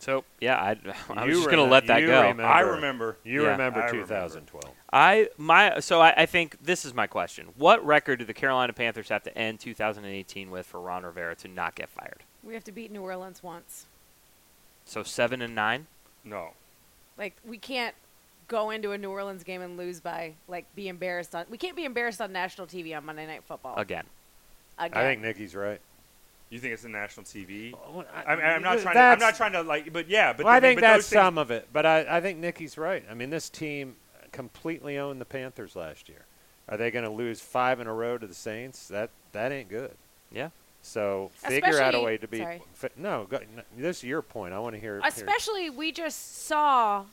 So 0.00 0.24
yeah, 0.40 0.56
I, 0.56 0.70
I 1.10 1.24
was 1.24 1.28
You 1.34 1.40
just 1.42 1.50
gonna 1.50 1.62
let 1.70 1.86
that 1.86 2.00
go. 2.00 2.20
remember. 2.20 2.42
I 2.44 2.60
remember. 2.60 3.16
You 3.22 3.44
Yeah. 3.44 3.50
remember 3.50 3.80
I 3.80 3.86
remember. 3.86 4.06
2012. 4.06 4.74
I 4.92 5.28
my 5.38 5.78
so 5.78 6.00
I, 6.00 6.12
I 6.22 6.26
think 6.26 6.56
this 6.60 6.84
is 6.84 6.92
my 6.92 7.06
question. 7.06 7.48
What 7.56 7.84
record 7.86 8.18
do 8.18 8.24
the 8.24 8.34
Carolina 8.34 8.72
Panthers 8.72 9.08
have 9.10 9.22
to 9.22 9.38
end 9.38 9.60
2018 9.60 10.50
with 10.50 10.66
for 10.66 10.80
Ron 10.80 11.04
Rivera 11.04 11.36
to 11.36 11.48
not 11.48 11.76
get 11.76 11.88
fired? 11.88 12.24
We 12.42 12.54
have 12.54 12.64
to 12.64 12.72
beat 12.72 12.90
New 12.90 13.02
Orleans 13.02 13.42
once. 13.42 13.86
So 14.84 15.02
seven 15.04 15.40
and 15.42 15.54
nine. 15.54 15.86
No. 16.24 16.50
Like 17.16 17.36
we 17.46 17.58
can't 17.58 17.94
go 18.48 18.70
into 18.70 18.90
a 18.90 18.98
New 18.98 19.10
Orleans 19.10 19.44
game 19.44 19.62
and 19.62 19.76
lose 19.76 20.00
by 20.00 20.32
like 20.48 20.64
be 20.74 20.88
embarrassed 20.88 21.34
on. 21.34 21.44
We 21.48 21.58
can't 21.58 21.76
be 21.76 21.84
embarrassed 21.84 22.20
on 22.20 22.32
national 22.32 22.66
TV 22.66 22.96
on 22.96 23.04
Monday 23.04 23.26
Night 23.26 23.44
Football 23.46 23.76
Again, 23.76 24.04
again. 24.78 24.98
I 24.98 25.04
think 25.04 25.20
Nikki's 25.22 25.54
right. 25.54 25.80
You 26.50 26.58
think 26.58 26.72
it's 26.74 26.82
the 26.82 26.88
national 26.88 27.24
TV? 27.24 27.72
Oh, 27.74 27.98
well, 27.98 28.06
I 28.26 28.34
mean, 28.34 28.44
I'm 28.44 28.62
not 28.62 28.80
trying. 28.80 28.94
To, 28.96 29.00
I'm 29.00 29.18
not 29.20 29.36
trying 29.36 29.52
to 29.52 29.62
like, 29.62 29.92
but 29.92 30.08
yeah. 30.08 30.32
But 30.32 30.46
well, 30.46 30.54
I 30.54 30.58
think 30.60 30.78
but 30.80 30.86
that's 30.86 31.06
some 31.06 31.38
of 31.38 31.52
it, 31.52 31.68
but 31.72 31.86
I, 31.86 32.16
I 32.18 32.20
think 32.20 32.38
Nikki's 32.40 32.76
right. 32.76 33.04
I 33.08 33.14
mean, 33.14 33.30
this 33.30 33.48
team 33.48 33.94
completely 34.32 34.98
owned 34.98 35.20
the 35.20 35.24
Panthers 35.24 35.76
last 35.76 36.08
year. 36.08 36.24
Are 36.68 36.76
they 36.76 36.90
going 36.90 37.04
to 37.04 37.10
lose 37.10 37.40
five 37.40 37.78
in 37.80 37.86
a 37.86 37.94
row 37.94 38.18
to 38.18 38.26
the 38.26 38.34
Saints? 38.34 38.88
That 38.88 39.10
that 39.32 39.52
ain't 39.52 39.68
good. 39.68 39.92
yeah. 40.32 40.50
So 40.82 41.30
figure 41.34 41.80
out 41.80 41.94
a 41.94 42.00
way 42.00 42.16
to 42.16 42.26
be. 42.26 42.44
Fi- 42.72 42.88
no, 42.96 43.26
go, 43.28 43.36
n- 43.36 43.62
this 43.76 43.98
is 43.98 44.04
your 44.04 44.22
point. 44.22 44.54
I 44.54 44.58
want 44.60 44.74
to 44.74 44.80
hear. 44.80 44.94
hear- 44.98 45.06
Especially 45.06 45.68
we 45.70 45.92
just 45.92 46.46
saw 46.46 47.04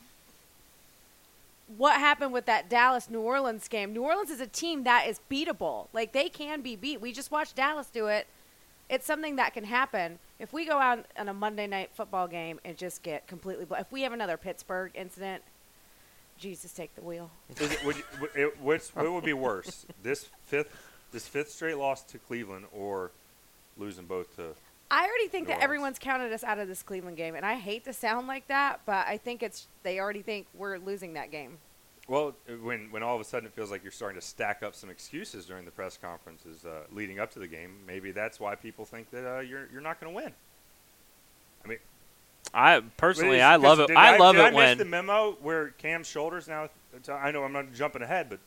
what 1.76 2.00
happened 2.00 2.32
with 2.32 2.46
that 2.46 2.68
Dallas 2.70 3.10
New 3.10 3.20
Orleans 3.20 3.68
game. 3.68 3.92
New 3.92 4.02
Orleans 4.02 4.30
is 4.30 4.40
a 4.40 4.46
team 4.46 4.84
that 4.84 5.06
is 5.06 5.20
beatable. 5.30 5.88
Like 5.92 6.12
they 6.12 6.28
can 6.28 6.60
be 6.62 6.74
beat. 6.76 7.00
We 7.00 7.12
just 7.12 7.30
watched 7.30 7.54
Dallas 7.56 7.88
do 7.88 8.06
it. 8.06 8.26
It's 8.88 9.06
something 9.06 9.36
that 9.36 9.52
can 9.52 9.64
happen. 9.64 10.18
If 10.38 10.52
we 10.52 10.64
go 10.66 10.78
out 10.78 11.04
on 11.18 11.28
a 11.28 11.34
Monday 11.34 11.66
night 11.66 11.90
football 11.94 12.26
game 12.26 12.58
and 12.64 12.76
just 12.76 13.02
get 13.02 13.26
completely 13.26 13.64
bl- 13.64 13.74
if 13.74 13.92
we 13.92 14.02
have 14.02 14.12
another 14.12 14.36
Pittsburgh 14.36 14.92
incident, 14.94 15.42
Jesus 16.38 16.72
take 16.72 16.94
the 16.94 17.02
wheel. 17.02 17.30
It, 17.50 17.84
would 17.84 17.96
you, 17.96 18.02
would 18.20 18.30
it, 18.34 18.60
what's, 18.60 18.94
what 18.94 19.10
would 19.12 19.24
be 19.24 19.32
worse, 19.32 19.84
this 20.02 20.28
fifth, 20.46 20.74
this 21.12 21.26
fifth 21.26 21.50
straight 21.50 21.76
loss 21.76 22.02
to 22.04 22.18
Cleveland, 22.18 22.66
or 22.72 23.10
losing 23.76 24.06
both 24.06 24.34
to? 24.36 24.54
I 24.90 25.04
already 25.04 25.28
think 25.28 25.48
New 25.48 25.48
that 25.48 25.54
Orleans. 25.56 25.64
everyone's 25.64 25.98
counted 25.98 26.32
us 26.32 26.44
out 26.44 26.58
of 26.58 26.68
this 26.68 26.82
Cleveland 26.82 27.16
game, 27.16 27.34
and 27.34 27.44
I 27.44 27.56
hate 27.56 27.84
to 27.84 27.92
sound 27.92 28.26
like 28.26 28.46
that, 28.48 28.80
but 28.86 29.06
I 29.06 29.18
think 29.18 29.42
it's 29.42 29.66
they 29.82 29.98
already 30.00 30.22
think 30.22 30.46
we're 30.54 30.78
losing 30.78 31.12
that 31.14 31.30
game. 31.30 31.58
Well, 32.08 32.34
when 32.62 32.90
when 32.90 33.02
all 33.02 33.14
of 33.14 33.20
a 33.20 33.24
sudden 33.24 33.46
it 33.46 33.52
feels 33.52 33.70
like 33.70 33.82
you're 33.82 33.92
starting 33.92 34.18
to 34.18 34.26
stack 34.26 34.62
up 34.62 34.74
some 34.74 34.88
excuses 34.88 35.44
during 35.44 35.66
the 35.66 35.70
press 35.70 35.98
conferences 35.98 36.64
uh, 36.64 36.84
leading 36.90 37.20
up 37.20 37.30
to 37.34 37.38
the 37.38 37.46
game, 37.46 37.76
maybe 37.86 38.12
that's 38.12 38.40
why 38.40 38.54
people 38.54 38.86
think 38.86 39.10
that 39.10 39.26
uh, 39.30 39.40
you're 39.40 39.68
you're 39.70 39.82
not 39.82 40.00
going 40.00 40.12
to 40.12 40.16
win. 40.16 40.32
I 41.64 41.68
mean, 41.68 41.78
I 42.54 42.80
personally, 42.96 43.36
is- 43.36 43.42
I 43.42 43.56
love 43.56 43.76
'cause 43.78 43.84
it. 43.84 43.88
did 43.88 43.96
I 43.98 44.16
love 44.16 44.36
did 44.36 44.40
it 44.40 44.44
I 44.46 44.50
miss 44.50 44.56
when. 44.56 44.78
the 44.78 44.84
memo 44.86 45.32
where 45.42 45.68
Cam's 45.78 46.08
shoulders 46.08 46.48
now. 46.48 46.70
I 47.12 47.30
know 47.30 47.44
I'm 47.44 47.52
not 47.52 47.74
jumping 47.74 48.00
ahead, 48.00 48.30
but 48.30 48.38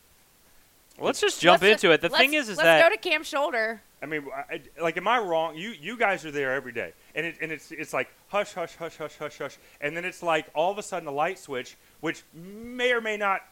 let's 0.98 1.20
just 1.20 1.40
jump 1.40 1.62
Let's 1.62 1.84
into 1.84 1.92
it. 1.94 2.00
The 2.00 2.08
thing 2.08 2.34
is, 2.34 2.48
is 2.48 2.58
let's 2.58 2.66
that 2.66 2.82
go 2.90 2.94
to 2.94 3.00
Cam's 3.00 3.28
shoulder. 3.28 3.80
I 4.02 4.06
mean, 4.06 4.26
I, 4.34 4.54
I- 4.54 4.82
like, 4.82 4.96
am 4.96 5.06
I 5.06 5.20
wrong? 5.20 5.54
You 5.56 5.70
you 5.70 5.96
guys 5.96 6.24
are 6.24 6.32
there 6.32 6.52
every 6.52 6.72
day, 6.72 6.94
and 7.14 7.24
it, 7.24 7.36
and 7.40 7.52
it's 7.52 7.70
it's 7.70 7.92
like 7.92 8.08
hush, 8.26 8.54
hush, 8.54 8.74
hush, 8.74 8.96
hush, 8.96 9.16
hush, 9.18 9.38
hush, 9.38 9.56
and 9.80 9.96
then 9.96 10.04
it's 10.04 10.20
like 10.20 10.46
all 10.52 10.72
of 10.72 10.78
a 10.78 10.82
sudden 10.82 11.06
a 11.06 11.12
light 11.12 11.38
switch, 11.38 11.76
which 12.00 12.24
may 12.34 12.90
or 12.92 13.00
may 13.00 13.16
not 13.16 13.42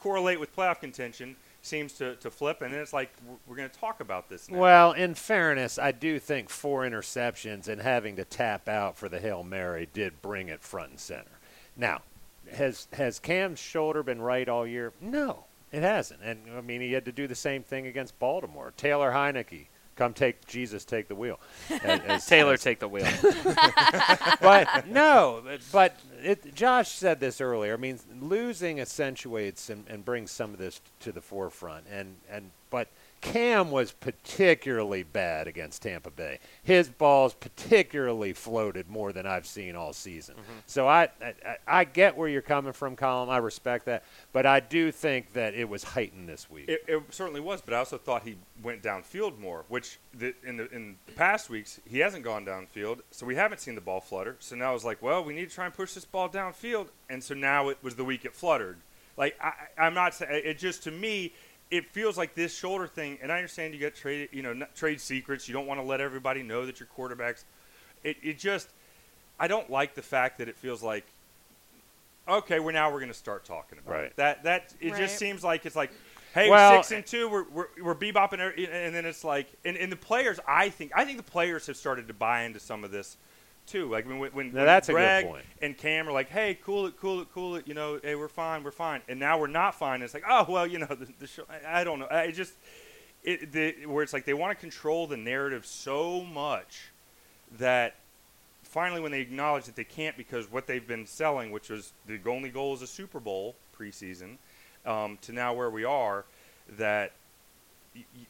correlate 0.00 0.40
with 0.40 0.54
playoff 0.54 0.80
contention, 0.80 1.36
seems 1.62 1.92
to, 1.94 2.16
to 2.16 2.30
flip, 2.30 2.62
and 2.62 2.72
then 2.72 2.80
it's 2.80 2.92
like 2.92 3.10
we're, 3.26 3.36
we're 3.46 3.56
going 3.56 3.68
to 3.68 3.78
talk 3.78 4.00
about 4.00 4.28
this 4.28 4.50
now. 4.50 4.58
Well, 4.58 4.92
in 4.92 5.14
fairness, 5.14 5.78
I 5.78 5.92
do 5.92 6.18
think 6.18 6.48
four 6.48 6.82
interceptions 6.82 7.68
and 7.68 7.80
having 7.80 8.16
to 8.16 8.24
tap 8.24 8.68
out 8.68 8.96
for 8.96 9.08
the 9.08 9.20
hail 9.20 9.42
mary 9.42 9.88
did 9.92 10.22
bring 10.22 10.48
it 10.48 10.62
front 10.62 10.90
and 10.90 11.00
center. 11.00 11.38
Now, 11.76 12.02
has 12.52 12.88
has 12.92 13.18
Cam's 13.18 13.58
shoulder 13.58 14.02
been 14.02 14.22
right 14.22 14.48
all 14.48 14.66
year? 14.66 14.92
No, 15.00 15.44
it 15.70 15.82
hasn't. 15.82 16.22
And 16.22 16.40
I 16.56 16.60
mean, 16.60 16.80
he 16.80 16.92
had 16.92 17.04
to 17.04 17.12
do 17.12 17.26
the 17.26 17.34
same 17.34 17.62
thing 17.62 17.86
against 17.86 18.18
Baltimore. 18.18 18.72
Taylor 18.76 19.12
Heinicke, 19.12 19.66
come 19.98 20.14
take 20.14 20.46
Jesus, 20.46 20.84
take 20.84 21.08
the 21.08 21.14
wheel. 21.14 21.40
As- 21.82 22.00
as- 22.06 22.26
Taylor 22.26 22.54
as- 22.54 22.62
take 22.62 22.78
the 22.78 22.88
wheel. 22.88 23.06
but 24.40 24.86
no, 24.86 25.42
but 25.72 25.98
it, 26.22 26.54
Josh 26.54 26.90
said 26.90 27.20
this 27.20 27.40
earlier. 27.40 27.74
I 27.74 27.76
mean, 27.76 27.98
losing 28.20 28.80
accentuates 28.80 29.68
and, 29.68 29.84
and 29.88 30.04
brings 30.04 30.30
some 30.30 30.52
of 30.52 30.58
this 30.58 30.80
to 31.00 31.12
the 31.12 31.20
forefront. 31.20 31.86
And, 31.90 32.16
and 32.30 32.50
but 32.70 32.88
Cam 33.20 33.70
was 33.70 33.92
particularly 33.92 35.02
bad 35.02 35.48
against 35.48 35.82
Tampa 35.82 36.10
Bay. 36.10 36.38
His 36.62 36.88
balls 36.88 37.34
particularly 37.34 38.32
floated 38.32 38.88
more 38.88 39.12
than 39.12 39.26
I've 39.26 39.46
seen 39.46 39.74
all 39.76 39.92
season. 39.92 40.36
Mm-hmm. 40.36 40.58
So 40.66 40.86
I, 40.86 41.08
I 41.22 41.56
I 41.66 41.84
get 41.84 42.16
where 42.16 42.28
you're 42.28 42.42
coming 42.42 42.72
from, 42.72 42.94
Colin. 42.96 43.28
I 43.28 43.38
respect 43.38 43.86
that, 43.86 44.04
but 44.32 44.46
I 44.46 44.60
do 44.60 44.92
think 44.92 45.32
that 45.32 45.54
it 45.54 45.68
was 45.68 45.82
heightened 45.82 46.28
this 46.28 46.48
week. 46.50 46.68
It, 46.68 46.84
it 46.86 47.02
certainly 47.10 47.40
was, 47.40 47.60
but 47.60 47.74
I 47.74 47.78
also 47.78 47.98
thought 47.98 48.22
he 48.22 48.36
went 48.62 48.82
downfield 48.82 49.38
more, 49.38 49.64
which 49.68 49.98
the, 50.14 50.34
in 50.44 50.56
the 50.56 50.70
in 50.70 50.96
the 51.06 51.12
past 51.12 51.50
weeks 51.50 51.80
he 51.84 51.98
hasn't 51.98 52.24
gone 52.24 52.46
downfield, 52.46 53.00
so 53.10 53.26
we 53.26 53.34
haven't 53.34 53.60
seen 53.60 53.74
the 53.74 53.80
ball 53.80 54.00
flutter. 54.00 54.36
So 54.38 54.54
now 54.56 54.74
it's 54.74 54.84
like, 54.84 55.02
well, 55.02 55.24
we 55.24 55.34
need 55.34 55.48
to 55.48 55.54
try 55.54 55.64
and 55.66 55.74
push 55.74 55.94
this 55.94 56.04
ball 56.04 56.28
downfield, 56.28 56.88
and 57.10 57.22
so 57.22 57.34
now 57.34 57.68
it 57.68 57.78
was 57.82 57.96
the 57.96 58.04
week 58.04 58.24
it 58.24 58.34
fluttered. 58.34 58.78
Like 59.16 59.36
I, 59.42 59.52
I- 59.76 59.86
I'm 59.86 59.94
not 59.94 60.14
saying 60.14 60.42
it 60.44 60.58
just 60.58 60.84
to 60.84 60.90
me. 60.90 61.32
It 61.70 61.86
feels 61.90 62.16
like 62.16 62.34
this 62.34 62.56
shoulder 62.56 62.86
thing, 62.86 63.18
and 63.20 63.30
I 63.30 63.36
understand 63.36 63.74
you 63.74 63.80
get 63.80 63.94
trade, 63.94 64.30
you 64.32 64.42
know, 64.42 64.52
not 64.54 64.74
trade 64.74 65.00
secrets. 65.00 65.48
You 65.48 65.52
don't 65.54 65.66
want 65.66 65.78
to 65.80 65.84
let 65.84 66.00
everybody 66.00 66.42
know 66.42 66.64
that 66.66 66.80
your 66.80 66.88
quarterbacks. 66.96 67.44
It, 68.04 68.16
it 68.22 68.38
just, 68.38 68.68
I 69.38 69.48
don't 69.48 69.68
like 69.70 69.94
the 69.94 70.02
fact 70.02 70.38
that 70.38 70.48
it 70.48 70.56
feels 70.56 70.82
like, 70.82 71.04
okay, 72.26 72.58
we're 72.60 72.72
now 72.72 72.90
we're 72.90 73.00
going 73.00 73.12
to 73.12 73.18
start 73.18 73.44
talking 73.44 73.78
about 73.78 73.92
Right. 73.94 74.04
it. 74.04 74.16
That 74.16 74.42
that 74.44 74.74
it 74.80 74.92
Right. 74.92 75.00
just 75.00 75.18
seems 75.18 75.44
like 75.44 75.66
it's 75.66 75.76
like, 75.76 75.90
hey, 76.34 76.48
Well- 76.48 76.82
six 76.82 76.92
and 76.92 77.04
two, 77.06 77.28
we're 77.28 77.44
we're, 77.50 77.66
we're 77.82 77.94
bebopping, 77.94 78.40
and 78.40 78.94
then 78.94 79.04
it's 79.04 79.24
like, 79.24 79.48
and, 79.64 79.76
and 79.76 79.90
the 79.92 79.96
players, 79.96 80.38
I 80.46 80.70
think, 80.70 80.92
I 80.94 81.04
think 81.04 81.18
the 81.18 81.22
players 81.30 81.66
have 81.66 81.76
started 81.76 82.08
to 82.08 82.14
buy 82.14 82.42
into 82.44 82.60
some 82.60 82.84
of 82.84 82.90
this, 82.90 83.16
too. 83.68 83.88
Like 83.90 84.06
when 84.06 84.18
when, 84.18 84.30
when 84.32 84.52
Now, 84.52 84.64
that's 84.64 84.88
a 84.88 84.92
good 84.92 84.96
Greg 84.96 85.26
point. 85.26 85.44
and 85.62 85.76
Cam 85.76 86.08
are 86.08 86.12
like, 86.12 86.28
"Hey, 86.30 86.58
cool 86.64 86.86
it, 86.86 86.96
cool 86.98 87.20
it, 87.20 87.28
cool 87.32 87.56
it," 87.56 87.68
you 87.68 87.74
know, 87.74 88.00
"Hey, 88.02 88.14
we're 88.14 88.28
fine, 88.28 88.64
we're 88.64 88.70
fine," 88.70 89.02
and 89.08 89.20
now 89.20 89.38
we're 89.38 89.46
not 89.46 89.74
fine. 89.74 90.02
It's 90.02 90.14
like, 90.14 90.24
oh 90.28 90.46
well, 90.48 90.66
you 90.66 90.78
know, 90.78 90.86
the, 90.88 91.08
the 91.18 91.26
show. 91.26 91.44
I, 91.48 91.80
I 91.80 91.84
don't 91.84 91.98
know. 91.98 92.08
I 92.10 92.30
just 92.30 92.54
it 93.22 93.52
the, 93.52 93.86
where 93.86 94.02
it's 94.02 94.12
like 94.12 94.24
they 94.24 94.34
want 94.34 94.56
to 94.56 94.60
control 94.60 95.06
the 95.06 95.16
narrative 95.16 95.66
so 95.66 96.22
much 96.22 96.90
that 97.58 97.94
finally 98.62 99.00
when 99.00 99.12
they 99.12 99.20
acknowledge 99.20 99.64
that 99.64 99.76
they 99.76 99.84
can't 99.84 100.16
because 100.16 100.50
what 100.50 100.66
they've 100.66 100.86
been 100.86 101.06
selling, 101.06 101.50
which 101.50 101.70
was 101.70 101.92
the 102.06 102.18
only 102.26 102.50
goal 102.50 102.74
is 102.74 102.82
a 102.82 102.86
Super 102.86 103.20
Bowl 103.20 103.54
preseason, 103.78 104.36
um, 104.84 105.18
to 105.22 105.32
now 105.32 105.54
where 105.54 105.70
we 105.70 105.84
are, 105.84 106.24
that 106.76 107.12
y- 107.94 108.04
y- 108.14 108.26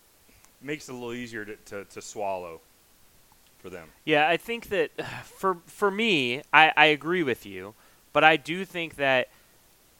makes 0.63 0.89
it 0.89 0.93
a 0.93 0.95
little 0.95 1.13
easier 1.13 1.45
to, 1.45 1.57
to, 1.57 1.85
to 1.87 2.01
swallow 2.01 2.61
for 3.59 3.71
them. 3.71 3.89
Yeah, 4.05 4.29
I 4.29 4.37
think 4.37 4.69
that 4.69 4.91
for 5.25 5.59
for 5.67 5.91
me, 5.91 6.43
I, 6.53 6.73
I 6.77 6.87
agree 6.87 7.23
with 7.23 7.45
you, 7.47 7.75
but 8.13 8.25
I 8.25 8.37
do 8.37 8.65
think 8.65 8.97
that 8.97 9.29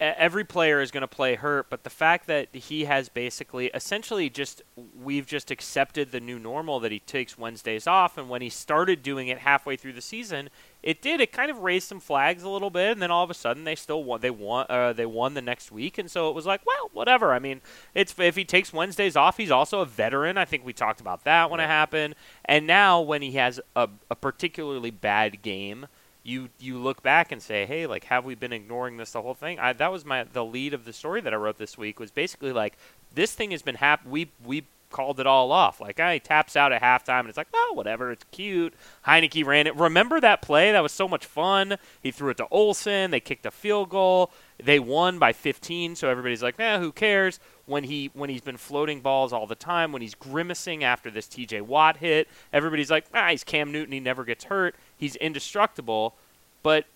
every 0.01 0.45
player 0.45 0.81
is 0.81 0.91
going 0.91 1.03
to 1.03 1.09
play 1.09 1.35
hurt. 1.35 1.69
But 1.71 1.85
the 1.85 1.91
fact 1.91 2.27
that 2.27 2.55
he 2.55 2.85
has 2.85 3.09
basically, 3.09 3.67
essentially, 3.75 4.31
just 4.31 4.63
we've 4.97 5.27
just 5.27 5.51
accepted 5.51 6.13
the 6.13 6.21
new 6.21 6.39
normal 6.39 6.81
that 6.81 6.93
he 6.93 7.01
takes 7.01 7.37
Wednesdays 7.37 7.87
off, 7.87 8.17
and 8.17 8.29
when 8.29 8.43
he 8.43 8.49
started 8.49 9.03
doing 9.03 9.29
it 9.29 9.39
halfway 9.39 9.77
through 9.77 9.95
the 9.95 10.01
season, 10.01 10.51
it 10.83 11.03
did. 11.03 11.21
It 11.21 11.33
kind 11.33 11.51
of 11.51 11.59
raised 11.59 11.89
some 11.89 12.01
flags 12.01 12.43
a 12.43 12.49
little 12.49 12.71
bit, 12.71 12.93
and 12.93 13.03
then 13.03 13.11
all 13.11 13.25
of 13.25 13.31
a 13.31 13.35
sudden 13.35 13.65
they 13.65 13.75
still 13.75 14.05
won. 14.05 14.21
They 14.21 14.31
won. 14.31 14.67
Uh, 14.69 14.93
they 14.93 15.07
won 15.07 15.35
the 15.35 15.43
next 15.43 15.73
week, 15.73 15.99
and 15.99 16.11
so 16.11 16.29
it 16.29 16.35
was 16.35 16.47
like, 16.47 16.65
well, 16.65 16.91
whatever. 16.93 17.33
I 17.33 17.39
mean, 17.39 17.61
it's 17.95 18.15
if 18.19 18.37
he 18.37 18.45
takes 18.45 18.73
Wednesdays 18.73 19.17
off, 19.17 19.37
he's 19.37 19.51
also 19.51 19.81
a 19.81 19.87
veteran. 19.87 20.39
I 20.39 20.45
think 20.45 20.65
we 20.65 20.73
talked 20.73 21.01
about 21.01 21.25
that 21.25 21.51
when 21.51 21.61
it 21.61 21.67
happened. 21.67 22.15
And 22.45 22.67
now 22.67 23.01
when 23.01 23.23
he 23.23 23.33
has 23.33 23.61
a, 23.75 23.89
a 24.11 24.15
particularly 24.15 24.91
bad 24.91 25.43
game, 25.43 25.87
you 26.29 26.51
you 26.59 26.79
look 26.79 27.03
back 27.03 27.33
and 27.33 27.43
say, 27.43 27.65
hey, 27.65 27.87
like 27.87 28.05
have 28.05 28.25
we 28.25 28.35
been 28.35 28.53
ignoring 28.53 28.99
this 28.99 29.13
the 29.13 29.23
whole 29.23 29.35
thing? 29.35 29.59
I, 29.59 29.73
that 29.73 29.91
was 29.91 30.05
my 30.05 30.25
the 30.25 30.45
lead 30.45 30.75
of 30.75 30.85
the 30.85 30.93
story 30.93 31.21
that 31.23 31.33
I 31.33 31.37
wrote 31.37 31.59
this 31.59 31.79
week 31.79 31.99
was 31.99 32.11
basically 32.11 32.53
like 32.53 32.77
this 33.15 33.33
thing 33.33 33.51
has 33.53 33.63
been 33.63 33.77
hap- 33.77 34.07
we 34.07 34.31
we 34.45 34.65
called 34.91 35.21
it 35.21 35.27
all 35.27 35.53
off. 35.53 35.81
Like 35.81 36.01
I 36.01 36.19
taps 36.19 36.57
out 36.57 36.73
at 36.73 36.83
halftime 36.83 37.21
and 37.21 37.29
it's 37.29 37.39
like, 37.39 37.49
oh 37.55 37.73
whatever, 37.75 38.11
it's 38.11 38.25
cute. 38.31 38.75
Heinicke 39.07 39.45
ran 39.45 39.67
it. 39.67 39.77
Remember 39.77 40.21
that 40.21 40.43
play? 40.43 40.73
That 40.73 40.83
was 40.83 40.93
so 40.93 41.09
much 41.09 41.25
fun. 41.25 41.77
He 42.03 42.11
threw 42.11 42.31
it 42.31 42.37
to 42.39 42.47
Olsen. 42.51 43.11
They 43.11 43.21
kicked 43.21 43.47
a 43.47 43.51
field 43.51 43.89
goal. 43.89 44.31
They 44.63 44.79
won 44.79 45.19
by 45.19 45.33
15, 45.33 45.97
so 45.97 46.09
everybody's 46.09 46.43
like, 46.43 46.59
eh, 46.59 46.79
who 46.79 46.93
cares? 46.93 47.39
When 47.69 47.85
he 47.85 48.11
when 48.15 48.31
he's 48.31 48.41
been 48.41 48.57
floating 48.57 49.01
balls 49.01 49.33
all 49.33 49.47
the 49.47 49.55
time, 49.55 49.93
when 49.93 50.03
he's 50.03 50.15
grimacing 50.15 50.83
after 50.83 51.11
this 51.11 51.29
T.J. 51.29 51.61
Watt 51.61 51.99
hit, 51.99 52.27
everybody's 52.53 52.91
like, 52.91 53.05
ah, 53.13 53.29
he's 53.29 53.45
Cam 53.45 53.71
Newton. 53.71 53.93
He 53.93 54.01
never 54.01 54.25
gets 54.25 54.45
hurt. 54.45 54.75
He's 54.97 55.17
indestructible. 55.17 56.15
But 56.63 56.87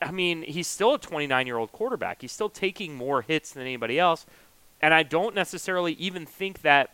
I 0.00 0.10
mean, 0.10 0.42
he's 0.42 0.68
still 0.68 0.94
a 0.94 0.98
29 0.98 1.46
year 1.46 1.56
old 1.56 1.72
quarterback. 1.72 2.22
He's 2.22 2.32
still 2.32 2.48
taking 2.48 2.94
more 2.94 3.22
hits 3.22 3.52
than 3.52 3.62
anybody 3.62 3.98
else. 3.98 4.24
And 4.80 4.94
I 4.94 5.02
don't 5.02 5.34
necessarily 5.34 5.92
even 5.94 6.26
think 6.26 6.62
that 6.62 6.90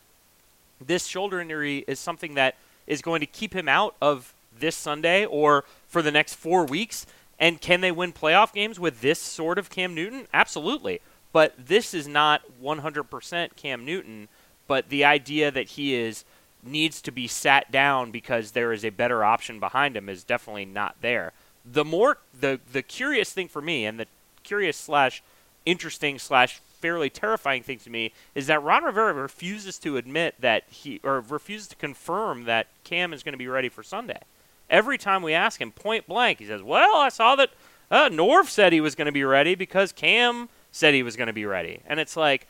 this 0.85 1.07
shoulder 1.07 1.41
injury 1.41 1.85
is 1.87 1.99
something 1.99 2.35
that 2.35 2.57
is 2.87 3.03
going 3.03 3.21
to 3.21 3.27
keep 3.27 3.55
him 3.55 3.69
out 3.69 3.95
of 4.01 4.33
this 4.59 4.77
Sunday 4.77 5.25
or 5.25 5.65
for 5.87 6.03
the 6.03 6.11
next 6.11 6.35
four 6.35 6.65
weeks. 6.65 7.07
And 7.39 7.61
can 7.61 7.81
they 7.81 7.93
win 7.93 8.13
playoff 8.13 8.53
games 8.53 8.81
with 8.81 9.01
this 9.01 9.21
sort 9.21 9.59
of 9.59 9.71
Cam 9.71 9.95
Newton? 9.95 10.27
Absolutely. 10.35 11.01
But 11.39 11.55
this 11.57 11.95
is 11.95 12.09
not 12.09 12.43
100% 12.61 13.55
Cam 13.55 13.85
Newton. 13.85 14.27
But 14.67 14.89
the 14.89 15.05
idea 15.05 15.53
that 15.53 15.69
he 15.69 15.95
is 15.95 16.25
needs 16.65 17.01
to 17.03 17.13
be 17.13 17.29
sat 17.29 17.71
down 17.71 18.11
because 18.11 18.51
there 18.51 18.73
is 18.73 18.85
a 18.85 18.91
better 18.91 19.23
option 19.23 19.61
behind 19.61 19.97
him 19.97 20.09
is 20.09 20.25
definitely 20.25 20.65
not 20.65 20.97
there. 21.01 21.33
The 21.65 21.85
more 21.85 22.19
the 22.41 22.59
the 22.73 22.83
curious 22.83 23.33
thing 23.33 23.47
for 23.47 23.63
me 23.63 23.87
and 23.87 24.01
the 24.01 24.07
curious 24.43 24.77
slash 24.77 25.23
interesting 25.65 26.19
slash 26.19 26.61
fairly 26.81 27.09
terrifying 27.09 27.63
thing 27.63 27.79
to 27.79 27.91
me 27.91 28.11
is 28.35 28.49
that 28.49 28.61
Ron 28.61 28.83
Rivera 28.83 29.13
refuses 29.13 29.79
to 29.79 29.97
admit 29.97 30.35
that 30.41 30.65
he 30.69 30.99
or 31.05 31.21
refuses 31.21 31.69
to 31.69 31.77
confirm 31.77 32.47
that 32.47 32.67
Cam 32.83 33.13
is 33.13 33.23
going 33.23 33.35
to 33.35 33.39
be 33.39 33.47
ready 33.47 33.69
for 33.69 33.85
Sunday. 33.85 34.23
Every 34.69 34.99
time 34.99 35.23
we 35.23 35.35
ask 35.35 35.61
him 35.61 35.71
point 35.71 36.09
blank, 36.09 36.41
he 36.41 36.47
says, 36.47 36.65
"Well, 36.65 36.97
I 36.97 37.11
saw 37.11 37.37
that 37.37 37.51
uh, 37.93 38.09
Norv 38.09 38.47
said 38.47 38.73
he 38.73 38.81
was 38.81 38.97
going 38.97 39.07
to 39.07 39.13
be 39.13 39.23
ready 39.23 39.55
because 39.55 39.93
Cam 39.93 40.49
said 40.79 40.95
he 40.95 41.03
was 41.03 41.17
going 41.17 41.27
to 41.27 41.33
be 41.33 41.45
ready," 41.47 41.81
and 41.87 41.99
it's 42.01 42.17
like. 42.17 42.47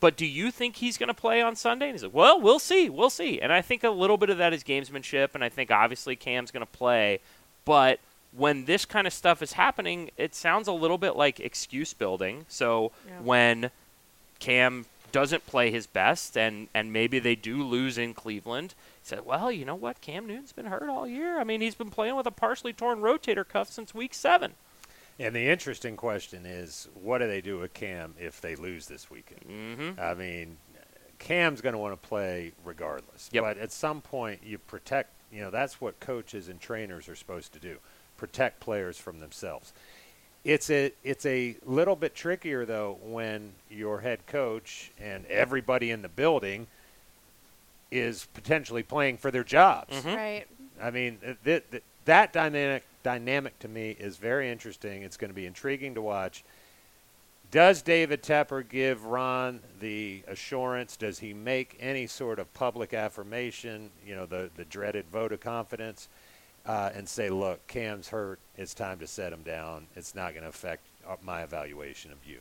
But 0.00 0.16
do 0.16 0.26
you 0.26 0.50
think 0.50 0.74
he's 0.74 0.98
going 0.98 1.06
to 1.10 1.14
play 1.14 1.40
on 1.40 1.54
Sunday? 1.54 1.86
And 1.86 1.94
he's 1.94 2.02
like, 2.02 2.12
well, 2.12 2.40
we'll 2.40 2.58
see. 2.58 2.90
We'll 2.90 3.08
see. 3.08 3.40
And 3.40 3.52
I 3.52 3.62
think 3.62 3.84
a 3.84 3.90
little 3.90 4.16
bit 4.16 4.30
of 4.30 4.38
that 4.38 4.52
is 4.52 4.64
gamesmanship, 4.64 5.36
and 5.36 5.44
I 5.44 5.48
think 5.48 5.70
obviously 5.70 6.16
Cam's 6.16 6.50
going 6.50 6.66
to 6.66 6.72
play. 6.72 7.20
But 7.64 8.00
when 8.36 8.64
this 8.64 8.84
kind 8.84 9.06
of 9.06 9.12
stuff 9.12 9.42
is 9.42 9.52
happening, 9.52 10.10
it 10.16 10.34
sounds 10.34 10.66
a 10.66 10.72
little 10.72 10.98
bit 10.98 11.14
like 11.14 11.38
excuse 11.38 11.94
building. 11.94 12.46
So 12.48 12.90
Yeah. 13.06 13.20
when 13.20 13.70
Cam 14.40 14.86
doesn't 15.12 15.46
play 15.46 15.70
his 15.70 15.86
best, 15.86 16.36
and, 16.36 16.66
and 16.74 16.92
maybe 16.92 17.20
they 17.20 17.36
do 17.36 17.62
lose 17.62 17.96
in 17.96 18.12
Cleveland, 18.12 18.74
he 19.00 19.06
said, 19.06 19.24
well, 19.24 19.52
you 19.52 19.64
know 19.64 19.76
what? 19.76 20.00
Cam 20.00 20.26
Newton's 20.26 20.50
been 20.50 20.66
hurt 20.66 20.88
all 20.88 21.06
year. 21.06 21.38
I 21.38 21.44
mean, 21.44 21.60
he's 21.60 21.76
been 21.76 21.90
playing 21.90 22.16
with 22.16 22.26
a 22.26 22.32
partially 22.32 22.72
torn 22.72 23.02
rotator 23.02 23.46
cuff 23.46 23.70
since 23.70 23.94
week 23.94 24.14
seven. 24.14 24.54
And 25.18 25.34
the 25.34 25.48
interesting 25.48 25.96
question 25.96 26.46
is, 26.46 26.88
what 27.02 27.18
do 27.18 27.26
they 27.26 27.40
do 27.40 27.58
with 27.58 27.74
Cam 27.74 28.14
if 28.18 28.40
they 28.40 28.56
lose 28.56 28.86
this 28.86 29.10
weekend? 29.10 29.44
Mm-hmm. 29.48 30.00
I 30.00 30.14
mean, 30.14 30.56
Cam's 31.18 31.60
going 31.60 31.74
to 31.74 31.78
want 31.78 32.00
to 32.00 32.08
play 32.08 32.52
regardless. 32.64 33.28
Yep. 33.32 33.44
But 33.44 33.58
at 33.58 33.72
some 33.72 34.00
point, 34.00 34.40
you 34.44 34.58
protect. 34.58 35.10
You 35.32 35.42
know, 35.42 35.50
that's 35.50 35.80
what 35.80 35.98
coaches 36.00 36.48
and 36.48 36.60
trainers 36.60 37.08
are 37.08 37.14
supposed 37.16 37.52
to 37.54 37.58
do: 37.58 37.78
protect 38.16 38.60
players 38.60 38.98
from 38.98 39.20
themselves. 39.20 39.72
It's 40.44 40.68
a 40.70 40.92
it's 41.04 41.24
a 41.24 41.56
little 41.64 41.94
bit 41.94 42.14
trickier 42.14 42.66
though 42.66 42.98
when 43.02 43.52
your 43.70 44.00
head 44.00 44.26
coach 44.26 44.90
and 45.00 45.24
everybody 45.26 45.90
in 45.92 46.02
the 46.02 46.08
building 46.08 46.66
is 47.92 48.26
potentially 48.34 48.82
playing 48.82 49.18
for 49.18 49.30
their 49.30 49.44
jobs. 49.44 50.02
Mhm. 50.02 50.16
Right. 50.16 50.46
I 50.82 50.90
mean, 50.90 51.18
th- 51.44 51.62
th- 51.70 51.82
that 52.06 52.32
dynamic 52.32 52.82
dynamic 53.02 53.58
to 53.60 53.68
me 53.68 53.90
is 53.90 54.16
very 54.16 54.50
interesting. 54.50 55.02
It's 55.02 55.16
going 55.16 55.30
to 55.30 55.34
be 55.34 55.46
intriguing 55.46 55.94
to 55.94 56.02
watch. 56.02 56.44
Does 57.50 57.82
David 57.82 58.22
Tepper 58.22 58.66
give 58.66 59.04
Ron 59.04 59.60
the 59.78 60.22
assurance? 60.26 60.96
Does 60.96 61.18
he 61.18 61.34
make 61.34 61.76
any 61.78 62.06
sort 62.06 62.38
of 62.38 62.52
public 62.54 62.94
affirmation? 62.94 63.90
You 64.06 64.16
know, 64.16 64.26
the 64.26 64.50
the 64.56 64.64
dreaded 64.64 65.04
vote 65.12 65.32
of 65.32 65.40
confidence, 65.40 66.08
uh, 66.64 66.90
and 66.94 67.06
say, 67.06 67.28
"Look, 67.28 67.66
Cam's 67.66 68.08
hurt. 68.08 68.38
It's 68.56 68.72
time 68.72 68.98
to 69.00 69.06
set 69.06 69.34
him 69.34 69.42
down. 69.42 69.86
It's 69.96 70.14
not 70.14 70.32
going 70.32 70.44
to 70.44 70.48
affect 70.48 70.82
uh, 71.06 71.16
my 71.22 71.42
evaluation 71.42 72.10
of 72.10 72.24
you." 72.26 72.38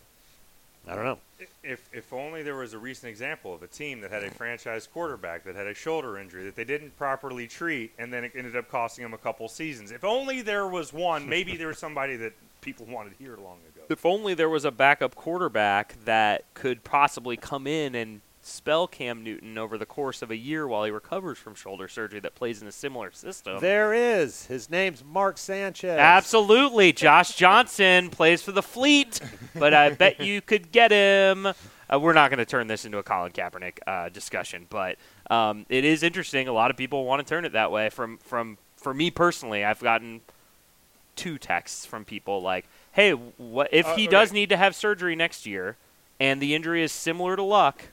I 0.88 0.96
don't 0.96 1.06
know. 1.06 1.20
If 1.64 1.88
if 1.94 2.12
only 2.12 2.44
there 2.44 2.56
was 2.56 2.74
a 2.74 2.80
recent 2.80 3.10
example 3.10 3.54
of 3.54 3.62
a 3.62 3.68
team 3.68 4.02
that 4.02 4.12
had 4.12 4.24
a 4.24 4.32
franchise 4.32 4.88
quarterback 4.88 5.44
that 5.44 5.56
had 5.56 5.68
a 5.68 5.74
shoulder 5.74 6.18
injury 6.18 6.44
that 6.46 6.56
they 6.56 6.64
didn't 6.64 6.98
properly 6.98 7.48
treat, 7.48 7.92
and 8.00 8.12
then 8.12 8.24
it 8.24 8.32
ended 8.36 8.56
up 8.56 8.70
costing 8.70 9.04
them 9.04 9.14
a 9.14 9.18
couple 9.18 9.48
seasons. 9.48 9.92
If 9.92 10.04
only 10.04 10.42
there 10.42 10.68
was 10.68 10.92
one. 10.92 11.30
Maybe 11.30 11.56
there 11.56 11.68
was 11.68 11.78
somebody 11.78 12.16
that 12.18 12.34
people 12.62 12.86
wanted 12.86 13.14
here 13.20 13.38
long 13.38 13.58
ago. 13.74 13.86
If 13.90 14.06
only 14.06 14.34
there 14.34 14.50
was 14.50 14.66
a 14.66 14.72
backup 14.72 15.16
quarterback 15.16 15.96
that 16.06 16.44
could 16.54 16.84
possibly 16.84 17.38
come 17.38 17.68
in 17.68 17.96
and 17.96 18.22
spell 18.42 18.88
Cam 18.88 19.24
Newton 19.24 19.58
over 19.58 19.78
the 19.78 19.86
course 19.86 20.22
of 20.22 20.32
a 20.32 20.36
year 20.36 20.68
while 20.68 20.84
he 20.84 20.92
recovers 20.92 21.38
from 21.38 21.54
shoulder 21.56 21.88
surgery 21.88 22.20
that 22.22 22.36
plays 22.36 22.62
in 22.62 22.68
a 22.68 22.72
similar 22.72 23.12
system. 23.12 23.60
There 23.60 23.94
is. 23.94 24.46
His 24.48 24.70
name's 24.70 25.04
Mark 25.04 25.38
Sanchez. 25.38 25.98
Absolutely. 26.00 26.92
Josh 26.94 27.36
Johnson 27.36 28.10
plays 28.12 28.42
for 28.42 28.52
the 28.52 28.64
Fleet, 28.64 29.20
but 29.54 29.74
I 29.74 29.92
bet 29.92 30.20
you 30.22 30.42
could 30.42 30.72
get 30.72 30.92
him. 30.92 31.46
Uh, 31.48 32.00
we're 32.00 32.14
not 32.14 32.30
going 32.30 32.38
to 32.40 32.46
turn 32.46 32.68
this 32.68 32.86
into 32.86 32.98
a 32.98 33.04
Colin 33.04 33.32
Kaepernick 33.32 33.78
uh, 33.86 34.10
discussion, 34.10 34.66
but 34.70 34.98
um, 35.30 35.66
it 35.70 35.84
is 35.86 36.04
interesting. 36.04 36.48
A 36.48 36.54
lot 36.54 36.72
of 36.72 36.78
people 36.78 37.06
want 37.06 37.26
to 37.26 37.30
turn 37.30 37.46
it 37.46 37.52
that 37.54 37.72
way. 37.72 37.90
From 37.90 38.18
from 38.20 38.58
for 38.78 38.94
me 38.94 39.12
personally, 39.12 39.64
I've 39.66 39.82
gotten 39.82 40.22
two 41.18 41.38
texts 41.38 41.86
from 41.86 42.06
people 42.06 42.42
like, 42.42 42.66
"Hey, 42.94 43.12
what 43.12 43.68
if 43.74 43.86
Uh, 43.86 43.96
he 43.96 44.04
okay. 44.04 44.12
does 44.12 44.32
need 44.32 44.50
to 44.50 44.58
have 44.58 44.74
surgery 44.74 45.16
next 45.18 45.46
year, 45.46 45.76
and 46.20 46.42
the 46.42 46.56
injury 46.56 46.82
is 46.82 46.92
similar 46.94 47.36
to 47.36 47.44
Luck?" 47.44 47.84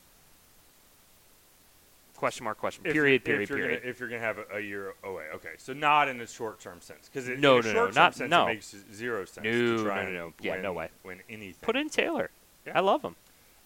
Question 2.18 2.42
mark 2.44 2.58
question. 2.58 2.84
If 2.84 2.92
Period. 2.94 3.22
Period. 3.24 3.42
If 3.44 3.48
you're 3.48 3.58
Period. 3.60 3.80
Gonna, 3.80 3.90
if 3.90 4.00
you're 4.00 4.08
gonna 4.08 4.20
have 4.20 4.38
a, 4.38 4.56
a 4.56 4.60
year 4.60 4.94
away, 5.04 5.26
okay. 5.36 5.50
So 5.56 5.72
not 5.72 6.08
in 6.08 6.20
a 6.20 6.26
short-term 6.26 6.80
sense, 6.80 7.08
because 7.08 7.28
No, 7.28 7.60
no, 7.60 7.72
no, 7.72 7.90
not- 7.90 8.16
sense, 8.16 8.28
no. 8.28 8.42
it 8.42 8.54
makes 8.54 8.74
zero 8.92 9.24
sense 9.24 9.44
No, 9.44 9.52
to 9.52 9.84
try 9.84 10.04
no, 10.04 10.10
no, 10.10 10.18
no. 10.26 10.32
Yeah, 10.40 10.54
win, 10.54 10.62
no 10.62 10.72
way. 10.72 10.88
win 11.04 11.20
anything. 11.30 11.54
Put 11.62 11.76
in 11.76 11.88
Taylor. 11.88 12.30
Yeah. 12.66 12.72
I 12.76 12.80
love 12.80 13.02
him. 13.02 13.14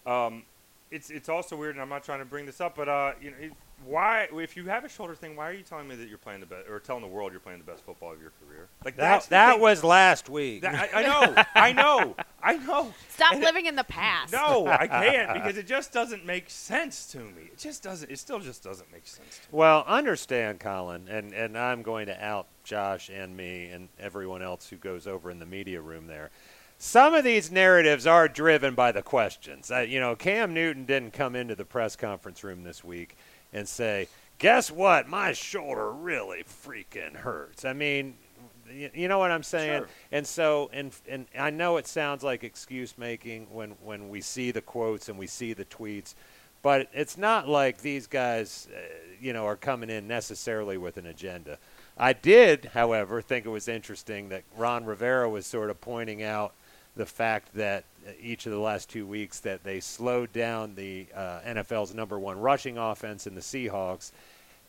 Um, 0.05 0.43
it's 0.91 1.09
it's 1.09 1.29
also 1.29 1.55
weird, 1.55 1.73
and 1.73 1.81
I'm 1.81 1.89
not 1.89 2.03
trying 2.03 2.19
to 2.19 2.25
bring 2.25 2.45
this 2.45 2.61
up, 2.61 2.75
but 2.75 2.87
uh, 2.87 3.13
you 3.19 3.31
know, 3.31 3.37
it, 3.39 3.53
why 3.85 4.27
if 4.33 4.55
you 4.57 4.65
have 4.65 4.83
a 4.85 4.89
shoulder 4.89 5.15
thing, 5.15 5.35
why 5.35 5.49
are 5.49 5.53
you 5.53 5.63
telling 5.63 5.87
me 5.87 5.95
that 5.95 6.07
you're 6.09 6.17
playing 6.17 6.39
the 6.39 6.45
best, 6.45 6.67
or 6.69 6.79
telling 6.79 7.01
the 7.01 7.07
world 7.07 7.31
you're 7.31 7.39
playing 7.39 7.59
the 7.59 7.65
best 7.65 7.83
football 7.83 8.11
of 8.11 8.21
your 8.21 8.31
career? 8.45 8.67
Like 8.85 8.95
that, 8.95 9.01
that's 9.01 9.27
that 9.27 9.51
thing- 9.53 9.61
was 9.61 9.83
last 9.83 10.29
week. 10.29 10.61
that- 10.61 10.93
I, 10.93 11.01
I 11.01 11.03
know, 11.03 11.43
I 11.55 11.71
know, 11.73 12.15
I 12.41 12.57
know. 12.57 12.93
Stop 13.09 13.33
And 13.33 13.43
it- 13.43 13.45
living 13.45 13.65
in 13.65 13.75
the 13.75 13.83
past. 13.83 14.31
No, 14.33 14.67
I 14.67 14.87
can't 14.87 15.33
because 15.33 15.57
it 15.57 15.67
just 15.67 15.91
doesn't 15.93 16.25
make 16.25 16.49
sense 16.49 17.07
to 17.11 17.19
me. 17.19 17.43
It 17.51 17.57
just 17.57 17.83
doesn't. 17.83 18.09
It 18.11 18.19
still 18.19 18.39
just 18.39 18.63
doesn't 18.63 18.91
make 18.91 19.05
sense. 19.07 19.37
To 19.37 19.41
me. 19.43 19.47
Well, 19.59 19.83
understand, 19.87 20.59
Colin, 20.59 21.07
and, 21.09 21.33
and 21.33 21.57
I'm 21.57 21.81
going 21.81 22.07
to 22.07 22.23
out 22.23 22.47
Josh 22.63 23.09
and 23.09 23.35
me 23.35 23.67
and 23.67 23.89
everyone 23.99 24.41
else 24.41 24.67
who 24.69 24.77
goes 24.77 25.07
over 25.07 25.29
in 25.31 25.39
the 25.39 25.45
media 25.45 25.81
room 25.81 26.07
there. 26.07 26.31
Some 26.79 27.13
of 27.13 27.23
these 27.23 27.49
narratives 27.49 28.05
are 28.05 28.27
driven 28.27 28.75
by 28.75 28.91
the 28.91 29.01
questions. 29.01 29.71
Uh, 29.71 29.79
you 29.79 30.01
know, 30.01 30.17
Cam 30.17 30.53
Newton 30.53 30.83
didn't 30.85 31.13
come 31.13 31.33
into 31.33 31.55
the 31.55 31.63
press 31.63 31.95
conference 31.95 32.43
room 32.43 32.63
this 32.63 32.83
week 32.83 33.15
and 33.53 33.67
say, 33.67 34.07
"Guess 34.39 34.71
what? 34.71 35.07
My 35.07 35.33
shoulder 35.33 35.91
really 35.91 36.43
freaking 36.43 37.15
hurts." 37.15 37.65
I 37.65 37.73
mean, 37.73 38.15
you 38.69 39.07
know 39.07 39.19
what 39.19 39.31
I'm 39.31 39.43
saying? 39.43 39.81
Sure. 39.81 39.89
And 40.11 40.25
so, 40.25 40.69
and 40.73 40.91
and 41.07 41.27
I 41.37 41.49
know 41.49 41.77
it 41.77 41.87
sounds 41.87 42.23
like 42.23 42.43
excuse 42.43 42.97
making 42.97 43.47
when 43.51 43.71
when 43.83 44.09
we 44.09 44.21
see 44.21 44.51
the 44.51 44.61
quotes 44.61 45.09
and 45.09 45.17
we 45.17 45.27
see 45.27 45.53
the 45.53 45.65
tweets, 45.65 46.15
but 46.61 46.89
it's 46.93 47.17
not 47.17 47.47
like 47.47 47.79
these 47.79 48.07
guys, 48.07 48.67
uh, 48.73 48.79
you 49.21 49.33
know, 49.33 49.45
are 49.45 49.55
coming 49.55 49.89
in 49.89 50.07
necessarily 50.07 50.77
with 50.77 50.97
an 50.97 51.05
agenda. 51.05 51.57
I 51.97 52.13
did, 52.13 52.71
however, 52.73 53.21
think 53.21 53.45
it 53.45 53.49
was 53.49 53.67
interesting 53.67 54.29
that 54.29 54.43
Ron 54.57 54.85
Rivera 54.85 55.29
was 55.29 55.45
sort 55.45 55.69
of 55.69 55.79
pointing 55.79 56.23
out 56.23 56.53
the 56.95 57.05
fact 57.05 57.53
that 57.55 57.83
uh, 58.07 58.11
each 58.21 58.45
of 58.45 58.51
the 58.51 58.59
last 58.59 58.89
two 58.89 59.05
weeks 59.07 59.39
that 59.41 59.63
they 59.63 59.79
slowed 59.79 60.31
down 60.33 60.75
the 60.75 61.07
uh, 61.15 61.39
NFL's 61.45 61.93
number 61.93 62.19
one 62.19 62.39
rushing 62.39 62.77
offense 62.77 63.25
in 63.27 63.35
the 63.35 63.41
Seahawks, 63.41 64.11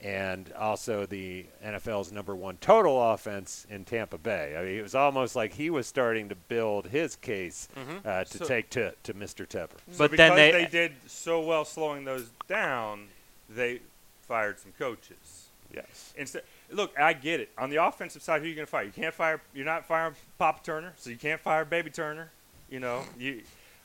and 0.00 0.52
also 0.58 1.06
the 1.06 1.46
NFL's 1.64 2.12
number 2.12 2.34
one 2.34 2.56
total 2.60 3.12
offense 3.12 3.66
in 3.70 3.84
Tampa 3.84 4.18
Bay. 4.18 4.54
I 4.58 4.62
mean, 4.64 4.78
it 4.78 4.82
was 4.82 4.94
almost 4.94 5.34
like 5.36 5.54
he 5.54 5.70
was 5.70 5.86
starting 5.86 6.28
to 6.30 6.34
build 6.34 6.86
his 6.86 7.16
case 7.16 7.68
uh, 8.04 8.24
to 8.24 8.38
So- 8.38 8.44
take 8.44 8.70
to, 8.70 8.94
to 9.04 9.14
Mr. 9.14 9.46
Tepper. 9.46 9.78
So 9.92 9.98
But 9.98 10.10
because 10.10 10.30
then 10.30 10.36
they- 10.36 10.52
they 10.64 10.66
did 10.66 10.92
so 11.06 11.40
well 11.40 11.64
slowing 11.64 12.04
those 12.04 12.30
down, 12.48 13.08
they 13.48 13.80
fired 14.22 14.58
some 14.58 14.72
coaches. 14.78 15.48
Yes. 15.72 16.12
Instead, 16.16 16.42
look, 16.70 16.98
I 16.98 17.12
get 17.12 17.40
it. 17.40 17.50
On 17.58 17.70
the 17.70 17.84
offensive 17.84 18.22
side, 18.22 18.40
who 18.40 18.46
are 18.46 18.48
you 18.48 18.54
going 18.54 18.66
to 18.66 18.70
fire? 18.70 18.84
You 18.84 18.92
can't 18.92 19.14
fire. 19.14 19.40
You're 19.54 19.64
not 19.64 19.84
firing 19.86 20.14
Papa 20.38 20.60
Turner, 20.62 20.92
so 20.96 21.10
you 21.10 21.16
can't 21.16 21.40
fire 21.40 21.64
Baby 21.64 21.90
Turner. 21.90 22.30
You 22.70 22.80
know, 22.80 23.02
you. 23.18 23.42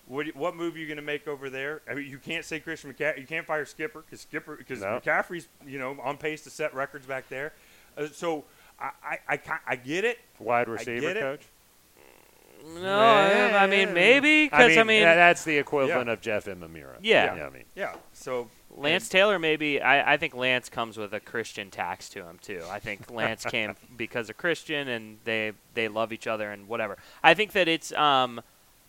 What, 0.07 0.25
what 0.35 0.55
move 0.55 0.73
are 0.75 0.79
you 0.79 0.87
going 0.87 0.97
to 0.97 1.03
make 1.03 1.27
over 1.27 1.51
there? 1.51 1.81
I 1.87 1.93
mean, 1.93 2.09
you 2.09 2.17
can't 2.17 2.43
say 2.43 2.59
Christian 2.59 2.91
McCaffrey. 2.91 3.19
You 3.19 3.27
can't 3.27 3.45
fire 3.45 3.63
Skipper 3.65 4.01
because 4.01 4.21
Skipper 4.21 4.55
because 4.55 4.81
No. 4.81 4.99
McCaffrey's 4.99 5.47
you 5.67 5.77
know 5.77 5.95
on 6.03 6.17
pace 6.17 6.41
to 6.45 6.49
set 6.49 6.73
records 6.73 7.05
back 7.05 7.29
there. 7.29 7.53
Uh, 7.95 8.07
so 8.11 8.43
I 8.79 8.89
I, 9.03 9.17
I, 9.29 9.39
I 9.67 9.75
get 9.75 10.05
it. 10.05 10.17
Wide 10.39 10.67
I 10.67 10.71
receiver 10.71 11.01
get 11.01 11.17
it. 11.17 11.19
coach? 11.19 11.41
No, 12.81 12.91
I 12.91 13.63
I 13.63 13.67
mean 13.67 13.93
maybe 13.93 14.45
because 14.47 14.77
I 14.77 14.83
mean, 14.83 15.01
tha- 15.03 15.13
that's 15.15 15.43
the 15.43 15.57
equivalent 15.57 16.07
Yeah. 16.07 16.13
of 16.13 16.21
Jeff 16.21 16.45
Imamura. 16.45 16.97
Yeah. 17.01 17.45
I 17.47 17.53
mean, 17.53 17.63
Yeah. 17.75 17.93
So 18.13 18.49
Lance 18.75 19.09
Taylor 19.09 19.39
maybe 19.39 19.81
I, 19.81 20.13
I 20.13 20.17
think 20.17 20.35
Lance 20.35 20.69
comes 20.69 20.97
with 20.97 21.13
a 21.13 21.19
Christian 21.19 21.69
tax 21.69 22.09
to 22.09 22.23
him 22.23 22.39
too. 22.41 22.63
I 22.69 22.79
think 22.79 23.09
Lance 23.11 23.43
came 23.45 23.75
because 23.97 24.29
of 24.29 24.37
Christian 24.37 24.87
and 24.87 25.17
they 25.25 25.53
they 25.73 25.87
love 25.87 26.13
each 26.13 26.27
other 26.27 26.51
and 26.51 26.67
whatever. 26.67 26.97
I 27.23 27.33
think 27.33 27.51
that 27.53 27.67
it's 27.67 27.91
um 27.93 28.41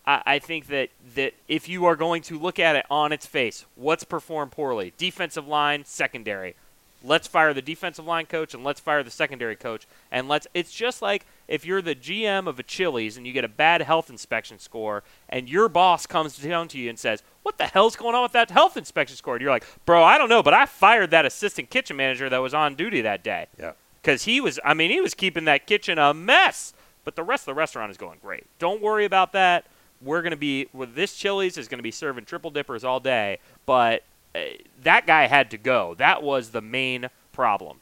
I, 0.07 0.23
I 0.27 0.39
think 0.39 0.67
that 0.69 0.91
that 1.15 1.35
if 1.49 1.69
you 1.69 1.85
are 1.87 1.97
going 1.97 2.23
to 2.23 2.39
look 2.39 2.59
at 2.59 2.77
it 2.77 2.87
on 2.91 3.13
its 3.13 3.27
face, 3.27 3.65
what's 3.75 4.05
performed 4.05 4.53
poorly? 4.53 4.93
Defensive 4.97 5.47
line, 5.47 5.85
secondary. 5.85 6.55
Let's 7.03 7.27
fire 7.27 7.55
the 7.55 7.63
defensive 7.63 8.07
line 8.07 8.27
coach 8.27 8.53
and 8.53 8.63
let's 8.63 8.81
fire 8.81 9.03
the 9.03 9.11
secondary 9.11 9.57
coach 9.57 9.87
and 10.13 10.29
let's 10.29 10.47
it's 10.53 10.73
just 10.73 11.01
like 11.01 11.25
if 11.51 11.67
you're 11.67 11.83
the 11.83 11.97
GM 11.97 12.47
of 12.47 12.59
a 12.61 12.63
Chili's 12.63 13.17
and 13.17 13.27
you 13.27 13.33
get 13.33 13.45
a 13.45 13.49
bad 13.49 13.83
health 13.83 14.09
inspection 14.09 14.59
score 14.61 15.03
and 15.29 15.49
your 15.49 15.69
boss 15.69 16.07
comes 16.07 16.39
down 16.39 16.69
to 16.69 16.79
you 16.79 16.89
and 16.89 16.99
says, 16.99 17.23
"What 17.43 17.59
the 17.59 17.67
hell's 17.67 17.97
going 17.97 18.15
on 18.15 18.23
with 18.23 18.33
that 18.33 18.51
health 18.53 18.77
inspection 18.77 19.17
score?" 19.17 19.35
And 19.35 19.43
you're 19.43 19.51
like, 19.51 19.67
"Bro, 19.85 20.05
I 20.05 20.17
don't 20.17 20.29
know, 20.29 20.43
but 20.43 20.55
I 20.55 20.65
fired 20.65 21.11
that 21.11 21.27
assistant 21.27 21.69
kitchen 21.69 21.97
manager 21.97 22.31
that 22.31 22.39
was 22.39 22.55
on 22.55 22.77
duty 22.77 23.01
that 23.03 23.25
day." 23.25 23.49
yeah. 23.59 23.73
Cuz 24.03 24.25
he 24.25 24.41
was 24.41 24.59
I 24.65 24.73
mean, 24.75 24.91
he 24.91 25.01
was 25.01 25.13
keeping 25.13 25.45
that 25.45 25.67
kitchen 25.67 25.99
a 25.99 26.15
mess, 26.15 26.73
but 27.05 27.17
the 27.17 27.25
rest 27.25 27.43
of 27.43 27.47
the 27.47 27.55
restaurant 27.55 27.91
is 27.91 27.99
going 27.99 28.21
great. 28.23 28.47
Don't 28.61 28.81
worry 28.81 29.05
about 29.05 29.33
that. 29.33 29.67
We're 30.01 30.23
going 30.23 30.31
to 30.31 30.37
be 30.37 30.69
with 30.73 30.95
this 30.95 31.15
Chili's 31.17 31.59
is 31.59 31.69
going 31.69 31.79
to 31.79 31.83
be 31.83 31.91
serving 31.91 32.25
triple 32.25 32.51
dippers 32.51 32.85
all 32.85 33.01
day, 33.01 33.39
but 33.67 34.05
uh, 34.35 34.41
that 34.83 35.07
guy 35.07 35.27
had 35.27 35.51
to 35.51 35.59
go. 35.59 35.95
That 35.99 36.23
was 36.23 36.51
the 36.51 36.63
main 36.63 37.11
problem. 37.33 37.81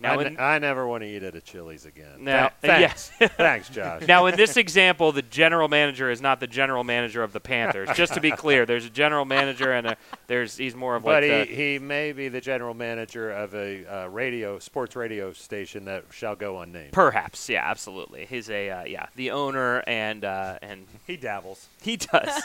Now, 0.00 0.18
I, 0.18 0.22
in, 0.22 0.26
n- 0.26 0.36
I 0.40 0.58
never 0.58 0.88
want 0.88 1.02
to 1.02 1.08
eat 1.08 1.22
at 1.22 1.36
a 1.36 1.40
Chili's 1.40 1.86
again. 1.86 2.24
Now- 2.24 2.50
Tha- 2.62 2.66
yeah. 2.66 2.88
thanks. 2.88 3.10
thanks, 3.36 3.68
Josh. 3.68 4.02
now, 4.08 4.26
in 4.26 4.34
this 4.36 4.56
example, 4.56 5.12
the 5.12 5.22
general 5.22 5.68
manager 5.68 6.10
is 6.10 6.20
not 6.20 6.40
the 6.40 6.48
general 6.48 6.82
manager 6.82 7.22
of 7.22 7.32
the 7.32 7.38
Panthers. 7.38 7.88
Just 7.94 8.14
to 8.14 8.20
be 8.20 8.30
clear, 8.32 8.66
there's 8.66 8.84
a 8.86 8.90
general 8.90 9.24
manager 9.24 9.70
and 9.72 9.86
a, 9.86 9.96
there's 10.26 10.56
he's 10.56 10.74
more 10.74 10.96
of 10.96 11.04
But 11.04 11.22
like 11.22 11.48
he, 11.48 11.54
the, 11.54 11.62
he 11.62 11.78
may 11.78 12.10
be 12.12 12.26
the 12.28 12.40
general 12.40 12.74
manager 12.74 13.30
of 13.30 13.54
a 13.54 13.86
uh, 13.86 14.06
radio 14.08 14.58
sports 14.58 14.96
radio 14.96 15.32
station 15.32 15.84
that 15.84 16.04
shall 16.10 16.34
go 16.34 16.58
unnamed. 16.60 16.92
perhaps, 16.92 17.48
yeah, 17.48 17.62
absolutely. 17.64 18.26
He's 18.26 18.50
a 18.50 18.70
uh, 18.70 18.84
yeah, 18.86 19.06
the 19.14 19.30
owner 19.30 19.84
and 19.86 20.24
uh, 20.24 20.58
and 20.60 20.86
he 21.06 21.16
dabbles. 21.16 21.68
he 21.82 21.96
does. 21.98 22.42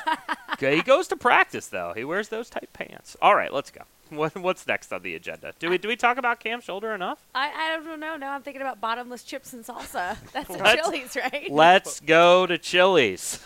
He 0.60 0.82
goes 0.84 1.08
to 1.08 1.16
practice 1.16 1.66
though. 1.68 1.94
He 1.96 2.04
wears 2.04 2.30
those 2.30 2.50
tight 2.50 2.70
pants. 2.74 3.18
All 3.22 3.36
right, 3.36 3.52
let's 3.52 3.72
go. 3.72 3.82
What, 4.20 4.36
what's 4.38 4.66
next 4.68 4.92
on 4.92 5.04
the 5.04 5.16
agenda? 5.16 5.54
Do 5.60 5.70
we 5.70 5.78
do 5.78 5.88
we 5.88 5.96
talk 5.96 6.18
about 6.18 6.40
Cam 6.40 6.62
Shoulder 6.62 6.94
enough? 6.94 7.20
I, 7.36 7.52
I 7.52 7.84
don't 7.84 8.00
know. 8.00 8.18
Now 8.18 8.34
I'm 8.34 8.42
thinking 8.42 8.62
about 8.62 8.82
bottomless 8.82 9.24
chips 9.24 9.54
and 9.54 9.64
salsa. 9.64 10.18
That's 10.34 10.50
at 10.50 10.60
Let's- 10.62 10.82
Chili's, 10.88 11.16
right? 11.16 11.48
Let's 11.52 12.00
go 12.00 12.46
to 12.48 12.58
Chili's. 12.58 13.46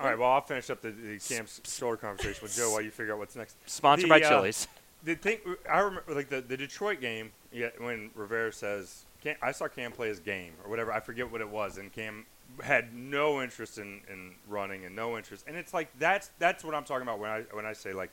All 0.00 0.06
right. 0.06 0.18
Well, 0.18 0.30
I'll 0.30 0.40
finish 0.40 0.68
up 0.70 0.80
the, 0.82 0.90
the 0.90 1.18
Cam's 1.18 1.60
shoulder 1.64 1.96
conversation 1.96 2.40
with 2.42 2.56
Joe 2.56 2.72
while 2.72 2.80
you 2.80 2.90
figure 2.90 3.12
out 3.12 3.18
what's 3.20 3.36
next. 3.36 3.56
Sponsored 3.66 4.06
The, 4.06 4.08
by 4.08 4.20
uh, 4.20 4.28
Chili's. 4.28 4.66
The 5.04 5.14
thing 5.14 5.38
I 5.70 5.78
remember, 5.80 6.14
like 6.14 6.28
the, 6.28 6.40
the 6.40 6.56
Detroit 6.56 7.00
game, 7.00 7.30
yeah, 7.52 7.68
when 7.78 8.10
Rivera 8.14 8.52
says, 8.52 9.04
Cam, 9.22 9.36
"I 9.40 9.52
saw 9.52 9.68
Cam 9.68 9.92
play 9.92 10.08
his 10.08 10.18
game" 10.20 10.54
or 10.64 10.70
whatever. 10.70 10.92
I 10.92 11.00
forget 11.00 11.30
what 11.30 11.40
it 11.40 11.48
was, 11.48 11.78
and 11.78 11.92
Cam 11.92 12.26
had 12.62 12.94
no 12.94 13.40
interest 13.42 13.78
in, 13.78 14.00
in 14.10 14.34
running 14.48 14.84
and 14.84 14.94
no 14.94 15.16
interest. 15.16 15.44
And 15.46 15.56
it's 15.56 15.72
like 15.72 15.88
that's 15.98 16.30
that's 16.38 16.64
what 16.64 16.74
I'm 16.74 16.84
talking 16.84 17.02
about 17.02 17.18
when 17.18 17.30
I 17.30 17.42
when 17.52 17.66
I 17.66 17.72
say 17.72 17.92
like 17.92 18.10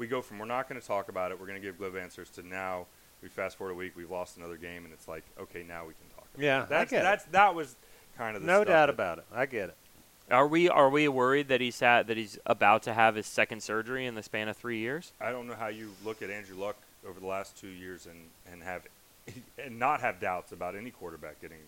we 0.00 0.06
go 0.06 0.22
from 0.22 0.38
we're 0.38 0.46
not 0.46 0.68
going 0.68 0.80
to 0.80 0.86
talk 0.86 1.08
about 1.10 1.30
it, 1.30 1.38
we're 1.38 1.46
going 1.46 1.60
to 1.60 1.64
give 1.64 1.78
glib 1.78 1.94
answers 1.96 2.30
to 2.30 2.42
now 2.46 2.86
we 3.22 3.28
fast 3.28 3.56
forward 3.58 3.74
a 3.74 3.76
week, 3.76 3.92
we've 3.96 4.10
lost 4.10 4.38
another 4.38 4.56
game, 4.56 4.84
and 4.84 4.92
it's 4.94 5.06
like 5.06 5.22
okay, 5.38 5.62
now 5.62 5.82
we 5.86 5.92
can 5.92 6.08
talk. 6.16 6.26
About 6.34 6.42
Yeah, 6.42 6.62
it. 6.64 6.68
that's 6.70 6.92
I 6.92 6.96
get 6.96 7.02
that's 7.02 7.24
that 7.26 7.54
was 7.54 7.76
kind 8.16 8.34
of 8.34 8.42
the 8.42 8.46
No 8.48 8.62
stuff 8.62 8.66
doubt 8.68 8.86
that- 8.86 8.90
about 8.94 9.18
it. 9.18 9.24
I 9.32 9.46
get 9.46 9.68
it. 9.68 9.76
Are 10.30 10.46
we 10.46 10.68
are 10.68 10.88
we 10.88 11.06
worried 11.08 11.48
that 11.48 11.60
he's 11.60 11.78
had 11.80 12.06
that 12.06 12.16
he's 12.16 12.38
about 12.46 12.82
to 12.84 12.94
have 12.94 13.14
his 13.16 13.26
second 13.26 13.62
surgery 13.62 14.06
in 14.06 14.14
the 14.14 14.22
span 14.22 14.48
of 14.48 14.56
three 14.56 14.78
years? 14.78 15.12
I 15.20 15.30
don't 15.32 15.46
know 15.46 15.54
how 15.56 15.66
you 15.68 15.90
look 16.04 16.22
at 16.22 16.30
Andrew 16.30 16.56
Luck 16.56 16.76
over 17.06 17.18
the 17.20 17.26
last 17.26 17.56
two 17.58 17.68
years 17.68 18.06
and, 18.06 18.18
and 18.50 18.62
have 18.62 18.86
and 19.58 19.78
not 19.78 20.00
have 20.00 20.20
doubts 20.20 20.52
about 20.52 20.76
any 20.76 20.90
quarterback 20.90 21.40
getting 21.42 21.58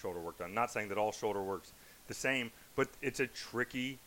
shoulder 0.00 0.18
work 0.18 0.38
done. 0.38 0.54
Not 0.54 0.72
saying 0.72 0.88
that 0.88 0.98
all 0.98 1.12
shoulder 1.12 1.42
works 1.42 1.72
the 2.08 2.14
same, 2.14 2.50
but 2.74 2.88
it's 3.02 3.20
a 3.20 3.26
tricky 3.26 3.98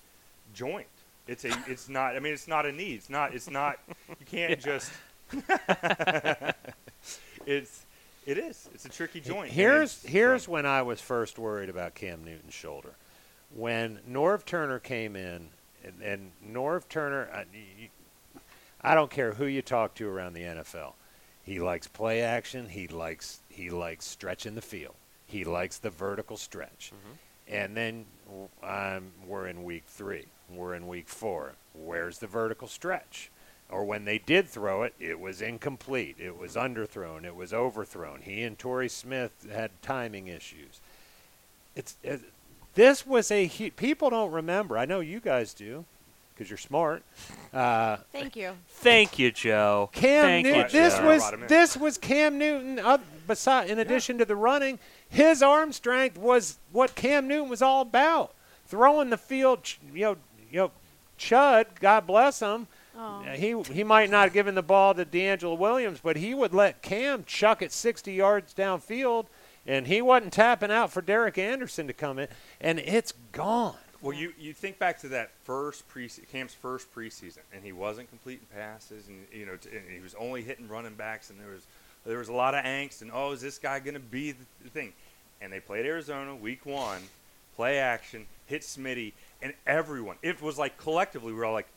joint. 0.55 0.87
It's 1.29 1.45
a 1.45 1.51
it's 1.67 1.87
not 1.89 2.15
I 2.15 2.19
mean 2.19 2.33
it's 2.33 2.47
not 2.47 2.65
a 2.65 2.71
need. 2.71 2.95
It's 2.95 3.09
not 3.09 3.33
it's 3.33 3.49
not 3.49 3.77
you 4.19 4.25
can't 4.25 4.59
just 4.69 4.91
it's 7.45 7.85
it 8.25 8.37
is. 8.37 8.69
It's 8.73 8.85
a 8.85 8.89
tricky 8.89 9.21
joint. 9.21 9.51
Here's 9.51 10.03
here's 10.03 10.47
when 10.47 10.65
I 10.65 10.81
was 10.81 11.01
first 11.01 11.39
worried 11.39 11.69
about 11.69 11.95
Cam 11.95 12.23
Newton's 12.23 12.53
shoulder. 12.53 12.91
When 13.55 13.99
Norv 14.09 14.45
Turner 14.45 14.77
came 14.79 15.15
in, 15.15 15.49
and, 15.83 16.01
and 16.03 16.31
Norv 16.47 16.87
Turner, 16.89 17.27
I, 17.33 17.45
you- 17.53 17.89
I 18.81 18.93
don't 18.95 19.09
care 19.11 19.33
who 19.33 19.45
you 19.45 19.61
talk 19.61 19.95
to 19.95 20.07
around 20.07 20.33
the 20.33 20.41
NFL, 20.41 20.93
he 21.43 21.59
likes 21.59 21.87
play 21.87 22.21
action. 22.21 22.69
He 22.69 22.87
likes 22.87 23.39
he 23.49 23.69
likes 23.69 24.05
stretching 24.05 24.55
the 24.55 24.61
field. 24.61 24.95
He 25.25 25.43
likes 25.43 25.77
the 25.79 25.89
vertical 25.89 26.37
stretch. 26.37 26.91
And 27.47 27.75
then 27.75 28.05
um, 28.63 29.11
we're 29.27 29.47
in 29.47 29.63
week 29.63 29.83
three. 29.87 30.25
We're 30.51 30.73
in 30.75 30.87
week 30.87 31.07
four. 31.07 31.53
Where's 31.73 32.19
the 32.19 32.27
vertical 32.27 32.67
stretch? 32.67 33.29
Or 33.69 33.83
when 33.85 34.05
they 34.05 34.17
did 34.17 34.47
throw 34.47 34.81
it, 34.83 34.93
it 34.99 35.19
was 35.19 35.41
incomplete. 35.41 36.15
It 36.19 36.37
was 36.37 36.55
underthrown. 36.55 37.23
It 37.23 37.35
was 37.35 37.53
overthrown. 37.53 38.21
He 38.21 38.41
and 38.41 38.57
Torrey 38.57 38.89
Smith 38.89 39.45
had 39.51 39.69
timing 39.83 40.27
issues. 40.27 40.81
It's 41.75 41.95
it, 42.03 42.21
this 42.73 43.05
was 43.05 43.29
a 43.29 43.45
hu- 43.47 43.71
people 43.71 44.09
don't 44.09 44.31
remember. 44.31 44.77
I 44.77 44.85
know 44.85 45.01
you 45.01 45.19
guys 45.19 45.53
do 45.53 45.85
because 46.33 46.49
you're 46.49 46.57
smart. 46.57 47.03
Uh, 47.53 47.97
Thank 48.11 48.35
you. 48.35 48.53
Thank 48.69 49.19
you, 49.19 49.31
Joe. 49.31 49.89
Cam 49.93 50.23
Thank 50.25 50.45
Newton. 50.47 50.61
you, 50.61 50.69
This 50.69 50.97
Joe. 50.97 51.05
was 51.07 51.21
Brought 51.21 51.33
him 51.35 51.41
in. 51.43 51.47
this 51.47 51.77
was 51.77 51.97
Cam 51.99 52.37
Newton. 52.39 52.79
Uh, 52.79 52.97
beside, 53.27 53.69
in 53.69 53.77
addition 53.77 54.17
to 54.17 54.25
the 54.25 54.35
running, 54.35 54.79
his 55.09 55.43
arm 55.43 55.71
strength 55.73 56.17
was 56.17 56.57
what 56.71 56.95
Cam 56.95 57.27
Newton 57.27 57.49
was 57.49 57.61
all 57.61 57.81
about. 57.81 58.33
Throwing 58.67 59.09
the 59.09 59.17
field, 59.17 59.59
you 59.93 60.01
know, 60.01 60.17
you 60.51 60.59
know, 60.59 60.71
Chud, 61.17 61.65
God 61.79 62.07
bless 62.07 62.39
him. 62.39 62.67
Oh. 62.97 63.21
He 63.21 63.61
he 63.73 63.83
might 63.83 64.09
not 64.09 64.25
have 64.25 64.33
given 64.33 64.55
the 64.55 64.63
ball 64.63 64.93
to 64.93 65.05
DeAngelo 65.05 65.57
Williams, 65.57 65.99
but 66.03 66.17
he 66.17 66.33
would 66.33 66.53
let 66.53 66.81
Cam 66.81 67.23
chuck 67.23 67.61
it 67.61 67.71
60 67.71 68.11
yards 68.11 68.53
downfield, 68.53 69.27
and 69.65 69.87
he 69.87 70.01
wasn't 70.01 70.33
tapping 70.33 70.71
out 70.71 70.91
for 70.91 71.01
Derek 71.01 71.37
Anderson 71.37 71.87
to 71.87 71.93
come 71.93 72.19
in, 72.19 72.27
and 72.59 72.79
it's 72.79 73.13
gone. 73.31 73.75
Well, 74.01 74.15
you, 74.15 74.33
you 74.39 74.53
think 74.53 74.79
back 74.79 74.99
to 74.99 75.09
that 75.09 75.31
first 75.43 75.87
pre 75.87 76.09
Cam's 76.31 76.53
first 76.53 76.93
preseason, 76.93 77.39
and 77.53 77.63
he 77.63 77.71
wasn't 77.71 78.09
completing 78.09 78.47
passes, 78.53 79.07
and 79.07 79.25
you 79.31 79.45
know, 79.45 79.55
t- 79.55 79.69
and 79.75 79.89
he 79.89 80.01
was 80.01 80.15
only 80.15 80.41
hitting 80.41 80.67
running 80.67 80.95
backs, 80.95 81.29
and 81.29 81.39
there 81.39 81.51
was 81.51 81.61
there 82.05 82.17
was 82.17 82.29
a 82.29 82.33
lot 82.33 82.53
of 82.53 82.65
angst, 82.65 83.01
and 83.01 83.11
oh, 83.13 83.31
is 83.31 83.41
this 83.41 83.57
guy 83.57 83.79
going 83.79 83.93
to 83.93 83.99
be 83.99 84.31
the, 84.31 84.45
the 84.63 84.69
thing? 84.69 84.93
and 85.41 85.51
they 85.51 85.59
played 85.59 85.85
Arizona 85.85 86.35
week 86.35 86.65
one, 86.65 87.01
play 87.55 87.79
action, 87.79 88.25
hit 88.45 88.61
Smitty, 88.61 89.13
and 89.41 89.53
everyone. 89.67 90.17
It 90.21 90.41
was 90.41 90.57
like 90.57 90.77
collectively, 90.77 91.31
we 91.33 91.37
were 91.39 91.45
all 91.45 91.53
like, 91.53 91.67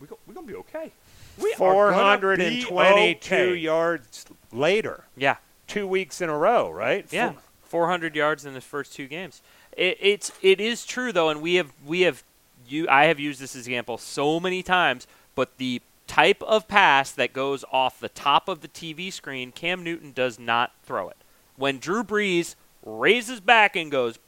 we 0.00 0.06
go, 0.06 0.18
we're 0.26 0.34
gonna 0.34 0.46
be 0.46 0.54
okay. 0.56 0.92
We 1.40 1.50
are 1.60 1.90
be 2.36 2.62
422 2.62 3.36
okay. 3.36 3.54
yards 3.56 4.26
later, 4.52 5.04
Yeah. 5.16 5.36
two 5.66 5.86
weeks 5.86 6.20
in 6.20 6.28
a 6.28 6.36
row, 6.36 6.70
right? 6.70 7.06
Yeah, 7.10 7.32
Four- 7.32 7.86
400 7.86 8.16
yards 8.16 8.44
in 8.44 8.54
the 8.54 8.60
first 8.60 8.94
two 8.94 9.06
games. 9.06 9.40
It, 9.76 9.96
it's 10.00 10.32
it 10.42 10.60
is 10.60 10.84
true 10.84 11.12
though, 11.12 11.28
and 11.28 11.40
we 11.40 11.54
have 11.56 11.72
we 11.86 12.00
have 12.02 12.24
you 12.66 12.88
I 12.88 13.04
have 13.04 13.20
used 13.20 13.40
this 13.40 13.54
example 13.54 13.98
so 13.98 14.40
many 14.40 14.62
times. 14.62 15.06
But 15.34 15.56
the 15.58 15.80
type 16.08 16.42
of 16.42 16.66
pass 16.66 17.12
that 17.12 17.32
goes 17.32 17.64
off 17.70 18.00
the 18.00 18.08
top 18.08 18.48
of 18.48 18.60
the 18.60 18.66
TV 18.68 19.12
screen, 19.12 19.52
Cam 19.52 19.84
Newton 19.84 20.10
does 20.12 20.38
not 20.38 20.72
throw 20.82 21.08
it. 21.08 21.16
When 21.56 21.78
Drew 21.78 22.02
Brees 22.02 22.56
raises 22.84 23.38
back 23.40 23.76
and 23.76 23.90
goes 23.90 24.18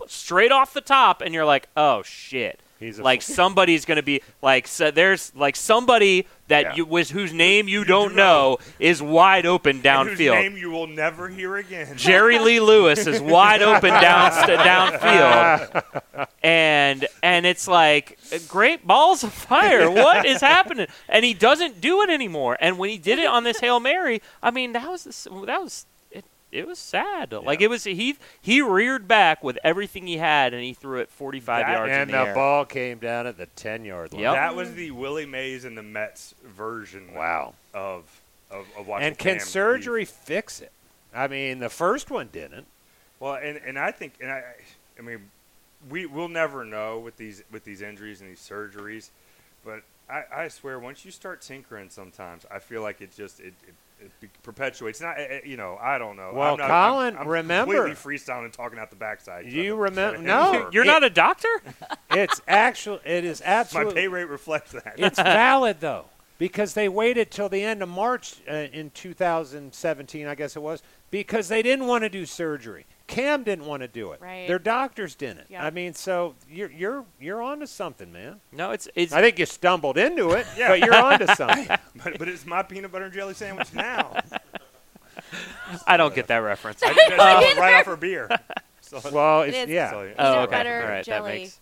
boop 0.00 0.10
straight 0.10 0.52
off 0.52 0.72
the 0.74 0.80
top, 0.80 1.20
and 1.20 1.34
you're 1.34 1.44
like, 1.44 1.68
oh 1.76 2.02
shit. 2.02 2.60
He's 2.80 2.98
like 2.98 3.22
somebody's 3.22 3.86
going 3.86 3.96
to 3.96 4.02
be 4.02 4.20
like 4.42 4.66
so 4.66 4.90
there's 4.90 5.32
like 5.34 5.56
somebody 5.56 6.26
that 6.48 6.62
Yeah. 6.64 6.74
you 6.74 6.84
with 6.84 7.10
whose 7.10 7.32
name 7.32 7.66
you, 7.66 7.82
don't 7.84 8.10
do 8.10 8.16
know 8.16 8.58
is 8.78 9.00
wide 9.00 9.46
open 9.46 9.80
downfield. 9.80 10.34
name 10.34 10.56
you 10.58 10.70
will 10.70 10.88
never 10.88 11.28
hear 11.28 11.56
again. 11.56 11.96
Jerry 11.96 12.38
Lee 12.38 12.60
Lewis 12.70 13.06
is 13.06 13.22
wide 13.22 13.62
open 13.62 13.90
down 13.90 14.32
downfield, 14.32 16.26
and 16.42 17.06
and 17.22 17.46
it's 17.46 17.66
like 17.66 18.18
great 18.48 18.86
balls 18.86 19.24
of 19.24 19.32
fire. 19.32 19.90
What 19.90 20.26
is 20.26 20.40
happening? 20.40 20.88
And 21.08 21.24
he 21.24 21.32
doesn't 21.32 21.80
do 21.80 22.02
it 22.02 22.10
anymore. 22.10 22.58
And 22.60 22.76
when 22.76 22.90
he 22.90 22.98
did 22.98 23.18
it 23.18 23.26
on 23.26 23.44
this 23.44 23.60
hail 23.60 23.80
mary, 23.80 24.20
I 24.42 24.50
mean 24.50 24.72
that 24.72 24.88
was 24.88 25.04
that 25.04 25.60
was 25.62 25.86
it. 26.54 26.60
It 26.60 26.66
was 26.66 26.78
sad. 26.78 27.32
Like 27.32 27.60
it 27.60 27.68
was 27.68 27.84
he 27.84 28.16
he 28.40 28.60
reared 28.62 29.08
back 29.08 29.42
with 29.42 29.58
everything 29.64 30.06
he 30.06 30.16
had, 30.18 30.54
and 30.54 30.62
he 30.62 30.72
threw 30.72 31.00
it 31.00 31.10
45 31.10 31.66
That 31.66 31.72
yards 31.72 31.90
and 31.92 32.02
in 32.02 32.08
the 32.08 32.12
the, 32.24 32.28
air. 32.28 32.34
ball 32.34 32.64
came 32.64 32.98
down 32.98 33.26
at 33.26 33.36
the 33.36 33.46
10 33.46 33.84
yard 33.84 34.12
line. 34.12 34.22
Yep. 34.22 34.34
That 34.34 34.56
was 34.56 34.74
the 34.74 34.90
Willie 34.92 35.26
Mays 35.26 35.64
and 35.64 35.76
the 35.76 35.82
Mets 35.82 36.34
version. 36.44 37.14
Wow. 37.14 37.54
Of 37.72 38.20
of, 38.50 38.66
of 38.78 38.86
watching 38.86 39.08
And 39.08 39.18
can 39.18 39.38
Cam 39.38 39.46
surgery 39.46 40.00
leave. 40.02 40.08
fix 40.10 40.60
it? 40.60 40.72
I 41.14 41.28
mean, 41.28 41.58
the 41.58 41.68
first 41.70 42.10
one 42.10 42.28
didn't. 42.32 42.66
Well, 43.20 43.34
and, 43.34 43.58
and 43.66 43.78
I 43.78 43.90
think 43.90 44.14
and 44.20 44.30
I, 44.30 44.42
I 44.98 45.02
mean, 45.02 45.30
we 45.90 46.06
we'll 46.06 46.28
never 46.28 46.64
know 46.64 46.98
with 46.98 47.16
these 47.16 47.42
with 47.50 47.64
these 47.64 47.82
injuries 47.82 48.20
and 48.20 48.30
these 48.30 48.40
surgeries, 48.40 49.10
but 49.64 49.82
I, 50.08 50.22
I 50.34 50.48
swear 50.48 50.78
once 50.78 51.04
you 51.04 51.10
start 51.10 51.40
tinkering, 51.40 51.88
sometimes 51.90 52.44
I 52.50 52.58
feel 52.58 52.82
like 52.82 53.00
it 53.00 53.14
just 53.16 53.40
it. 53.40 53.54
it 53.66 53.74
it 54.22 54.30
perpetuates. 54.42 55.00
Not, 55.00 55.18
eh, 55.18 55.26
eh, 55.28 55.40
you 55.44 55.56
know, 55.56 55.78
I 55.80 55.98
don't 55.98 56.16
know. 56.16 56.32
Well, 56.34 56.52
I'm 56.54 56.58
not, 56.58 56.68
Colin, 56.68 57.14
I'm, 57.16 57.22
I'm 57.22 57.28
remember- 57.28 57.74
completely 57.86 58.16
freestyling 58.18 58.44
and 58.44 58.52
talking 58.52 58.78
out 58.78 58.90
the 58.90 58.96
backside. 58.96 59.46
You 59.50 59.76
remember- 59.76 60.18
no. 60.18 60.68
You're 60.72 60.84
It- 60.84 60.86
not 60.86 61.04
a 61.04 61.10
doctor. 61.10 61.48
It's 62.10 62.40
actual. 62.46 63.00
It 63.04 63.24
is 63.24 63.42
absolutely. 63.44 63.94
my 63.94 64.00
pay 64.02 64.06
rate 64.08 64.28
reflects 64.28 64.70
that. 64.70 64.94
it's 64.98 65.18
valid 65.20 65.80
though 65.80 66.04
because 66.38 66.74
they 66.74 66.88
waited 66.88 67.32
till 67.32 67.48
the 67.48 67.62
end 67.64 67.82
of 67.82 67.88
March 67.88 68.36
uh, 68.48 68.54
in 68.72 68.90
2017, 68.90 70.26
I 70.26 70.34
guess 70.36 70.54
it 70.56 70.62
was, 70.62 70.82
because 71.10 71.48
they 71.48 71.62
didn't 71.62 71.86
want 71.86 72.02
to 72.04 72.08
do 72.08 72.24
surgery. 72.26 72.86
Cam 73.06 73.42
didn't 73.42 73.66
want 73.66 73.82
to 73.82 73.88
do 73.88 74.12
it. 74.12 74.20
Right. 74.20 74.48
Their 74.48 74.58
doctors 74.58 75.14
didn't. 75.14 75.46
Yeah. 75.50 75.64
I 75.64 75.70
mean, 75.70 75.92
so 75.94 76.34
you're 76.50 76.70
you're 76.70 77.04
you're 77.20 77.42
onto 77.42 77.66
something, 77.66 78.10
man. 78.12 78.40
No, 78.50 78.70
it's 78.70 78.88
it's 78.94 79.12
I 79.12 79.20
think 79.20 79.38
you 79.38 79.44
stumbled 79.46 79.98
into 79.98 80.30
it, 80.32 80.46
Yeah. 80.56 80.68
but 80.68 80.80
you're 80.80 80.94
onto 80.94 81.26
something. 81.34 81.66
but, 82.02 82.18
but 82.18 82.28
it's 82.28 82.46
my 82.46 82.62
peanut 82.62 82.90
butter 82.92 83.04
and 83.04 83.14
jelly 83.14 83.34
sandwich 83.34 83.72
now. 83.74 84.16
I 85.86 85.96
don't 85.96 86.14
get 86.14 86.28
that 86.28 86.38
reference. 86.38 86.82
I 86.84 86.92
just 86.94 87.12
uh, 87.12 87.60
right 87.60 87.74
off 87.74 87.86
her 87.86 87.96
beer. 87.96 88.28
So, 88.80 89.00
Well, 89.12 89.42
It 89.42 89.48
it's, 89.48 89.58
is. 89.58 89.70
yeah. 89.70 89.90
so, 89.90 89.96
Oh, 90.00 90.02
Peanut 90.16 90.38
okay. 90.48 90.50
butter, 90.56 90.74
All 90.82 90.88
right, 90.88 90.94
that 90.96 91.04
jelly. 91.06 91.32
makes- 91.40 91.60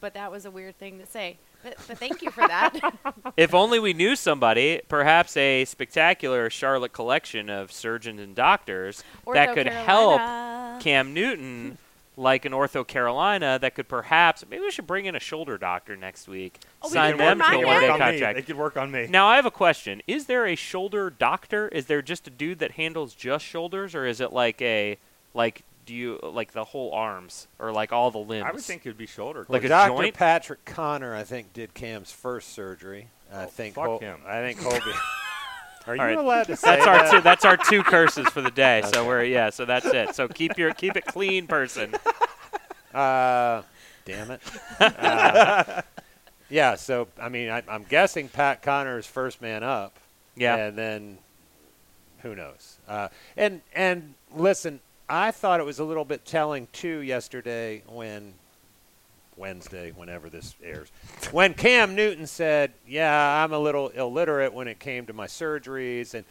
But 0.00 0.14
that 0.14 0.30
was 0.30 0.44
a 0.44 0.50
weird 0.50 0.78
thing 0.78 0.98
to 0.98 1.06
say. 1.06 1.36
But, 1.66 1.78
but 1.88 1.98
thank 1.98 2.22
you 2.22 2.30
for 2.30 2.46
that. 2.46 2.78
if 3.36 3.52
only 3.52 3.80
we 3.80 3.92
knew 3.92 4.14
somebody, 4.14 4.82
perhaps 4.88 5.36
a 5.36 5.64
spectacular 5.64 6.48
Charlotte 6.48 6.92
collection 6.92 7.50
of 7.50 7.72
surgeons 7.72 8.20
and 8.20 8.36
doctors 8.36 9.02
that 9.34 9.52
could 9.52 9.66
Carolina. 9.66 10.70
help 10.70 10.82
Cam 10.84 11.12
Newton, 11.12 11.76
like 12.16 12.44
an 12.44 12.52
OrthoCarolina, 12.52 13.60
that 13.60 13.74
could 13.74 13.88
perhaps 13.88 14.44
maybe 14.48 14.62
we 14.62 14.70
should 14.70 14.86
bring 14.86 15.06
in 15.06 15.16
a 15.16 15.20
shoulder 15.20 15.58
doctor 15.58 15.96
next 15.96 16.28
week, 16.28 16.60
Oh, 16.82 16.88
sign 16.88 17.12
could 17.12 17.20
them 17.20 17.38
to 17.40 17.44
a 17.44 17.66
one-day 17.66 17.86
him. 17.86 17.92
on 17.94 17.98
me. 17.98 18.04
contract. 18.04 18.36
They 18.36 18.42
could 18.42 18.56
work 18.56 18.76
on 18.76 18.92
me. 18.92 19.08
Now 19.10 19.26
I 19.26 19.34
have 19.34 19.46
a 19.46 19.50
question: 19.50 20.02
Is 20.06 20.26
there 20.26 20.46
a 20.46 20.54
shoulder 20.54 21.10
doctor? 21.10 21.66
Is 21.68 21.86
there 21.86 22.00
just 22.00 22.28
a 22.28 22.30
dude 22.30 22.60
that 22.60 22.72
handles 22.72 23.12
just 23.12 23.44
shoulders, 23.44 23.92
or 23.96 24.06
is 24.06 24.20
it 24.20 24.32
like 24.32 24.62
a 24.62 24.98
like 25.34 25.62
do 25.86 25.94
you 25.94 26.18
like 26.22 26.52
the 26.52 26.64
whole 26.64 26.92
arms 26.92 27.46
or 27.58 27.72
like 27.72 27.92
all 27.92 28.10
the 28.10 28.18
limbs? 28.18 28.46
I 28.46 28.52
would 28.52 28.60
think 28.60 28.84
it 28.84 28.88
would 28.90 28.98
be 28.98 29.06
shoulder. 29.06 29.46
Like 29.48 29.64
a 29.64 29.68
Dr. 29.68 29.88
joint? 29.96 30.14
Patrick 30.14 30.64
Connor, 30.64 31.14
I 31.14 31.22
think, 31.22 31.52
did 31.52 31.72
Cam's 31.74 32.10
first 32.12 32.52
surgery. 32.52 33.08
I 33.32 33.44
Oh, 33.44 33.46
think. 33.46 33.74
fuck 33.76 33.86
Hol- 33.86 33.98
him. 34.00 34.18
I 34.26 34.40
think 34.40 34.60
Colby. 34.60 34.80
Are 35.86 35.94
you 35.94 36.00
All 36.02 36.06
right. 36.08 36.18
allowed 36.18 36.46
to 36.48 36.56
say 36.56 36.76
That's 36.76 36.86
our 36.86 37.10
two. 37.10 37.20
That's 37.20 37.44
our 37.44 37.56
two 37.56 37.82
curses 37.84 38.26
for 38.28 38.42
the 38.42 38.50
day. 38.50 38.82
So 38.92 39.06
we're 39.06 39.22
yeah. 39.22 39.50
So 39.50 39.64
that's 39.64 39.86
it. 39.86 40.16
So 40.16 40.26
keep 40.26 40.58
your 40.58 40.74
keep 40.74 40.96
it 40.96 41.06
clean, 41.06 41.46
person. 41.46 41.94
Uh, 42.92 43.62
damn 44.04 44.32
it. 44.32 44.40
Uh, 44.80 45.82
yeah. 46.50 46.74
So 46.74 47.06
I 47.20 47.28
mean, 47.28 47.50
I, 47.50 47.62
I'm 47.68 47.84
guessing 47.84 48.28
Pat 48.28 48.62
Connor 48.62 48.98
is 48.98 49.06
first 49.06 49.40
man 49.40 49.62
up. 49.62 49.96
Yeah. 50.34 50.56
And 50.56 50.76
then, 50.76 51.18
who 52.22 52.34
knows? 52.34 52.78
Uh, 52.88 53.08
and 53.36 53.60
and 53.72 54.14
listen, 54.34 54.80
I 55.08 55.30
thought 55.30 55.60
it 55.60 55.66
was 55.66 55.78
a 55.78 55.84
little 55.84 56.04
bit 56.04 56.24
telling 56.24 56.66
too 56.72 56.98
yesterday 56.98 57.82
when 57.86 58.34
Wednesday, 59.36 59.92
whenever 59.92 60.28
this 60.28 60.54
airs, 60.62 60.88
when 61.30 61.54
Cam 61.54 61.94
Newton 61.94 62.26
said, 62.26 62.72
"Yeah, 62.86 63.42
I'm 63.42 63.52
a 63.52 63.58
little 63.58 63.88
illiterate 63.90 64.52
when 64.52 64.66
it 64.66 64.78
came 64.80 65.06
to 65.06 65.12
my 65.12 65.26
surgeries," 65.26 66.14
and 66.14 66.24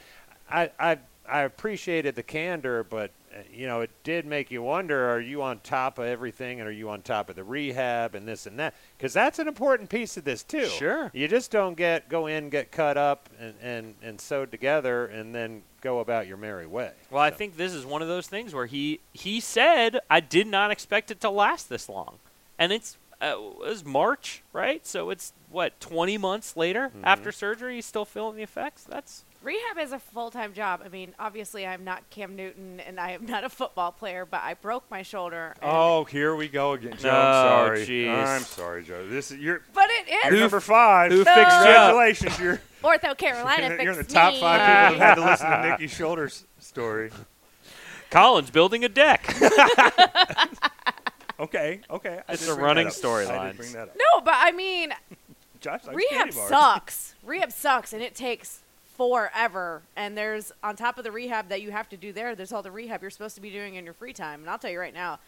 I 0.49 0.71
I, 0.79 0.97
I 1.27 1.41
appreciated 1.41 2.15
the 2.15 2.23
candor, 2.23 2.83
but 2.83 3.11
you 3.51 3.67
know, 3.67 3.81
it 3.81 3.91
did 4.03 4.25
make 4.25 4.49
you 4.51 4.61
wonder: 4.61 5.09
Are 5.11 5.19
you 5.19 5.41
on 5.41 5.59
top 5.59 5.99
of 5.99 6.05
everything, 6.05 6.59
and 6.59 6.67
are 6.69 6.71
you 6.71 6.89
on 6.89 7.01
top 7.01 7.29
of 7.29 7.35
the 7.35 7.43
rehab 7.43 8.15
and 8.15 8.27
this 8.27 8.45
and 8.45 8.57
that? 8.59 8.73
Because 8.97 9.13
that's 9.13 9.39
an 9.39 9.47
important 9.47 9.89
piece 9.89 10.15
of 10.17 10.23
this 10.23 10.43
too. 10.43 10.67
Sure. 10.67 11.11
You 11.13 11.27
just 11.27 11.51
don't 11.51 11.75
get 11.75 12.07
go 12.09 12.27
in, 12.27 12.49
get 12.49 12.71
cut 12.71 12.97
up, 12.97 13.29
and 13.39 13.53
and, 13.61 13.95
and 14.01 14.21
sewed 14.21 14.51
together, 14.51 15.05
and 15.07 15.35
then 15.35 15.63
go 15.81 15.99
about 15.99 16.27
your 16.27 16.37
merry 16.37 16.65
way. 16.65 16.91
Well, 17.11 17.21
I 17.21 17.29
think 17.29 17.57
this 17.57 17.73
is 17.73 17.85
one 17.85 18.01
of 18.01 18.07
those 18.07 18.27
things 18.27 18.53
where 18.53 18.65
he 18.67 19.01
he 19.13 19.39
said 19.39 19.99
I 20.09 20.21
did 20.21 20.47
not 20.47 20.71
expect 20.71 21.11
it 21.11 21.19
to 21.21 21.29
last 21.29 21.67
this 21.69 21.89
long, 21.89 22.19
and 22.57 22.71
it's 22.71 22.97
uh, 23.21 23.33
it 23.37 23.57
was 23.59 23.83
March, 23.83 24.43
right? 24.53 24.87
So 24.87 25.09
it's 25.09 25.33
what 25.49 25.77
20 25.81 26.17
months 26.17 26.55
later 26.55 26.87
Mm-hmm. 26.87 27.03
after 27.05 27.31
surgery, 27.33 27.75
he's 27.75 27.85
still 27.85 28.05
feeling 28.05 28.37
the 28.37 28.43
effects. 28.43 28.83
That's 28.85 29.24
Rehab 29.45 29.77
is 29.79 29.91
a 29.91 29.99
full 29.99 30.31
time 30.31 30.53
job. 30.53 30.81
I 30.83 30.89
mean, 30.89 31.13
obviously, 31.19 31.65
I'm 31.67 31.83
not 31.83 32.09
Cam 32.09 32.35
Newton 32.35 32.79
and 32.79 32.99
I 32.99 33.11
am 33.11 33.25
not 33.25 33.43
a 33.43 33.49
football 33.49 33.91
player, 33.91 34.25
but 34.25 34.41
I 34.43 34.55
broke 34.55 34.83
my 34.89 35.03
shoulder. 35.03 35.55
Oh, 35.61 36.03
here 36.05 36.35
we 36.35 36.47
go 36.47 36.73
again, 36.73 36.97
Joe. 36.97 37.09
No, 37.11 37.15
I'm 37.19 37.47
sorry. 37.67 37.85
jeez. 37.85 38.15
I'm 38.35 38.41
sorry, 38.41 38.83
Joe. 38.83 39.07
This 39.07 39.29
is 39.31 39.37
you're, 39.37 39.61
But 39.73 39.85
it 39.91 40.09
is 40.09 40.31
you're 40.31 40.39
number 40.41 40.59
five. 40.59 41.11
who 41.11 41.23
fixed? 41.23 41.35
Congratulations, 41.35 42.39
you're 42.39 42.59
OrthoCarolina. 42.83 43.69
you're, 43.69 43.81
you're 43.83 43.91
in 43.93 43.97
the 43.99 44.03
top 44.03 44.33
me. 44.33 44.39
five 44.39 44.59
people 44.89 44.99
that 44.99 45.07
had 45.07 45.15
to 45.15 45.25
listen 45.25 45.49
to 45.51 45.61
Nikki's 45.69 45.91
shoulders 45.91 46.45
story. 46.59 47.11
Collins 48.09 48.49
building 48.49 48.83
a 48.83 48.89
deck. 48.89 49.33
Okay, 51.37 51.81
okay. 51.89 52.21
I 52.29 52.33
It's 52.33 52.47
a 52.47 52.55
running 52.55 52.85
that 52.87 52.93
up. 52.97 53.03
I 53.03 53.07
storyline. 53.07 53.47
did 53.49 53.57
bring 53.57 53.73
that 53.73 53.89
up. 53.89 53.95
No, 53.97 54.21
but 54.21 54.35
I 54.37 54.53
mean, 54.53 54.93
Josh 55.59 55.83
likes 55.83 55.93
rehab 55.97 56.17
candy 56.19 56.33
bars. 56.35 56.47
sucks. 56.49 57.15
Rehab 57.23 57.51
sucks, 57.51 57.91
and 57.91 58.01
it 58.01 58.15
takes 58.15 58.61
forever. 58.97 59.81
And 59.95 60.17
there's 60.17 60.51
on 60.63 60.75
top 60.75 60.97
of 60.97 61.03
the 61.03 61.11
rehab 61.11 61.49
that 61.49 61.61
you 61.61 61.71
have 61.71 61.89
to 61.89 61.97
do 61.97 62.11
there, 62.13 62.35
there's 62.35 62.51
all 62.51 62.61
the 62.63 62.71
rehab 62.71 63.01
you're 63.01 63.11
supposed 63.11 63.35
to 63.35 63.41
be 63.41 63.51
doing 63.51 63.75
in 63.75 63.85
your 63.85 63.93
free 63.93 64.13
time. 64.13 64.41
And 64.41 64.49
I'll 64.49 64.57
tell 64.57 64.71
you 64.71 64.79
right 64.79 64.93
now, 64.93 65.19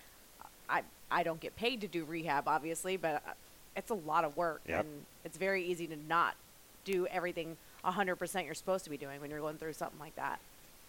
I 0.69 0.81
I 1.09 1.23
don't 1.23 1.39
get 1.39 1.55
paid 1.55 1.81
to 1.81 1.87
do 1.87 2.03
rehab, 2.03 2.47
obviously, 2.47 2.97
but 2.97 3.15
uh, 3.15 3.31
it's 3.77 3.91
a 3.91 3.93
lot 3.95 4.25
of 4.25 4.35
work, 4.35 4.61
Yep. 4.67 4.81
and 4.81 4.89
it's 5.23 5.37
very 5.37 5.63
easy 5.63 5.87
to 5.87 5.95
not 6.09 6.35
do 6.83 7.07
everything 7.07 7.55
100% 7.85 8.45
you're 8.45 8.53
supposed 8.53 8.83
to 8.83 8.89
be 8.89 8.97
doing 8.97 9.21
when 9.21 9.29
you're 9.29 9.39
going 9.39 9.55
through 9.57 9.71
something 9.73 9.99
like 9.99 10.15
that. 10.17 10.39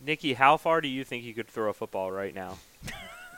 Nikki, 0.05 0.35
how 0.35 0.57
far 0.57 0.81
do 0.81 0.89
you 0.89 1.05
think 1.05 1.23
you 1.25 1.35
could 1.35 1.47
throw 1.49 1.71
a 1.71 1.73
football 1.73 2.11
right 2.11 2.35
now? 2.35 2.59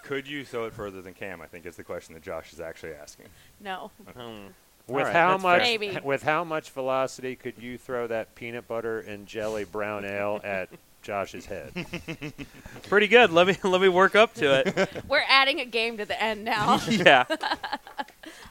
Could 0.04 0.26
you 0.26 0.44
throw 0.44 0.64
it 0.64 0.72
further 0.72 1.00
than 1.02 1.14
Cam? 1.14 1.40
I 1.40 1.46
think 1.46 1.66
is 1.66 1.76
the 1.76 1.84
question 1.84 2.14
that 2.14 2.22
Josh 2.24 2.52
is 2.52 2.58
actually 2.60 2.94
asking. 2.94 3.26
No, 3.60 3.90
Hmm. 4.16 4.46
With 4.90 5.04
right, 5.06 5.12
how 5.14 5.38
much? 5.38 5.60
Maybe. 5.62 5.98
With 6.02 6.22
how 6.22 6.44
much 6.44 6.70
velocity 6.70 7.36
could 7.36 7.54
you 7.58 7.78
throw 7.78 8.06
that 8.08 8.34
peanut 8.34 8.66
butter 8.66 9.00
and 9.00 9.26
jelly 9.26 9.64
brown 9.64 10.04
ale 10.04 10.40
at 10.44 10.68
Josh's 11.02 11.46
head? 11.46 11.72
Pretty 12.88 13.06
good. 13.08 13.30
Let 13.32 13.46
me 13.46 13.56
let 13.68 13.80
me 13.80 13.88
work 13.88 14.16
up 14.16 14.34
to 14.34 14.60
it. 14.66 15.04
we're 15.08 15.22
adding 15.28 15.60
a 15.60 15.64
game 15.64 15.96
to 15.98 16.04
the 16.04 16.20
end 16.20 16.44
now. 16.44 16.80
yeah, 16.88 17.24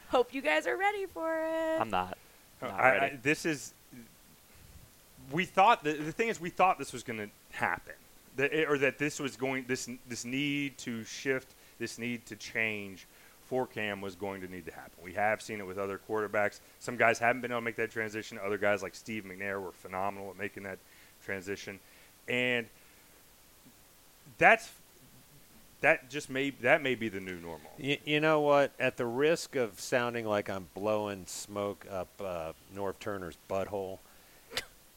Hope 0.10 0.34
you 0.34 0.42
guys 0.42 0.66
are 0.66 0.78
ready 0.78 1.06
for 1.06 1.40
it. 1.46 1.80
I'm 1.82 1.90
not. 1.90 2.18
Oh, 2.62 2.68
not 2.68 2.80
I, 2.80 2.98
I, 2.98 3.20
this 3.22 3.46
is. 3.46 3.74
We 5.32 5.46
thought 5.46 5.84
the, 5.84 5.94
the 5.94 6.12
thing 6.12 6.30
is 6.30 6.40
we 6.42 6.50
thought 6.50 6.80
this 6.80 6.92
was 6.92 7.04
going 7.04 7.20
to 7.20 7.30
happen, 7.56 7.94
that 8.38 8.52
it- 8.52 8.68
or 8.70 8.78
that 8.80 8.98
this 8.98 9.20
was 9.20 9.36
going 9.36 9.66
this 9.68 9.90
this 10.08 10.26
need 10.26 10.78
to 10.80 11.04
shift 11.04 11.50
this 11.80 11.98
need 12.00 12.26
to 12.26 12.36
change 12.36 13.06
for 13.50 13.66
Cam 13.66 14.00
was 14.00 14.16
going 14.16 14.42
to 14.42 14.48
need 14.48 14.66
to 14.68 14.72
happen. 14.72 14.94
We 15.04 15.14
have 15.14 15.42
seen 15.42 15.60
it 15.60 15.66
with 15.66 15.80
other 15.80 16.00
quarterbacks. 16.08 16.60
Some 16.80 16.98
guys 16.98 17.18
haven't 17.18 17.42
been 17.42 17.52
able 17.52 17.62
to 17.62 17.66
make 17.66 17.78
that 17.78 17.90
transition. 17.90 18.40
Other 18.44 18.60
guys 18.60 18.84
like 18.84 18.94
Steve 18.94 19.26
McNair 19.26 19.62
were 19.62 19.72
phenomenal 19.72 20.30
at 20.30 20.38
making 20.38 20.64
that 20.64 20.78
transition, 21.26 21.80
and 22.28 22.68
that's 24.38 24.70
that 25.82 26.10
just 26.10 26.30
may 26.30 26.52
that 26.62 26.84
may 26.84 26.94
be 26.94 27.10
the 27.10 27.20
new 27.20 27.38
normal. 27.38 27.72
You, 27.78 27.98
you 28.06 28.20
know 28.20 28.42
what? 28.42 28.72
At 28.80 28.98
the 28.98 29.06
risk 29.06 29.56
of 29.56 29.80
sounding 29.80 30.26
like 30.26 30.48
I'm 30.50 30.68
blowing 30.76 31.24
smoke 31.26 31.88
up 31.90 32.10
uh, 32.24 32.52
Norv 32.76 33.00
Turner's 33.00 33.38
butthole, 33.50 33.98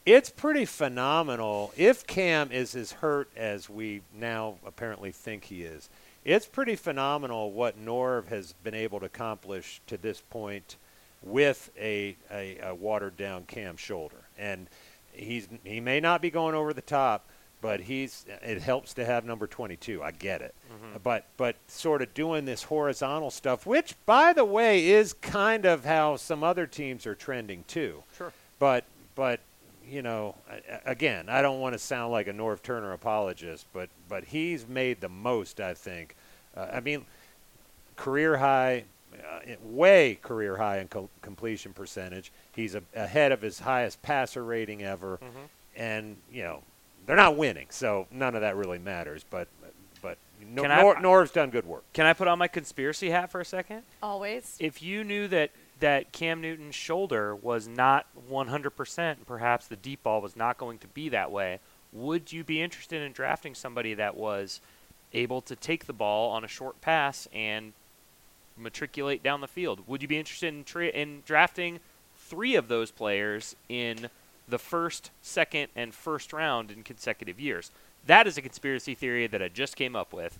it's 0.04 0.28
pretty 0.30 0.64
phenomenal. 0.64 1.72
If 1.76 2.06
Cam 2.06 2.52
is 2.52 2.74
as 2.74 2.92
hurt 2.92 3.30
as 3.36 3.70
we 3.70 4.02
now 4.14 4.56
apparently 4.66 5.12
think 5.12 5.44
he 5.44 5.62
is, 5.62 5.88
it's 6.24 6.46
pretty 6.46 6.76
phenomenal 6.76 7.52
what 7.52 7.82
Norv 7.82 8.28
has 8.28 8.54
been 8.64 8.74
able 8.74 9.00
to 9.00 9.06
accomplish 9.06 9.80
to 9.86 9.96
this 9.96 10.20
point 10.20 10.76
with 11.22 11.70
a, 11.78 12.16
a, 12.30 12.58
a 12.62 12.74
watered 12.74 13.16
down 13.16 13.44
Cam 13.44 13.76
shoulder. 13.76 14.16
And 14.38 14.68
he's 15.12 15.48
he 15.64 15.80
may 15.80 16.00
not 16.00 16.22
be 16.22 16.30
going 16.30 16.54
over 16.54 16.72
the 16.72 16.82
top, 16.82 17.26
but 17.60 17.80
he's 17.80 18.24
it 18.42 18.60
helps 18.60 18.94
to 18.94 19.04
have 19.04 19.24
number 19.24 19.46
22. 19.46 20.02
I 20.02 20.10
get 20.10 20.42
it. 20.42 20.54
Mm-hmm. 20.72 20.98
But 21.02 21.26
but 21.36 21.56
sort 21.68 22.02
of 22.02 22.12
doing 22.14 22.44
this 22.44 22.64
horizontal 22.64 23.30
stuff, 23.30 23.66
which 23.66 23.94
by 24.06 24.32
the 24.32 24.44
way 24.44 24.88
is 24.88 25.12
kind 25.12 25.64
of 25.64 25.84
how 25.84 26.16
some 26.16 26.42
other 26.42 26.66
teams 26.66 27.06
are 27.06 27.14
trending 27.14 27.64
too. 27.66 28.02
Sure. 28.16 28.32
But 28.58 28.84
but 29.14 29.40
you 29.92 30.00
know, 30.02 30.34
a- 30.50 30.74
a- 30.88 30.90
again, 30.92 31.28
I 31.28 31.42
don't 31.42 31.60
want 31.60 31.74
to 31.74 31.78
sound 31.78 32.12
like 32.12 32.26
a 32.26 32.32
Norv 32.32 32.62
Turner 32.62 32.92
apologist, 32.92 33.66
but 33.72 33.88
but 34.08 34.24
he's 34.24 34.66
made 34.66 35.00
the 35.00 35.08
most. 35.08 35.60
I 35.60 35.74
think. 35.74 36.16
Uh, 36.56 36.68
I 36.72 36.80
mean, 36.80 37.04
career 37.96 38.38
high, 38.38 38.84
uh, 39.14 39.40
way 39.62 40.18
career 40.22 40.56
high 40.56 40.78
in 40.78 40.88
co- 40.88 41.10
completion 41.20 41.72
percentage. 41.72 42.32
He's 42.54 42.74
a, 42.74 42.82
ahead 42.94 43.32
of 43.32 43.42
his 43.42 43.60
highest 43.60 44.00
passer 44.02 44.42
rating 44.44 44.82
ever, 44.82 45.18
and 45.76 46.16
you 46.32 46.42
know 46.42 46.62
they're 47.06 47.16
not 47.16 47.36
winning, 47.36 47.66
so 47.70 48.06
none 48.10 48.34
of 48.34 48.40
that 48.40 48.56
really 48.56 48.78
matters. 48.78 49.24
But 49.28 49.48
but 50.00 50.16
no, 50.46 50.62
Can 50.62 50.70
I- 50.70 50.80
Nor, 50.82 51.00
Norv's 51.00 51.30
done 51.32 51.50
good 51.50 51.66
work. 51.66 51.84
Can 51.92 52.06
I 52.06 52.12
put 52.14 52.28
on 52.28 52.38
my 52.38 52.48
conspiracy 52.48 53.10
hat 53.10 53.30
for 53.30 53.40
a 53.40 53.44
second? 53.44 53.82
Always. 54.02 54.56
If 54.58 54.82
you 54.82 55.04
knew 55.04 55.28
that 55.28 55.50
that 55.82 56.12
Cam 56.12 56.40
Newton's 56.40 56.76
shoulder 56.76 57.34
was 57.34 57.66
not 57.66 58.06
100%, 58.30 58.98
and 58.98 59.26
perhaps 59.26 59.66
the 59.66 59.74
deep 59.74 60.04
ball 60.04 60.20
was 60.20 60.36
not 60.36 60.56
going 60.56 60.78
to 60.78 60.86
be 60.86 61.08
that 61.08 61.32
way, 61.32 61.58
would 61.92 62.32
you 62.32 62.44
be 62.44 62.62
interested 62.62 63.02
in 63.02 63.10
drafting 63.10 63.52
somebody 63.52 63.92
that 63.94 64.16
was 64.16 64.60
able 65.12 65.42
to 65.42 65.56
take 65.56 65.86
the 65.86 65.92
ball 65.92 66.30
on 66.30 66.44
a 66.44 66.48
short 66.48 66.80
pass 66.80 67.26
and 67.34 67.72
matriculate 68.56 69.24
down 69.24 69.40
the 69.40 69.48
field? 69.48 69.80
Would 69.88 70.02
you 70.02 70.08
be 70.08 70.18
interested 70.18 70.54
in 70.54 70.62
tra- 70.62 70.86
in 70.86 71.24
drafting 71.26 71.80
three 72.16 72.54
of 72.54 72.68
those 72.68 72.92
players 72.92 73.56
in 73.68 74.08
the 74.48 74.60
first, 74.60 75.10
second, 75.20 75.66
and 75.74 75.92
first 75.92 76.32
round 76.32 76.70
in 76.70 76.84
consecutive 76.84 77.40
years? 77.40 77.72
That 78.06 78.28
is 78.28 78.38
a 78.38 78.42
conspiracy 78.42 78.94
theory 78.94 79.26
that 79.26 79.42
I 79.42 79.48
just 79.48 79.74
came 79.74 79.96
up 79.96 80.12
with, 80.12 80.38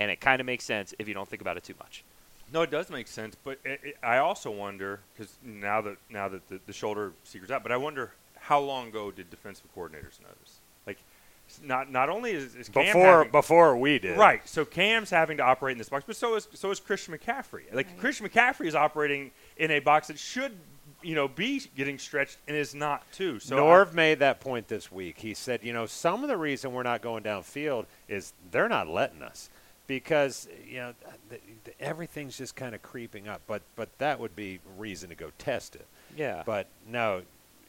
and 0.00 0.10
it 0.10 0.18
kind 0.18 0.40
of 0.40 0.46
makes 0.46 0.64
sense 0.64 0.94
if 0.98 1.06
you 1.06 1.12
don't 1.12 1.28
think 1.28 1.42
about 1.42 1.58
it 1.58 1.64
too 1.64 1.74
much. 1.78 2.04
No, 2.52 2.62
it 2.62 2.70
does 2.70 2.88
make 2.90 3.08
sense, 3.08 3.36
but 3.44 3.58
it, 3.64 3.80
it, 3.82 3.96
I 4.02 4.18
also 4.18 4.50
wonder 4.50 5.00
because 5.14 5.36
now 5.44 5.80
that 5.82 5.96
now 6.10 6.28
that 6.28 6.48
the, 6.48 6.60
the 6.66 6.72
shoulder 6.72 7.12
secret's 7.24 7.52
out, 7.52 7.62
but 7.62 7.72
I 7.72 7.76
wonder 7.76 8.12
how 8.38 8.60
long 8.60 8.88
ago 8.88 9.10
did 9.10 9.30
defensive 9.30 9.66
coordinators 9.76 10.20
notice? 10.22 10.60
Like, 10.86 10.98
not 11.62 11.90
not 11.92 12.08
only 12.08 12.32
is, 12.32 12.54
is 12.54 12.68
Cam 12.68 12.86
Before 12.86 13.16
having- 13.18 13.30
before 13.32 13.76
we 13.76 13.98
did, 13.98 14.16
right, 14.16 14.46
so 14.48 14.64
Cam's 14.64 15.10
having 15.10 15.36
to 15.38 15.42
operate 15.42 15.72
in 15.72 15.78
this 15.78 15.88
box, 15.90 16.04
but 16.06 16.16
so 16.16 16.36
is 16.36 16.48
so 16.54 16.70
is 16.70 16.80
Christian 16.80 17.16
McCaffrey. 17.16 17.64
Like 17.72 17.86
Right. 17.88 17.98
Christian 17.98 18.28
McCaffrey 18.28 18.66
is 18.66 18.74
operating 18.74 19.30
in 19.58 19.70
a 19.70 19.80
box 19.80 20.08
that 20.08 20.18
should 20.18 20.52
you 21.02 21.14
know 21.14 21.28
be 21.28 21.60
getting 21.76 21.98
stretched 21.98 22.38
and 22.48 22.56
is 22.56 22.74
not 22.74 23.02
too. 23.12 23.38
So 23.40 23.56
I- 23.56 23.60
Norv 23.60 23.92
made 23.92 24.18
that 24.20 24.40
point 24.40 24.68
this 24.68 24.90
week. 24.90 25.18
He 25.18 25.34
said, 25.34 25.60
you 25.62 25.72
know, 25.74 25.84
some 25.86 26.22
of 26.22 26.28
the 26.28 26.36
reason 26.36 26.72
we're 26.72 26.82
not 26.82 27.02
going 27.02 27.22
downfield 27.22 27.84
is 28.08 28.32
they're 28.50 28.68
not 28.70 28.88
letting 28.88 29.22
us 29.22 29.48
because 29.88 30.46
you 30.64 30.76
know 30.76 30.92
th- 31.30 31.42
th- 31.64 31.76
everything's 31.80 32.38
just 32.38 32.54
kind 32.54 32.76
of 32.76 32.82
creeping 32.82 33.26
up. 33.26 33.40
But 33.48 33.62
but 33.74 33.88
that 33.98 34.20
would 34.20 34.36
be 34.36 34.60
reason 34.76 35.08
to 35.08 35.16
go 35.16 35.32
test 35.38 35.74
it. 35.74 35.86
Yeah. 36.16 36.44
But 36.46 36.68
no, 36.88 37.22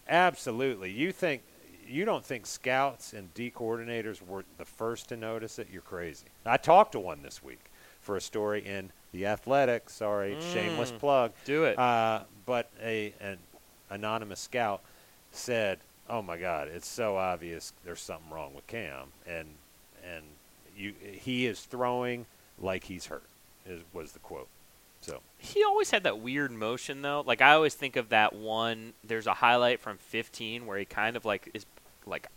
absolutely. 0.08 0.92
You 0.92 1.12
think 1.12 1.42
you 1.88 2.06
don't 2.06 2.24
think 2.24 2.46
scouts 2.46 3.14
and 3.14 3.34
D 3.34 3.52
coordinators 3.56 4.26
were 4.26 4.44
the 4.60 4.66
first 4.66 5.10
to 5.10 5.18
notice 5.18 5.58
it? 5.58 5.68
You're 5.72 5.82
crazy. 5.82 6.26
I 6.46 6.58
talked 6.58 6.92
to 6.92 7.00
one 7.00 7.24
this 7.24 7.42
week 7.44 7.60
for 8.02 8.16
a 8.16 8.22
story 8.22 8.66
in 8.66 8.92
the 9.12 9.26
Athletic. 9.26 9.90
Sorry, 9.90 10.38
shameless 10.54 10.92
Mm. 10.92 11.00
plug. 11.00 11.32
Do 11.46 11.64
it. 11.64 11.80
Uh, 11.80 12.22
but 12.46 12.70
a 12.84 13.14
an 13.20 13.38
anonymous 13.90 14.40
scout 14.40 14.82
said, 15.32 15.80
"Oh 16.10 16.22
my 16.22 16.38
God, 16.38 16.68
it's 16.68 16.88
so 16.88 17.18
obvious. 17.18 17.74
There's 17.86 18.02
something 18.02 18.30
wrong 18.32 18.54
with 18.54 18.68
Cam, 18.68 19.08
and 19.26 19.48
and 20.04 20.24
you 20.80 20.94
he 21.02 21.46
is 21.46 21.62
throwing 21.62 22.26
like 22.60 22.86
he's 22.86 23.08
hurt." 23.08 23.24
Is 23.66 23.82
was 23.94 24.14
the 24.14 24.20
quote. 24.20 24.48
So 25.02 25.22
He 25.38 25.64
always 25.64 25.92
had 25.92 26.04
that 26.04 26.20
weird 26.20 26.52
motion 26.52 27.02
though. 27.02 27.24
Like 27.26 27.42
I 27.42 27.54
always 27.54 27.74
think 27.74 27.96
of 27.96 28.10
that 28.10 28.34
one. 28.34 28.94
There's 29.04 29.28
a 29.28 29.34
highlight 29.36 29.80
from 29.80 29.98
15 29.98 30.66
where 30.66 30.78
he 30.78 30.86
kind 30.86 31.16
of 31.16 31.24
like 31.26 31.50
is 31.54 31.66
like 32.06 32.28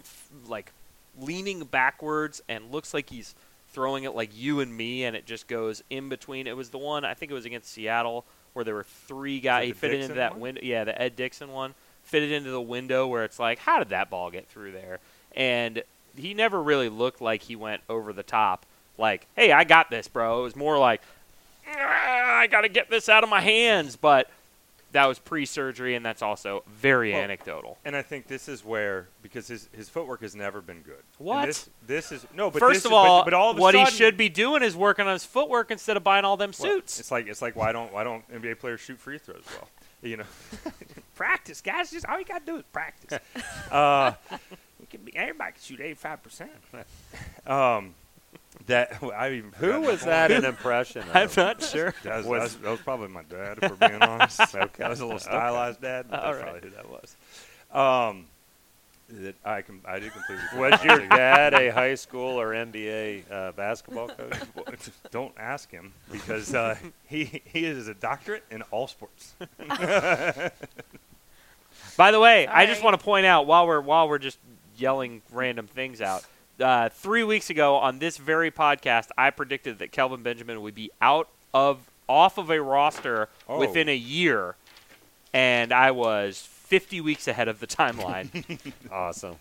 f- 0.00 0.28
like 0.46 0.72
leaning 1.18 1.64
backwards 1.64 2.42
and 2.48 2.70
looks 2.70 2.94
like 2.94 3.10
he's 3.10 3.34
throwing 3.72 4.04
it 4.04 4.14
like 4.14 4.30
you 4.36 4.60
and 4.60 4.76
me, 4.76 5.04
and 5.04 5.16
it 5.16 5.26
just 5.26 5.48
goes 5.48 5.82
in 5.90 6.08
between. 6.08 6.46
It 6.46 6.56
was 6.56 6.70
the 6.70 6.78
one 6.78 7.04
I 7.04 7.14
think 7.14 7.32
it 7.32 7.34
was 7.34 7.44
against 7.44 7.72
Seattle 7.72 8.24
where 8.52 8.64
there 8.64 8.74
were 8.74 8.84
three 8.84 9.40
guys. 9.40 9.66
He 9.66 9.72
fitted 9.72 9.96
Dickson 9.96 10.10
into 10.12 10.20
that 10.20 10.32
one? 10.32 10.40
window. 10.40 10.60
Yeah, 10.62 10.84
the 10.84 11.00
Ed 11.00 11.16
Dickson 11.16 11.50
one 11.50 11.74
fitted 12.04 12.30
into 12.30 12.50
the 12.50 12.60
window 12.60 13.06
where 13.06 13.24
it's 13.24 13.38
like, 13.38 13.58
how 13.58 13.78
did 13.78 13.88
that 13.88 14.10
ball 14.10 14.30
get 14.30 14.46
through 14.46 14.72
there? 14.72 15.00
And 15.34 15.82
he 16.16 16.34
never 16.34 16.62
really 16.62 16.88
looked 16.88 17.20
like 17.20 17.42
he 17.42 17.56
went 17.56 17.82
over 17.88 18.12
the 18.12 18.22
top. 18.22 18.66
Like, 18.98 19.26
hey, 19.36 19.50
I 19.52 19.64
got 19.64 19.90
this, 19.90 20.06
bro. 20.08 20.40
It 20.40 20.42
was 20.44 20.56
more 20.56 20.78
like, 20.78 21.02
"Ah, 21.68 22.36
I 22.38 22.46
got 22.46 22.60
to 22.62 22.68
get 22.68 22.90
this 22.90 23.08
out 23.08 23.24
of 23.24 23.30
my 23.30 23.40
hands. 23.40 23.96
But 23.96 24.30
that 24.92 25.06
was 25.06 25.18
pre-surgery, 25.18 25.96
and 25.96 26.06
that's 26.06 26.22
also 26.22 26.62
very 26.68 27.12
Well, 27.12 27.22
anecdotal. 27.22 27.78
And 27.84 27.96
I 27.96 28.02
think 28.02 28.28
this 28.28 28.48
is 28.48 28.64
where 28.64 29.08
because 29.22 29.48
his 29.48 29.68
his 29.76 29.88
footwork 29.88 30.20
has 30.22 30.36
never 30.36 30.60
been 30.60 30.82
good. 30.82 31.02
And 31.18 31.26
What? 31.26 31.46
This, 31.46 31.68
this 31.86 32.12
is 32.12 32.24
no, 32.36 32.50
but 32.50 32.60
First 32.60 32.74
this 32.74 32.84
of 32.84 32.92
is- 32.92 32.94
but- 32.94 32.96
all, 32.96 33.24
but, 33.24 33.34
all 33.34 33.50
of 33.50 33.58
what 33.58 33.74
he 33.74 33.84
should 33.86 34.16
be 34.16 34.28
doing 34.28 34.62
is 34.62 34.76
working 34.76 35.06
on 35.08 35.12
his 35.14 35.24
footwork 35.24 35.72
instead 35.72 35.96
of 35.96 36.04
buying 36.04 36.24
all 36.24 36.36
them 36.36 36.52
Well, 36.60 36.70
suits. 36.74 37.00
It's 37.00 37.10
like 37.10 37.26
it's 37.26 37.42
like 37.42 37.56
why 37.56 37.72
don't 37.72 37.92
why 37.92 38.04
don't 38.04 38.22
NBA 38.32 38.60
players 38.60 38.80
shoot 38.80 39.00
free 39.00 39.18
throws 39.18 39.42
well? 39.58 39.68
You 40.02 40.18
know, 40.18 40.24
practice, 41.16 41.60
guys. 41.60 41.90
Just 41.90 42.06
all 42.06 42.18
you 42.18 42.24
gotta 42.24 42.44
do 42.44 42.56
is 42.58 42.62
practice. 42.72 43.18
uh, 43.72 44.12
you 44.92 44.98
can 44.98 45.04
be, 45.06 45.16
everybody 45.16 45.52
can 45.52 45.60
shoot 45.62 45.80
eighty 45.80 45.94
five 45.94 46.22
percent. 46.22 46.50
Um, 47.46 47.94
that 48.66 49.02
I 49.16 49.32
even 49.32 49.52
who 49.56 49.80
was 49.82 50.02
that 50.04 50.30
an 50.30 50.44
impression? 50.44 51.02
Of? 51.02 51.08
I'm 51.16 51.30
not 51.36 51.62
sure. 51.62 51.94
That 52.04 52.18
was, 52.18 52.26
was- 52.26 52.26
that 52.26 52.42
was- 52.42 52.56
that 52.62 52.70
was 52.70 52.80
probably 52.80 53.08
my 53.08 53.22
dad, 53.24 53.58
if 53.62 53.70
we're 53.78 53.88
being 53.88 54.02
honest. 54.02 54.40
okay. 54.54 54.68
That 54.78 54.90
was 54.90 55.00
a 55.00 55.04
little 55.04 55.18
stylized 55.20 55.80
dad. 55.82 56.06
But 56.08 56.20
All 56.24 56.32
that's 56.32 56.42
right. 56.44 56.52
probably 56.52 56.70
who 56.70 56.76
that 56.76 56.88
was. 56.90 57.16
Um, 57.72 58.26
that 59.10 59.34
I 59.44 59.60
com- 59.62 59.82
I 59.86 59.98
did 59.98 60.12
completely. 60.12 60.44
Was 60.58 60.82
your 60.82 61.06
dad 61.08 61.52
a 61.52 61.68
high 61.70 61.94
school 61.94 62.40
or 62.40 62.52
NBA 62.52 63.30
uh, 63.30 63.52
basketball 63.52 64.08
coach? 64.08 64.38
Don't 65.10 65.34
ask 65.38 65.70
him 65.70 65.92
because 66.10 66.54
uh, 66.54 66.76
he 67.06 67.42
he 67.44 67.66
is 67.66 67.86
a 67.88 67.94
doctorate 67.94 68.44
in 68.50 68.62
all 68.70 68.86
sports. 68.86 69.34
By 71.96 72.10
the 72.10 72.18
way, 72.20 72.46
I 72.46 72.64
just 72.66 72.82
want 72.82 72.98
to 72.98 73.04
point 73.04 73.26
out 73.26 73.46
while 73.46 73.66
we're 73.66 73.80
while 73.80 74.08
we're 74.08 74.18
just 74.18 74.38
yelling 74.76 75.22
random 75.32 75.66
things 75.66 76.00
out. 76.00 76.24
Uh, 76.60 76.88
three 76.88 77.24
weeks 77.24 77.50
ago 77.50 77.76
on 77.76 77.98
this 77.98 78.16
very 78.16 78.50
podcast, 78.50 79.08
I 79.18 79.30
predicted 79.30 79.78
that 79.80 79.90
Kelvin 79.92 80.22
Benjamin 80.22 80.62
would 80.62 80.74
be 80.74 80.90
out 81.00 81.28
of 81.52 81.78
off 82.08 82.38
of 82.38 82.50
a 82.50 82.60
roster 82.62 83.28
Oh. 83.48 83.58
within 83.58 83.88
a 83.88 83.96
year, 83.96 84.56
and 85.32 85.72
I 85.72 85.90
was 85.90 86.40
50 86.40 87.00
weeks 87.00 87.26
ahead 87.26 87.48
of 87.48 87.60
the 87.60 87.66
timeline. 87.66 88.72
awesome. 88.92 89.36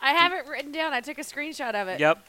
I 0.00 0.12
have 0.12 0.32
it 0.32 0.46
written 0.46 0.72
down. 0.72 0.92
I 0.92 1.00
took 1.00 1.18
a 1.18 1.22
screenshot 1.22 1.74
of 1.74 1.88
it. 1.88 2.00
yep, 2.00 2.24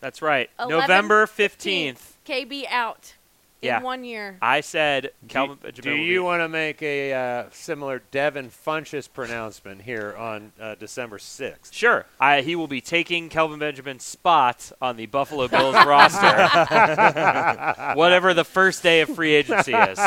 that's 0.00 0.22
right. 0.22 0.48
11, 0.58 0.78
November 0.80 1.26
15th. 1.26 2.12
KB 2.26 2.64
out 2.70 3.14
in 3.60 3.66
Yeah. 3.66 3.82
one 3.82 4.04
year. 4.04 4.38
I 4.40 4.60
said 4.60 5.02
Do, 5.02 5.10
Kelvin 5.28 5.56
do 5.56 5.62
Benjamin. 5.62 5.98
would 6.00 6.06
you 6.06 6.22
want 6.22 6.42
to 6.42 6.48
make 6.48 6.80
a 6.82 7.12
uh, 7.12 7.44
similar 7.50 8.02
Devin 8.10 8.50
Funchess 8.50 9.08
pronouncement 9.12 9.82
here 9.82 10.14
on 10.16 10.52
uh, 10.60 10.74
December 10.76 11.18
6th? 11.18 11.72
Sure. 11.72 12.06
I, 12.20 12.42
he 12.42 12.54
will 12.56 12.68
be 12.68 12.80
taking 12.80 13.28
Kelvin 13.28 13.58
Benjamin's 13.58 14.04
spot 14.04 14.70
on 14.80 14.96
the 14.96 15.06
Buffalo 15.06 15.48
Bills 15.48 15.74
roster, 15.86 16.48
whatever 17.94 18.34
the 18.34 18.44
first 18.44 18.82
day 18.82 19.00
of 19.00 19.08
free 19.10 19.32
agency 19.34 19.72
is. 19.74 19.98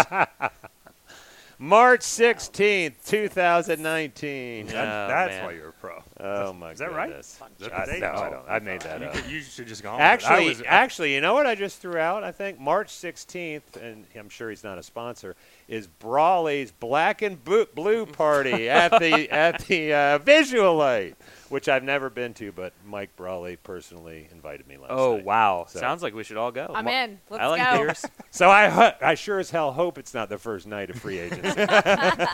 March 1.60 2.00
16th, 2.02 2.94
2019. 3.06 4.66
Yeah. 4.68 4.74
That- 4.74 4.82
Oh, 4.82 5.08
that's 5.08 5.32
man. 5.36 5.46
why 5.46 5.52
you're 5.52 5.70
a 5.70 5.74
pro. 5.74 6.04
Oh 6.24 6.54
my 6.54 6.68
god! 6.68 6.72
Is 6.74 6.80
that 6.80 6.94
right? 6.94 7.08
goodness. 7.08 7.40
Is 7.60 7.68
that 7.68 7.90
I, 7.90 7.98
no, 7.98 8.08
I 8.12 8.30
don't. 8.30 8.46
I 8.50 8.60
made 8.60 8.82
that 8.82 9.00
You, 9.02 9.08
up. 9.08 9.14
could- 9.14 9.26
you 9.32 9.42
should 9.42 9.68
just 9.68 9.82
go 9.82 9.90
on. 9.90 9.96
with 9.96 10.02
it. 10.02 10.04
I 10.04 10.12
Actually, 10.14 10.48
was- 10.50 10.62
actually, 10.68 11.14
you 11.16 11.22
know 11.22 11.34
what 11.34 11.48
I 11.48 11.56
just 11.56 11.82
threw 11.82 11.98
out? 11.98 12.24
I 12.24 12.32
think 12.32 12.60
March 12.60 12.90
16th, 12.90 13.76
and 13.82 14.06
I'm 14.16 14.30
sure 14.30 14.50
he's 14.52 14.64
not 14.64 14.78
a 14.78 14.84
sponsor, 14.84 15.36
is 15.68 15.88
Brawley's 15.88 16.72
Black 16.72 17.22
and 17.24 17.44
Bo- 17.44 17.66
Blue 17.74 18.06
Party 18.22 18.70
at 18.70 18.92
the 19.00 19.30
at 19.32 19.62
the 19.66 19.94
uh, 19.94 20.20
Visulite, 20.20 21.16
which 21.50 21.68
I've 21.68 21.84
never 21.84 22.10
been 22.10 22.34
to, 22.36 22.52
but 22.52 22.74
Mike 22.86 23.16
Brawley 23.16 23.56
personally 23.56 24.28
invited 24.32 24.68
me 24.68 24.78
last 24.78 24.92
Oh 24.92 25.16
night. 25.16 25.26
wow! 25.26 25.66
So- 25.68 25.80
Sounds 25.80 26.04
like 26.04 26.14
we 26.14 26.24
should 26.24 26.38
all 26.38 26.52
go. 26.52 26.72
I'm 26.74 26.88
in. 26.88 27.20
Let's 27.30 27.42
I 27.44 27.48
like 27.48 27.64
go. 27.72 27.78
beers. 27.84 28.06
So 28.34 28.50
I 28.50 28.70
ho- 28.70 28.94
I 29.02 29.16
sure 29.16 29.40
as 29.40 29.50
hell 29.52 29.72
hope 29.74 29.98
it's 29.98 30.14
not 30.14 30.30
the 30.30 30.38
first 30.38 30.66
night 30.68 30.90
of 30.90 30.96
free 30.98 31.20
agency. 31.20 31.66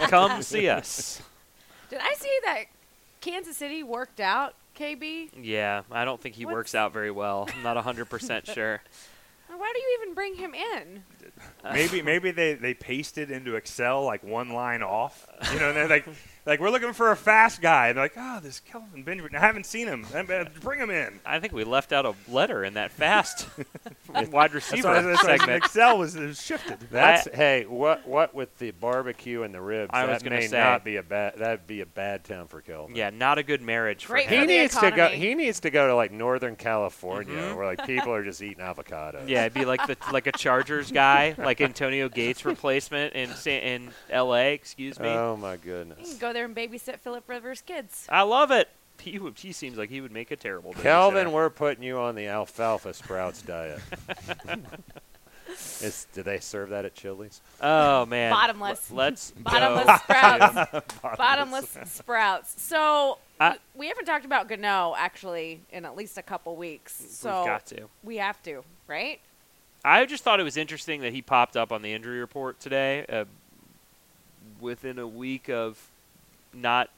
Come 0.10 0.42
see 0.44 0.70
us. 0.70 1.22
Did 1.90 2.00
I 2.02 2.14
see 2.20 2.40
that 2.46 2.64
Kansas 3.28 3.57
City 3.57 3.84
worked 3.84 4.19
out, 4.21 4.53
KB? 4.78 5.30
Yeah, 5.41 5.82
I 5.91 6.05
don't 6.05 6.21
think 6.21 6.36
he 6.36 6.45
What's- 6.45 6.53
works 6.53 6.75
out 6.75 6.93
very 6.93 7.11
well. 7.11 7.49
I'm 7.53 7.61
not 7.63 7.75
100% 7.84 8.45
sure. 8.53 8.82
Why 9.49 9.71
do 9.73 9.80
you 9.80 9.99
even 10.01 10.13
bring 10.13 10.36
him 10.36 10.53
in? 10.53 11.03
maybe 11.63 12.01
maybe 12.01 12.32
they, 12.32 12.53
they 12.53 12.73
pasted 12.73 13.32
into 13.32 13.55
Excel 13.55 14.03
like 14.05 14.23
one 14.23 14.49
line 14.49 14.84
off. 14.84 15.28
You 15.53 15.59
know, 15.59 15.69
and 15.69 15.78
they're 15.78 15.88
like 15.88 16.07
like 16.48 16.60
we're 16.60 16.72
looking 16.72 16.93
for 16.93 17.12
a 17.12 17.16
fast 17.16 17.62
guy. 17.62 17.89
And 17.89 17.98
they're 17.98 18.06
like, 18.06 18.14
oh, 18.18 18.39
this 18.41 18.60
Kelvin 18.62 19.04
Benjamin. 19.04 19.36
I 19.36 19.39
haven't 19.39 19.66
seen 19.68 19.88
him. 19.88 20.06
Bring 20.62 20.80
him 20.80 20.89
in. 20.89 21.20
I 21.26 21.39
think 21.39 21.54
we 21.54 21.64
left 21.64 21.93
out 21.93 22.06
a 22.06 22.16
letter 22.28 22.64
in 22.64 22.74
that 22.76 22.91
fast 22.91 23.48
wide 24.32 24.54
receiver 24.54 24.88
why, 24.88 25.02
that's 25.02 25.24
why 25.24 25.38
segment. 25.38 25.64
Excel 25.64 25.98
was, 26.00 26.16
was 26.16 26.41
shifted. 26.41 26.80
That's 26.89 27.28
hey, 27.34 27.66
what 27.66 28.08
what 28.08 28.34
with 28.34 28.58
the 28.58 28.72
barbecue 28.72 29.43
and 29.43 29.54
the 29.54 29.62
ribs? 29.62 29.91
I 29.93 30.06
was 30.06 30.20
that 30.20 30.24
gonna 30.24 30.38
may 30.41 30.48
say- 30.48 30.58
not 30.60 30.84
be 30.84 30.95
a 30.95 31.04
bad. 31.04 31.36
That'd 31.38 31.68
be 31.68 31.82
a 31.82 31.86
bad 31.86 32.24
town 32.24 32.48
for 32.48 32.62
Kelvin. 32.62 32.95
Yeah, 32.95 33.10
not 33.12 33.38
a 33.38 33.43
good 33.43 33.62
marriage 33.62 34.06
for 34.06 34.14
Great 34.14 34.30
He 34.30 34.36
for 34.36 34.41
him. 34.41 34.48
the 34.48 34.58
needs 34.58 34.78
to 34.78 34.91
go. 34.91 35.08
He 35.10 35.36
needs 35.36 35.60
to 35.60 35.70
go 35.70 35.88
to 35.88 35.95
like 35.95 36.12
Northern 36.12 36.56
California, 36.56 37.34
Mhm. 37.36 37.56
where 37.58 37.66
like 37.66 37.86
people 37.86 38.14
are 38.14 38.24
just 38.24 38.41
eating 38.41 38.64
avocados. 38.64 39.28
Yeah, 39.28 39.41
it'd 39.41 39.54
be 39.54 39.66
like 39.66 39.86
the 39.86 39.98
like 40.14 40.28
a 40.28 40.32
Chargers 40.32 40.91
guy, 40.91 41.36
like 41.38 41.60
Antonio 41.62 42.08
Gates 42.10 42.45
replacement 42.45 43.14
in 43.14 43.30
in 43.45 43.91
L.A. 44.10 44.54
Excuse 44.54 45.00
me. 45.00 45.10
Oh 45.10 45.36
my 45.36 45.54
You 45.54 45.58
goodness. 45.58 46.18
Can 46.38 46.56
there 46.56 46.66
and 46.66 46.72
babysit 46.72 47.00
Philip 47.00 47.28
Rivers' 47.28 47.62
kids. 47.62 48.08
I 48.10 48.22
love 48.24 48.52
it. 48.52 48.70
He 49.00 49.20
would, 49.20 49.38
he 49.38 49.52
seems 49.52 49.78
like 49.78 49.90
he 49.90 50.02
would 50.02 50.12
make 50.12 50.32
a 50.32 50.36
terrible. 50.36 50.74
Kelvin, 50.74 51.28
babysitter. 51.28 51.32
we're 51.32 51.50
putting 51.52 51.84
you 51.84 51.98
on 52.00 52.16
the 52.16 52.28
alfalfa 52.28 52.94
sprouts 52.94 53.42
diet. 53.44 53.80
Is, 55.82 56.08
do 56.14 56.24
they 56.24 56.40
serve 56.40 56.70
that 56.70 56.86
at 56.86 56.94
Chili's? 56.96 57.42
Oh 57.62 58.06
man. 58.06 58.32
Bottomless. 58.32 58.92
Let's 58.92 59.32
Bottomless 59.38 60.02
sprouts. 60.02 60.94
Bottomless 61.18 61.78
sprouts. 61.86 62.62
So 62.62 63.18
I- 63.40 63.52
we- 63.76 63.82
we 63.82 63.88
haven't 63.88 64.06
talked 64.06 64.26
about 64.26 64.48
Gano 64.50 64.94
actually 64.98 65.62
in 65.72 65.86
at 65.86 65.96
least 65.96 66.18
a 66.18 66.22
couple 66.24 66.56
weeks. 66.56 66.94
So 66.94 67.30
We've 67.42 67.46
got 67.48 67.66
to. 67.68 67.84
we 68.04 68.18
have 68.18 68.42
to, 68.44 68.64
right? 68.88 69.20
I 69.86 70.06
just 70.06 70.24
thought 70.24 70.40
it 70.40 70.44
was 70.44 70.58
interesting 70.58 71.02
that 71.02 71.14
he 71.14 71.22
popped 71.22 71.56
up 71.56 71.72
on 71.72 71.82
the 71.82 71.94
injury 71.94 72.20
report 72.20 72.60
today, 72.60 73.06
uh, 73.08 73.26
within 74.60 74.98
a 75.00 75.08
week 75.08 75.50
of 75.50 75.80
not 76.54 76.89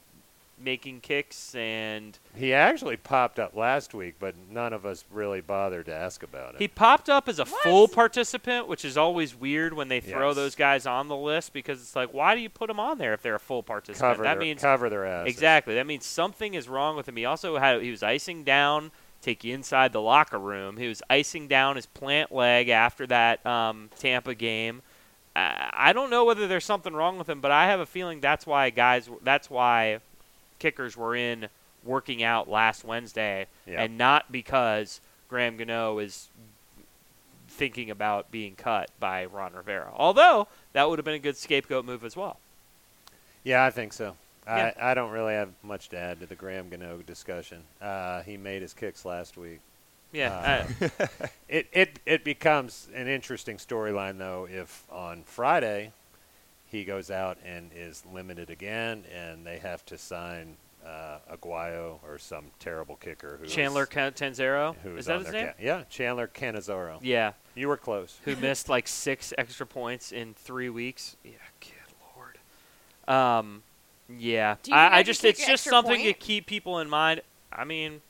making 0.62 1.00
kicks 1.00 1.54
and 1.54 2.18
He 2.36 2.52
actually 2.52 2.98
popped 2.98 3.38
up 3.38 3.56
last 3.56 3.94
week, 3.94 4.16
but 4.20 4.34
none 4.50 4.74
of 4.74 4.84
us 4.84 5.06
really 5.10 5.40
bothered 5.40 5.86
to 5.86 5.94
ask 5.94 6.22
about 6.22 6.54
it. 6.54 6.60
He 6.60 6.68
popped 6.68 7.08
up 7.08 7.30
as 7.30 7.38
a 7.38 7.46
What? 7.46 7.62
full 7.62 7.88
participant, 7.88 8.68
which 8.68 8.84
is 8.84 8.98
always 8.98 9.34
weird 9.34 9.72
when 9.72 9.88
they 9.88 10.00
throw 10.00 10.28
Yes. 10.28 10.36
those 10.36 10.54
guys 10.54 10.84
on 10.86 11.08
the 11.08 11.16
list 11.16 11.54
because 11.54 11.80
it's 11.80 11.96
like, 11.96 12.12
why 12.12 12.34
do 12.34 12.42
you 12.42 12.50
put 12.50 12.68
them 12.68 12.78
on 12.78 12.98
there 12.98 13.14
if 13.14 13.22
they're 13.22 13.36
a 13.36 13.40
full 13.40 13.62
participant? 13.62 14.12
cover 14.12 14.22
that 14.24 14.34
their, 14.34 14.40
means 14.40 14.60
cover 14.60 14.90
their 14.90 15.06
asses. 15.06 15.32
exactly. 15.32 15.74
That 15.76 15.86
means 15.86 16.04
something 16.04 16.52
is 16.52 16.68
wrong 16.68 16.94
with 16.94 17.08
him. 17.08 17.16
He 17.16 17.24
also 17.24 17.56
had 17.56 17.80
he 17.80 17.90
was 17.90 18.02
icing 18.02 18.44
down. 18.44 18.90
Take 19.22 19.44
you 19.44 19.54
inside 19.54 19.92
the 19.94 20.00
locker 20.00 20.38
room. 20.38 20.76
He 20.78 20.88
was 20.88 21.02
icing 21.10 21.46
down 21.48 21.76
his 21.76 21.84
plant 21.86 22.32
leg 22.32 22.68
after 22.70 23.06
that 23.06 23.44
um, 23.46 23.90
Tampa 23.98 24.34
game. 24.34 24.80
I 25.36 25.92
don't 25.92 26.10
know 26.10 26.24
whether 26.24 26.46
there's 26.48 26.64
something 26.64 26.92
wrong 26.92 27.16
with 27.18 27.28
him, 27.28 27.40
but 27.40 27.50
I 27.50 27.66
have 27.66 27.80
a 27.80 27.86
feeling 27.86 28.20
that's 28.20 28.46
why 28.46 28.70
guys. 28.70 29.08
That's 29.22 29.48
why 29.48 30.00
kickers 30.58 30.96
were 30.96 31.14
in 31.14 31.48
working 31.84 32.22
out 32.22 32.48
last 32.48 32.84
Wednesday, 32.84 33.46
Yeah. 33.66 33.82
and 33.82 33.96
not 33.96 34.30
because 34.30 35.00
Graham 35.28 35.56
Gano 35.56 35.98
is 35.98 36.28
thinking 37.48 37.90
about 37.90 38.30
being 38.30 38.54
cut 38.54 38.90
by 38.98 39.24
Ron 39.24 39.52
Rivera. 39.54 39.90
Although 39.94 40.48
that 40.72 40.88
would 40.88 40.98
have 40.98 41.04
been 41.04 41.14
a 41.14 41.18
good 41.18 41.36
scapegoat 41.36 41.84
move 41.84 42.04
as 42.04 42.16
well. 42.16 42.38
Yeah, 43.44 43.64
I 43.64 43.70
think 43.70 43.92
so. 43.92 44.16
Yeah. 44.46 44.72
I, 44.80 44.90
I 44.90 44.94
don't 44.94 45.10
really 45.10 45.34
have 45.34 45.50
much 45.62 45.88
to 45.90 45.98
add 45.98 46.20
to 46.20 46.26
the 46.26 46.34
Graham 46.34 46.68
Gano 46.68 46.98
discussion. 46.98 47.62
Uh, 47.80 48.22
he 48.22 48.36
made 48.36 48.62
his 48.62 48.74
kicks 48.74 49.04
last 49.04 49.36
week. 49.36 49.60
Yeah, 50.12 50.64
uh, 50.80 50.88
It, 51.48 51.68
it, 51.72 51.98
it 52.06 52.24
becomes 52.24 52.88
an 52.94 53.08
interesting 53.08 53.56
storyline, 53.56 54.18
though, 54.18 54.46
if 54.50 54.84
on 54.90 55.22
Friday 55.24 55.92
he 56.66 56.84
goes 56.84 57.10
out 57.10 57.38
and 57.44 57.70
is 57.74 58.04
limited 58.12 58.50
again 58.50 59.04
and 59.12 59.44
they 59.44 59.58
have 59.58 59.84
to 59.86 59.98
sign 59.98 60.56
uh, 60.86 61.18
Aguayo 61.32 61.98
or 62.06 62.18
some 62.18 62.46
terrible 62.60 62.96
kicker 62.96 63.38
who 63.40 63.46
Chandler 63.48 63.82
is, 63.82 63.88
Can- 63.88 64.12
Tanzero 64.12 64.74
who 64.82 64.92
is 64.94 65.00
is 65.00 65.06
that 65.06 65.20
his 65.22 65.32
name? 65.32 65.46
ca- 65.48 65.54
yeah, 65.60 65.82
Chandler 65.90 66.26
Catanzaro. 66.28 67.00
Yeah, 67.02 67.32
You 67.56 67.68
were 67.68 67.76
close. 67.76 68.18
who 68.24 68.34
missed 68.40 68.68
like 68.68 68.86
six 68.88 69.32
extra 69.36 69.66
points 69.66 70.12
in 70.12 70.34
three 70.34 70.70
weeks. 70.70 71.16
Yeah, 71.24 71.32
good 71.60 71.94
lord. 72.16 72.38
Um, 73.16 73.62
yeah, 74.08 74.56
Do 74.62 74.70
you 74.70 74.76
I, 74.76 74.86
I 74.86 74.96
I 74.98 75.02
just 75.02 75.24
it's 75.24 75.40
just 75.40 75.50
extra 75.50 75.70
something 75.72 76.02
to 76.04 76.12
keep 76.14 76.46
people 76.46 76.78
in 76.78 76.88
mind. 76.88 77.20
I 77.52 77.64
mean, 77.64 78.00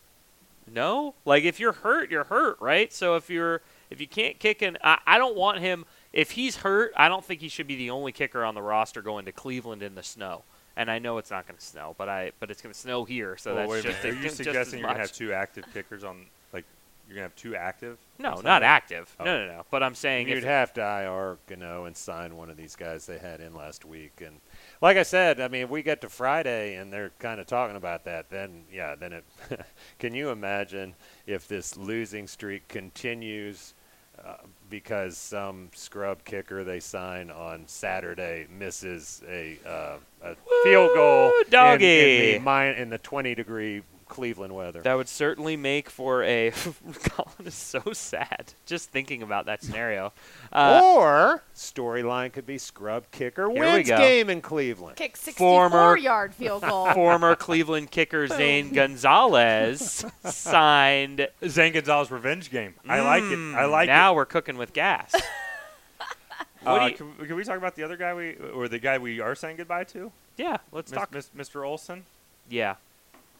no, 0.72 1.14
like 1.24 1.44
if 1.44 1.58
you're 1.60 1.72
hurt, 1.72 2.10
you're 2.10 2.24
hurt, 2.24 2.56
right? 2.60 2.92
So 2.92 3.16
if 3.16 3.30
you're 3.30 3.62
if 3.90 4.00
you 4.00 4.06
can't 4.06 4.38
kick 4.38 4.62
an, 4.62 4.78
I, 4.82 4.98
I 5.06 5.18
don't 5.18 5.36
want 5.36 5.58
him. 5.58 5.84
If 6.12 6.32
he's 6.32 6.56
hurt, 6.56 6.92
I 6.96 7.08
don't 7.08 7.24
think 7.24 7.40
he 7.40 7.48
should 7.48 7.66
be 7.66 7.76
the 7.76 7.90
only 7.90 8.12
kicker 8.12 8.44
on 8.44 8.54
the 8.54 8.62
roster 8.62 9.02
going 9.02 9.24
to 9.26 9.32
Cleveland 9.32 9.82
in 9.82 9.94
the 9.94 10.02
snow. 10.02 10.42
And 10.76 10.90
I 10.90 10.98
know 10.98 11.18
it's 11.18 11.30
not 11.30 11.46
going 11.46 11.58
to 11.58 11.64
snow, 11.64 11.94
but 11.98 12.08
I 12.08 12.32
but 12.38 12.50
it's 12.50 12.62
going 12.62 12.72
to 12.72 12.78
snow 12.78 13.04
here, 13.04 13.36
so 13.36 13.54
well, 13.54 13.68
that's 13.68 13.82
just. 13.82 14.04
Are 14.04 14.12
you 14.12 14.28
suggesting 14.28 14.78
you're 14.78 14.88
gonna 14.88 15.00
have 15.00 15.12
two 15.12 15.32
active 15.32 15.64
kickers 15.74 16.04
on? 16.04 16.26
Like 16.52 16.64
you're 17.08 17.16
gonna 17.16 17.24
have 17.24 17.36
two 17.36 17.56
active? 17.56 17.98
No, 18.18 18.40
not 18.40 18.62
active. 18.62 19.14
Oh. 19.18 19.24
No, 19.24 19.46
no, 19.46 19.52
no. 19.52 19.62
But 19.70 19.82
I'm 19.82 19.94
saying 19.94 20.28
You'd 20.28 20.44
have 20.44 20.72
to 20.74 20.80
IR 20.80 21.38
Gano 21.48 21.84
and 21.86 21.96
sign 21.96 22.36
one 22.36 22.50
of 22.50 22.56
these 22.56 22.76
guys 22.76 23.06
they 23.06 23.18
had 23.18 23.40
in 23.40 23.54
last 23.54 23.84
week. 23.84 24.22
And 24.24 24.36
like 24.80 24.96
I 24.96 25.02
said, 25.02 25.40
I 25.40 25.48
mean, 25.48 25.62
if 25.64 25.70
we 25.70 25.82
get 25.82 26.00
to 26.02 26.08
Friday 26.08 26.74
and 26.76 26.92
they're 26.92 27.12
kind 27.18 27.40
of 27.40 27.46
talking 27.46 27.76
about 27.76 28.04
that, 28.04 28.30
then 28.30 28.64
yeah, 28.72 28.94
then 28.94 29.12
it. 29.12 29.24
can 29.98 30.14
you 30.14 30.30
imagine 30.30 30.94
if 31.26 31.46
this 31.48 31.76
losing 31.76 32.26
streak 32.26 32.66
continues? 32.68 33.74
Uh, 34.22 34.34
because 34.68 35.16
some 35.16 35.70
scrub 35.74 36.22
kicker 36.24 36.62
they 36.62 36.78
sign 36.78 37.30
on 37.30 37.62
Saturday 37.66 38.46
misses 38.50 39.22
a, 39.26 39.58
uh, 39.66 39.96
a 40.22 40.34
field 40.62 40.90
goal 40.94 41.28
in- 41.38 41.44
in, 41.46 41.50
doggy. 41.50 42.32
the, 42.34 42.38
min- 42.38 42.74
in 42.74 42.90
the 42.90 42.98
20 42.98 43.34
degree 43.34 43.82
Cleveland 44.10 44.54
weather. 44.54 44.82
That 44.82 44.94
would 44.94 45.08
certainly 45.08 45.56
make 45.56 45.88
for 45.88 46.22
a. 46.22 46.50
Colin 47.04 47.46
is 47.46 47.54
so 47.54 47.80
sad 47.94 48.52
just 48.66 48.90
thinking 48.90 49.22
about 49.22 49.46
that 49.46 49.62
scenario. 49.62 50.12
Uh, 50.52 50.82
or 50.84 51.42
storyline 51.56 52.30
could 52.32 52.46
be 52.46 52.58
scrub 52.58 53.04
kicker 53.12 53.48
Here 53.50 53.62
we 53.64 53.70
wins 53.76 53.88
game 53.88 54.28
in 54.28 54.42
Cleveland. 54.42 54.96
Kick 54.96 55.16
64 55.16 55.70
Former- 55.70 55.96
yard 55.96 56.34
field 56.34 56.62
goal. 56.62 56.90
former 56.92 57.34
Cleveland 57.36 57.90
kicker 57.90 58.26
Zane 58.26 58.72
Gonzalez 58.74 60.04
signed. 60.24 61.28
Zane 61.46 61.72
Gonzalez 61.72 62.10
revenge 62.10 62.50
game. 62.50 62.74
I 62.88 63.00
like 63.00 63.22
it. 63.22 63.32
I 63.32 63.36
Mm, 63.36 63.70
like 63.70 63.86
now 63.86 64.12
we're 64.14 64.26
cooking 64.26 64.58
with 64.58 64.72
gas. 64.72 65.14
what 66.62 66.82
Uh, 66.82 66.86
you- 66.86 66.94
can, 66.96 67.12
we- 67.18 67.26
can 67.26 67.36
we 67.36 67.44
talk 67.44 67.56
about 67.56 67.76
the 67.76 67.82
other 67.84 67.96
guy 67.96 68.12
we 68.12 68.34
or 68.52 68.68
the 68.68 68.78
guy 68.78 68.98
we 68.98 69.20
are 69.20 69.34
saying 69.34 69.56
goodbye 69.56 69.84
to? 69.84 70.12
yeah, 70.36 70.56
let's 70.72 70.90
Mis- 70.90 70.98
talk. 70.98 71.12
Mis- 71.12 71.30
Mr. 71.36 71.66
Olsen. 71.66 72.04
Yeah, 72.48 72.74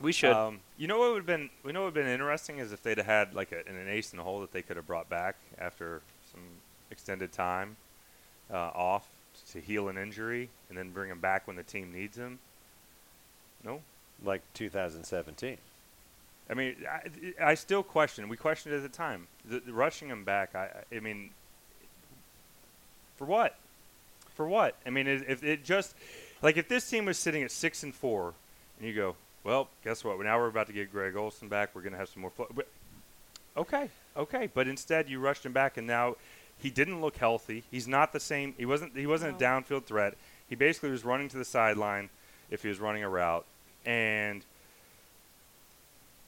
we 0.01 0.13
should. 0.13 0.33
Um, 0.33 0.61
you 0.79 0.87
know 0.87 0.99
what 0.99 1.11
would 1.11 1.19
have 1.19 1.27
been? 1.27 1.51
We 1.63 1.73
know 1.73 1.81
what 1.81 1.95
would 1.95 1.99
have 1.99 2.07
been 2.07 2.13
interesting 2.13 2.59
is 2.59 2.73
if 2.73 2.83
they'd 2.83 2.99
have 2.99 3.07
had 3.07 3.35
like 3.35 3.53
a, 3.53 3.69
an 3.71 3.89
ace 3.89 4.13
in 4.13 4.17
the 4.17 4.25
hole 4.25 4.41
that 4.41 4.53
they 4.53 4.63
could 4.63 4.77
have 4.77 4.87
brought 4.87 5.09
back 5.09 5.37
after 5.59 6.01
some 6.33 6.41
extended 6.91 7.33
time 7.33 7.77
uh, 8.51 8.57
off 8.57 9.07
to 9.53 9.61
heal 9.61 9.89
an 9.89 9.99
injury 9.99 10.49
and 10.69 10.79
then 10.79 10.91
bring 10.91 11.11
him 11.11 11.21
back 11.21 11.47
when 11.47 11.57
the 11.57 11.63
team 11.63 11.93
needs 11.93 12.17
him. 12.17 12.39
No, 13.65 13.83
like 14.25 14.43
2017. 14.55 15.59
I 16.49 16.55
mean, 16.55 16.77
I, 16.91 17.51
I 17.51 17.55
still 17.55 17.83
question. 17.83 18.29
We 18.29 18.37
questioned 18.37 18.75
it 18.75 18.79
at 18.79 18.83
the 18.83 18.89
time. 18.89 19.29
The, 19.49 19.61
the 19.61 19.73
rushing 19.73 20.09
him 20.09 20.25
back. 20.25 20.55
I, 20.55 20.83
I 20.93 20.97
I 20.97 21.01
mean, 21.01 21.31
for 23.17 23.27
what? 23.27 23.57
For 24.35 24.49
what? 24.49 24.77
I 24.87 24.91
mean, 24.91 25.07
if 25.07 25.29
if 25.29 25.45
it 25.45 25.63
just 25.63 25.95
like 26.41 26.57
if 26.57 26.69
this 26.69 26.89
team 26.89 27.05
was 27.05 27.19
sitting 27.19 27.43
at 27.43 27.51
six 27.51 27.83
and 27.83 27.95
four, 27.95 28.33
and 28.79 28.89
you 28.89 28.95
go, 28.95 29.15
well, 29.45 29.69
guess 29.85 30.05
what? 30.05 30.19
Now 30.21 30.39
we're 30.39 30.49
about 30.49 30.67
to 30.69 30.73
get 30.73 30.93
Greg 30.93 31.17
Olsen 31.17 31.49
back. 31.49 31.71
We're 31.75 31.83
going 31.83 31.93
to 31.93 31.99
have 31.99 32.09
some 32.09 32.23
more. 32.23 32.31
Flo- 32.31 32.49
but- 32.55 32.69
okay, 33.57 33.89
okay, 34.17 34.49
but 34.53 34.69
instead 34.69 35.09
you 35.09 35.19
rushed 35.21 35.45
him 35.47 35.53
back, 35.53 35.77
and 35.77 35.87
now 35.87 36.17
he 36.59 36.71
didn't 36.71 37.01
look 37.01 37.17
healthy. 37.17 37.65
He's 37.71 37.89
not 37.89 38.13
the 38.13 38.21
same. 38.21 38.55
He 38.59 38.67
wasn't. 38.67 38.97
He 38.97 39.07
wasn't 39.07 39.41
a 39.41 39.45
downfield 39.45 39.85
threat. 39.85 40.15
He 40.49 40.55
basically 40.57 40.91
was 40.91 41.05
running 41.05 41.29
to 41.31 41.39
the 41.39 41.45
sideline 41.45 42.11
if 42.51 42.63
he 42.63 42.69
was 42.69 42.81
running 42.81 43.03
a 43.05 43.09
route, 43.09 43.45
and 43.87 44.43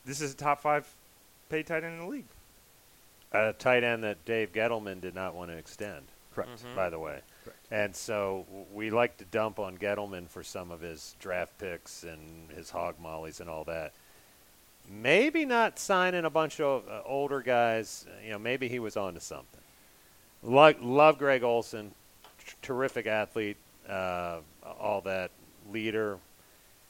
this 0.05 0.21
is 0.21 0.33
a 0.33 0.37
top 0.37 0.61
five 0.61 0.89
paid 1.49 1.67
tight 1.67 1.85
end 1.85 1.95
in 1.95 2.01
the 2.01 2.07
league. 2.07 2.25
A 3.33 3.53
tight 3.55 3.83
end 3.85 4.05
that 4.05 4.25
Dave 4.25 4.53
Gettleman 4.53 5.01
did 5.01 5.15
not 5.15 5.35
want 5.35 5.51
to 5.51 5.57
extend. 5.57 6.03
Correct. 6.35 6.51
Mhm. 6.65 6.75
by 6.77 6.89
the 6.91 6.99
way. 6.99 7.21
Correct. 7.45 7.59
And 7.71 7.95
so 7.97 8.47
we 8.73 8.91
like 8.91 9.17
to 9.19 9.25
dump 9.27 9.59
on 9.59 9.77
Gettleman 9.79 10.29
for 10.29 10.43
some 10.43 10.71
of 10.71 10.81
his 10.81 11.17
draft 11.21 11.59
picks 11.59 12.03
and 12.05 12.51
his 12.51 12.71
hog 12.71 12.97
mollies 13.01 13.41
and 13.41 13.49
all 13.49 13.65
that. 13.65 13.93
Maybe 14.91 15.45
not 15.45 15.79
signing 15.79 16.25
a 16.25 16.31
bunch 16.31 16.61
of 16.61 16.87
uh, 16.89 17.03
older 17.05 17.41
guys. 17.41 18.05
You 18.25 18.33
know, 18.33 18.39
maybe 18.39 18.69
he 18.69 18.79
was 18.79 18.97
onto 18.97 19.21
something. 19.21 19.61
Like, 20.43 20.79
love 20.81 21.19
Greg 21.19 21.45
Olsen, 21.45 21.93
t- 22.45 22.53
terrific 22.63 23.07
athlete, 23.07 23.57
uh, 23.89 24.39
all 24.81 25.01
that 25.03 25.31
leader. 25.71 26.19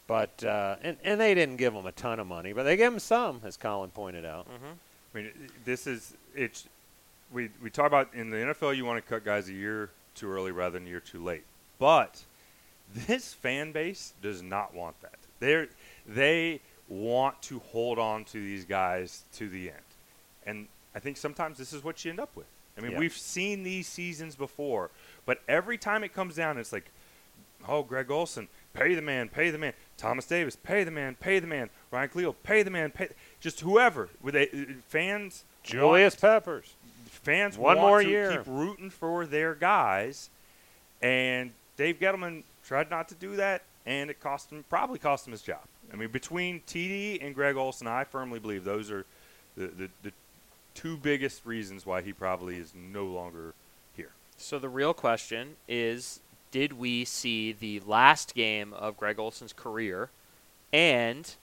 But 0.07 0.43
uh, 0.43 0.77
and 0.83 0.97
and 1.05 1.21
they 1.21 1.35
didn't 1.35 1.57
give 1.57 1.73
him 1.75 1.87
a 1.87 1.93
ton 1.93 2.19
of 2.19 2.27
money, 2.27 2.53
but 2.53 2.65
they 2.65 2.77
gave 2.77 2.93
him 2.93 2.99
some, 2.99 3.41
as 3.45 3.57
Colin 3.57 3.91
pointed 3.91 4.25
out. 4.25 4.47
Mhm. 4.49 4.77
I 5.15 5.17
mean, 5.19 5.31
this 5.65 5.87
is 5.87 6.15
it's. 6.35 6.67
We 7.33 7.51
we 7.63 7.71
talk 7.71 7.87
about 7.87 8.09
in 8.13 8.31
the 8.31 8.39
NFL, 8.39 8.77
you 8.77 8.85
want 8.85 9.03
to 9.03 9.09
cut 9.09 9.25
guys 9.25 9.49
a 9.49 9.53
year 9.53 9.91
too 10.15 10.29
early 10.31 10.53
rather 10.53 10.79
than 10.79 10.87
a 10.87 10.91
year 10.91 11.01
too 11.01 11.23
late. 11.23 11.45
But 11.79 12.23
this 12.95 13.33
fan 13.35 13.73
base 13.73 14.13
does 14.23 14.43
not 14.43 14.75
want 14.75 15.01
that. 15.03 15.17
They 15.41 15.67
they 16.07 16.61
want 16.89 17.41
to 17.43 17.59
hold 17.71 17.99
on 17.99 18.25
to 18.27 18.33
these 18.41 18.65
guys 18.65 19.23
to 19.35 19.49
the 19.49 19.71
end, 19.71 19.79
and 20.47 20.69
I 20.95 20.99
think 20.99 21.17
sometimes 21.17 21.57
this 21.59 21.73
is 21.73 21.83
what 21.83 22.05
you 22.05 22.11
end 22.11 22.21
up 22.21 22.31
with. 22.37 22.47
I 22.77 22.81
mean, 22.81 22.93
Yeah. 22.93 22.99
we've 22.99 23.17
seen 23.17 23.63
these 23.63 23.87
seasons 23.87 24.35
before, 24.37 24.91
but 25.27 25.43
every 25.49 25.79
time 25.79 26.05
it 26.05 26.13
comes 26.15 26.37
down, 26.37 26.59
it's 26.59 26.73
like, 26.73 26.91
oh, 27.69 27.83
Greg 27.83 28.11
Olsen, 28.11 28.49
pay 28.75 28.95
the 28.95 29.03
man, 29.03 29.29
pay 29.29 29.51
the 29.51 29.59
man. 29.59 29.73
Thomas 29.97 30.27
Davis, 30.27 30.57
pay 30.57 30.83
the 30.85 30.91
man, 30.91 31.15
pay 31.15 31.39
the 31.39 31.47
man. 31.47 31.71
Ryan 31.91 32.09
Kalil, 32.09 32.35
pay 32.43 32.63
the 32.63 32.71
man, 32.71 32.91
pay. 32.91 33.09
Just 33.41 33.61
whoever. 33.61 34.09
With 34.23 34.35
fans, 34.89 35.45
Julius 35.63 36.15
Peppers. 36.15 36.75
Fans 37.23 37.57
One 37.57 37.77
want 37.77 37.89
more 37.89 38.03
to 38.03 38.09
year. 38.09 38.31
keep 38.39 38.47
rooting 38.47 38.91
for 38.91 39.27
their 39.27 39.55
guys, 39.55 40.31
and 41.01 41.53
Dave 41.77 41.99
Gettleman 41.99 42.43
tried 42.65 42.91
not 42.91 43.09
to 43.11 43.15
do 43.15 43.37
that, 43.37 43.63
and 43.87 44.11
it 44.11 44.21
cost 44.21 44.51
him 44.51 44.65
probably 44.69 44.99
cost 44.99 45.27
him 45.27 45.33
his 45.33 45.43
job. 45.43 45.63
I 45.93 45.97
mean, 45.97 46.11
between 46.11 46.61
TD 46.67 47.25
and 47.25 47.35
Greg 47.35 47.57
Olsen, 47.57 47.87
I 47.87 48.05
firmly 48.05 48.39
believe 48.39 48.65
those 48.65 48.91
are 48.91 49.05
the, 49.57 49.67
the, 49.67 49.89
the 50.03 50.13
two 50.75 50.97
biggest 50.97 51.45
reasons 51.45 51.85
why 51.85 52.03
he 52.03 52.13
probably 52.13 52.57
is 52.57 52.73
no 52.75 53.05
longer 53.05 53.55
here. 53.97 54.11
So 54.37 54.59
the 54.59 54.69
real 54.69 54.95
question 54.95 55.57
is 55.69 56.21
did 56.51 56.75
we 56.75 57.05
see 57.05 57.53
the 57.53 57.81
last 57.81 58.35
game 58.35 58.73
of 58.75 58.97
Greg 58.97 59.19
Olsen's 59.19 59.53
career? 59.53 60.11
And 60.73 61.35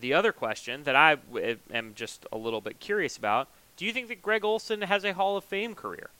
the 0.00 0.14
other 0.14 0.32
question 0.32 0.84
that 0.84 0.96
I 0.96 1.16
w- 1.16 1.58
am 1.72 1.92
just 1.94 2.26
a 2.32 2.36
little 2.36 2.60
bit 2.60 2.80
curious 2.80 3.16
about 3.16 3.48
do 3.82 3.86
you 3.86 3.92
think 3.92 4.06
that 4.06 4.22
Greg 4.22 4.44
Olsen 4.44 4.82
has 4.82 5.04
a 5.04 5.12
Hall 5.12 5.36
of 5.36 5.42
Fame 5.42 5.74
career? 5.74 6.10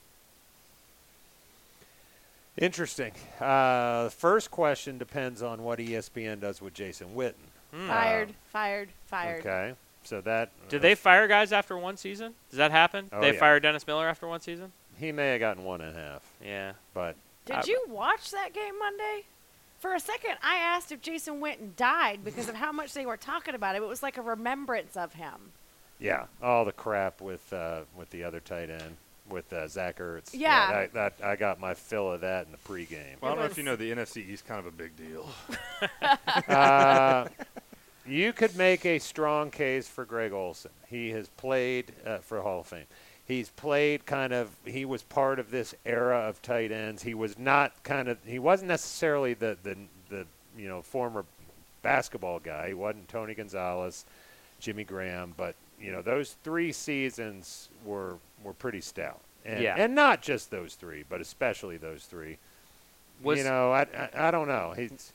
Interesting. 2.57 3.13
Uh, 3.39 4.03
the 4.03 4.09
first 4.09 4.51
question 4.51 4.97
depends 4.97 5.41
on 5.41 5.63
what 5.63 5.79
ESPN 5.79 6.41
does 6.41 6.61
with 6.61 6.73
Jason 6.73 7.15
Witten. 7.15 7.35
Hmm. 7.73 7.87
Fired, 7.87 8.33
fired, 8.51 8.89
fired. 9.05 9.39
Okay, 9.39 9.73
so 10.03 10.19
that 10.19 10.51
Did 10.67 10.81
they 10.81 10.93
fire 10.93 11.25
guys 11.29 11.53
after 11.53 11.77
one 11.77 11.95
season? 11.95 12.33
Does 12.49 12.57
that 12.57 12.71
happen? 12.71 13.07
Oh, 13.13 13.21
they 13.21 13.31
yeah. 13.31 13.39
fired 13.39 13.63
Dennis 13.63 13.87
Miller 13.87 14.09
after 14.09 14.27
one 14.27 14.41
season? 14.41 14.73
he 14.99 15.13
may 15.13 15.29
have 15.29 15.39
gotten 15.39 15.63
one 15.63 15.79
and 15.79 15.95
a 15.95 15.99
half, 16.01 16.21
Yeah. 16.43 16.73
but 16.93 17.15
Did 17.45 17.55
I- 17.55 17.63
you 17.65 17.85
watch 17.87 18.29
that 18.31 18.51
game 18.51 18.77
Monday? 18.77 19.23
For 19.79 19.93
a 19.93 20.01
second, 20.01 20.35
I 20.43 20.57
asked 20.57 20.91
if 20.91 21.01
Jason 21.01 21.39
Witten 21.39 21.77
died 21.77 22.25
because 22.25 22.49
of 22.49 22.55
how 22.55 22.73
much 22.73 22.93
they 22.93 23.05
were 23.05 23.15
talking 23.15 23.55
about 23.55 23.77
him. 23.77 23.83
It 23.83 23.87
was 23.87 24.03
like 24.03 24.17
a 24.17 24.21
remembrance 24.21 24.97
of 24.97 25.13
him. 25.13 25.53
Yeah, 26.03 26.25
all 26.41 26.65
the 26.65 26.73
crap 26.73 27.21
with 27.21 27.53
uh, 27.53 27.81
with 27.95 28.09
the 28.09 28.25
other 28.25 28.41
tight 28.41 28.69
end 28.69 28.97
with 29.29 29.51
uh, 29.53 29.67
Zach 29.69 29.99
Ertz. 29.99 30.31
Yeah. 30.33 30.69
that, 30.71 30.93
that 30.93 31.13
I 31.23 31.37
got 31.37 31.59
my 31.61 31.73
fill 31.73 32.11
of 32.11 32.21
that 32.21 32.45
in 32.45 32.51
the 32.51 32.57
pregame. 32.57 33.21
Well, 33.21 33.31
I 33.31 33.35
don't 33.35 33.43
know 33.43 33.49
if 33.49 33.57
you 33.57 33.63
know 33.63 33.77
the 33.77 33.89
NFC 33.89 34.17
East 34.29 34.45
kind 34.45 34.59
of 34.59 34.65
a 34.65 34.71
big 34.71 34.91
deal. 34.97 35.29
uh, 36.53 37.27
you 38.05 38.33
could 38.33 38.55
make 38.57 38.85
a 38.85 38.99
strong 38.99 39.49
case 39.49 39.87
for 39.87 40.03
Greg 40.03 40.33
Olsen. 40.33 40.71
He 40.87 41.11
has 41.11 41.29
played 41.29 41.93
uh, 42.05 42.17
for 42.17 42.41
Hall 42.41 42.59
of 42.59 42.67
Fame. 42.67 42.85
He's 43.25 43.49
played 43.49 44.05
kind 44.05 44.33
of. 44.33 44.49
He 44.65 44.83
was 44.83 45.03
part 45.03 45.39
of 45.39 45.51
this 45.51 45.73
era 45.85 46.19
of 46.19 46.41
tight 46.41 46.73
ends. 46.73 47.01
He 47.03 47.13
was 47.13 47.39
not 47.39 47.81
kind 47.83 48.09
of. 48.09 48.17
He 48.25 48.39
wasn't 48.39 48.67
necessarily 48.67 49.35
the 49.35 49.57
the 49.63 49.77
the 50.09 50.25
you 50.57 50.67
know 50.67 50.81
former 50.81 51.23
basketball 51.81 52.39
guy. 52.39 52.67
He 52.67 52.73
wasn't 52.73 53.07
Tony 53.07 53.33
Gonzalez, 53.33 54.03
Jimmy 54.59 54.83
Graham, 54.83 55.33
but 55.37 55.55
you 55.83 55.91
know 55.91 56.01
those 56.01 56.35
three 56.43 56.71
seasons 56.71 57.69
were 57.85 58.15
were 58.43 58.53
pretty 58.53 58.81
stout. 58.81 59.19
And, 59.45 59.61
Yeah. 59.61 59.75
and 59.77 59.93
not 59.93 60.21
just 60.21 60.51
those 60.51 60.75
three, 60.75 61.03
but 61.09 61.19
especially 61.19 61.75
those 61.77 62.05
three. 62.05 62.37
Was 63.21 63.37
you 63.37 63.43
know, 63.43 63.71
I, 63.73 63.81
I 63.81 64.27
I 64.27 64.31
don't 64.31 64.47
know. 64.47 64.73
He's. 64.75 65.11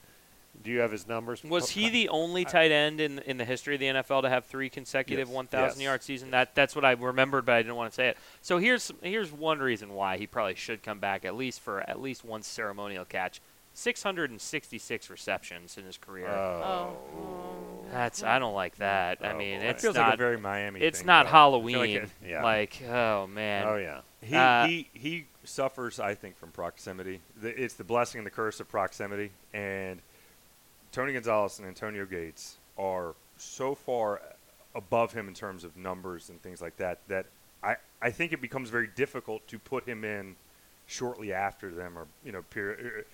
Do 0.65 0.73
you 0.73 0.81
have 0.81 0.91
his 0.91 1.07
numbers? 1.07 1.45
was 1.45 1.71
he 1.71 1.89
the 1.89 2.09
only 2.09 2.45
tight 2.45 2.73
end 2.73 3.01
in 3.01 3.21
in 3.21 3.37
the 3.37 3.45
history 3.45 3.75
of 3.75 3.81
the 3.81 3.87
NFL 3.87 4.23
to 4.23 4.29
have 4.29 4.45
three 4.45 4.69
consecutive 4.69 5.29
Yes. 5.29 5.35
1,000 5.35 5.81
Yes. 5.81 5.85
yard 5.85 6.03
season? 6.03 6.31
That 6.33 6.55
that's 6.57 6.75
what 6.75 6.85
I 6.85 6.93
remembered, 6.93 7.47
but 7.47 7.55
I 7.55 7.63
didn't 7.63 7.77
want 7.77 7.93
to 7.93 7.95
say 7.95 8.09
it. 8.09 8.19
So 8.43 8.59
here's 8.59 8.91
here's 9.01 9.31
one 9.31 9.61
reason 9.61 9.95
why 9.95 10.17
he 10.17 10.27
probably 10.27 10.57
should 10.57 10.83
come 10.83 10.99
back 10.99 11.25
at 11.25 11.37
least 11.37 11.61
for 11.61 11.81
at 11.89 12.01
least 12.01 12.25
one 12.25 12.43
ceremonial 12.43 13.05
catch. 13.05 13.41
666 13.75 15.09
receptions 15.11 15.79
in 15.79 15.85
his 15.85 15.97
career. 15.97 16.29
Oh. 16.29 16.97
oh. 17.15 17.58
That's 17.91 18.23
I 18.23 18.39
don't 18.39 18.55
like 18.55 18.77
that. 18.77 19.19
I 19.23 19.33
Oh, 19.33 19.37
mean, 19.39 19.61
boy. 19.61 19.67
It 19.67 19.71
it's 19.71 19.83
feels 19.83 19.97
not 19.97 20.07
like 20.07 20.15
a 20.15 20.17
very 20.19 20.39
Miami. 20.39 20.81
it's 20.81 20.99
thing, 20.99 21.07
not 21.07 21.25
though. 21.25 21.29
I 21.29 21.33
feel 21.33 21.39
Halloween. 21.41 21.79
like 21.79 21.91
it- 21.91 22.11
Yeah. 22.27 22.43
Like, 22.43 22.83
oh 22.89 23.27
man. 23.27 23.67
Oh 23.67 23.77
yeah. 23.77 24.01
He, 24.21 24.35
Uh, 24.37 24.67
he 24.67 24.89
he 24.95 25.27
suffers, 25.45 25.99
I 26.01 26.15
think, 26.15 26.37
from 26.37 26.51
proximity. 26.51 27.21
The, 27.41 27.49
it's 27.63 27.75
the 27.75 27.85
blessing 27.85 28.19
and 28.19 28.27
the 28.27 28.31
curse 28.31 28.61
of 28.61 28.69
proximity. 28.69 29.31
And 29.55 30.01
Tony 30.93 31.13
Gonzalez 31.13 31.59
and 31.59 31.69
Antonio 31.69 32.05
Gates 32.05 32.57
are 32.77 33.15
so 33.37 33.75
far 33.75 34.21
above 34.75 35.13
him 35.13 35.29
in 35.29 35.35
terms 35.35 35.65
of 35.65 35.77
numbers 35.77 36.29
and 36.29 36.43
things 36.43 36.61
like 36.61 36.77
that 36.77 36.99
that 37.09 37.27
I, 37.63 37.77
I 38.03 38.11
think 38.11 38.33
it 38.33 38.41
becomes 38.41 38.71
very 38.71 38.87
difficult 38.89 39.47
to 39.49 39.59
put 39.59 39.87
him 39.89 40.05
in 40.05 40.37
shortly 40.87 41.33
after 41.33 41.71
them 41.71 41.99
or 41.99 42.07
you 42.25 42.33
know 42.33 42.43
period 42.43 43.05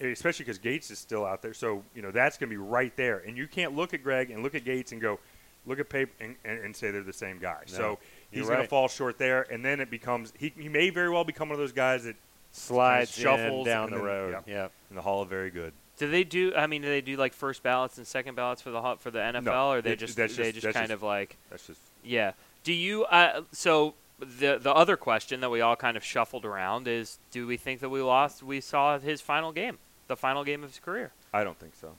especially 0.00 0.44
because 0.44 0.58
Gates 0.58 0.90
is 0.90 0.98
still 0.98 1.24
out 1.24 1.42
there 1.42 1.54
so 1.54 1.82
you 1.94 2.02
know 2.02 2.10
that's 2.10 2.38
going 2.38 2.48
to 2.48 2.54
be 2.54 2.56
right 2.56 2.94
there 2.96 3.18
and 3.18 3.36
you 3.36 3.46
can't 3.46 3.74
look 3.76 3.94
at 3.94 4.02
Greg 4.02 4.30
and 4.30 4.42
look 4.42 4.54
at 4.54 4.64
Gates 4.64 4.92
and 4.92 5.00
go 5.00 5.18
look 5.66 5.78
at 5.78 5.88
paper 5.88 6.10
and, 6.20 6.36
and, 6.44 6.58
and 6.58 6.74
say 6.76 6.90
they're 6.90 7.02
the 7.02 7.12
same 7.12 7.38
guy 7.38 7.58
No, 7.72 7.76
so 7.76 7.98
he's 8.30 8.38
you're 8.40 8.48
going 8.48 8.62
to 8.62 8.68
fall 8.68 8.88
short 8.88 9.18
there 9.18 9.42
and 9.52 9.64
then 9.64 9.80
it 9.80 9.90
becomes 9.90 10.32
he, 10.38 10.52
he 10.56 10.68
may 10.68 10.90
very 10.90 11.10
well 11.10 11.24
become 11.24 11.48
one 11.50 11.54
of 11.54 11.58
those 11.60 11.72
guys 11.72 12.04
that 12.04 12.16
Slides 12.52 13.10
shuffles 13.12 13.64
down 13.66 13.90
the 13.90 13.96
then- 13.96 14.04
road. 14.04 14.42
yeah. 14.46 14.54
Yeah. 14.54 14.68
in 14.90 14.96
the 14.96 15.02
Hall 15.02 15.22
of 15.22 15.28
Very 15.28 15.50
Good 15.50 15.72
Do 15.98 16.10
they 16.10 16.24
do? 16.24 16.52
I 16.56 16.66
mean, 16.66 16.82
do 16.82 16.88
they 16.88 17.00
do 17.02 17.16
like 17.16 17.32
first 17.32 17.62
ballots 17.62 17.98
and 17.98 18.06
second 18.06 18.34
ballots 18.34 18.60
for 18.62 18.70
the 18.70 18.96
for 18.98 19.10
the 19.10 19.18
NFL, 19.20 19.68
or 19.76 19.82
they 19.82 19.92
it- 19.92 19.98
just 19.98 20.16
that's 20.16 20.34
they 20.36 20.50
just- 20.50 20.64
just 20.64 20.74
kind 20.74 20.88
just- 20.88 20.92
of 20.94 21.02
like 21.02 21.36
that's 21.50 21.66
just 21.66 21.80
yeah? 22.02 22.32
Do 22.64 22.72
you? 22.72 23.04
Uh, 23.04 23.42
so 23.52 23.94
the 24.18 24.58
the 24.58 24.72
other 24.74 24.96
question 24.96 25.40
that 25.42 25.50
we 25.50 25.60
all 25.60 25.76
kind 25.76 25.96
of 25.96 26.02
shuffled 26.04 26.44
around 26.44 26.88
is: 26.88 27.18
Do 27.30 27.46
we 27.46 27.56
think 27.56 27.80
that 27.80 27.88
we 27.90 28.00
lost? 28.02 28.42
We 28.42 28.60
saw 28.60 28.98
his 28.98 29.20
final 29.20 29.52
game, 29.52 29.78
the 30.10 30.16
final 30.16 30.44
game 30.44 30.62
of 30.64 30.70
his 30.70 30.80
career. 30.80 31.12
I 31.32 31.44
don't 31.44 31.58
think 31.58 31.74
so 31.74 31.94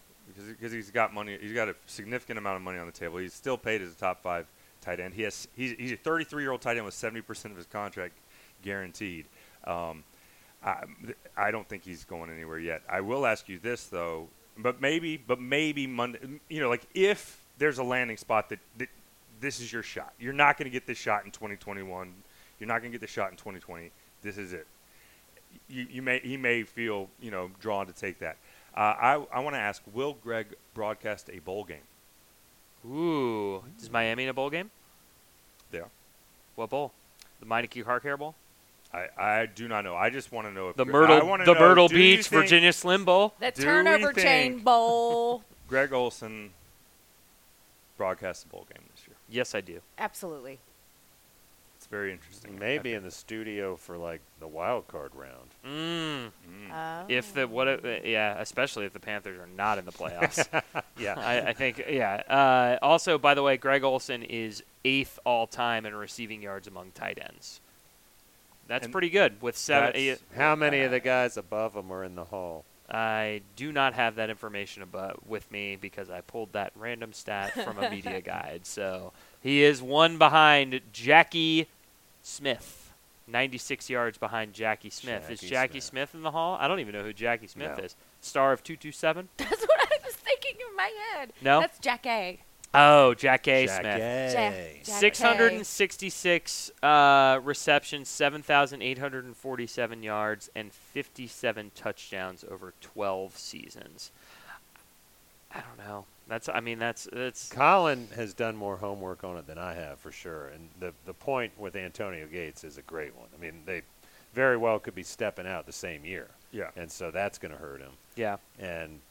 because 0.51 0.71
he's 0.71 0.91
got 0.91 1.13
money. 1.13 1.37
He's 1.41 1.53
got 1.53 1.69
a 1.69 1.75
significant 1.87 2.37
amount 2.37 2.57
of 2.57 2.61
money 2.61 2.77
on 2.77 2.85
the 2.85 2.91
table. 2.91 3.17
He's 3.17 3.33
still 3.33 3.57
paid 3.57 3.81
as 3.81 3.91
a 3.91 3.95
top 3.95 4.21
five 4.21 4.45
tight 4.81 4.99
end. 4.99 5.13
He 5.13 5.23
has 5.23 5.47
he's, 5.55 5.71
he's 5.77 5.93
a 5.93 5.97
33 5.97 6.43
year 6.43 6.51
old 6.51 6.61
tight 6.61 6.77
end 6.77 6.85
with 6.85 6.93
70 6.93 7.21
percent 7.21 7.51
of 7.51 7.57
his 7.57 7.65
contract 7.65 8.13
guaranteed. 8.61 9.25
Um, 9.65 10.03
I, 10.63 10.83
I 11.35 11.51
don't 11.51 11.67
think 11.67 11.83
he's 11.83 12.03
going 12.03 12.29
anywhere 12.29 12.59
yet. 12.59 12.83
I 12.87 13.01
will 13.01 13.25
ask 13.25 13.49
you 13.49 13.59
this 13.59 13.85
though, 13.85 14.27
but 14.57 14.81
maybe 14.81 15.17
but 15.17 15.39
maybe 15.39 15.87
Monday. 15.87 16.19
You 16.49 16.59
know, 16.59 16.69
like 16.69 16.85
if 16.93 17.41
there's 17.57 17.77
a 17.77 17.83
landing 17.83 18.17
spot 18.17 18.49
that, 18.49 18.59
that 18.77 18.89
this 19.39 19.59
is 19.59 19.71
your 19.71 19.83
shot. 19.83 20.13
You're 20.19 20.33
not 20.33 20.57
going 20.57 20.65
to 20.65 20.71
get 20.71 20.85
this 20.85 20.97
shot 20.97 21.25
in 21.25 21.31
2021. 21.31 22.13
You're 22.59 22.67
not 22.67 22.79
going 22.81 22.91
to 22.91 22.97
get 22.97 23.01
this 23.01 23.09
shot 23.09 23.31
in 23.31 23.37
2020. 23.37 23.89
This 24.21 24.37
is 24.37 24.53
it. 24.53 24.67
You, 25.69 25.87
you 25.89 26.01
may 26.01 26.19
he 26.19 26.37
may 26.37 26.63
feel 26.63 27.09
you 27.21 27.31
know 27.31 27.51
drawn 27.59 27.87
to 27.87 27.93
take 27.93 28.19
that. 28.19 28.37
Uh, 28.75 28.79
I 28.79 29.25
I 29.33 29.39
want 29.39 29.55
to 29.55 29.59
ask: 29.59 29.81
Will 29.93 30.13
Greg 30.23 30.47
broadcast 30.73 31.29
a 31.31 31.39
bowl 31.39 31.63
game? 31.63 31.77
Ooh, 32.85 33.63
is 33.79 33.89
Miami 33.89 34.23
in 34.23 34.29
a 34.29 34.33
bowl 34.33 34.49
game? 34.49 34.71
Yeah. 35.71 35.81
What 36.55 36.69
bowl? 36.69 36.91
The 37.39 37.45
Meineke 37.45 37.83
Car 37.85 37.99
Care 37.99 38.17
Bowl? 38.17 38.35
I, 38.93 39.07
I 39.17 39.45
do 39.45 39.67
not 39.67 39.83
know. 39.83 39.95
I 39.95 40.09
just 40.09 40.31
want 40.31 40.47
to 40.47 40.53
know 40.53 40.69
if 40.69 40.75
The 40.75 40.83
I 40.83 40.87
Myrtle 40.87 41.27
wanna 41.27 41.45
the 41.45 41.53
know, 41.53 41.59
Myrtle 41.59 41.87
Beach 41.87 42.27
think 42.27 42.43
Virginia 42.43 42.73
Slim 42.73 43.05
Bowl? 43.05 43.33
The 43.39 43.51
turnover 43.51 44.11
chain 44.13 44.59
bowl. 44.59 45.43
Greg 45.67 45.93
Olsen 45.93 46.51
broadcast 47.97 48.43
the 48.43 48.49
bowl 48.49 48.67
game 48.69 48.83
this 48.93 49.07
year. 49.07 49.15
Yes, 49.29 49.55
I 49.55 49.61
do. 49.61 49.79
Absolutely. 49.97 50.59
It's 51.91 51.97
very 51.97 52.13
interesting. 52.13 52.57
Maybe 52.57 52.93
in 52.93 53.03
the 53.03 53.11
studio 53.11 53.75
for 53.75 53.97
like 53.97 54.21
the 54.39 54.47
wild 54.47 54.87
card 54.87 55.11
round. 55.13 55.49
Mm. 55.65 56.27
Mm. 56.27 56.71
Oh. 56.71 57.05
If 57.09 57.33
the 57.33 57.45
what? 57.49 57.67
If, 57.67 58.05
yeah, 58.05 58.39
especially 58.39 58.85
if 58.85 58.93
the 58.93 58.99
Panthers 59.01 59.37
are 59.37 59.49
not 59.57 59.77
in 59.77 59.83
the 59.83 59.91
playoffs. 59.91 60.47
Yeah. 60.97 61.15
I, 61.19 61.49
I 61.49 61.53
think. 61.53 61.83
Yeah. 61.89 62.21
Uh, 62.29 62.77
also, 62.85 63.17
by 63.17 63.33
the 63.33 63.43
way, 63.43 63.57
Greg 63.57 63.83
Olsen 63.83 64.23
is 64.23 64.63
eighth 64.85 65.19
all 65.25 65.47
time 65.47 65.85
in 65.85 65.93
receiving 65.93 66.41
yards 66.41 66.65
among 66.67 66.91
tight 66.91 67.17
ends. 67.21 67.59
That's 68.67 68.85
And 68.85 68.91
pretty 68.93 69.09
good 69.09 69.41
with 69.41 69.57
seven. 69.57 69.91
that's- 69.91 70.19
How 70.37 70.55
many 70.55 70.81
of 70.83 70.91
the 70.91 70.99
guys 71.01 71.35
above 71.35 71.75
him 71.75 71.91
are 71.91 72.05
in 72.05 72.15
the 72.15 72.23
hall? 72.25 72.63
I 72.89 73.41
do 73.55 73.71
not 73.73 73.95
have 73.95 74.15
that 74.15 74.29
information 74.29 74.81
about 74.83 75.27
with 75.27 75.49
me 75.51 75.75
because 75.75 76.09
I 76.09 76.21
pulled 76.21 76.53
that 76.53 76.71
random 76.75 77.11
stat 77.13 77.51
from 77.53 77.79
a 77.79 77.89
media 77.89 78.21
guide. 78.21 78.61
So 78.65 79.11
he 79.41 79.63
is 79.63 79.81
one 79.81 80.17
behind 80.17 80.79
Jackie 80.93 81.67
Smith, 82.23 82.93
96 83.27 83.89
yards 83.89 84.17
behind 84.17 84.53
Jackie 84.53 84.89
Smith. 84.89 85.29
is 85.29 85.39
Jackie 85.39 85.49
Jackie 85.49 85.79
Smith. 85.79 86.09
Smith 86.11 86.15
in 86.15 86.23
the 86.23 86.31
hall? 86.31 86.57
I 86.59 86.67
don't 86.67 86.79
even 86.79 86.93
know 86.93 87.03
who 87.03 87.13
Jackie 87.13 87.47
Smith 87.47 87.77
No. 87.77 87.83
is. 87.83 87.95
Star 88.21 88.51
of 88.53 88.63
227? 88.63 89.29
That's 89.37 89.61
what 89.61 89.79
I 89.91 89.97
was 90.05 90.15
thinking 90.15 90.55
in 90.69 90.75
my 90.75 90.91
head. 91.15 91.33
No? 91.41 91.59
That's 91.59 91.79
Jack 91.79 92.05
A. 92.05 92.39
Oh, 92.73 93.13
Jack 93.15 93.47
A. 93.49 93.67
Smith. 93.67 93.81
Jack 93.83 94.31
Smith. 94.31 94.35
A. 94.53 94.81
Jack- 94.85 94.99
666 94.99 96.71
uh, 96.81 97.39
receptions, 97.43 98.07
7,847 98.07 100.03
yards, 100.03 100.49
and 100.55 100.71
57 100.71 101.71
touchdowns 101.75 102.45
over 102.49 102.73
12 102.79 103.37
seasons. 103.37 104.11
I 105.53 105.59
don't 105.61 105.77
know. 105.85 106.05
That's. 106.31 106.47
I 106.47 106.61
mean, 106.61 106.79
that's 106.79 107.09
that's. 107.11 107.49
Colin 107.49 108.07
has 108.15 108.33
done 108.33 108.55
more 108.55 108.77
homework 108.77 109.25
on 109.25 109.35
it 109.35 109.45
than 109.47 109.57
I 109.57 109.73
have 109.73 109.99
for 109.99 110.13
sure. 110.13 110.47
And 110.47 110.69
the 110.79 110.93
the 111.05 111.13
point 111.13 111.51
with 111.59 111.75
Antonio 111.75 112.25
Gates 112.25 112.63
is 112.63 112.77
a 112.77 112.81
great 112.83 113.13
one. 113.17 113.27
I 113.37 113.41
mean, 113.41 113.63
they 113.65 113.81
very 114.33 114.55
well 114.55 114.79
could 114.79 114.95
be 114.95 115.03
stepping 115.03 115.45
out 115.45 115.65
the 115.65 115.73
same 115.73 116.05
year, 116.05 116.29
Yeah. 116.53 116.69
and 116.77 116.89
so 116.89 117.11
that's 117.11 117.37
going 117.37 117.51
to 117.51 117.57
hurt 117.57 117.81
him. 117.81 117.91
Yeah. 118.15 118.37
And 118.59 119.01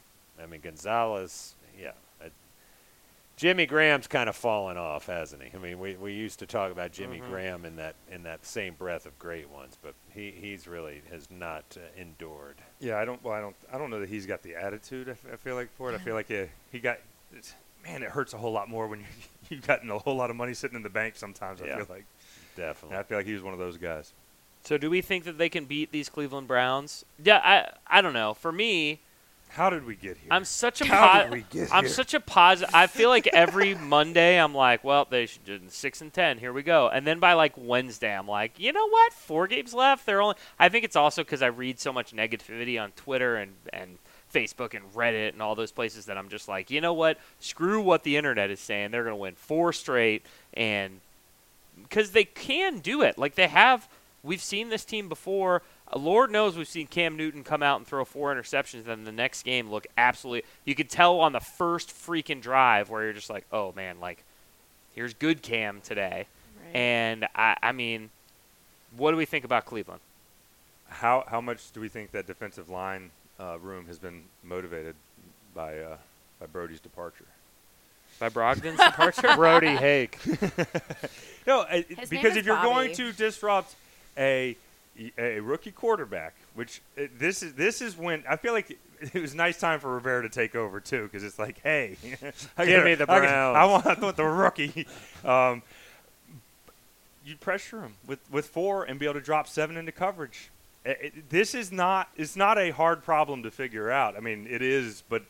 I 0.43 0.47
mean 0.47 0.62
Gonzalez, 0.62 1.55
yeah. 1.79 1.93
I, 2.23 2.31
Jimmy 3.37 3.66
Graham's 3.66 4.07
kind 4.07 4.31
of 4.31 4.37
fallen 4.37 4.79
off, 4.79 5.07
hasn't 5.07 5.43
he? 5.43 5.51
I 5.55 5.59
mean, 5.59 5.79
we, 5.79 5.97
we 5.97 6.12
used 6.14 6.39
to 6.39 6.47
talk 6.47 6.73
about 6.73 6.93
Jimmy 6.93 7.21
Mhm. 7.21 7.29
Graham 7.29 7.64
in 7.66 7.77
that 7.77 7.97
in 8.11 8.23
that 8.23 8.47
same 8.47 8.73
breath 8.75 9.05
of 9.05 9.18
great 9.18 9.51
ones, 9.51 9.77
but 9.83 9.93
he 10.14 10.31
he's 10.31 10.66
really 10.66 11.03
has 11.11 11.29
not 11.31 11.64
uh, 11.77 11.81
endured. 12.01 12.57
Yeah, 12.81 12.99
I 12.99 13.05
don't. 13.05 13.23
Well, 13.23 13.35
I 13.35 13.41
don't. 13.43 13.57
I 13.71 13.77
don't 13.77 13.91
know 13.91 14.01
that 14.01 14.09
he's 14.09 14.25
got 14.25 14.43
the 14.43 14.55
attitude. 14.57 15.09
I, 15.09 15.12
f- 15.12 15.27
I 15.35 15.37
feel 15.37 15.55
like 15.55 15.68
for 15.77 15.93
it. 15.93 15.95
I 15.95 15.99
feel 15.99 16.14
like 16.14 16.29
he, 16.29 16.47
he 16.73 16.79
got. 16.81 16.97
It's, 17.35 17.55
man, 17.85 18.03
it 18.03 18.11
hurts 18.11 18.33
a 18.35 18.39
whole 18.39 18.53
lot 18.53 18.68
more 18.68 18.87
when 18.89 19.01
you 19.01 19.07
you've 19.51 19.66
gotten 19.66 19.91
a 19.91 19.99
whole 19.99 20.16
lot 20.16 20.31
of 20.31 20.37
money 20.37 20.55
sitting 20.55 20.76
in 20.76 20.83
the 20.83 20.91
bank. 20.91 21.16
Sometimes 21.16 21.61
I 21.62 21.66
feel 21.66 21.87
like. 21.89 22.05
Definitely. 22.57 22.97
And 22.97 22.99
I 22.99 23.03
feel 23.05 23.18
like 23.18 23.26
he 23.26 23.33
was 23.35 23.43
one 23.43 23.53
of 23.53 23.59
those 23.59 23.76
guys. 23.76 24.12
So, 24.62 24.76
do 24.76 24.91
we 24.91 25.01
think 25.01 25.24
that 25.24 25.39
they 25.39 25.49
can 25.49 25.64
beat 25.64 25.91
these 25.93 26.09
Cleveland 26.11 26.47
Browns? 26.49 27.05
Yeah, 27.22 27.41
I 27.43 27.70
I 27.87 28.03
don't 28.03 28.12
know. 28.12 28.35
For 28.35 28.53
me, 28.53 28.99
How 29.51 29.70
did 29.70 29.87
we 29.87 29.95
get 29.97 30.18
here? 30.18 30.28
I'm 30.31 30.45
such 30.45 30.83
a 30.83 30.87
How 30.87 31.12
po- 31.12 31.22
did 31.22 31.33
we 31.33 31.45
get 31.49 31.72
I'm 31.72 31.85
here? 31.85 31.93
such 31.93 32.12
a 32.12 32.20
positive. 32.20 32.74
I 32.74 32.87
feel 32.87 33.09
like 33.09 33.26
every 33.28 33.74
Monday 33.97 34.37
I'm 34.39 34.55
like, 34.55 34.85
well, 34.85 35.07
they 35.09 35.24
should 35.26 35.45
do 35.47 35.59
six 35.68 36.03
and 36.03 36.12
ten. 36.12 36.37
Here 36.39 36.53
we 36.53 36.62
go. 36.62 36.89
And 36.89 37.07
then 37.07 37.20
by 37.20 37.33
like 37.33 37.55
Wednesday, 37.57 38.14
I'm 38.14 38.28
like, 38.28 38.59
you 38.61 38.72
know 38.72 38.87
what? 38.89 39.14
Four 39.14 39.47
games 39.47 39.72
left. 39.72 40.05
They're 40.05 40.20
only. 40.20 40.37
I 40.59 40.68
think 40.68 40.85
it's 40.85 40.97
also 40.97 41.22
because 41.24 41.41
I 41.41 41.47
read 41.47 41.81
so 41.81 41.93
much 41.93 42.12
negativity 42.12 42.78
on 42.83 42.91
Twitter 42.93 43.37
and 43.37 43.53
and 43.72 43.97
Facebook 44.33 44.74
and 44.74 44.85
Reddit 44.95 45.33
and 45.33 45.43
all 45.43 45.55
those 45.55 45.72
places 45.72 46.07
that 46.07 46.16
I'm 46.16 46.28
just 46.28 46.49
like, 46.49 46.70
you 46.70 46.81
know 46.81 46.95
what? 46.95 47.18
Screw 47.41 47.81
what 47.81 48.03
the 48.03 48.16
internet 48.16 48.51
is 48.51 48.61
saying. 48.61 48.91
They're 48.91 49.05
gonna 49.05 49.16
win 49.16 49.35
four 49.35 49.72
straight 49.72 50.22
and 50.55 51.01
because 51.83 52.12
they 52.12 52.24
can 52.24 52.78
do 52.78 53.03
it. 53.03 53.18
Like 53.18 53.35
they 53.35 53.49
have. 53.49 53.89
We've 54.22 54.43
seen 54.43 54.68
this 54.68 54.85
team 54.85 55.09
before. 55.09 55.62
Uh, 55.91 55.99
Lord 55.99 56.31
knows 56.31 56.57
we've 56.57 56.68
seen 56.68 56.87
Cam 56.87 57.16
Newton 57.16 57.43
come 57.43 57.62
out 57.62 57.78
and 57.78 57.87
throw 57.87 58.05
four 58.05 58.35
interceptions, 58.35 58.87
and 58.87 59.07
the 59.07 59.12
next 59.12 59.45
game 59.45 59.70
look 59.70 59.87
absolutely. 59.97 60.45
You 60.64 60.74
could 60.74 60.91
tell 60.91 61.20
on 61.20 61.33
the 61.33 61.41
first 61.41 61.89
freaking 61.89 62.43
drive 62.43 62.91
where 62.91 63.05
you're 63.05 63.12
just 63.12 63.31
like, 63.31 63.47
oh 63.51 63.72
man, 63.74 63.99
like 64.01 64.22
here's 64.95 65.14
good 65.14 65.43
Cam 65.43 65.81
today. 65.81 66.26
Right. 66.66 66.76
And 66.76 67.26
I, 67.35 67.57
I 67.62 67.72
mean, 67.72 68.11
what 68.97 69.11
do 69.12 69.16
we 69.16 69.24
think 69.24 69.45
about 69.45 69.64
Cleveland? 69.64 70.01
How 70.89 71.24
how 71.28 71.41
much 71.41 71.72
do 71.72 71.81
we 71.81 71.89
think 71.89 72.11
that 72.11 72.26
defensive 72.26 72.68
line 72.68 73.11
uh, 73.41 73.59
room 73.59 73.86
has 73.86 73.99
been 73.99 74.22
motivated 74.45 74.95
by 75.55 75.78
uh, 75.78 75.97
by 76.38 76.47
Brody's 76.47 76.80
departure? 76.80 77.24
By 78.18 78.28
Brogdon's 78.28 78.78
departure? 78.84 79.34
Brody 79.36 79.68
Hake. 79.76 80.18
No, 81.47 81.61
uh, 81.62 81.82
because 82.11 82.36
if 82.36 82.45
you're 82.45 82.61
going 82.62 82.93
to 82.95 83.12
disrupt 83.12 83.74
a 84.16 84.57
a 85.18 85.41
rookie 85.41 85.72
quarterback, 85.72 86.34
which 86.55 86.82
uh, 86.99 87.05
this 87.18 87.43
is 87.43 87.55
this 87.55 87.80
is 87.80 87.97
when 87.97 88.22
I 88.28 88.36
feel 88.36 88.53
like 88.53 88.76
it 89.01 89.14
was 89.20 89.32
a 89.32 89.36
nice 89.36 89.59
time 89.59 89.80
for 89.80 89.95
Rivera 89.95 90.22
to 90.22 90.28
take 90.28 90.55
over 90.55 90.78
too, 90.80 91.05
because 91.05 91.24
it's 91.24 91.38
like, 91.38 91.59
hey, 91.62 91.97
I 92.59 92.66
Give 92.66 92.74
gotta- 92.76 92.84
me 92.84 92.95
the 92.95 93.05
I 93.11 93.20
gotta- 93.20 93.26
I 93.26 93.53
Browns. 93.53 93.84
want, 93.84 93.99
I 93.99 94.01
want 94.05 94.16
the 94.18 94.24
rookie. 94.26 94.86
Um, 95.24 95.62
you 97.24 97.36
pressure 97.36 97.80
him 97.80 97.95
with 98.07 98.18
with 98.30 98.47
four 98.47 98.84
and 98.84 98.99
be 99.01 99.07
able 99.07 99.14
to 99.14 99.20
drop 99.24 99.49
seven 99.49 99.76
into 99.78 99.93
coverage. 99.93 100.51
Uh, 100.87 100.91
it- 101.01 101.28
this 101.31 101.55
is 101.55 101.70
not 101.70 102.09
it's 102.16 102.37
not 102.37 102.59
a 102.59 102.70
hard 102.70 103.05
problem 103.05 103.43
to 103.43 103.51
figure 103.51 103.91
out. 103.91 104.16
I 104.16 104.20
mean, 104.20 104.47
it 104.49 104.62
is, 104.62 105.03
but 105.09 105.22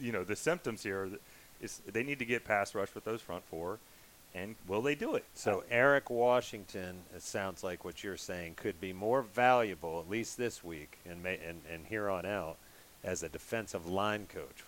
you 0.00 0.12
know 0.12 0.24
the 0.24 0.36
symptoms 0.36 0.82
here. 0.82 1.04
Are 1.04 1.08
that 1.08 1.20
is 1.62 1.80
they 1.86 2.02
need 2.02 2.18
to 2.18 2.24
get 2.26 2.44
pass 2.44 2.74
rush 2.74 2.94
with 2.94 3.04
those 3.04 3.22
front 3.22 3.44
four, 3.44 3.78
and 4.34 4.56
will 4.68 4.82
they 4.82 4.94
do 4.94 5.14
it? 5.14 5.24
So 5.34 5.64
Eric 5.70 6.10
Washington, 6.10 6.98
it 7.14 7.22
sounds 7.22 7.64
like 7.64 7.84
what 7.84 8.04
you're 8.04 8.18
saying, 8.18 8.54
could 8.56 8.78
be 8.80 8.92
more 8.92 9.22
valuable 9.22 9.98
at 10.00 10.10
least 10.10 10.36
this 10.36 10.62
week 10.62 10.98
and 11.08 11.22
may, 11.22 11.38
and, 11.38 11.62
and 11.72 11.86
here 11.86 12.10
on 12.10 12.26
out 12.26 12.56
as 13.02 13.22
a 13.22 13.28
defensive 13.30 13.86
line 13.86 14.26
coach. 14.28 14.64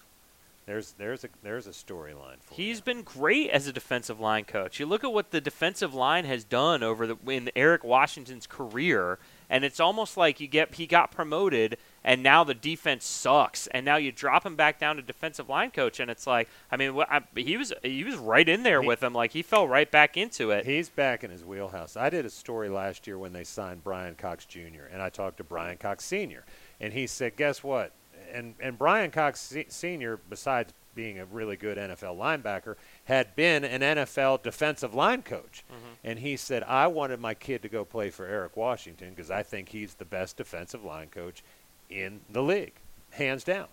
There's 0.65 0.93
there's 0.93 1.25
a 1.25 1.29
there's 1.43 1.67
a 1.67 1.71
storyline 1.71 2.39
for 2.41 2.55
He's 2.55 2.79
you. 2.79 2.83
been 2.85 3.03
great 3.03 3.51
as 3.51 3.67
a 3.67 3.73
defensive 3.73 4.21
line 4.21 4.45
coach. 4.45 4.81
You 4.81 4.87
look 4.87 5.05
at 5.05 5.13
what 5.13 5.31
the 5.31 5.41
defensive 5.41 5.93
line 5.95 6.25
has 6.25 6.45
done 6.45 6.83
over 6.83 7.07
the 7.07 7.17
in 7.27 7.51
Eric 7.57 7.85
Washington's 7.85 8.47
career, 8.47 9.19
and 9.51 9.65
it's 9.65 9.81
almost 9.81 10.17
like 10.17 10.41
you 10.41 10.47
get 10.47 10.75
he 10.75 10.87
got 10.87 11.11
promoted, 11.11 11.79
and 12.05 12.23
now 12.23 12.45
the 12.45 12.55
defense 12.55 13.05
sucks, 13.07 13.67
and 13.69 13.85
now 13.85 13.97
you 13.97 14.13
drop 14.13 14.45
him 14.45 14.57
back 14.57 14.79
down 14.79 14.97
to 14.97 15.03
defensive 15.03 15.49
line 15.49 15.71
coach, 15.71 16.01
and 16.01 16.11
it's 16.11 16.27
like, 16.27 16.49
I 16.71 16.77
mean, 16.77 16.99
I, 17.11 17.23
he 17.37 17.57
was 17.57 17.73
he 17.83 18.05
was 18.05 18.17
right 18.17 18.49
in 18.49 18.63
there 18.63 18.83
He- 18.83 18.89
with 18.89 19.03
him, 19.03 19.13
like 19.13 19.33
he 19.33 19.43
fell 19.43 19.67
right 19.67 19.91
back 19.91 20.17
into 20.17 20.51
it. 20.51 20.67
He's 20.67 20.89
back 20.89 21.25
in 21.25 21.31
his 21.31 21.45
wheelhouse. 21.45 21.97
I 21.97 22.11
did 22.11 22.25
a 22.27 22.31
story 22.31 22.69
last 22.69 23.07
year 23.07 23.19
when 23.19 23.33
they 23.33 23.45
signed 23.45 23.83
Brian 23.85 24.15
Cox 24.15 24.45
Jr. 24.45 24.85
and 24.93 25.01
I 25.03 25.09
talked 25.09 25.39
to 25.39 25.45
Brian 25.45 25.79
Cox 25.79 26.05
Sr. 26.05 26.45
and 26.81 26.93
he 26.93 27.07
said, 27.07 27.37
"Guess 27.37 27.63
what?" 27.65 27.93
And 28.33 28.55
and 28.61 28.77
Brian 28.77 29.11
Cox 29.11 29.53
Sr. 29.69 30.19
besides 30.29 30.75
being 30.95 31.19
a 31.21 31.25
really 31.27 31.57
good 31.57 31.79
NFL 31.79 32.17
linebacker 32.19 32.75
had 33.09 33.35
been 33.35 33.65
an 33.65 33.81
NFL 33.81 34.43
defensive 34.43 34.95
line 34.95 35.23
coach. 35.23 35.65
Mm-hmm. 35.73 35.93
And 36.05 36.19
he 36.19 36.37
said, 36.37 36.63
"I 36.63 36.87
wanted 36.87 37.21
my 37.21 37.35
kid 37.35 37.63
to 37.63 37.69
go 37.69 37.85
play 37.85 38.11
for 38.11 38.27
Eric 38.27 38.57
Washington 38.57 39.11
because 39.11 39.31
I 39.31 39.43
think 39.43 39.71
he's 39.71 39.95
the 39.95 40.05
best 40.05 40.37
defensive 40.37 40.85
line 40.85 41.09
coach 41.09 41.43
in 41.89 42.21
the 42.31 42.43
league, 42.43 42.75
hands 43.11 43.45
down." 43.45 43.67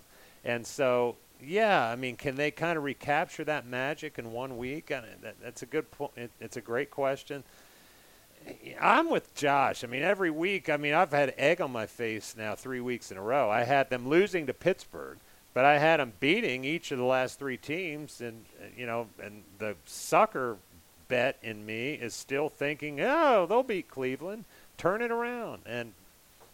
And 0.45 0.65
so, 0.65 1.17
yeah, 1.43 1.85
I 1.89 1.97
mean, 1.97 2.15
can 2.15 2.35
they 2.35 2.49
kind 2.49 2.77
of 2.77 2.83
recapture 2.85 3.43
that 3.43 3.67
magic 3.67 4.17
in 4.17 4.31
one 4.31 4.57
week? 4.57 4.89
And 4.89 5.05
that, 5.21 5.35
that's 5.43 5.61
a 5.63 5.65
good 5.65 5.91
point. 5.91 6.11
It, 6.15 6.31
it's 6.39 6.55
a 6.55 6.61
great 6.61 6.89
question. 6.89 7.43
I'm 8.79 9.09
with 9.09 9.33
Josh. 9.35 9.83
I 9.83 9.87
mean, 9.87 10.03
every 10.03 10.29
week, 10.29 10.69
I 10.69 10.77
mean, 10.77 10.93
I've 10.93 11.11
had 11.11 11.33
egg 11.37 11.59
on 11.59 11.71
my 11.71 11.87
face 11.87 12.35
now 12.37 12.55
three 12.55 12.79
weeks 12.79 13.11
in 13.11 13.17
a 13.17 13.21
row. 13.21 13.49
I 13.49 13.63
had 13.63 13.89
them 13.89 14.07
losing 14.07 14.45
to 14.47 14.53
Pittsburgh, 14.53 15.17
but 15.55 15.65
I 15.65 15.79
had 15.79 15.99
them 15.99 16.13
beating 16.19 16.63
each 16.63 16.91
of 16.91 16.99
the 16.99 17.03
last 17.03 17.39
three 17.39 17.57
teams, 17.57 18.21
and 18.21 18.45
uh, 18.61 18.65
you 18.77 18.85
know, 18.85 19.07
and 19.23 19.41
the 19.57 19.75
sucker 19.85 20.57
bet 21.07 21.37
in 21.41 21.65
me 21.65 21.93
is 21.93 22.13
still 22.13 22.49
thinking, 22.49 22.99
oh, 23.01 23.47
they'll 23.47 23.63
beat 23.63 23.89
Cleveland, 23.89 24.45
turn 24.77 25.01
it 25.01 25.09
around, 25.11 25.61
and 25.65 25.93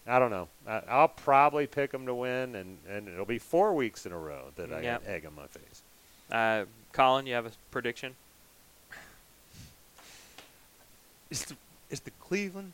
I 0.08 0.20
don't 0.20 0.30
know. 0.32 0.47
I, 0.68 0.82
I'll 0.88 1.08
probably 1.10 1.68
pick 1.68 1.91
them 1.91 2.06
to 2.06 2.14
win, 2.14 2.56
and, 2.56 2.78
and 2.89 3.08
it'll 3.10 3.26
be 3.26 3.38
four 3.39 3.74
weeks 3.74 4.06
in 4.06 4.12
a 4.12 4.18
row 4.18 4.45
that 4.56 4.72
I 4.72 4.82
Yep. 4.82 5.04
had 5.04 5.12
egg 5.14 5.26
on 5.26 5.36
my 5.36 5.47
face. 5.47 5.82
Uh, 6.32 6.66
Colin, 6.93 7.26
you 7.28 7.34
have 7.34 7.45
a 7.45 7.52
prediction? 7.72 8.16
It's 11.30 11.45
the 11.45 11.56
it's 11.89 12.02
the 12.02 12.12
Cleveland 12.20 12.74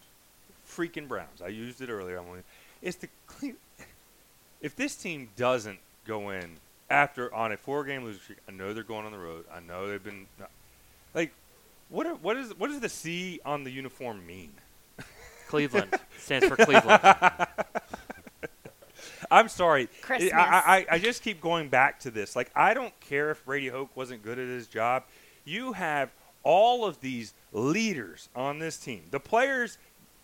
freaking 0.68 1.08
Browns. 1.08 1.42
I 1.44 1.48
used 1.48 1.82
it 1.82 1.90
earlier. 1.90 2.18
I'm 2.18 2.26
gonna- 2.28 2.44
it's 2.82 2.98
the 2.98 3.10
Cle- 3.28 3.54
if 4.62 4.76
this 4.76 4.96
team 4.96 5.30
doesn't 5.36 5.80
go 6.08 6.30
in 6.30 6.58
after 6.90 7.34
on 7.34 7.52
a 7.52 7.58
four 7.58 7.84
game 7.84 8.04
losing 8.04 8.22
streak, 8.22 8.40
I 8.48 8.52
know 8.52 8.74
they're 8.74 8.84
going 8.84 9.06
on 9.06 9.12
the 9.12 9.18
road. 9.18 9.46
I 9.54 9.60
know 9.60 9.88
they've 9.88 10.04
been 10.04 10.26
like 11.14 11.32
what 11.90 12.06
are, 12.06 12.16
what 12.16 12.38
is 12.38 12.58
what 12.58 12.68
does 12.70 12.80
the 12.80 12.90
C 12.90 13.40
on 13.46 13.64
the 13.64 13.72
uniform 13.72 14.26
mean? 14.26 14.52
Cleveland 15.48 15.94
stands 16.18 16.48
for 16.48 16.56
Cleveland. 16.56 17.02
I'm 19.32 19.50
sorry. 19.50 19.90
Christmas. 20.02 20.32
I, 20.34 20.86
I, 20.90 20.96
I 20.96 21.00
just 21.00 21.22
keep 21.22 21.42
going 21.42 21.70
back 21.70 22.00
to 22.02 22.12
this. 22.12 22.36
Like, 22.36 22.50
I 22.56 22.74
don't 22.74 22.98
care 23.02 23.32
if 23.32 23.44
Brady 23.44 23.68
Hoke 23.68 23.96
wasn't 23.96 24.24
good 24.24 24.40
at 24.40 24.48
his 24.48 24.68
job. 24.68 25.04
You 25.44 25.74
have 25.74 26.12
all 26.44 26.86
of 26.86 27.02
these 27.02 27.34
leaders 27.52 28.30
on 28.36 28.60
this 28.60 28.78
team. 28.78 29.04
The 29.12 29.20
players 29.20 29.78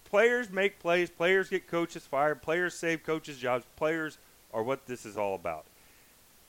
players 0.05 0.51
make 0.51 0.79
plays, 0.79 1.09
players 1.09 1.49
get 1.49 1.67
coaches 1.67 2.03
fired, 2.03 2.41
players 2.41 2.75
save 2.75 3.03
coaches' 3.03 3.39
jobs, 3.39 3.65
players 3.75 4.19
are 4.53 4.61
what 4.61 4.85
this 4.85 5.05
is 5.05 5.17
all 5.17 5.33
about. 5.33 5.65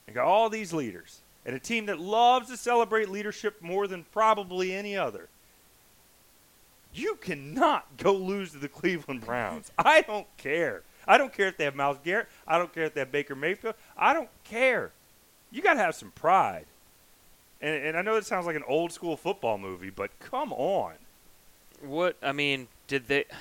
You 0.07 0.15
got 0.15 0.27
all 0.27 0.51
these 0.51 0.73
leaders 0.73 1.21
and 1.47 1.55
a 1.55 1.59
team 1.59 1.87
that 1.87 2.01
loves 2.01 2.49
to 2.49 2.57
celebrate 2.57 3.09
leadership 3.09 3.61
more 3.61 3.87
than 3.87 4.05
probably 4.13 4.75
any 4.75 4.97
other. 4.97 5.29
You 6.93 7.17
cannot 7.17 7.97
go 7.97 8.13
lose 8.15 8.53
to 8.53 8.59
the 8.59 8.69
Cleveland 8.69 9.23
Browns. 9.23 9.73
I 9.79 10.03
don't 10.03 10.27
care. 10.37 10.83
I 11.07 11.19
don't 11.19 11.33
care 11.33 11.49
if 11.49 11.57
they 11.57 11.65
have 11.65 11.75
Myles 11.75 11.99
Garrett. 12.05 12.29
I 12.47 12.57
don't 12.57 12.73
care 12.73 12.85
if 12.85 12.95
they 12.95 13.01
have 13.01 13.13
Baker 13.13 13.35
Mayfield. 13.35 13.75
I 13.97 14.15
don't 14.15 14.31
care. 14.45 14.93
You 15.51 15.61
got 15.61 15.75
to 15.75 15.81
have 15.81 15.95
some 15.95 16.13
pride. 16.13 16.67
And, 17.61 17.75
and 17.75 17.97
I 17.97 18.03
know 18.03 18.17
it 18.17 18.25
sounds 18.25 18.47
like 18.47 18.57
an 18.57 18.65
old 18.67 18.93
school 18.93 19.17
football 19.17 19.59
movie, 19.59 19.91
but 19.91 20.11
come 20.19 20.53
on. 20.53 20.95
What 21.83 22.17
I 22.23 22.33
mean, 22.33 22.69
did 22.87 23.09
they? 23.09 23.25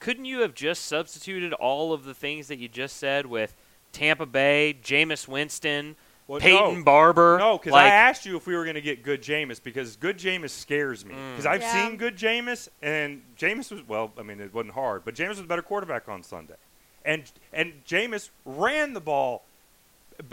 Couldn't 0.00 0.24
you 0.24 0.40
have 0.40 0.54
just 0.54 0.84
substituted 0.84 1.52
all 1.54 1.92
of 1.92 2.04
the 2.04 2.12
things 2.12 2.48
that 2.48 2.58
you 2.58 2.68
just 2.68 2.96
said 2.96 3.24
with 3.26 3.54
Tampa 3.94 4.26
Bay, 4.26 4.76
Jameis 4.82 5.26
Winston, 5.26 5.96
Well, 6.26 6.40
Peyton 6.40 6.78
no. 6.80 6.84
Barber? 6.84 7.38
No, 7.38 7.56
because 7.56 7.72
like, 7.72 7.84
I 7.84 7.94
asked 7.94 8.26
you 8.26 8.36
if 8.36 8.46
we 8.46 8.54
were 8.56 8.64
going 8.64 8.74
to 8.74 8.80
get 8.82 9.02
good 9.02 9.22
Jameis 9.22 9.62
because 9.62 9.96
good 9.96 10.18
Jameis 10.18 10.50
scares 10.50 11.04
me. 11.04 11.14
Mm. 11.14 11.32
Because 11.32 11.46
I've 11.46 11.62
Yeah. 11.62 11.86
seen 11.88 11.96
good 11.96 12.16
Jameis, 12.16 12.68
and 12.82 13.22
Jameis 13.38 13.70
was 13.72 13.86
well. 13.88 14.12
I 14.18 14.22
mean, 14.22 14.40
it 14.40 14.52
wasn't 14.52 14.74
hard, 14.74 15.04
but 15.04 15.14
Jameis 15.14 15.28
was 15.30 15.40
a 15.40 15.44
better 15.44 15.62
quarterback 15.62 16.08
on 16.08 16.22
Sunday, 16.22 16.56
and 17.04 17.30
and 17.52 17.82
Jameis 17.86 18.30
ran 18.44 18.92
the 18.92 19.00
ball 19.00 19.44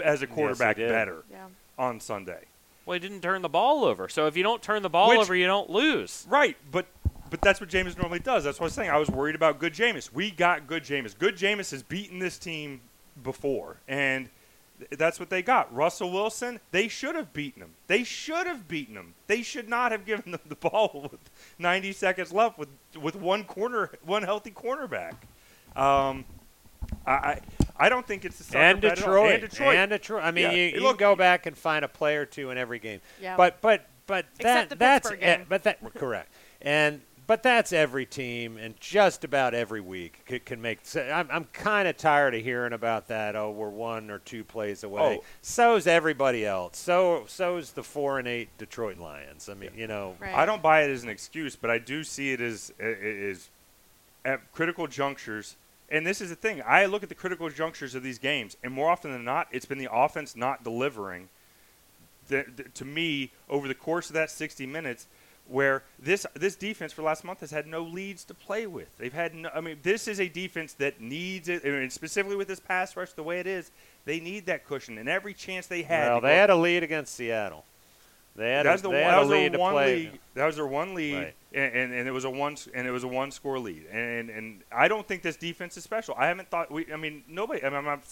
as 0.03 0.21
a 0.21 0.27
quarterback 0.27 0.75
did. 0.75 0.89
better 0.89 1.23
Yeah. 1.31 1.45
on 1.77 1.99
Sunday. 1.99 2.45
Well, 2.85 2.93
he 2.93 2.99
didn't 2.99 3.21
turn 3.21 3.41
the 3.41 3.49
ball 3.49 3.85
over. 3.85 4.09
So 4.09 4.25
if 4.27 4.35
you 4.35 4.43
don't 4.43 4.61
turn 4.61 4.81
the 4.81 4.89
ball 4.89 5.09
Which- 5.09 5.19
over, 5.19 5.35
you 5.35 5.45
don't 5.45 5.69
lose. 5.69 6.25
Right, 6.29 6.57
but 6.71 6.87
but 7.29 7.41
that's 7.41 7.61
what 7.61 7.69
Jameis 7.69 7.95
normally 7.97 8.19
does. 8.19 8.43
That's 8.43 8.59
what 8.59 8.65
I 8.65 8.67
was 8.67 8.73
saying. 8.73 8.89
I 8.89 8.97
was 8.97 9.09
worried 9.09 9.35
about 9.35 9.57
good 9.59 9.73
Jameis. 9.73 10.11
We 10.11 10.31
got 10.31 10.67
good 10.67 10.83
Jameis. 10.83 11.17
Good 11.17 11.37
Jameis 11.37 11.71
has 11.71 11.81
beaten 11.81 12.19
this 12.19 12.37
team 12.37 12.81
before, 13.21 13.77
and 13.87 14.29
th- 14.79 14.91
that's 14.97 15.19
what 15.19 15.29
they 15.29 15.41
got. 15.41 15.73
Russell 15.73 16.11
Wilson, 16.11 16.59
they 16.71 16.87
should 16.87 17.15
have 17.15 17.33
beaten 17.33 17.61
him. 17.61 17.73
They 17.87 18.03
should 18.03 18.47
have 18.47 18.67
beaten 18.67 18.95
him. 18.95 19.13
They 19.27 19.41
should 19.41 19.69
not 19.69 19.91
have 19.91 20.05
given 20.05 20.31
them 20.31 20.41
the 20.47 20.55
ball 20.69 21.07
with 21.11 21.19
90 21.59 21.91
seconds 21.93 22.31
left 22.31 22.57
with 22.57 22.69
with 23.01 23.15
one 23.15 23.43
corner, 23.43 23.91
one 24.03 24.23
healthy 24.23 24.51
cornerback. 24.51 25.13
Um, 25.75 26.25
I 27.05 27.11
I 27.11 27.41
I 27.77 27.89
don't 27.89 28.05
think 28.05 28.25
it's 28.25 28.37
the 28.37 28.43
Sucker 28.43 28.57
and 28.59 28.81
bet 28.81 28.91
at 28.93 28.97
all. 28.99 29.13
Detroit. 29.23 29.31
And 29.31 29.41
Detroit. 29.49 29.75
And 29.75 29.89
Detroit. 29.91 30.23
I 30.23 30.31
mean, 30.31 30.43
Yeah. 30.43 30.51
you, 30.51 30.55
Hey, 30.69 30.73
you 30.75 30.81
look- 30.81 30.97
can 30.97 31.09
go 31.11 31.15
back 31.15 31.45
and 31.45 31.57
find 31.57 31.85
a 31.85 31.87
play 31.87 32.15
or 32.17 32.25
two 32.25 32.49
in 32.51 32.57
every 32.57 32.79
game. 32.79 32.99
Yeah. 33.21 33.37
But 33.37 33.61
but 33.61 33.85
but 34.07 34.25
that 34.39 34.69
the 34.69 34.75
that's 34.75 35.09
Pittsburgh 35.09 35.23
eh, 35.27 35.43
but 35.47 35.63
that 35.63 35.93
correct. 35.95 36.29
And 36.61 37.01
but 37.31 37.43
that's 37.43 37.71
every 37.71 38.05
team, 38.05 38.57
and 38.57 38.77
just 38.81 39.23
about 39.23 39.53
every 39.53 39.79
week 39.79 40.19
can, 40.25 40.39
can 40.41 40.61
make. 40.61 40.79
I'm 40.97 41.29
I'm 41.31 41.45
kind 41.53 41.87
of 41.87 41.95
tired 41.95 42.35
of 42.35 42.43
hearing 42.43 42.73
about 42.73 43.07
that. 43.07 43.37
Oh, 43.37 43.51
we're 43.51 43.69
one 43.69 44.11
or 44.11 44.19
two 44.19 44.43
plays 44.43 44.83
away. 44.83 45.19
Oh. 45.21 45.23
So's 45.41 45.87
everybody 45.87 46.45
else. 46.45 46.77
So 46.77 47.23
so's 47.29 47.71
the 47.71 47.83
four 47.83 48.19
and 48.19 48.27
eight 48.27 48.49
Detroit 48.57 48.97
Lions. 48.97 49.47
I 49.47 49.53
mean, 49.53 49.69
you 49.77 49.87
know, 49.87 50.17
Right. 50.19 50.35
I 50.35 50.45
don't 50.45 50.61
buy 50.61 50.81
it 50.81 50.89
as 50.91 51.03
an 51.03 51.09
excuse, 51.09 51.55
but 51.55 51.69
I 51.71 51.77
do 51.77 52.03
see 52.03 52.33
it 52.33 52.41
as 52.41 52.73
i- 52.81 52.83
i- 52.83 52.87
is 52.89 53.47
at 54.25 54.51
critical 54.51 54.87
junctures. 54.87 55.55
And 55.89 56.05
this 56.05 56.19
is 56.19 56.31
the 56.31 56.35
thing. 56.35 56.61
I 56.67 56.85
look 56.85 57.01
at 57.01 57.07
the 57.07 57.15
critical 57.15 57.49
junctures 57.49 57.95
of 57.95 58.03
these 58.03 58.17
games, 58.19 58.57
and 58.61 58.73
more 58.73 58.89
often 58.89 59.09
than 59.13 59.23
not, 59.23 59.47
it's 59.53 59.65
been 59.65 59.77
the 59.77 59.87
offense 59.89 60.35
not 60.35 60.65
delivering. 60.65 61.29
The, 62.27 62.45
the, 62.53 62.63
to 62.63 62.83
me, 62.83 63.31
over 63.49 63.69
the 63.69 63.73
course 63.75 64.09
of 64.09 64.15
that 64.15 64.29
60 64.29 64.65
minutes, 64.65 65.07
where 65.47 65.83
this 65.99 66.25
this 66.33 66.55
defense 66.55 66.93
for 66.93 67.01
last 67.01 67.23
month 67.23 67.41
has 67.41 67.51
had 67.51 67.67
no 67.67 67.81
leads 67.83 68.23
to 68.25 68.33
play 68.33 68.67
with. 68.67 68.87
They've 68.97 69.13
had 69.13 69.33
no. 69.35 69.49
I 69.53 69.61
mean, 69.61 69.77
this 69.83 70.07
is 70.07 70.19
a 70.19 70.29
defense 70.29 70.73
that 70.73 71.01
needs 71.01 71.49
it. 71.49 71.63
Mean, 71.65 71.89
specifically 71.89 72.37
with 72.37 72.47
this 72.47 72.59
pass 72.59 72.95
rush 72.95 73.11
the 73.13 73.23
way 73.23 73.39
it 73.39 73.47
is, 73.47 73.71
they 74.05 74.19
need 74.19 74.45
that 74.45 74.65
cushion. 74.65 74.97
And 74.97 75.09
every 75.09 75.33
chance 75.33 75.67
they 75.67 75.81
had, 75.81 76.09
well, 76.09 76.21
they 76.21 76.35
had 76.37 76.49
a 76.49 76.55
lead 76.55 76.83
against 76.83 77.15
Seattle. 77.15 77.65
They 78.33 78.49
had 78.51 78.65
that 78.65 78.69
a, 78.69 78.71
was 78.73 78.81
the 78.81 78.91
they 78.91 79.01
one, 79.01 79.11
had 79.11 79.19
that 79.19 79.23
a 79.23 79.25
lead 79.25 79.51
to 79.53 79.59
one 79.59 79.73
play. 79.73 79.95
lead. 79.95 80.19
That 80.35 80.45
was 80.45 80.55
their 80.55 80.67
one 80.67 80.95
lead, 80.95 81.15
Right. 81.15 81.33
and, 81.53 81.75
and 81.75 81.93
and 81.93 82.07
it 82.07 82.11
was 82.11 82.23
a 82.23 82.29
one 82.29 82.55
and 82.73 82.87
it 82.87 82.91
was 82.91 83.03
a 83.03 83.07
one 83.09 83.29
score 83.31 83.59
lead. 83.59 83.87
And 83.91 84.29
and 84.29 84.61
I 84.71 84.87
don't 84.87 85.05
think 85.05 85.21
this 85.21 85.35
defense 85.35 85.75
is 85.75 85.83
special. 85.83 86.15
I 86.17 86.27
haven't 86.27 86.49
thought 86.49 86.71
we. 86.71 86.91
I 86.93 86.95
mean, 86.95 87.23
nobody. 87.27 87.61
I 87.61 87.67
mean, 87.69 87.79
I'm 87.79 87.83
not, 87.85 88.03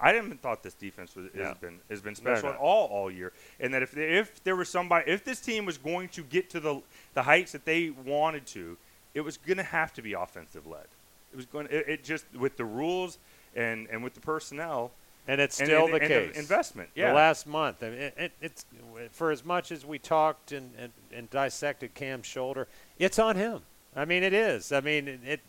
I 0.00 0.12
haven't 0.12 0.42
thought 0.42 0.62
this 0.62 0.74
defense 0.74 1.14
was, 1.16 1.26
No. 1.34 1.44
has 1.44 1.58
been 1.58 1.78
has 1.88 2.00
been 2.00 2.14
special 2.14 2.50
at 2.50 2.56
all 2.56 2.86
all 2.88 3.10
year. 3.10 3.32
And 3.60 3.72
that 3.74 3.82
if 3.82 3.96
if 3.96 4.42
there 4.44 4.56
was 4.56 4.68
somebody, 4.68 5.10
if 5.10 5.24
this 5.24 5.40
team 5.40 5.64
was 5.64 5.78
going 5.78 6.08
to 6.10 6.22
get 6.22 6.50
to 6.50 6.60
the 6.60 6.82
the 7.14 7.22
heights 7.22 7.52
that 7.52 7.64
they 7.64 7.90
wanted 7.90 8.46
to, 8.48 8.76
it 9.14 9.22
was 9.22 9.36
going 9.36 9.56
to 9.56 9.62
have 9.62 9.92
to 9.94 10.02
be 10.02 10.12
offensive 10.12 10.66
led. 10.66 10.86
It 11.32 11.36
was 11.36 11.46
going. 11.46 11.66
It, 11.70 11.88
it 11.88 12.04
just 12.04 12.24
with 12.34 12.56
the 12.56 12.64
rules 12.64 13.18
and 13.54 13.86
and 13.90 14.04
with 14.04 14.14
the 14.14 14.20
personnel. 14.20 14.92
And 15.28 15.40
it's 15.40 15.56
still 15.56 15.86
and- 15.86 15.94
the 15.94 15.98
and 16.00 16.08
case. 16.08 16.36
investment. 16.36 16.88
Yeah. 16.94 17.08
The 17.08 17.14
last 17.14 17.48
month, 17.48 17.82
I 17.82 17.90
mean, 17.90 17.98
it, 17.98 18.14
it, 18.16 18.32
it's 18.40 18.64
for 19.10 19.32
as 19.32 19.44
much 19.44 19.72
as 19.72 19.84
we 19.84 19.98
talked 19.98 20.52
and, 20.52 20.70
and, 20.78 20.92
and 21.12 21.28
dissected 21.30 21.94
Cam's 21.94 22.26
shoulder, 22.26 22.68
it's 22.96 23.18
on 23.18 23.34
him. 23.34 23.62
I 23.96 24.04
mean, 24.04 24.22
it 24.22 24.32
is. 24.32 24.70
I 24.70 24.80
mean, 24.80 25.08
it. 25.26 25.40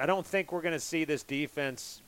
I, 0.00 0.06
don't 0.06 0.24
think 0.26 0.52
we're 0.52 0.62
going 0.62 0.72
to 0.72 0.80
see 0.80 1.04
this 1.04 1.22
defense 1.22 2.00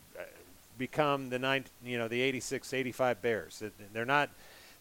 become 0.80 1.28
the 1.28 1.38
nine, 1.38 1.66
you 1.84 1.96
know, 1.96 2.08
the 2.08 2.20
86, 2.20 2.74
85 2.74 3.22
Bears. 3.22 3.62
They're 3.92 4.04
not. 4.04 4.30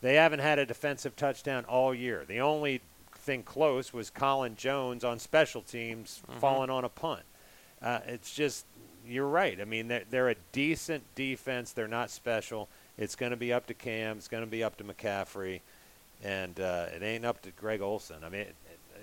They 0.01 0.15
haven't 0.15 0.39
had 0.39 0.57
a 0.57 0.65
defensive 0.65 1.15
touchdown 1.15 1.65
all 1.65 1.93
year. 1.93 2.23
The 2.25 2.39
only 2.39 2.81
thing 3.15 3.43
close 3.43 3.93
was 3.93 4.09
Colin 4.09 4.55
Jones 4.55 5.03
on 5.03 5.19
special 5.19 5.61
teams 5.61 6.21
falling 6.39 6.69
on 6.69 6.85
a 6.85 6.89
punt. 6.89 7.23
Uh, 7.81 7.99
it's 8.07 8.33
just 8.33 8.65
you're 9.05 9.27
right. 9.27 9.59
I 9.59 9.65
mean, 9.65 9.89
they're, 9.89 10.03
they're 10.09 10.29
a 10.29 10.35
decent 10.51 11.03
defense. 11.15 11.73
They're 11.73 11.87
not 11.87 12.09
special. 12.09 12.69
It's 12.97 13.15
going 13.15 13.31
to 13.31 13.37
be 13.37 13.51
up 13.51 13.67
to 13.67 13.73
Cam. 13.73 14.17
It's 14.17 14.27
going 14.27 14.43
to 14.43 14.49
be 14.49 14.63
up 14.63 14.77
to 14.77 14.83
McCaffrey, 14.83 15.61
and 16.23 16.59
uh, 16.59 16.85
it 16.95 17.03
ain't 17.03 17.25
up 17.25 17.41
to 17.43 17.51
Greg 17.51 17.81
Olsen. 17.81 18.17
I 18.23 18.29
mean, 18.29 18.41
it, 18.41 18.55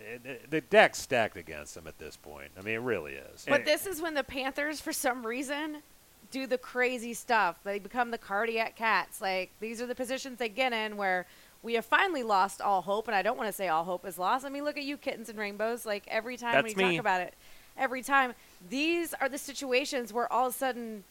it, 0.06 0.20
it, 0.24 0.50
the 0.50 0.60
deck's 0.60 0.98
stacked 0.98 1.36
against 1.36 1.74
them 1.74 1.86
at 1.86 1.98
this 1.98 2.16
point. 2.16 2.50
I 2.58 2.62
mean, 2.62 2.74
it 2.74 2.82
really 2.82 3.12
is. 3.12 3.44
But 3.48 3.64
this 3.64 3.86
is 3.86 4.00
when 4.00 4.14
the 4.14 4.24
Panthers, 4.24 4.80
for 4.80 4.92
some 4.92 5.26
reason, 5.26 5.82
do 6.30 6.46
the 6.46 6.58
crazy 6.58 7.14
stuff. 7.14 7.58
They 7.64 7.78
become 7.78 8.10
the 8.10 8.18
cardiac 8.18 8.76
cats. 8.76 9.20
Like 9.20 9.50
these 9.60 9.80
are 9.80 9.86
the 9.86 9.94
positions 9.94 10.38
they 10.38 10.48
get 10.48 10.72
in 10.72 10.96
where 10.96 11.26
we 11.62 11.74
have 11.74 11.84
finally 11.84 12.22
lost 12.22 12.60
all 12.60 12.82
hope. 12.82 13.08
And 13.08 13.14
I 13.14 13.22
don't 13.22 13.36
want 13.36 13.48
to 13.48 13.52
say 13.52 13.68
all 13.68 13.84
hope 13.84 14.04
is 14.06 14.18
lost. 14.18 14.44
I 14.44 14.48
mean, 14.48 14.64
look 14.64 14.76
at 14.76 14.84
you, 14.84 14.96
kittens 14.96 15.28
and 15.28 15.38
rainbows. 15.38 15.84
Like 15.86 16.04
every 16.08 16.36
time 16.36 16.52
That's 16.54 16.74
we 16.74 16.82
me. 16.84 16.92
talk 16.96 17.00
about 17.00 17.20
it, 17.22 17.34
every 17.76 18.02
time 18.02 18.34
these 18.68 19.14
are 19.14 19.28
the 19.28 19.38
situations 19.38 20.12
where 20.12 20.32
all 20.32 20.46
of 20.48 20.54
a 20.54 20.56
sudden 20.56 21.04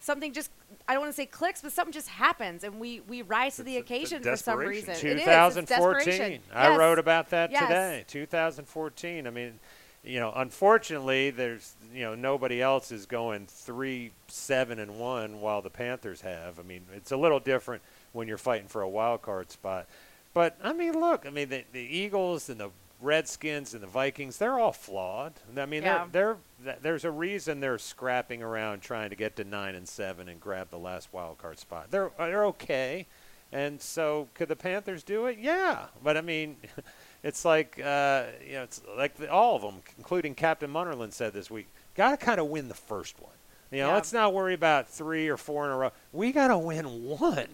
something 0.00 0.32
just 0.32 0.50
I 0.88 0.94
don't 0.94 1.02
want 1.02 1.12
to 1.12 1.16
say 1.16 1.26
clicks, 1.26 1.62
but 1.62 1.70
something 1.70 1.92
just 1.92 2.08
happens, 2.08 2.64
and 2.64 2.80
we 2.80 3.00
we 3.08 3.22
rise 3.22 3.56
to 3.56 3.62
the 3.62 3.76
It's 3.76 3.88
a- 3.90 3.94
a 3.94 3.96
occasion 3.96 4.18
for 4.22 4.36
some 4.36 4.58
desperation. 4.58 4.88
reason. 4.88 5.06
It 5.08 5.18
is. 5.28 5.56
It's 5.56 5.68
2014. 5.70 6.40
I 6.52 6.68
Yes. 6.70 6.78
wrote 6.78 6.98
about 6.98 7.30
that 7.30 7.50
Yes. 7.52 7.62
today. 7.62 8.04
2014. 8.08 9.26
I 9.26 9.30
mean, 9.30 9.60
you 10.04 10.18
know, 10.18 10.32
unfortunately, 10.34 11.30
there's 11.30 11.74
you 11.94 12.02
know 12.02 12.14
nobody 12.14 12.60
else 12.60 12.90
is 12.90 13.06
going 13.06 13.46
three, 13.46 14.10
seven, 14.28 14.78
and 14.78 14.98
one 14.98 15.40
while 15.40 15.62
the 15.62 15.70
Panthers 15.70 16.22
have. 16.22 16.58
I 16.58 16.62
mean, 16.62 16.82
it's 16.94 17.12
a 17.12 17.16
little 17.16 17.40
different 17.40 17.82
when 18.12 18.26
you're 18.28 18.38
fighting 18.38 18.68
for 18.68 18.82
a 18.82 18.88
wild 18.88 19.22
card 19.22 19.50
spot. 19.50 19.86
But 20.34 20.56
I 20.62 20.72
mean, 20.72 20.98
look, 20.98 21.24
I 21.26 21.30
mean, 21.30 21.48
the, 21.50 21.64
the 21.72 21.80
Eagles 21.80 22.48
and 22.48 22.58
the 22.58 22.70
Redskins 23.00 23.74
and 23.74 23.82
the 23.82 23.86
Vikings, 23.88 24.38
they're 24.38 24.58
all 24.58 24.72
flawed. 24.72 25.34
I 25.56 25.66
mean, 25.66 25.82
Yeah. 25.82 26.06
they're, 26.10 26.36
they're 26.60 26.78
there's 26.80 27.04
a 27.04 27.10
reason 27.10 27.60
they're 27.60 27.78
scrapping 27.78 28.42
around 28.42 28.80
trying 28.80 29.10
to 29.10 29.16
get 29.16 29.36
to 29.36 29.44
nine 29.44 29.74
and 29.74 29.86
seven 29.88 30.28
and 30.28 30.40
grab 30.40 30.70
the 30.70 30.78
last 30.78 31.08
wild 31.12 31.38
card 31.38 31.58
spot. 31.58 31.90
They're 31.90 32.10
they're 32.18 32.46
okay. 32.46 33.06
And 33.54 33.82
so, 33.82 34.28
could 34.32 34.48
the 34.48 34.56
Panthers 34.56 35.02
do 35.02 35.26
it? 35.26 35.38
Yeah, 35.38 35.86
but 36.02 36.16
I 36.16 36.22
mean, 36.22 36.56
it's 37.22 37.44
like 37.44 37.80
uh, 37.82 38.24
you 38.46 38.54
know, 38.54 38.62
it's 38.64 38.80
like 38.96 39.16
the, 39.16 39.30
all 39.30 39.56
of 39.56 39.62
them, 39.62 39.76
including 39.98 40.34
Captain 40.34 40.70
Munnerlyn, 40.72 41.12
said 41.12 41.32
this 41.32 41.50
week. 41.50 41.68
Got 41.94 42.10
to 42.12 42.16
kind 42.24 42.40
of 42.40 42.46
win 42.48 42.68
the 42.68 42.74
first 42.74 43.20
one. 43.20 43.32
You 43.70 43.78
know, 43.80 43.88
Yeah. 43.88 43.94
let's 43.94 44.12
not 44.12 44.32
worry 44.34 44.54
about 44.54 44.88
three 44.88 45.28
or 45.28 45.36
four 45.36 45.64
in 45.66 45.70
a 45.72 45.76
row. 45.76 45.92
We 46.12 46.32
got 46.32 46.48
to 46.48 46.58
win 46.58 47.06
one, 47.08 47.48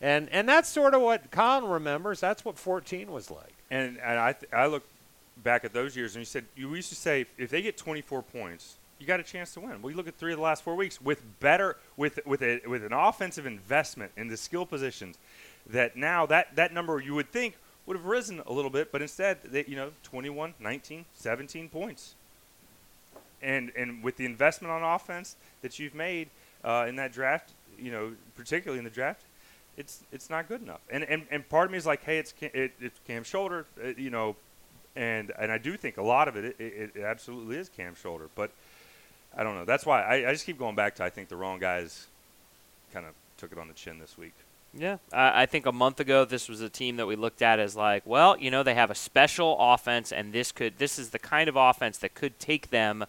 and 0.00 0.28
and 0.30 0.48
that's 0.48 0.68
sort 0.68 0.94
of 0.94 1.02
what 1.02 1.30
Colin 1.30 1.68
remembers. 1.70 2.20
That's 2.20 2.44
what 2.44 2.58
14 2.58 3.10
was 3.10 3.30
like. 3.30 3.52
And 3.70 3.98
and 3.98 4.18
I 4.18 4.32
th- 4.32 4.52
I 4.52 4.66
look 4.66 4.84
back 5.42 5.64
at 5.64 5.72
those 5.72 5.96
years 5.96 6.16
and 6.16 6.20
you 6.20 6.24
said 6.26 6.44
you 6.56 6.74
used 6.74 6.88
to 6.88 6.96
say 6.96 7.24
if 7.38 7.48
they 7.50 7.62
get 7.62 7.76
24 7.76 8.22
points, 8.22 8.76
you 8.98 9.06
got 9.06 9.20
a 9.20 9.22
chance 9.22 9.54
to 9.54 9.60
win. 9.60 9.80
We 9.82 9.94
look 9.94 10.08
at 10.08 10.16
three 10.16 10.32
of 10.32 10.38
the 10.38 10.42
last 10.42 10.64
four 10.64 10.74
weeks 10.74 11.00
with 11.00 11.22
better 11.40 11.76
with 11.96 12.18
with 12.26 12.42
a 12.42 12.60
with 12.66 12.82
an 12.84 12.92
offensive 12.92 13.46
investment 13.46 14.12
in 14.16 14.28
the 14.28 14.36
skill 14.36 14.64
positions 14.66 15.16
that 15.66 15.96
now 15.96 16.24
that 16.26 16.56
that 16.56 16.72
number 16.72 16.98
you 17.00 17.14
would 17.14 17.30
think 17.30 17.56
would 17.88 17.96
have 17.96 18.06
risen 18.06 18.42
a 18.46 18.52
little 18.52 18.70
bit, 18.70 18.92
but 18.92 19.00
instead 19.00 19.38
they, 19.42 19.64
you 19.66 19.74
know 19.74 19.90
21, 20.04 20.54
19, 20.60 21.06
17 21.14 21.68
points. 21.70 22.14
And 23.42 23.72
and 23.76 24.02
with 24.02 24.16
the 24.16 24.26
investment 24.26 24.70
on 24.70 24.82
offense 24.82 25.36
that 25.62 25.78
you've 25.78 25.94
made 25.94 26.28
uh, 26.62 26.84
in 26.86 26.96
that 26.96 27.12
draft, 27.12 27.52
you 27.78 27.90
know 27.90 28.12
particularly 28.36 28.78
in 28.78 28.84
the 28.84 28.90
draft, 28.90 29.22
it's 29.78 30.02
it's 30.12 30.28
not 30.28 30.48
good 30.48 30.60
enough. 30.60 30.80
And 30.90 31.02
and, 31.02 31.26
and 31.30 31.48
part 31.48 31.66
of 31.66 31.72
me 31.72 31.78
is 31.78 31.86
like, 31.86 32.04
hey, 32.04 32.18
it's 32.18 32.32
Cam, 32.32 32.50
it, 32.52 32.72
it's 32.78 33.00
Cam's 33.06 33.26
shoulder, 33.26 33.64
uh, 33.82 33.88
you 33.96 34.10
know, 34.10 34.36
and 34.94 35.32
and 35.38 35.50
I 35.50 35.56
do 35.56 35.76
think 35.76 35.96
a 35.96 36.02
lot 36.02 36.28
of 36.28 36.36
it 36.36 36.56
it, 36.58 36.92
it, 36.94 37.02
absolutely 37.02 37.56
is 37.56 37.70
Cam's 37.70 37.98
shoulder, 37.98 38.28
but 38.34 38.50
I 39.34 39.42
don't 39.42 39.54
know. 39.54 39.64
That's 39.64 39.86
why 39.86 40.02
I, 40.02 40.28
I 40.28 40.32
just 40.32 40.44
keep 40.44 40.58
going 40.58 40.74
back 40.74 40.96
to 40.96 41.04
I 41.04 41.10
think 41.10 41.30
the 41.30 41.36
wrong 41.36 41.58
guys 41.58 42.06
kind 42.92 43.06
of 43.06 43.14
took 43.38 43.50
it 43.50 43.58
on 43.58 43.68
the 43.68 43.74
chin 43.74 43.98
this 43.98 44.18
week. 44.18 44.34
Yeah, 44.74 44.98
I 45.12 45.42
I 45.42 45.46
think 45.46 45.66
a 45.66 45.72
month 45.72 45.98
ago 46.00 46.24
this 46.24 46.48
was 46.48 46.60
a 46.60 46.68
team 46.68 46.96
that 46.96 47.06
we 47.06 47.16
looked 47.16 47.42
at 47.42 47.58
as 47.58 47.74
like, 47.74 48.06
well, 48.06 48.36
you 48.38 48.50
know, 48.50 48.62
they 48.62 48.74
have 48.74 48.90
a 48.90 48.94
special 48.94 49.56
offense, 49.58 50.12
and 50.12 50.32
this 50.32 50.52
could 50.52 50.78
this 50.78 50.98
is 50.98 51.10
the 51.10 51.18
kind 51.18 51.48
of 51.48 51.56
offense 51.56 51.98
that 51.98 52.14
could 52.14 52.38
take 52.38 52.70
them 52.70 53.04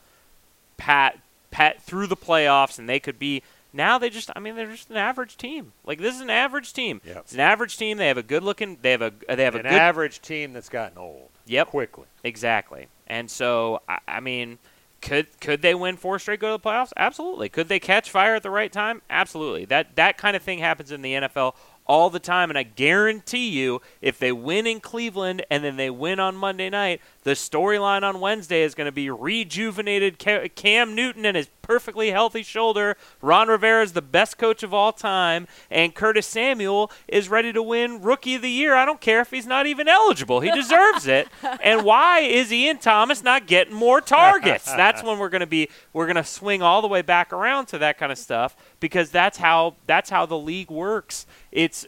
pat 0.77 1.19
pat 1.51 1.81
through 1.81 2.07
the 2.07 2.17
playoffs, 2.17 2.79
and 2.79 2.87
they 2.87 2.99
could 2.99 3.19
be. 3.19 3.43
Now 3.71 3.99
they 3.99 4.09
just, 4.09 4.31
I 4.35 4.39
mean, 4.39 4.55
they're 4.55 4.71
just 4.71 4.89
an 4.89 4.97
average 4.97 5.37
team. 5.37 5.73
Like 5.85 5.99
this 5.99 6.15
is 6.15 6.21
an 6.21 6.31
average 6.31 6.73
team. 6.73 7.01
Yep. 7.05 7.17
It's 7.17 7.33
an 7.35 7.39
average 7.39 7.77
team. 7.77 7.97
They 7.97 8.07
have 8.07 8.17
a 8.17 8.23
good 8.23 8.41
looking. 8.41 8.79
They 8.81 8.89
have 8.91 9.03
a 9.03 9.13
they 9.27 9.43
have 9.43 9.53
An 9.53 9.67
a 9.67 9.69
good 9.69 9.77
average 9.77 10.21
team 10.21 10.53
that's 10.53 10.69
gotten 10.69 10.97
old 10.97 11.29
Yep. 11.45 11.67
quickly. 11.67 12.05
Exactly. 12.23 12.87
And 13.05 13.29
so 13.29 13.81
I, 13.87 13.99
I 14.07 14.19
mean, 14.21 14.57
could 15.01 15.39
could 15.39 15.61
they 15.61 15.75
win 15.75 15.97
four 15.97 16.19
straight, 16.19 16.39
go 16.39 16.55
to 16.55 16.61
the 16.61 16.69
playoffs? 16.69 16.91
Absolutely. 16.97 17.49
Could 17.49 17.67
they 17.67 17.79
catch 17.79 18.09
fire 18.09 18.35
at 18.35 18.43
the 18.43 18.49
right 18.49 18.71
time? 18.71 19.01
Absolutely. 19.09 19.65
That 19.65 19.95
that 19.95 20.17
kind 20.17 20.35
of 20.35 20.41
thing 20.41 20.59
happens 20.59 20.91
in 20.91 21.01
the 21.01 21.13
NFL 21.13 21.55
all 21.89 22.11
the 22.11 22.19
time, 22.19 22.51
and 22.51 22.57
I 22.57 22.63
guarantee 22.63 23.49
you, 23.49 23.81
if 23.99 24.19
they 24.19 24.31
win 24.31 24.67
in 24.67 24.79
Cleveland 24.79 25.43
and 25.49 25.63
then 25.63 25.75
they 25.75 25.89
win 25.89 26.19
on 26.19 26.35
Monday 26.35 26.69
night, 26.69 27.01
the 27.23 27.31
storyline 27.31 28.03
on 28.03 28.19
Wednesday 28.19 28.61
is 28.61 28.75
going 28.75 28.85
to 28.85 28.91
be 28.91 29.09
rejuvenated 29.09 30.19
Cam 30.19 30.95
Newton 30.95 31.25
and 31.25 31.35
his 31.35 31.49
perfectly 31.63 32.11
healthy 32.11 32.43
shoulder. 32.43 32.95
Ron 33.21 33.47
Rivera 33.47 33.83
is 33.83 33.93
the 33.93 34.01
best 34.01 34.37
coach 34.37 34.63
of 34.63 34.73
all 34.73 34.93
time, 34.93 35.47
and 35.69 35.93
Curtis 35.93 36.27
Samuel 36.27 36.91
is 37.07 37.27
ready 37.27 37.51
to 37.53 37.61
win 37.61 38.01
Rookie 38.01 38.35
of 38.35 38.43
the 38.43 38.49
Year. 38.49 38.75
I 38.75 38.85
don't 38.85 39.01
care 39.01 39.21
if 39.21 39.31
he's 39.31 39.47
not 39.47 39.65
even 39.65 39.87
eligible; 39.87 40.39
he 40.41 40.51
deserves 40.51 41.07
it. 41.07 41.27
And 41.61 41.83
why 41.83 42.19
is 42.19 42.53
Ian 42.53 42.77
Thomas 42.77 43.23
not 43.23 43.45
getting 43.45 43.73
more 43.73 44.01
targets? 44.01 44.65
That's 44.71 45.03
when 45.03 45.19
we're 45.19 45.29
going 45.29 45.41
to 45.41 45.47
be 45.47 45.69
we're 45.93 46.05
going 46.05 46.15
to 46.15 46.23
swing 46.23 46.61
all 46.61 46.81
the 46.81 46.87
way 46.87 47.01
back 47.01 47.33
around 47.33 47.65
to 47.67 47.77
that 47.79 47.97
kind 47.97 48.11
of 48.11 48.17
stuff 48.17 48.55
because 48.79 49.11
that's 49.11 49.37
how 49.37 49.75
that's 49.85 50.09
how 50.09 50.25
the 50.25 50.37
league 50.37 50.71
works. 50.71 51.25
It's 51.51 51.85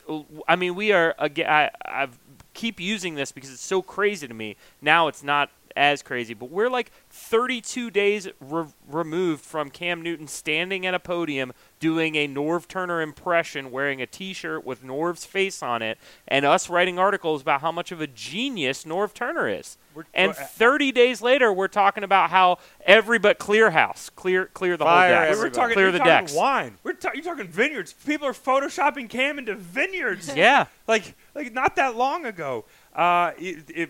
I 0.48 0.56
mean 0.56 0.76
we 0.76 0.92
are 0.92 1.16
again 1.20 1.50
I 1.50 1.70
I've 1.86 2.18
keep 2.54 2.80
using 2.80 3.16
this 3.16 3.32
because 3.32 3.52
it's 3.52 3.62
so 3.62 3.82
crazy 3.82 4.28
to 4.28 4.34
me. 4.34 4.58
Now 4.82 5.08
it's 5.08 5.24
not 5.24 5.52
as 5.76 6.02
crazy, 6.02 6.34
but 6.34 6.50
we're 6.50 6.70
like 6.70 6.92
32 7.10 7.92
days 7.92 8.28
re- 8.40 8.66
removed 8.88 9.44
from 9.44 9.70
Cam 9.70 10.02
Newton 10.02 10.28
standing 10.28 10.86
at 10.86 10.94
a 10.94 11.00
podium 11.00 11.54
doing 11.82 12.16
a 12.16 12.28
Norv 12.28 12.68
Turner 12.70 13.02
impression 13.02 13.72
wearing 13.72 14.02
a 14.02 14.06
t-shirt 14.06 14.64
with 14.66 14.84
Norv's 14.84 15.26
face 15.26 15.62
on 15.62 15.82
it 15.82 15.98
and 16.28 16.46
us 16.46 16.70
writing 16.70 16.98
articles 16.98 17.42
about 17.42 17.60
how 17.60 17.72
much 17.74 17.92
of 17.92 18.00
a 18.00 18.08
genius 18.08 18.86
Norv 18.86 19.14
Turner 19.14 19.50
is. 19.50 19.78
We're- 19.94 20.08
And 20.14 20.32
we're- 20.34 20.46
30 20.46 20.92
days 20.94 21.22
later 21.22 21.52
we're 21.52 21.68
talking 21.68 22.04
about 22.06 22.30
how 22.30 22.60
every 22.86 23.20
but 23.20 23.40
clear 23.40 23.72
house, 23.72 24.10
clear 24.10 24.46
clear 24.46 24.78
the 24.78 24.86
whole 24.86 24.94
deck. 25.02 25.10
We 25.10 25.16
were 25.16 25.32
everybody. 25.48 25.56
talking, 25.56 25.74
clear 25.74 25.86
you're 25.88 25.92
the 25.92 25.98
talking 25.98 26.14
decks. 26.14 26.34
wine. 26.34 26.78
We're 26.84 26.94
ta- 26.94 27.12
you're 27.14 27.24
talking 27.24 27.48
vineyards. 27.48 27.92
People 27.94 28.28
are 28.28 28.34
photoshopping 28.34 29.10
Cam 29.10 29.38
into 29.40 29.56
vineyards. 29.56 30.34
Yeah. 30.36 30.68
like 30.88 31.16
like 31.36 31.52
not 31.52 31.76
that 31.76 31.98
long 31.98 32.26
ago. 32.26 32.64
Uh, 32.96 33.32
it, 33.38 33.64
it, 33.70 33.90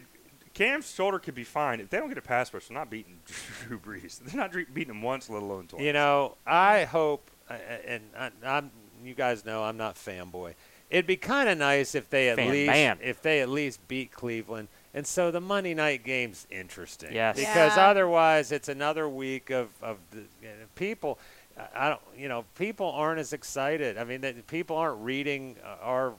Cam's 0.54 0.94
shoulder 0.94 1.18
could 1.18 1.34
be 1.36 1.44
fine 1.46 1.80
if 1.80 1.90
they 1.90 1.98
don't 1.98 2.10
get 2.10 2.18
a 2.18 2.22
pass 2.22 2.54
rush. 2.54 2.68
They're 2.68 2.78
not 2.78 2.90
beating 2.90 3.20
Drew 3.68 3.80
Brees. 3.80 4.20
They're 4.20 4.36
not 4.40 4.52
beating 4.74 4.94
him 4.96 5.02
once, 5.02 5.30
let 5.30 5.42
alone 5.42 5.68
twice. 5.68 5.82
You 5.82 5.94
know, 5.94 6.36
I 6.46 6.84
hope, 6.84 7.32
uh, 7.56 7.88
and 7.88 8.04
I, 8.18 8.32
I'm, 8.46 8.72
you 9.04 9.14
guys 9.14 9.46
know 9.46 9.64
I'm 9.64 9.78
not 9.78 9.96
fanboy. 9.96 10.54
It'd 10.90 11.08
be 11.08 11.16
kind 11.18 11.48
of 11.48 11.58
nice 11.58 11.96
if 11.96 12.10
they 12.10 12.30
at 12.30 12.36
Fan 12.36 12.50
least, 12.52 12.68
man. 12.68 12.98
if 13.02 13.22
they 13.22 13.40
at 13.42 13.48
least 13.50 13.88
beat 13.88 14.12
Cleveland, 14.12 14.68
and 14.94 15.08
so 15.08 15.32
the 15.32 15.40
Monday 15.40 15.74
night 15.74 16.04
game's 16.04 16.46
interesting. 16.52 17.14
Yes. 17.14 17.38
Because 17.38 17.78
Yeah. 17.78 17.88
otherwise, 17.88 18.52
it's 18.52 18.68
another 18.68 19.08
week 19.08 19.50
of 19.52 19.70
of 19.82 19.98
the 20.12 20.18
you 20.42 20.50
know, 20.50 20.54
people. 20.76 21.18
I- 21.58 21.68
I 21.76 21.90
don't, 21.90 22.02
you 22.18 22.28
know, 22.30 22.46
people 22.56 22.88
aren't 22.92 23.20
as 23.20 23.34
excited. 23.34 23.98
I 23.98 24.04
mean, 24.04 24.22
that 24.22 24.48
people 24.48 24.76
aren't 24.78 25.02
reading 25.02 25.56
uh, 25.64 25.76
our 25.82 26.14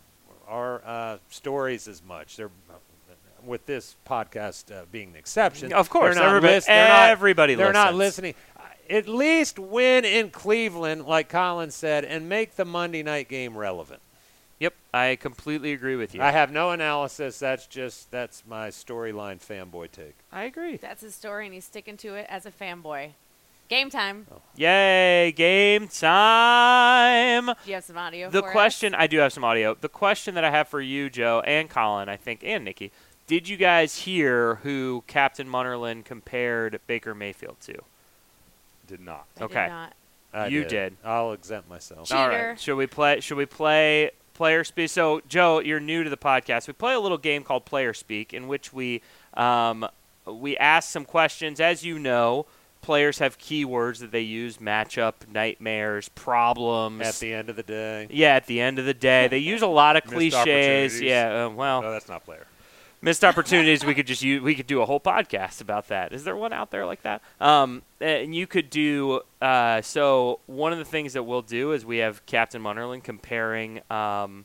our 0.49 0.83
uh, 0.87 1.19
stories 1.31 1.87
as 1.89 2.03
much. 2.03 2.37
They're 2.37 2.51
with 3.45 3.67
this 3.67 3.97
podcast 4.09 4.71
uh, 4.71 4.85
being 4.93 5.13
the 5.13 5.19
exception. 5.19 5.73
Of 5.73 5.91
course, 5.91 6.15
they're 6.15 6.23
not 6.23 6.29
everybody- 6.29 6.55
lis- 6.55 6.67
they're 6.67 6.89
not- 6.89 7.11
everybody 7.11 7.55
they're 7.57 7.73
not 7.73 7.95
listening. 7.95 8.35
At 8.93 9.09
least 9.09 9.59
win 9.59 10.05
in 10.05 10.29
Cleveland, 10.29 11.07
like 11.07 11.31
Colin 11.31 11.71
said, 11.71 12.05
and 12.05 12.29
make 12.29 12.57
the 12.57 12.67
Monday 12.67 13.03
night 13.03 13.27
game 13.27 13.57
relevant. 13.57 14.03
Yep, 14.59 14.75
I 14.93 15.17
completely 15.17 15.73
agree 15.73 15.97
with 15.97 16.15
you. 16.15 16.21
I 16.21 16.31
have 16.31 16.53
no 16.53 16.73
analysis. 16.73 17.39
That's 17.39 17.67
just 17.67 18.11
that's 18.11 18.45
my 18.47 18.69
storyline 18.69 19.41
fanboy 19.41 19.93
take. 19.93 20.15
I 20.31 20.45
agree. 20.45 20.77
That's 20.77 21.01
his 21.01 21.15
story, 21.15 21.47
and 21.47 21.55
he's 21.55 21.65
sticking 21.65 21.97
to 21.97 22.17
it 22.17 22.27
as 22.29 22.45
a 22.45 22.51
fanboy. 22.51 23.13
Game 23.71 23.89
time. 23.89 24.27
Oh. 24.31 24.43
Yay, 24.57 25.33
game 25.33 25.89
time. 25.89 27.47
Do 27.47 27.55
you 27.65 27.75
have 27.75 27.85
some 27.85 27.97
audio? 27.97 28.29
The 28.29 28.43
for 28.43 28.49
us? 28.49 28.53
question, 28.53 28.95
I 28.95 29.07
do 29.07 29.21
have 29.21 29.33
some 29.33 29.43
audio. 29.43 29.75
The 29.75 29.89
question 29.89 30.35
that 30.35 30.45
I 30.45 30.51
have 30.51 30.69
for 30.69 30.83
you, 30.83 31.09
Joe, 31.09 31.41
and 31.47 31.71
Colin, 31.71 32.11
I 32.11 32.19
think, 32.19 32.45
and 32.45 32.63
Nikki, 32.63 32.93
did 33.27 33.49
you 33.49 33.57
guys 33.57 33.97
hear 33.97 34.57
who 34.57 35.03
Captain 35.07 35.49
Munnerlyn 35.49 36.05
compared 36.05 36.79
Baker 36.87 37.15
Mayfield 37.15 37.57
to? 37.63 37.83
Did 38.93 39.01
not. 39.01 39.27
I 39.37 39.41
did 39.41 39.45
okay. 39.45 39.67
not. 39.69 39.95
I 40.35 40.47
You 40.49 40.65
did. 40.65 40.97
I'll 41.05 41.33
exempt 41.33 41.69
myself. 41.69 42.09
Cheater. 42.09 42.21
All 42.21 42.29
right. 42.29 42.61
Should 42.61 42.77
we 42.77 42.87
play? 42.87 43.21
Should 43.21 43.39
we 43.39 43.47
play 43.47 44.11
Player 44.35 44.65
Speak? 44.65 44.91
So, 44.91 45.23
Joe, 45.29 45.61
you're 45.61 45.81
new 45.81 46.05
to 46.05 46.11
the 46.11 46.17
podcast. 46.17 46.67
We 46.67 46.75
play 46.75 46.95
a 46.95 47.01
little 47.01 47.19
game 47.19 47.43
called 47.43 47.65
Player 47.65 47.95
Speak, 47.95 48.35
in 48.35 48.49
which 48.49 48.73
we 48.73 49.03
um, 49.35 49.87
we 50.27 50.57
ask 50.59 50.91
some 50.91 51.05
questions. 51.05 51.59
As 51.59 51.85
you 51.85 51.99
know, 51.99 52.47
players 52.83 53.19
have 53.19 53.39
keywords 53.39 53.99
that 54.01 54.11
they 54.11 54.21
use: 54.21 54.59
matchup, 54.59 55.27
nightmares, 55.33 56.11
problems. 56.11 57.07
At 57.07 57.15
the 57.15 57.33
end 57.33 57.49
of 57.49 57.57
the 57.57 57.63
day, 57.63 58.09
yeah, 58.11 58.35
at 58.35 58.47
the 58.47 58.61
end 58.61 58.79
of 58.79 58.85
the 58.85 58.95
day, 58.95 59.29
they 59.29 59.39
use 59.39 59.63
a 59.63 59.67
lot 59.67 59.97
of 59.97 60.05
Missed 60.05 60.37
cliches. 60.37 61.01
Yeah, 61.01 61.47
uh, 61.47 61.49
well, 61.51 61.81
No, 61.83 61.91
that's 61.91 62.09
not 62.09 62.25
player. 62.25 62.47
Missed 63.03 63.25
opportunities. 63.25 63.85
we 63.85 63.95
could 63.95 64.07
just 64.07 64.23
use, 64.23 64.41
we 64.41 64.55
could 64.55 64.69
do 64.69 64.81
a 64.81 64.87
whole 64.87 65.01
podcast 65.01 65.61
about 65.61 65.89
that. 65.89 66.13
Is 66.13 66.23
there 66.23 66.37
one 66.37 66.53
out 66.53 66.71
there 66.71 66.87
like 66.87 67.03
that? 67.03 67.21
Um, 67.41 67.83
and 68.01 68.33
you 68.33 68.47
could 68.47 68.71
do. 68.71 69.23
Uh, 69.41 69.83
so 69.83 70.39
one 70.47 70.73
of 70.73 70.79
the 70.79 70.85
things 70.85 71.13
that 71.15 71.25
we'll 71.25 71.43
do 71.43 71.73
is 71.73 71.85
we 71.85 71.99
have 71.99 72.25
Captain 72.27 72.63
Munnerlyn 72.63 73.03
comparing 73.03 73.81
um, 73.91 74.45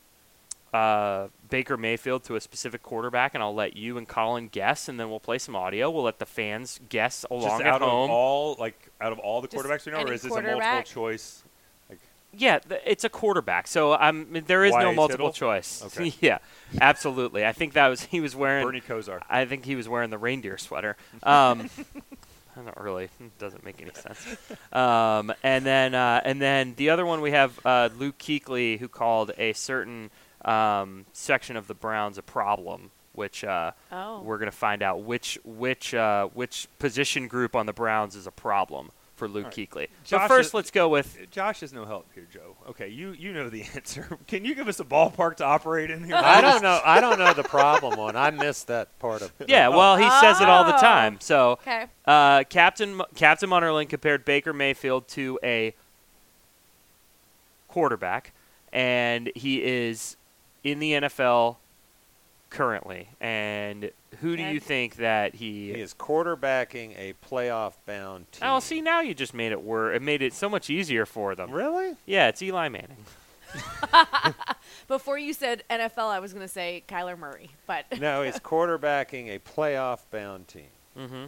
uh, 0.74 1.28
Baker 1.50 1.78
Mayfield 1.78 2.24
to 2.26 2.36
a 2.36 2.42
specific 2.42 2.82
quarterback, 2.82 3.36
and 3.36 3.44
I'll 3.44 3.54
let 3.56 3.78
you 3.78 3.98
and 3.98 4.08
Colin 4.08 4.48
guess, 4.48 4.90
and 4.90 5.00
then 5.00 5.10
we'll 5.10 5.20
play 5.20 5.38
some 5.38 5.56
audio. 5.56 5.92
We'll 5.92 6.04
let 6.04 6.18
the 6.18 6.26
fans 6.26 6.80
guess 6.90 7.26
along 7.30 7.44
Just 7.44 7.62
at 7.62 7.68
out 7.68 7.82
of 7.84 7.90
home. 7.90 8.10
all 8.10 8.56
like 8.60 8.90
out 9.00 9.12
of 9.12 9.20
all 9.20 9.42
the 9.42 9.48
Just 9.48 9.64
quarterbacks 9.64 9.86
we 9.86 9.92
know, 9.92 10.00
or 10.00 10.12
is 10.14 10.24
this 10.24 10.36
a 10.36 10.42
multiple 10.42 10.82
choice? 10.84 11.44
Yeah, 12.38 12.60
it's 12.86 13.04
a 13.04 13.10
quarterback. 13.10 13.68
So 13.68 13.94
um, 13.94 14.28
there 14.46 14.64
is 14.64 14.74
no 14.76 14.94
multiple 14.94 15.32
Tittle? 15.32 15.50
choice. 15.50 15.82
Okay. 15.88 16.14
yeah, 16.22 16.38
absolutely. 16.80 17.46
I 17.46 17.52
think 17.52 17.74
that 17.74 17.88
was 17.88 18.04
he 18.04 18.20
was 18.22 18.36
wearing. 18.36 18.66
Bernie 18.66 18.82
Kosar. 18.82 19.22
I 19.30 19.46
think 19.46 19.66
he 19.66 19.76
was 19.76 19.90
wearing 19.90 20.10
the 20.12 20.18
reindeer 20.18 20.58
sweater. 20.58 20.96
Um, 21.24 21.70
I 22.56 22.62
don't 22.62 22.78
really. 22.78 23.06
It 23.20 23.38
doesn't 23.40 23.64
make 23.66 23.82
any 23.82 23.92
sense. 23.94 24.26
Um, 24.74 25.34
and 25.44 25.66
then 25.66 25.94
uh, 25.96 26.22
and 26.24 26.42
then 26.42 26.74
the 26.76 26.90
other 26.92 27.06
one 27.06 27.22
we 27.22 27.32
have 27.32 27.60
uh, 27.66 27.90
Luke 27.98 28.18
Kuechly, 28.18 28.80
who 28.80 28.88
called 28.88 29.32
a 29.38 29.54
certain 29.54 30.10
um, 30.46 31.06
section 31.14 31.56
of 31.58 31.68
the 31.68 31.74
Browns 31.76 32.18
a 32.18 32.24
problem, 32.24 32.92
which 33.14 33.44
uh, 33.44 33.72
Oh. 33.92 34.22
we're 34.22 34.38
going 34.38 34.50
to 34.52 34.56
find 34.58 34.82
out 34.82 35.02
which 35.02 35.38
which 35.44 35.94
uh, 35.94 36.28
which 36.34 36.68
position 36.80 37.28
group 37.28 37.56
on 37.56 37.66
the 37.68 37.74
Browns 37.74 38.16
is 38.16 38.26
a 38.28 38.32
problem 38.32 38.92
for 39.18 39.28
Luke 39.28 39.46
All 39.48 39.52
Kuechly. 39.52 39.88
Josh 40.06 40.22
so 40.22 40.28
first, 40.28 40.48
is- 40.50 40.54
let's 40.54 40.72
go 40.72 40.88
with 40.88 41.18
Josh 41.32 41.62
is 41.64 41.74
no 41.74 41.86
help 41.86 42.08
here, 42.16 42.28
Joe. 42.32 42.56
Okay, 42.70 42.88
you 42.88 43.12
you 43.12 43.34
know 43.34 43.50
the 43.50 43.64
answer. 43.76 44.18
Can 44.28 44.46
you 44.46 44.56
give 44.56 44.68
us 44.70 44.80
a 44.80 44.86
ballpark 44.86 45.36
to 45.38 45.44
operate 45.44 45.90
in 45.92 46.04
here? 46.06 46.16
I 46.16 46.40
don't 46.40 46.62
know. 46.64 46.80
I 46.86 47.02
don't 47.02 47.20
know 47.20 47.34
the 47.34 47.44
problem 47.44 47.98
one. 48.00 48.16
I 48.16 48.30
missed 48.32 48.68
that 48.68 48.98
part 49.00 49.22
of. 49.22 49.32
It. 49.40 49.50
Yeah. 49.50 49.68
Well, 49.68 49.98
he 49.98 50.10
says 50.22 50.40
it 50.40 50.48
all 50.48 50.64
the 50.64 50.78
Oh. 50.78 50.80
time. 50.80 51.18
So 51.20 51.52
Okay. 51.54 51.88
Uh, 52.06 52.44
Captain 52.46 53.02
Captain 53.16 53.50
Munnerlyn 53.50 53.90
compared 53.90 54.24
Baker 54.24 54.54
Mayfield 54.54 55.08
to 55.10 55.38
a 55.44 55.74
quarterback, 57.68 58.34
and 58.72 59.32
he 59.36 59.64
is 59.64 60.16
in 60.64 60.80
the 60.80 60.94
NFL 60.94 61.58
currently. 62.50 63.10
And 63.20 63.92
who 64.22 64.36
do 64.38 64.44
you 64.44 64.60
think 64.60 64.96
that 64.98 65.36
he? 65.36 65.74
He 65.74 65.82
is 65.82 65.94
quarterbacking 65.94 66.98
a 66.98 67.14
playoff-bound 67.30 68.32
team. 68.32 68.42
Oh, 68.50 68.60
see, 68.60 68.82
now 68.82 69.02
you 69.02 69.14
just 69.14 69.34
made 69.34 69.52
it 69.52 69.62
work. 69.62 69.96
It 69.96 70.02
made 70.02 70.22
it 70.22 70.34
so 70.34 70.50
much 70.50 70.70
easier 70.70 71.06
for 71.06 71.36
them. 71.36 71.52
Really? 71.52 71.96
Yeah, 72.06 72.28
it's 72.30 72.42
Eli 72.42 72.70
Manning. 72.70 73.06
Before 74.88 75.18
you 75.18 75.34
said 75.34 75.64
NFL, 75.70 76.10
I 76.10 76.20
was 76.20 76.34
going 76.34 76.46
to 76.46 76.52
say 76.52 76.84
Kyler 76.88 77.18
Murray, 77.18 77.50
but 77.66 77.86
No, 78.00 78.24
he's 78.24 78.40
quarterbacking 78.40 79.30
a 79.36 79.40
playoff-bound 79.40 80.48
team. 80.48 80.68
Mm-hmm. 80.98 81.26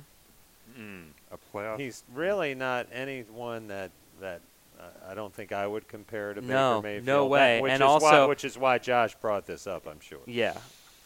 Mm, 0.80 1.04
a 1.32 1.38
playoff. 1.58 1.80
He's 1.80 2.04
really 2.14 2.56
not 2.56 2.88
anyone 2.94 3.68
that 3.68 3.92
that 4.22 4.42
I- 4.80 5.12
I 5.12 5.14
don't 5.16 5.34
think 5.34 5.52
I 5.52 5.66
would 5.68 5.88
compare 5.88 6.34
to 6.34 6.42
No, 6.42 6.82
Baker 6.82 6.88
Mayfield. 7.02 7.06
no 7.06 7.26
way. 7.28 7.62
which 7.62 7.72
And 7.72 7.82
is 7.82 7.86
why, 7.88 7.94
also- 7.94 8.30
which 8.30 8.46
is 8.46 8.58
why 8.58 8.78
Josh 8.78 9.16
brought 9.16 9.46
this 9.46 9.68
up. 9.68 9.88
I'm 9.88 10.00
sure. 10.00 10.20
Yeah. 10.26 10.54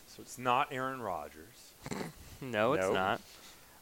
So 0.08 0.22
it's 0.22 0.38
not 0.38 0.68
Aaron 0.72 1.02
Rodgers. 1.02 1.53
No, 2.42 2.74
it's 2.74 2.86
No. 2.88 2.94
not. 2.94 3.22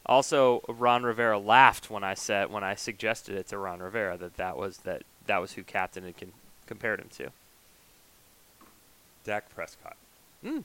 Also, 0.06 0.62
Ron 0.68 1.04
Rivera 1.04 1.38
laughed 1.38 1.88
when 1.90 2.02
I 2.04 2.14
said 2.14 2.50
when 2.50 2.64
I 2.64 2.74
suggested 2.74 3.36
it 3.36 3.48
to 3.48 3.58
Ron 3.58 3.80
Rivera 3.80 4.16
that 4.16 4.36
that 4.36 4.56
was 4.56 4.78
that 4.78 5.02
that 5.26 5.40
was 5.40 5.52
who 5.52 5.62
Captain 5.62 6.04
had 6.04 6.16
con- 6.18 6.32
compared 6.66 7.00
him 7.00 7.08
to. 7.16 7.30
Dak 9.24 9.48
Prescott. 9.54 9.96
Ew. 10.42 10.64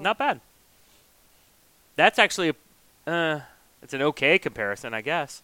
Not 0.00 0.16
bad. 0.18 0.40
That's 1.96 2.18
actually 2.18 2.54
a, 3.06 3.10
uh, 3.10 3.40
it's 3.82 3.92
an 3.92 4.02
okay 4.02 4.38
comparison, 4.38 4.94
I 4.94 5.02
guess. 5.02 5.42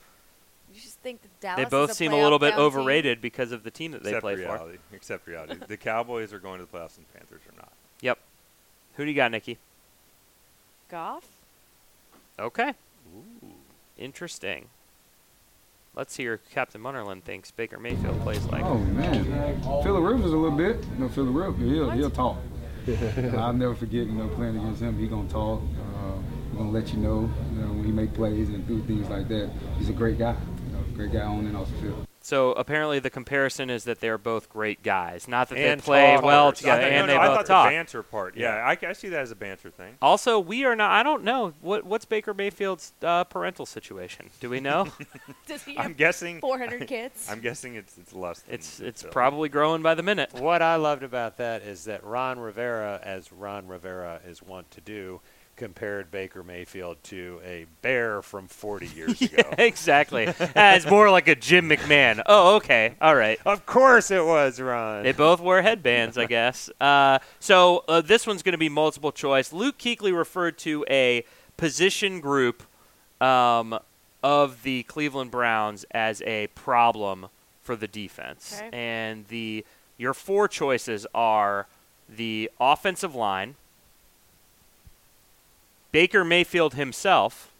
You 0.72 0.80
just 0.80 0.98
think 1.00 1.20
that 1.22 1.40
Dallas 1.40 1.56
they 1.58 1.62
is 1.64 1.68
both 1.70 1.90
a 1.90 1.94
seem 1.94 2.12
a 2.12 2.16
little 2.16 2.38
bit 2.38 2.54
playoff-bound 2.54 2.72
team? 2.72 2.80
overrated 2.80 3.20
because 3.20 3.52
of 3.52 3.62
the 3.64 3.70
team 3.70 3.92
that 3.92 4.02
they 4.02 4.10
except 4.10 4.22
play 4.22 4.34
for. 4.36 4.40
reality. 4.42 4.78
Except 4.92 5.26
reality. 5.26 5.56
the 5.68 5.76
Cowboys 5.76 6.32
are 6.32 6.38
going 6.38 6.58
to 6.60 6.66
the 6.66 6.78
playoffs 6.78 6.96
and 6.96 7.06
the 7.12 7.18
Panthers 7.18 7.42
are 7.52 7.56
not. 7.56 7.72
Yep. 8.00 8.18
Who 8.96 9.04
do 9.04 9.10
you 9.10 9.16
got, 9.16 9.30
Nikki? 9.30 9.58
Goff. 10.90 11.26
Okay. 12.38 12.74
Interesting. 13.96 14.66
Let's 15.94 16.16
hear 16.16 16.40
Captain 16.50 16.80
Munnerlyn 16.80 17.22
thinks 17.22 17.52
Baker 17.52 17.78
Mayfield 17.78 18.20
plays 18.22 18.44
like. 18.46 18.64
Oh 18.64 18.78
man, 18.78 19.62
Philip 19.82 20.02
Rivers 20.02 20.32
a 20.32 20.36
little 20.36 20.56
bit. 20.56 20.84
You 20.94 21.04
know, 21.04 21.08
Philip 21.08 21.34
Rivers, 21.34 21.70
he'll 21.70 21.90
he'll 21.90 22.10
talk. 22.10 22.38
I'll 23.38 23.52
never 23.52 23.74
forget, 23.74 24.06
you 24.06 24.12
know, 24.12 24.28
playing 24.28 24.56
against 24.56 24.82
him. 24.82 24.98
He 24.98 25.06
gonna 25.06 25.28
talk. 25.28 25.60
Uh, 25.60 26.16
he 26.50 26.58
gonna 26.58 26.70
let 26.70 26.92
you 26.92 26.98
know, 26.98 27.30
you 27.52 27.60
know, 27.60 27.68
when 27.68 27.84
he 27.84 27.92
make 27.92 28.12
plays 28.12 28.48
and 28.48 28.66
do 28.66 28.82
things 28.82 29.08
like 29.08 29.28
that. 29.28 29.50
He's 29.78 29.88
a 29.88 29.92
great 29.92 30.18
guy. 30.18 30.36
You 30.66 30.76
know, 30.76 30.84
great 30.94 31.12
guy 31.12 31.20
on 31.20 31.46
and 31.46 31.56
off 31.56 31.70
the 31.70 31.82
field. 31.82 32.06
So 32.24 32.52
apparently 32.52 33.00
the 33.00 33.10
comparison 33.10 33.68
is 33.68 33.84
that 33.84 34.00
they're 34.00 34.16
both 34.16 34.48
great 34.48 34.82
guys. 34.82 35.28
Not 35.28 35.50
that 35.50 35.58
And 35.58 35.78
they 35.78 35.84
play 35.84 36.12
talkers. 36.14 36.24
well 36.24 36.48
I 36.48 36.50
together 36.52 36.80
I, 36.80 36.84
thought- 36.84 36.92
and 36.92 37.06
no, 37.06 37.12
they 37.12 37.18
no, 37.18 37.20
I 37.20 37.26
thought 37.36 37.46
talk. 37.46 37.66
the 37.68 37.70
banter 37.76 38.02
part. 38.02 38.34
Yeah, 38.34 38.54
I, 38.64 38.78
I 38.88 38.92
see 38.94 39.10
that 39.10 39.20
as 39.20 39.30
a 39.30 39.36
banter 39.36 39.68
thing. 39.70 39.96
Also, 40.00 40.40
we 40.40 40.64
are 40.64 40.74
not. 40.74 40.90
I 40.90 41.02
don't 41.02 41.22
know 41.22 41.52
what 41.60 41.84
what's 41.84 42.06
Baker 42.06 42.32
Mayfield's 42.32 42.94
uh, 43.02 43.24
parental 43.24 43.66
situation. 43.66 44.30
Do 44.40 44.48
we 44.48 44.60
know? 44.60 44.88
Does 45.46 45.64
he 45.64 45.76
I'm 45.76 45.88
have 45.88 45.96
guessing. 45.98 46.40
400 46.40 46.86
kids? 46.88 47.28
I'm 47.30 47.40
guessing 47.40 47.74
it's 47.74 47.98
it's 47.98 48.14
less. 48.14 48.40
Than 48.40 48.54
it's 48.54 48.80
it's 48.80 49.02
Phil. 49.02 49.10
probably 49.10 49.50
growing 49.50 49.82
by 49.82 49.94
the 49.94 50.02
minute. 50.02 50.32
What 50.32 50.62
I 50.62 50.76
loved 50.76 51.02
about 51.02 51.36
that 51.36 51.60
is 51.60 51.84
that 51.84 52.02
Ron 52.04 52.38
Rivera, 52.38 53.00
as 53.04 53.32
Ron 53.32 53.68
Rivera 53.68 54.20
is 54.26 54.42
wont 54.42 54.70
to 54.70 54.80
do, 54.80 55.20
compared 55.56 56.10
Baker 56.10 56.42
Mayfield 56.42 56.96
to 57.04 57.40
a 57.44 57.66
bear 57.82 58.22
from 58.22 58.48
40 58.48 58.86
years 58.94 59.20
ago. 59.22 59.42
exactly. 59.58 60.26
Uh, 60.26 60.34
it's 60.56 60.86
more 60.86 61.10
like 61.10 61.28
a 61.28 61.34
Jim 61.34 61.68
McMahon. 61.68 62.22
Oh, 62.26 62.56
okay. 62.56 62.94
All 63.00 63.14
right. 63.14 63.38
Of 63.46 63.64
course 63.66 64.10
it 64.10 64.24
was, 64.24 64.60
Ron. 64.60 65.02
They 65.04 65.12
both 65.12 65.40
wear 65.40 65.62
headbands, 65.62 66.18
I 66.18 66.26
guess. 66.26 66.70
Uh, 66.80 67.18
so 67.40 67.84
uh, 67.88 68.00
this 68.00 68.26
one's 68.26 68.42
going 68.42 68.52
to 68.52 68.58
be 68.58 68.68
multiple 68.68 69.12
choice. 69.12 69.52
Luke 69.52 69.78
Kuechly 69.78 70.16
referred 70.16 70.58
to 70.58 70.84
a 70.90 71.24
position 71.56 72.20
group 72.20 72.62
um, 73.20 73.78
of 74.22 74.62
the 74.64 74.82
Cleveland 74.84 75.30
Browns 75.30 75.84
as 75.92 76.20
a 76.22 76.48
problem 76.48 77.26
for 77.62 77.76
the 77.76 77.88
defense, 77.88 78.56
Okay. 78.58 78.68
and 78.76 79.26
the 79.28 79.64
your 79.96 80.12
four 80.12 80.48
choices 80.48 81.06
are 81.14 81.66
the 82.08 82.50
offensive 82.60 83.14
line, 83.14 83.54
Baker 85.94 86.24
Mayfield 86.24 86.74
himself, 86.74 87.52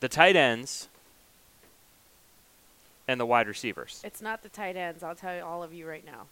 the 0.00 0.08
tight 0.08 0.36
ends, 0.36 0.88
and 3.08 3.18
the 3.18 3.24
wide 3.24 3.48
receivers. 3.48 4.02
It's 4.04 4.20
not 4.20 4.42
the 4.42 4.50
tight 4.50 4.76
ends. 4.76 5.02
I'll 5.02 5.14
tell 5.14 5.34
you 5.34 5.42
all 5.42 5.62
of 5.62 5.72
you 5.72 5.88
right 5.88 6.04
now. 6.04 6.26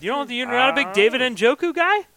You 0.00 0.10
don't. 0.10 0.28
You're 0.28 0.48
not 0.48 0.70
a 0.70 0.72
big 0.74 0.92
David 0.92 1.22
Oh. 1.22 1.30
Njoku 1.30 1.72
guy. 1.72 2.08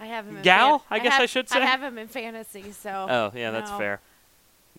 I 0.00 0.06
have 0.06 0.26
him. 0.26 0.38
In 0.38 0.42
Gal, 0.42 0.78
fan- 0.78 0.86
I 0.98 1.02
guess 1.02 1.12
I 1.12 1.20
have- 1.20 1.30
should 1.30 1.48
say? 1.50 1.60
I 1.60 1.66
have 1.66 1.82
him 1.82 1.98
in 1.98 2.08
fantasy. 2.08 2.72
So. 2.72 3.06
Oh, 3.10 3.32
yeah, 3.38 3.50
that's 3.50 3.70
no. 3.70 3.76
fair. 3.76 4.00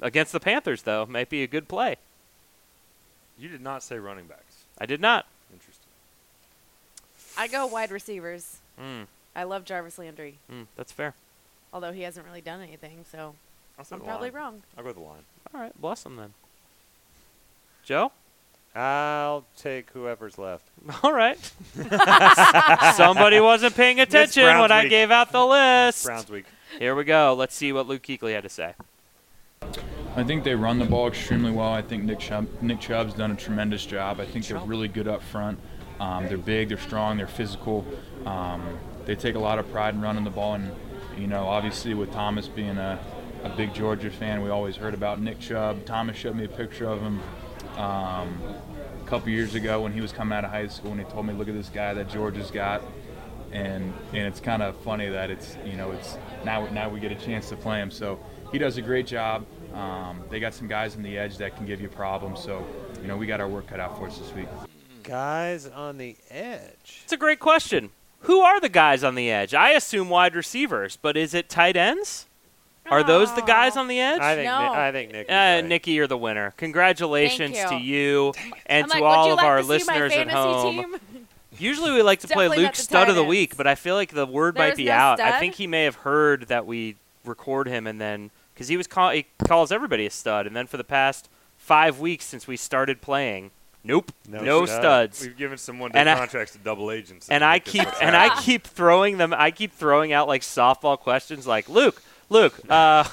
Against 0.02 0.32
the 0.32 0.40
Panthers, 0.40 0.82
though, 0.82 1.06
might 1.06 1.30
be 1.30 1.44
a 1.44 1.48
good 1.48 1.68
play. 1.68 1.98
You 3.38 3.49
did 3.49 3.61
not 3.61 3.84
say 3.84 3.99
running 3.99 4.26
backs. 4.26 4.64
I 4.80 4.88
did 4.88 4.99
not. 4.99 5.28
Interesting. 5.53 5.86
I 7.38 7.48
go 7.48 7.68
wide 7.68 7.91
receivers. 7.91 8.57
Mm, 8.82 9.06
I 9.38 9.43
love 9.43 9.64
Jarvis 9.64 9.97
Landry, 9.97 10.39
mm, 10.51 10.65
that's 10.76 10.91
fair. 10.91 11.14
although 11.72 11.93
he 11.93 12.01
hasn't 12.01 12.26
really 12.26 12.41
done 12.41 12.59
anything. 12.59 13.05
So 13.09 13.35
I'll 13.80 13.85
I'm 13.91 14.01
probably 14.01 14.31
line. 14.31 14.41
wrong. 14.41 14.64
I'll 14.77 14.84
go 14.84 14.89
with 14.89 14.97
the 14.97 15.03
line. 15.03 15.23
All 15.53 15.61
right, 15.61 15.80
bless 15.80 16.03
them 16.03 16.15
then. 16.18 16.34
Joe? 17.84 18.11
I'll 18.76 19.45
take 19.55 19.89
whoever's 19.91 20.38
left. 20.38 20.65
All 21.03 21.14
right. 21.14 21.39
Somebody 22.95 23.39
wasn't 23.39 23.76
paying 23.76 23.99
attention 23.99 24.43
Browns 24.43 24.61
when 24.61 24.72
I 24.72 24.88
gave 24.88 25.09
out 25.09 25.31
the 25.31 25.45
list. 25.45 26.05
Browns 26.05 26.30
week. 26.30 26.45
Here 26.77 26.93
we 26.95 27.03
go. 27.03 27.34
Let's 27.38 27.55
see 27.55 27.72
what 27.72 27.88
Luke 27.88 28.03
Kuechly 28.03 28.34
had 28.34 28.43
to 28.43 28.49
say. 28.49 28.73
I 30.15 30.23
think 30.23 30.43
they 30.43 30.53
run 30.55 30.80
the 30.80 30.85
ball 30.85 31.07
extremely 31.07 31.51
well. 31.51 31.69
I 31.72 31.81
think 31.81 32.03
Nick 32.03 32.19
Chubb, 32.19 32.47
Nick 32.61 32.80
Chubb's 32.80 33.14
done 33.14 33.31
a 33.31 33.35
tremendous 33.35 33.85
job. 33.85 34.19
I 34.19 34.26
think 34.26 34.45
they're 34.47 34.59
really 34.59 34.88
good 34.88 35.07
up 35.07 35.22
front. 35.22 35.59
Um, 35.99 36.27
they're 36.27 36.38
big, 36.38 36.69
they're 36.69 36.77
strong, 36.77 37.18
they're 37.18 37.27
physical. 37.27 37.85
Um, 38.26 38.77
they 39.07 39.15
take 39.15 39.35
a 39.35 39.39
lot 39.39 39.57
of 39.57 39.71
pride 39.71 39.95
in 39.95 40.01
running 40.01 40.25
the 40.25 40.29
ball. 40.29 40.53
And, 40.55 40.71
you 41.17 41.27
know, 41.27 41.47
obviously 41.47 41.93
with 41.93 42.11
Thomas 42.11 42.47
being 42.47 42.77
a, 42.77 42.99
a 43.43 43.49
big 43.49 43.73
Georgia 43.73 44.11
fan, 44.11 44.43
we 44.43 44.49
always 44.49 44.75
heard 44.75 44.93
about 44.93 45.21
Nick 45.21 45.39
Chubb. 45.39 45.85
Thomas 45.85 46.17
showed 46.17 46.35
me 46.35 46.43
a 46.43 46.49
picture 46.49 46.88
of 46.88 47.01
him 47.01 47.21
um, 47.77 48.38
a 49.01 49.07
couple 49.07 49.29
years 49.29 49.55
ago 49.55 49.81
when 49.81 49.93
he 49.93 50.01
was 50.01 50.11
coming 50.11 50.38
out 50.38 50.43
of 50.43 50.51
high 50.51 50.67
school, 50.67 50.91
and 50.91 50.99
he 50.99 51.05
told 51.07 51.25
me, 51.25 51.34
"Look 51.34 51.47
at 51.47 51.53
this 51.53 51.69
guy 51.69 51.93
that 51.95 52.09
Georgia's 52.09 52.51
got." 52.51 52.84
and 53.53 53.93
and 54.11 54.27
it's 54.27 54.41
kind 54.41 54.61
of 54.61 54.75
funny 54.81 55.07
that 55.07 55.31
it's 55.31 55.57
you 55.65 55.77
know 55.77 55.91
it's 55.91 56.17
now 56.43 56.67
now 56.67 56.89
we 56.89 56.99
get 56.99 57.13
a 57.13 57.15
chance 57.15 57.47
to 57.47 57.55
play 57.55 57.79
him. 57.79 57.89
So 57.89 58.19
he 58.51 58.57
does 58.57 58.75
a 58.75 58.81
great 58.81 59.07
job. 59.07 59.45
Um, 59.73 60.21
they 60.29 60.41
got 60.41 60.53
some 60.53 60.67
guys 60.67 60.97
on 60.97 61.01
the 61.01 61.17
edge 61.17 61.38
that 61.38 61.55
can 61.55 61.65
give 61.65 61.79
you 61.79 61.88
problems. 61.88 62.43
So 62.43 62.67
you 63.01 63.07
know 63.07 63.15
we 63.15 63.25
got 63.25 63.39
our 63.39 63.47
work 63.47 63.67
cut 63.67 63.79
out 63.79 63.97
for 63.97 64.07
us 64.07 64.17
this 64.17 64.34
week. 64.34 64.49
Guys 65.03 65.65
on 65.65 65.97
the 65.97 66.17
edge. 66.29 67.01
It's 67.03 67.13
a 67.13 67.17
great 67.17 67.39
question. 67.39 67.91
Who 68.22 68.41
are 68.41 68.60
the 68.60 68.69
guys 68.69 69.03
on 69.03 69.15
the 69.15 69.30
edge? 69.31 69.53
I 69.53 69.72
assume 69.72 70.10
wide 70.10 70.35
receivers, 70.35 70.98
but 71.02 71.15
is 71.15 71.34
it 71.34 71.49
tight 71.49 71.77
ends? 71.77 72.26
Are 72.89 73.03
those 73.03 73.34
the 73.35 73.41
guys 73.41 73.76
on 73.76 73.88
the 73.88 73.99
edge? 73.99 74.22
I 74.22 74.35
think 74.35 74.45
No. 74.45 74.60
Ni- 74.60 74.80
I 74.80 74.91
think 74.94 75.11
Nick. 75.11 75.30
Uh, 75.30 75.34
right. 75.34 75.61
Nikki, 75.65 75.91
you're 75.91 76.07
the 76.07 76.18
winner. 76.18 76.53
Congratulations 76.57 77.56
Thank 77.57 77.69
to 77.69 77.76
you. 77.76 77.81
you 77.84 78.34
and 78.65 78.85
I'm 78.85 78.89
to 78.89 78.95
like, 78.95 79.03
all 79.03 79.31
of 79.31 79.38
like 79.38 79.45
our 79.45 79.57
to 79.57 79.64
see 79.64 79.68
my 79.69 79.76
listeners 79.77 80.14
at 80.14 80.30
home. 80.30 80.76
Team? 80.76 80.95
Usually 81.60 81.91
we 81.91 82.02
like 82.02 82.19
to 82.22 82.27
play 82.27 82.45
Definitely 82.45 82.57
Luke 82.65 82.68
not 82.69 82.76
Stud 82.77 83.10
of 83.10 83.15
the 83.15 83.23
Week, 83.23 83.57
but 83.57 83.65
I 83.68 83.76
feel 83.76 83.95
like 83.95 84.14
the 84.14 84.26
word 84.26 84.56
might 84.57 84.76
be 84.77 84.85
no 84.85 84.91
out. 84.94 85.19
I 85.19 85.39
think 85.39 85.56
he 85.56 85.68
may 85.68 85.84
have 85.85 85.95
heard 85.95 86.44
that 86.48 86.65
we 86.65 86.95
record 87.26 87.68
him 87.68 87.88
and 87.88 87.99
then 87.99 88.31
because 88.53 88.68
he 88.69 88.77
was 88.77 88.88
call- 88.88 89.10
he 89.11 89.26
calls 89.48 89.72
everybody 89.72 90.06
a 90.06 90.10
stud, 90.10 90.48
and 90.48 90.56
then 90.56 90.65
for 90.68 90.77
the 90.77 90.84
past 90.84 91.30
five 91.57 91.99
weeks 91.99 92.26
since 92.26 92.48
we 92.48 92.57
started 92.57 93.02
playing, 93.02 93.52
nope, 93.88 94.11
No 94.27 94.41
no, 94.41 94.65
studs. 94.65 95.22
We've 95.22 95.35
given 95.38 95.57
some 95.57 95.80
one-day 95.80 95.99
And 95.99 96.09
I- 96.09 96.15
contracts 96.18 96.53
to 96.53 96.59
double 96.59 96.91
agents. 96.91 97.30
and 97.30 97.43
I 97.43 97.59
keep 97.59 97.88
and. 98.01 98.15
I 98.15 98.39
keep 98.41 98.65
throwing 98.68 99.18
them. 99.18 99.34
I 99.34 99.51
keep 99.51 99.73
throwing 99.73 100.14
out 100.14 100.27
like 100.27 100.41
softball 100.41 100.97
questions, 100.99 101.47
like 101.47 101.68
Luke, 101.69 102.01
Luke, 102.30 102.53
uh, 102.69 103.03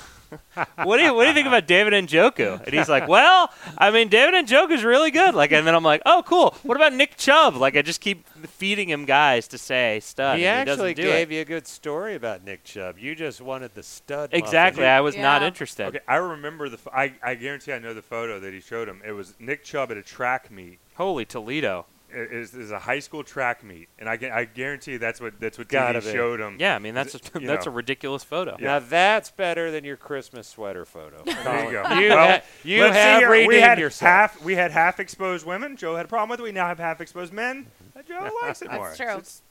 what 0.84 0.98
do 0.98 1.04
you 1.04 1.14
what 1.14 1.24
do 1.24 1.28
you 1.28 1.34
think 1.34 1.46
about 1.46 1.66
David 1.66 1.94
and 1.94 2.08
Njoku? 2.08 2.64
And 2.64 2.74
he's 2.74 2.88
like, 2.88 3.08
well, 3.08 3.50
I 3.78 3.90
mean, 3.90 4.08
David 4.08 4.46
Njoku's 4.46 4.84
really 4.84 5.10
good. 5.10 5.34
Like, 5.34 5.52
and 5.52 5.66
then 5.66 5.74
I'm 5.74 5.82
like, 5.82 6.02
oh, 6.06 6.22
cool. 6.26 6.54
What 6.62 6.76
about 6.76 6.92
Nick 6.92 7.16
Chubb? 7.16 7.56
Like, 7.56 7.76
I 7.76 7.82
just 7.82 8.00
keep 8.00 8.28
feeding 8.46 8.88
him 8.88 9.04
guys 9.04 9.48
to 9.48 9.58
say 9.58 10.00
stud. 10.00 10.38
He 10.38 10.46
and 10.46 10.68
actually 10.68 10.88
he 10.88 10.94
doesn't 10.94 11.04
do 11.04 11.10
gave 11.10 11.30
it. 11.30 11.34
you 11.34 11.40
a 11.40 11.44
good 11.44 11.66
story 11.66 12.14
about 12.14 12.44
Nick 12.44 12.64
Chubb. 12.64 12.98
You 12.98 13.14
just 13.14 13.40
wanted 13.40 13.74
the 13.74 13.82
stud. 13.82 14.30
exactly. 14.32 14.82
muffin. 14.82 14.96
I 14.96 15.00
was 15.00 15.16
not 15.16 15.42
interested. 15.42 15.86
Okay, 15.88 16.00
I 16.08 16.16
remember 16.16 16.68
the. 16.68 16.78
F- 16.78 16.88
I, 16.92 17.14
I 17.22 17.34
guarantee 17.34 17.72
I 17.72 17.78
know 17.78 17.94
the 17.94 18.02
photo 18.02 18.40
that 18.40 18.52
he 18.52 18.60
showed 18.60 18.88
him. 18.88 19.00
It 19.04 19.12
was 19.12 19.34
Nick 19.38 19.64
Chubb 19.64 19.90
at 19.90 19.96
a 19.96 20.02
track 20.02 20.50
meet. 20.50 20.78
Holy 20.94 21.24
Toledo. 21.24 21.86
It 22.14 22.32
is, 22.32 22.54
is 22.54 22.70
a 22.70 22.78
high 22.78 22.98
school 23.00 23.22
track 23.24 23.62
meet, 23.64 23.88
and 23.98 24.08
I, 24.08 24.18
I 24.32 24.44
guarantee 24.44 24.96
that's 24.96 25.20
what 25.20 25.38
that's 25.40 25.58
what 25.58 25.68
Gotta 25.68 26.00
TV 26.00 26.04
be. 26.04 26.12
showed 26.12 26.40
him. 26.40 26.56
Yeah, 26.58 26.74
I 26.74 26.78
mean 26.78 26.94
that's 26.94 27.14
a, 27.14 27.20
you 27.40 27.46
that's 27.46 27.66
know. 27.66 27.72
a 27.72 27.74
ridiculous 27.74 28.24
photo. 28.24 28.56
Yeah. 28.58 28.66
Now 28.66 28.78
that's 28.80 29.30
better 29.30 29.70
than 29.70 29.84
your 29.84 29.96
Christmas 29.96 30.46
sweater 30.48 30.84
photo. 30.84 31.22
There 31.24 31.64
you 31.66 31.72
go. 31.72 31.98
You, 31.98 32.08
well, 32.10 32.28
ha- 32.40 32.42
you 32.62 32.80
let's 32.82 32.94
see 32.94 33.00
have 33.00 33.18
here. 33.20 33.30
redeemed 33.30 33.48
we 33.48 33.60
had 33.60 33.78
yourself. 33.78 34.08
half. 34.08 34.42
We 34.42 34.54
had 34.54 34.70
half 34.70 35.00
exposed 35.00 35.46
women. 35.46 35.76
Joe 35.76 35.96
had 35.96 36.06
a 36.06 36.08
problem 36.08 36.30
with 36.30 36.40
it. 36.40 36.44
We 36.44 36.52
now 36.52 36.66
have 36.68 36.78
half 36.78 37.00
exposed 37.00 37.32
men. 37.32 37.66
Joe 38.08 38.28
likes 38.42 38.62
it 38.62 38.70
more. 38.72 38.88
That's 38.88 38.98
more. 39.00 39.08
true. 39.08 39.18
It's, 39.18 39.42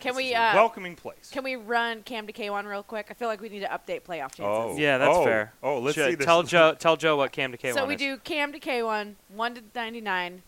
Can 0.00 0.10
it's 0.10 0.16
we 0.16 0.34
a 0.34 0.38
uh, 0.38 0.54
welcoming 0.54 0.94
place. 0.96 1.30
can 1.32 1.42
we 1.44 1.56
run 1.56 2.02
Cam 2.02 2.26
to 2.26 2.32
Kawann 2.32 2.66
real 2.66 2.82
quick? 2.82 3.06
I 3.10 3.14
feel 3.14 3.28
like 3.28 3.40
we 3.40 3.48
need 3.48 3.60
to 3.60 3.68
update 3.68 4.02
playoff 4.02 4.34
chances. 4.34 4.40
Oh, 4.44 4.76
Yeah, 4.76 4.98
that's 4.98 5.16
oh, 5.16 5.24
fair. 5.24 5.52
Oh, 5.62 5.78
let's 5.78 5.94
Should- 5.94 6.10
see 6.10 6.14
this. 6.16 6.26
Tell 6.26 6.42
Joe 6.42 6.74
tell 6.78 6.96
Joe 6.96 7.16
what 7.16 7.32
Cam 7.32 7.52
to 7.52 7.58
Kawann 7.58 7.74
so 7.74 7.86
we 7.86 7.94
is. 7.94 8.00
do 8.00 8.16
Cam 8.18 8.52
to 8.52 8.58
Kawann, 8.60 9.14
one 9.34 9.54
to 9.54 9.62
ninety 9.74 10.00
nine. 10.02 10.42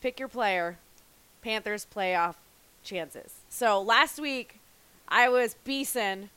Pick 0.00 0.18
your 0.18 0.28
player. 0.28 0.78
Panthers 1.42 1.86
playoff 1.94 2.34
chances. 2.82 3.34
So 3.48 3.80
last 3.80 4.18
week, 4.20 4.58
I 5.08 5.28
was 5.28 5.54
Beeson 5.64 6.30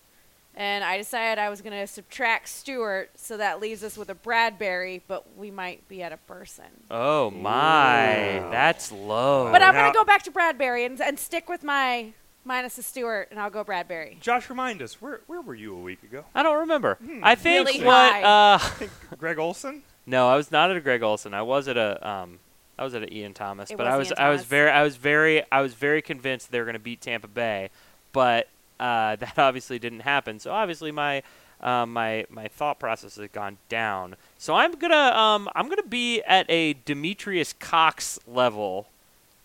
And 0.56 0.84
I 0.84 0.98
decided 0.98 1.42
I 1.42 1.50
was 1.50 1.62
going 1.62 1.74
to 1.80 1.88
subtract 1.88 2.48
Stewart, 2.48 3.10
so 3.16 3.38
that 3.38 3.60
leaves 3.60 3.84
us 3.84 3.98
with 3.98 4.10
a 4.10 4.14
Bradbury, 4.16 5.02
but 5.08 5.26
we 5.36 5.50
might 5.50 5.88
be 5.88 6.04
at 6.04 6.12
a 6.12 6.18
person. 6.18 6.66
Oh 6.92 7.32
my, 7.32 8.44
that's 8.52 8.92
low. 8.92 9.52
But 9.52 9.64
I'm 9.64 9.74
going 9.74 9.92
to 9.92 9.98
go 9.98 10.04
back 10.06 10.22
to 10.24 10.32
Bradbury 10.32 10.86
and, 10.86 11.02
and 11.02 11.18
stick 11.18 11.50
with 11.50 11.64
my 11.64 12.14
minus 12.46 12.78
a 12.78 12.84
Stewart, 12.84 13.30
and 13.32 13.40
I'll 13.40 13.50
go 13.50 13.64
Bradbury. 13.64 14.18
Josh, 14.22 14.48
remind 14.48 14.84
us 14.84 15.02
where 15.02 15.22
where 15.26 15.42
were 15.42 15.56
you 15.56 15.76
a 15.76 15.82
week 15.82 16.04
ago? 16.04 16.24
I 16.36 16.44
don't 16.44 16.60
remember. 16.60 17.00
I 17.24 17.34
think 17.34 17.68
Really 17.68 17.84
what. 17.84 18.14
high. 18.14 18.22
Uh, 18.22 18.60
Greg 19.18 19.40
Olsen. 19.40 19.82
no, 20.06 20.30
I 20.30 20.36
was 20.36 20.52
not 20.52 20.70
at 20.70 20.78
a 20.78 20.82
Greg 20.82 21.02
Olsen. 21.02 21.34
I 21.34 21.42
was 21.42 21.68
at 21.68 21.78
a. 21.78 22.08
Um, 22.08 22.38
I 22.84 22.86
was 22.86 22.94
at 22.96 23.04
a 23.04 23.14
Ian 23.14 23.34
Thomas, 23.34 23.72
It 23.72 23.78
but 23.78 23.86
was 23.86 23.94
I 23.94 23.98
was 23.98 24.08
Ian 24.10 24.16
I 24.20 24.30
was 24.30 24.40
Thomas. 24.42 24.48
very 24.50 24.72
I 24.72 24.84
was 24.84 24.96
very 24.98 25.52
I 25.52 25.62
was 25.62 25.74
very 25.74 26.02
convinced 26.02 26.52
they 26.52 26.60
were 26.60 26.66
going 26.66 26.74
to 26.74 26.80
beat 26.80 27.02
Tampa 27.02 27.28
Bay, 27.28 27.70
but 28.12 28.48
uh, 28.80 29.16
that 29.24 29.38
obviously 29.40 29.80
didn't 29.80 30.02
happen. 30.02 30.40
So 30.40 30.52
obviously 30.52 30.92
my 30.92 31.24
uh, 31.62 31.86
my 31.86 32.26
my 32.30 32.48
thought 32.50 32.80
process 32.80 33.16
has 33.16 33.30
gone 33.32 33.58
down. 33.70 34.16
So 34.38 34.54
I'm 34.56 34.74
gonna 34.74 34.96
um, 35.18 35.50
I'm 35.56 35.70
gonna 35.70 35.84
be 35.84 36.22
at 36.24 36.46
a 36.50 36.74
Demetrious 36.74 37.58
Cox 37.58 38.20
level. 38.28 38.88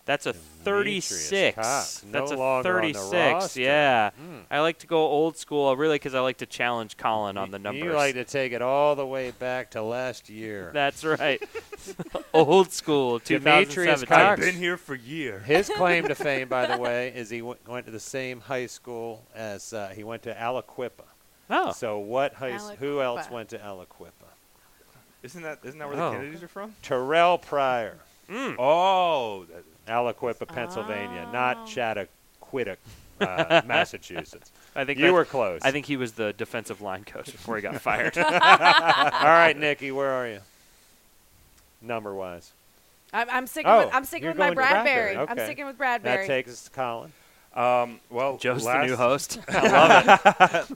That's 0.09 0.25
a 0.25 0.33
Demetrious 0.63 1.29
36. 1.29 1.55
Cox, 1.55 2.03
no 2.03 2.11
That's 2.11 2.31
a 2.31 2.35
longer 2.35 2.81
on 2.81 2.91
the 2.91 2.93
36. 2.93 3.57
Yeah. 3.57 4.09
Mm. 4.19 4.41
I 4.49 4.59
like 4.61 4.79
to 4.79 4.87
go 4.87 4.97
old 5.05 5.37
school, 5.37 5.77
really, 5.77 5.95
because 5.95 6.15
I 6.15 6.19
like 6.21 6.37
to 6.37 6.47
challenge 6.47 6.97
Colin 6.97 7.37
on 7.37 7.51
the 7.51 7.59
numbers. 7.59 7.83
You 7.83 7.93
like 7.93 8.15
to 8.15 8.23
take 8.25 8.51
it 8.51 8.63
all 8.63 8.95
the 8.95 9.05
way 9.05 9.29
back 9.29 9.69
to 9.71 9.83
last 9.83 10.27
year. 10.27 10.71
That's 10.73 11.03
right. 11.05 11.39
old 12.33 12.71
school. 12.71 13.19
Demetrious 13.23 14.01
2017. 14.01 14.07
Cox. 14.07 14.19
I've 14.31 14.39
been 14.39 14.59
here 14.59 14.77
for 14.77 14.95
years. 14.95 15.45
His 15.45 15.69
claim 15.69 16.07
to 16.07 16.15
fame, 16.15 16.47
by 16.47 16.65
the 16.65 16.77
way, 16.81 17.09
is 17.15 17.29
he 17.29 17.39
w- 17.39 17.57
went 17.67 17.85
to 17.85 17.91
the 17.91 17.99
same 17.99 18.39
high 18.41 18.65
school 18.65 19.23
as 19.35 19.73
uh, 19.73 19.89
he 19.95 20.03
went 20.03 20.23
to 20.23 20.33
Aliquippa. 20.33 21.05
Oh, 21.51 21.71
So 21.71 21.99
what 21.99 22.33
high? 22.33 22.53
s- 22.53 22.71
Who 22.79 22.99
else 23.01 23.29
went 23.29 23.49
to 23.49 23.59
Aliquippa? 23.59 24.09
Isn't 25.21 25.43
that 25.43 25.59
isn't 25.63 25.77
that 25.77 25.87
where 25.87 26.01
Oh. 26.01 26.11
the 26.13 26.17
Kennedys 26.17 26.41
are 26.41 26.47
from? 26.47 26.73
Terrelle 26.81 27.37
Pryor, 27.37 27.97
mm. 28.27 28.55
Oh, 28.57 29.45
that, 29.45 29.63
Aliquippa, 29.89 30.47
Pennsylvania, 30.47 31.25
Oh. 31.27 31.31
not 31.31 31.67
Chattaqua, 31.67 32.77
uh, 33.21 33.61
Massachusetts. 33.65 34.51
I 34.75 34.85
think 34.85 34.99
You 34.99 35.13
were 35.13 35.25
close. 35.25 35.61
I 35.63 35.71
think 35.71 35.85
he 35.85 35.97
was 35.97 36.13
the 36.13 36.31
defensive 36.33 36.81
line 36.81 37.03
coach 37.03 37.31
before 37.31 37.55
he 37.55 37.61
got 37.61 37.75
fired. 37.81 38.17
All 38.17 38.23
right, 38.29 39.53
Nikki, 39.57 39.91
where 39.91 40.11
are 40.11 40.27
you? 40.27 40.39
Number 41.81 42.13
wise. 42.13 42.51
I'm, 43.11 43.27
I'm 43.29 43.47
sticking 43.47 43.71
Oh, 43.71 43.85
with 43.85 43.95
I'm 43.95 44.05
sticking 44.05 44.27
with 44.27 44.37
my 44.37 44.45
going 44.47 44.51
to 44.51 44.55
Bradbury. 44.57 44.83
Bradbury. 45.15 45.17
I'm 45.17 45.31
Okay. 45.33 45.45
sticking 45.45 45.65
with 45.65 45.77
Bradbury. 45.77 46.11
That 46.11 46.17
Bradbury. 46.27 46.43
takes 46.43 46.51
us 46.51 46.63
to 46.65 46.69
Colin. 46.71 47.11
um, 47.55 47.99
well, 48.09 48.37
Joe's 48.37 48.63
last, 48.65 48.81
the 48.81 48.87
new 48.87 48.95
host. 48.95 49.39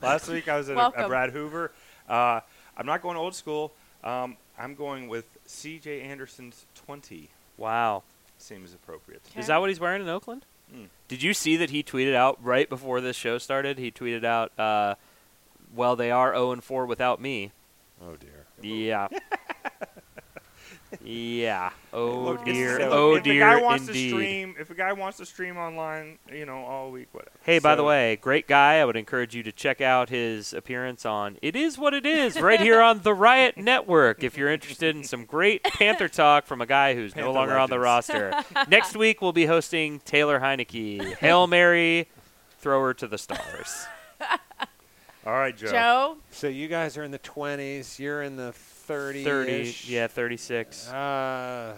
last 0.01 0.27
week 0.29 0.47
I 0.47 0.57
was 0.57 0.69
at 0.69 0.77
a, 0.77 1.05
a 1.05 1.07
Brad 1.07 1.29
Hoover. 1.31 1.71
Uh, 2.09 2.39
I'm 2.75 2.85
not 2.85 3.01
going 3.01 3.17
old 3.17 3.35
school. 3.35 3.71
Um, 4.03 4.35
I'm 4.57 4.73
going 4.75 5.07
with 5.07 5.25
C.J. 5.45 6.01
Anderson's 6.01 6.65
20. 6.85 7.29
wow. 7.57 8.03
Seems 8.43 8.73
appropriate. 8.73 9.21
Is 9.37 9.47
that 9.47 9.61
what 9.61 9.69
he's 9.69 9.79
wearing 9.79 10.01
in 10.01 10.09
Oakland? 10.09 10.45
Mm. 10.73 10.87
Did 11.07 11.23
you 11.23 11.33
see 11.33 11.55
that 11.55 11.69
he 11.69 11.81
tweeted 11.81 12.13
out 12.13 12.43
right 12.43 12.67
before 12.67 12.99
this 12.99 13.15
show 13.15 13.37
started? 13.37 13.77
He 13.77 13.89
tweeted 13.89 14.25
out, 14.25 14.51
uh, 14.59 14.95
"Well, 15.73 15.95
they 15.95 16.11
are 16.11 16.33
0 16.33 16.51
and 16.51 16.61
4 16.61 16.85
without 16.85 17.21
me." 17.21 17.53
Oh 18.01 18.17
dear. 18.17 18.45
Yeah. 18.61 19.07
yeah. 21.03 21.71
Oh 21.91 22.19
Look, 22.19 22.41
it's 22.47 22.57
dear. 22.57 22.79
so- 22.79 22.89
oh 22.91 23.15
if 23.15 23.23
dear. 23.23 23.35
a 23.47 23.55
guy 23.55 23.61
wants 23.61 23.87
indeed. 23.87 24.09
to 24.09 24.15
stream, 24.15 24.55
if 24.59 24.69
a 24.69 24.73
guy 24.75 24.93
wants 24.93 25.17
to 25.17 25.25
stream 25.25 25.57
online, 25.57 26.17
you 26.31 26.45
know, 26.45 26.57
all 26.63 26.91
week, 26.91 27.07
whatever. 27.11 27.31
Hey, 27.43 27.59
by 27.59 27.75
the 27.75 27.83
way, 27.83 28.15
great 28.17 28.47
guy. 28.47 28.75
I 28.75 28.85
would 28.85 28.95
encourage 28.95 29.35
you 29.35 29.43
to 29.43 29.51
check 29.51 29.81
out 29.81 30.09
his 30.09 30.53
appearance 30.53 31.05
on 31.05 31.37
It 31.41 31.55
Is 31.55 31.77
What 31.77 31.93
It 31.93 32.05
Is 32.05 32.39
right 32.41 32.59
here 32.59 32.81
on 32.81 33.01
the 33.03 33.13
Riot 33.13 33.57
Network 33.57 34.23
if 34.23 34.37
you're 34.37 34.49
interested 34.51 34.95
in 34.95 35.03
some 35.03 35.25
great 35.25 35.63
Panther 35.63 36.07
talk 36.07 36.45
from 36.45 36.61
a 36.61 36.65
guy 36.65 36.93
who's 36.95 37.15
no 37.15 37.23
Panther 37.23 37.37
longer 37.39 37.57
on 37.57 37.69
the 37.69 37.79
roster. 37.79 38.33
Next 38.67 38.95
week, 38.95 39.21
we'll 39.21 39.33
be 39.33 39.45
hosting 39.45 39.99
Taylor 40.01 40.39
Heinicke. 40.39 41.15
Hail 41.15 41.47
Mary, 41.47 42.07
throw 42.59 42.81
her 42.81 42.93
to 42.95 43.07
the 43.07 43.17
stars. 43.17 43.85
All 45.25 45.33
right, 45.33 45.55
Joe. 45.55 45.67
Joe? 45.71 46.17
So 46.31 46.47
you 46.49 46.67
guys 46.67 46.97
are 46.97 47.03
in 47.03 47.11
the 47.11 47.19
20s. 47.19 47.97
You're 47.97 48.23
in 48.23 48.35
the 48.35 48.51
30s. 48.87 49.23
30, 49.23 49.75
yeah, 49.85 50.07
36. 50.07 50.89
Uh, 50.89 51.75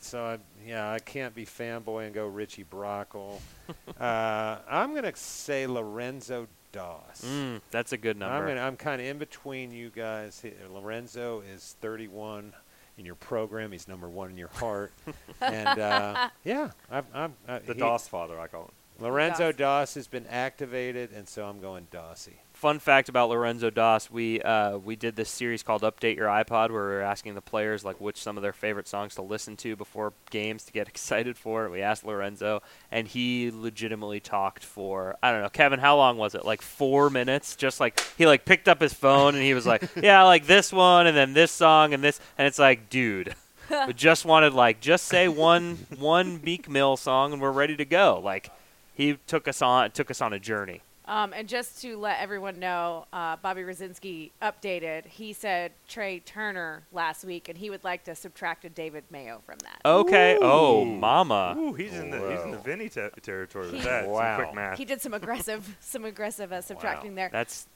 so 0.00 0.24
I, 0.24 0.38
yeah, 0.66 0.90
I 0.90 0.98
can't 0.98 1.34
be 1.34 1.46
fanboy 1.46 2.06
and 2.06 2.14
go 2.14 2.26
Richie 2.26 2.64
Brockel. 2.64 3.38
uh, 4.00 4.58
I'm 4.68 4.94
gonna 4.94 5.14
say 5.14 5.66
Lorenzo 5.66 6.48
Doss. 6.72 7.24
Mm, 7.24 7.60
that's 7.70 7.92
a 7.92 7.96
good 7.96 8.16
number. 8.18 8.34
I'm 8.34 8.46
gonna, 8.46 8.60
I'm 8.60 8.76
kind 8.76 9.00
of 9.00 9.06
in 9.06 9.18
between 9.18 9.70
you 9.70 9.90
guys. 9.90 10.40
He- 10.40 10.52
Lorenzo 10.72 11.42
is 11.54 11.76
31 11.80 12.52
in 12.98 13.06
your 13.06 13.14
program. 13.14 13.72
He's 13.72 13.88
number 13.88 14.08
one 14.08 14.30
in 14.30 14.36
your 14.36 14.48
heart. 14.48 14.92
and 15.40 15.78
uh, 15.78 16.28
yeah, 16.44 16.70
I'm, 16.90 17.06
I'm 17.14 17.34
uh, 17.48 17.60
The 17.64 17.74
Doss 17.74 18.08
father, 18.08 18.38
I 18.38 18.48
call 18.48 18.64
him. 18.64 18.70
Lorenzo 19.00 19.52
Doss. 19.52 19.58
Doss 19.58 19.94
has 19.94 20.06
been 20.08 20.26
activated, 20.26 21.10
and 21.12 21.28
so 21.28 21.46
I'm 21.46 21.60
going 21.60 21.86
Dossy. 21.90 22.34
Fun 22.62 22.78
fact 22.78 23.08
about 23.08 23.28
Lorenzo 23.28 23.70
Doss: 23.70 24.08
we 24.08 24.40
uh, 24.40 24.78
we 24.78 24.94
did 24.94 25.16
this 25.16 25.28
series 25.28 25.64
called 25.64 25.82
"Update 25.82 26.14
Your 26.14 26.28
iPod," 26.28 26.70
where 26.70 26.84
we 26.84 26.92
were 26.92 27.02
asking 27.02 27.34
the 27.34 27.40
players 27.40 27.84
like 27.84 28.00
which 28.00 28.16
some 28.22 28.36
of 28.36 28.44
their 28.44 28.52
favorite 28.52 28.86
songs 28.86 29.16
to 29.16 29.22
listen 29.22 29.56
to 29.56 29.74
before 29.74 30.12
games 30.30 30.62
to 30.66 30.72
get 30.72 30.86
excited 30.94 31.36
for. 31.36 31.68
We 31.68 31.82
asked 31.82 32.04
Lorenzo, 32.04 32.62
and 32.92 33.08
he 33.08 33.50
legitimately 33.52 34.20
talked 34.20 34.64
for 34.64 35.16
I 35.24 35.32
don't 35.32 35.42
know, 35.42 35.48
Kevin. 35.48 35.80
How 35.80 35.96
long 35.96 36.18
was 36.18 36.36
it? 36.36 36.44
Like 36.44 36.62
four 36.62 37.10
minutes? 37.10 37.56
Just 37.56 37.80
like 37.80 38.00
he 38.16 38.28
like 38.28 38.44
picked 38.44 38.68
up 38.68 38.80
his 38.80 38.94
phone 38.94 39.34
and 39.34 39.42
he 39.42 39.54
was 39.54 39.66
like, 39.66 39.82
"Yeah, 40.00 40.20
I 40.20 40.24
like 40.26 40.46
this 40.46 40.72
one, 40.72 41.08
and 41.08 41.16
then 41.16 41.32
this 41.32 41.50
song, 41.50 41.92
and 41.92 42.04
this," 42.04 42.20
and 42.38 42.46
it's 42.46 42.60
like, 42.60 42.88
dude. 42.88 43.34
We 43.86 43.94
just 43.94 44.24
wanted 44.24 44.52
like 44.52 44.80
just 44.80 45.06
say 45.06 45.26
one 45.26 45.86
one 45.98 46.40
Meek 46.44 46.68
Mill 46.68 46.96
song 46.96 47.32
and 47.32 47.42
we're 47.42 47.50
ready 47.50 47.74
to 47.76 47.84
go. 47.84 48.20
Like 48.22 48.50
he 48.94 49.18
took 49.26 49.48
us 49.48 49.62
on 49.62 49.90
took 49.90 50.12
us 50.12 50.20
on 50.20 50.32
a 50.32 50.38
journey. 50.38 50.82
Um, 51.04 51.32
and 51.34 51.48
just 51.48 51.82
to 51.82 51.96
let 51.98 52.20
everyone 52.20 52.60
know, 52.60 53.06
uh, 53.12 53.34
Bobby 53.42 53.62
Rosinski 53.62 54.30
updated. 54.40 55.04
He 55.06 55.32
said 55.32 55.72
Trai 55.90 56.24
Turner 56.24 56.84
last 56.92 57.24
week, 57.24 57.48
and 57.48 57.58
he 57.58 57.70
would 57.70 57.82
like 57.82 58.04
to 58.04 58.14
subtract 58.14 58.64
a 58.64 58.68
David 58.68 59.02
Mayo 59.10 59.40
from 59.44 59.58
that. 59.64 59.80
Okay. 59.84 60.38
Oh, 60.40 60.84
mama. 60.84 61.56
Ooh, 61.58 61.72
he's 61.72 61.92
in 61.94 62.10
the 62.10 62.18
he's 62.30 62.40
in 62.42 62.52
the 62.52 62.56
Whoa. 62.58 62.62
Vinny 62.62 62.88
te- 62.88 63.08
territory 63.20 63.66
with 63.66 63.74
He- 63.80 63.80
that. 63.82 64.04
Some 64.04 64.12
Wow. 64.12 64.36
quick 64.36 64.54
math. 64.54 64.78
He 64.78 64.84
did 64.84 65.00
some 65.02 65.12
aggressive, 65.12 65.76
some 65.80 66.04
aggressive 66.04 66.52
uh, 66.52 66.60
subtracting 66.60 67.16
there. 67.16 67.30
That's 67.32 67.66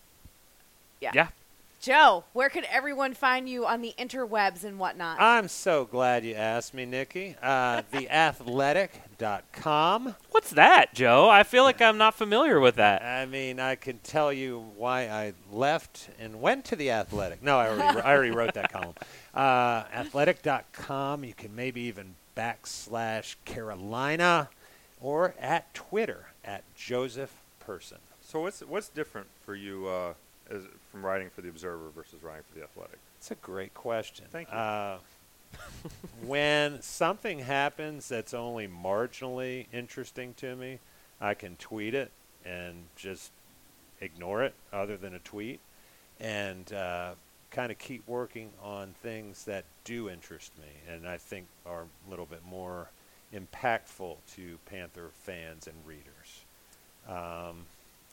Yeah. 1.01 1.11
yeah. 1.13 1.29
Joe, 1.81 2.25
where 2.33 2.49
could 2.49 2.65
everyone 2.71 3.13
find 3.13 3.49
you 3.49 3.67
on 3.67 3.83
the 3.83 3.93
interwebs 3.99 4.65
and 4.65 4.79
whatnot? 4.79 5.21
I'm 5.21 5.49
so 5.49 5.85
glad 5.85 6.25
you 6.25 6.35
asked 6.35 6.73
me, 6.75 6.87
Nikki. 6.87 7.37
Uh, 7.43 7.83
theathletic.com. 9.19 10.15
What's 10.31 10.51
that, 10.51 10.95
Joe? 10.95 11.29
I 11.29 11.43
feel 11.43 11.65
like 11.65 11.81
I'm 11.81 11.99
not 11.99 12.15
familiar 12.15 12.61
with 12.61 12.77
that. 12.77 13.03
I 13.03 13.27
mean, 13.27 13.61
I 13.61 13.75
can 13.75 13.99
tell 13.99 14.33
you 14.33 14.65
why 14.77 15.09
I 15.09 15.33
left 15.51 16.09
and 16.19 16.41
went 16.41 16.65
to 16.67 16.77
the 16.77 16.91
Athletic. 16.91 17.43
No, 17.43 17.59
I 17.59 17.69
already, 17.69 18.01
I 18.01 18.15
already 18.15 18.31
wrote 18.31 18.55
that 18.55 18.73
column. 18.73 18.95
Uh, 19.35 19.85
athletic.com. 19.95 21.25
You 21.25 21.35
can 21.35 21.55
maybe 21.55 21.83
even 21.83 22.15
backslash 22.37 23.37
Carolina 23.45 24.49
or 25.01 25.35
at 25.41 25.73
Twitter 25.75 26.27
at 26.45 26.63
Joseph 26.75 27.33
Person. 27.61 27.99
So 28.23 28.41
what's 28.41 28.61
what's 28.61 28.89
different 28.89 29.29
for 29.45 29.55
you 29.55 29.87
uh, 29.87 30.15
as, 30.51 30.63
from 30.91 31.05
writing 31.05 31.31
for 31.31 31.43
the 31.43 31.49
Observer 31.49 31.91
versus 31.95 32.23
writing 32.23 32.43
for 32.51 32.59
the 32.59 32.65
Athletic? 32.65 32.99
It's 33.19 33.31
a 33.31 33.37
great 33.37 33.75
question. 33.75 34.27
Thank 34.31 34.49
you. 34.51 34.57
Uh, 34.57 34.99
when 36.27 36.83
something 36.83 37.41
happens 37.41 38.09
that's 38.09 38.35
only 38.35 38.69
marginally 38.69 39.67
interesting 39.73 40.35
to 40.35 40.57
me, 40.57 40.79
I 41.21 41.35
can 41.35 41.57
tweet 41.57 41.95
it 41.95 42.11
and 42.45 42.85
just 42.97 43.33
ignore 44.01 44.43
it, 44.45 44.55
other 44.73 44.97
than 44.97 45.15
a 45.15 45.19
tweet, 45.21 45.61
and 46.21 46.73
uh, 46.73 47.13
kind 47.51 47.73
of 47.73 47.79
keep 47.79 48.07
working 48.07 48.51
on 48.63 48.95
things 49.03 49.45
that 49.45 49.65
do 49.85 50.09
interest 50.11 50.53
me 50.59 50.95
and 50.95 51.09
I 51.09 51.17
think 51.17 51.47
are 51.65 51.83
a 51.83 52.11
little 52.11 52.27
bit 52.27 52.43
more 52.47 52.91
impactful 53.35 54.17
to 54.35 54.59
Panther 54.67 55.11
fans 55.13 55.67
and 55.67 55.77
readers. 55.87 56.45
Um, 57.09 57.65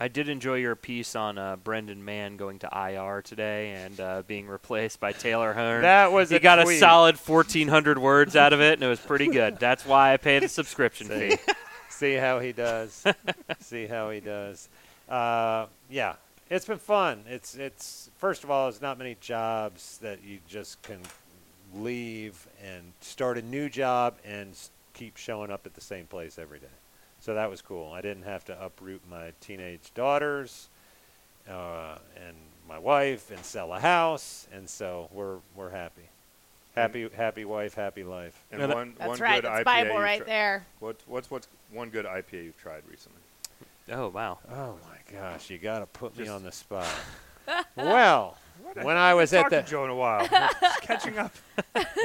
I 0.04 0.10
did 0.10 0.28
enjoy 0.28 0.56
your 0.56 0.76
piece 0.76 1.16
on 1.16 1.38
uh, 1.38 1.56
Brendan 1.56 2.04
Mahon 2.04 2.36
going 2.36 2.60
to 2.60 2.70
IR 2.70 3.22
today 3.22 3.72
and 3.72 3.98
uh, 4.02 4.24
being 4.28 4.48
replaced 4.48 5.00
by 5.00 5.14
Taylor 5.14 5.54
Hearn. 5.54 5.84
that 5.84 6.12
was 6.12 6.30
he 6.30 6.36
a 6.36 6.40
got 6.42 6.62
tweet. 6.62 6.76
a 6.76 6.80
solid 6.82 7.16
1,400 7.16 7.98
words 7.98 8.36
out 8.36 8.52
of 8.52 8.60
it, 8.60 8.74
and 8.74 8.84
it 8.84 8.88
was 8.90 9.00
pretty 9.00 9.28
good. 9.28 9.58
That's 9.62 9.86
why 9.86 10.12
I 10.12 10.18
pay 10.18 10.40
the 10.40 10.50
subscription 10.50 11.08
See. 11.08 11.38
fee. 11.38 11.54
See 11.90 12.14
how 12.16 12.40
he 12.40 12.52
does. 12.52 13.06
See 13.62 13.88
how 13.88 14.10
he 14.10 14.20
does. 14.20 14.68
Uh, 15.08 15.68
yeah, 15.90 16.16
it's 16.50 16.66
been 16.66 16.80
fun. 16.80 17.24
It's 17.26 17.56
it's 17.56 18.10
first 18.18 18.44
of 18.44 18.52
all, 18.52 18.70
there's 18.70 18.82
not 18.82 18.98
many 18.98 19.16
jobs 19.22 20.00
that 20.00 20.22
you 20.22 20.40
just 20.50 20.82
can 20.82 21.00
leave 21.74 22.46
and 22.62 22.92
start 23.00 23.38
a 23.38 23.42
new 23.42 23.70
job 23.70 24.16
and 24.26 24.50
keep 24.94 25.16
showing 25.16 25.50
up 25.50 25.66
at 25.66 25.76
the 25.76 25.82
same 25.82 26.08
place 26.08 26.38
every 26.38 26.60
day. 26.60 26.68
So 27.24 27.36
that 27.36 27.50
was 27.50 27.62
cool. 27.62 27.90
I 27.94 28.02
didn't 28.02 28.24
have 28.24 28.44
to 28.46 28.66
uproot 28.66 29.02
my 29.10 29.32
teenage 29.40 29.94
daughters, 29.96 30.68
uh, 31.50 31.96
and 32.18 32.36
my 32.68 32.78
wife 32.78 33.32
and 33.32 33.40
sell 33.46 33.72
a 33.72 33.80
house, 33.80 34.46
and 34.52 34.70
so 34.70 35.08
we're 35.14 35.38
we're 35.56 35.70
happy. 35.70 36.02
Happy 36.76 37.08
happy 37.16 37.46
wife, 37.46 37.76
happy 37.76 38.04
life. 38.04 38.44
And 38.52 38.60
Yeah, 38.60 38.74
one, 38.74 38.96
That's 38.98 39.08
one 39.08 39.20
right. 39.20 39.42
good 39.42 39.50
That's 39.50 39.62
IPA 39.62 39.64
Bible 39.64 39.90
you've 39.92 40.04
right 40.04 40.18
tri- 40.18 40.26
there. 40.26 40.66
What, 40.82 40.98
what's 41.08 41.32
what's 41.32 41.48
one 41.72 41.90
good 41.90 42.06
IPA 42.06 42.44
you've 42.44 42.62
tried 42.62 42.84
recently? 42.92 43.22
Oh 43.90 44.10
wow. 44.10 44.40
Oh 44.52 44.76
my 44.84 45.18
gosh, 45.18 45.50
you 45.50 45.60
got 45.60 45.80
to 45.80 45.86
put 45.86 46.18
me 46.18 46.28
on 46.28 46.44
the 46.44 46.52
spot. 46.52 46.94
well, 47.78 48.38
when 48.82 48.98
I 48.98 49.14
was 49.14 49.34
at 49.34 49.42
Talked 49.44 49.52
the 49.52 49.62
Joe 49.62 49.84
in 49.86 49.90
a 49.90 49.96
while. 49.96 50.28
Just 50.62 50.82
catching 50.82 51.18
up. 51.18 51.34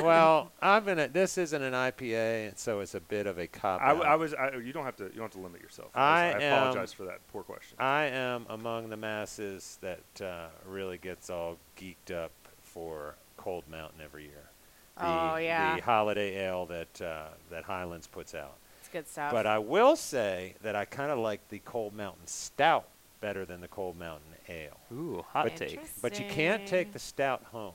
well, 0.03 0.53
I'm 0.61 0.85
gonna. 0.85 1.09
This 1.09 1.39
isn't 1.39 1.63
an 1.63 1.73
IPA, 1.73 2.49
and 2.49 2.59
so 2.59 2.81
it's 2.81 2.95
a 2.95 3.01
bit 3.01 3.27
of 3.27 3.39
a 3.39 3.47
cop. 3.47 3.81
I, 3.81 3.91
out. 3.91 4.07
I 4.07 4.17
was. 4.17 4.35
I, 4.35 4.57
you 4.57 4.73
don't 4.73 4.85
have 4.85 4.97
to. 4.97 5.05
You 5.05 5.11
don't 5.11 5.23
have 5.23 5.33
to 5.33 5.41
limit 5.41 5.61
yourself. 5.61 5.91
I 5.95 6.33
I, 6.35 6.41
am- 6.43 6.59
apologize 6.63 6.93
for 6.93 7.05
that 7.05 7.21
poor 7.33 7.43
question. 7.43 7.77
I 7.79 8.05
am 8.05 8.47
among 8.49 8.91
the 8.91 8.97
masses 8.97 9.79
that 9.81 10.25
uh, 10.25 10.49
really 10.67 10.99
gets 10.99 11.31
all 11.31 11.57
geeked 11.79 12.15
up 12.15 12.33
for 12.63 13.15
Cold 13.37 13.65
Mountain 13.71 14.01
every 14.05 14.25
year. 14.25 14.51
The, 14.99 15.05
Oh, 15.07 15.37
yeah. 15.37 15.77
the 15.77 15.83
holiday 15.83 16.45
ale 16.47 16.67
that 16.67 17.01
uh, 17.01 17.29
that 17.51 17.65
Highlands 17.65 18.07
puts 18.07 18.35
out. 18.35 18.57
It's 18.81 18.89
good 18.89 19.07
stuff. 19.09 19.33
But 19.33 19.47
I 19.47 19.59
will 19.59 19.97
say 19.97 20.55
that 20.63 20.75
I 20.75 20.85
kind 20.85 21.11
of 21.11 21.19
like 21.19 21.47
the 21.49 21.61
Cold 21.61 21.95
Mountain 21.95 22.27
Stout 22.27 22.87
better 23.21 23.45
than 23.45 23.61
the 23.61 23.69
Cold 23.69 23.99
Mountain 23.99 24.33
Ale. 24.49 24.79
Ooh, 24.93 25.25
hot 25.33 25.45
But- 25.45 25.57
take. 25.57 25.81
But 26.03 26.19
you 26.19 26.27
can't 26.29 26.67
take 26.67 26.93
the 26.93 26.99
stout 26.99 27.45
home. 27.53 27.75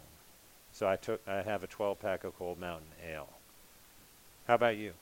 So 0.72 0.88
I 0.88 0.96
took 0.96 1.22
I 1.28 1.42
have 1.44 1.64
a 1.64 1.68
12 1.68 2.00
pack 2.00 2.24
of 2.24 2.38
Cold 2.38 2.60
Mountain 2.60 2.90
Ale. 3.08 3.30
How 4.48 4.56
about 4.56 4.78
you? 4.78 4.94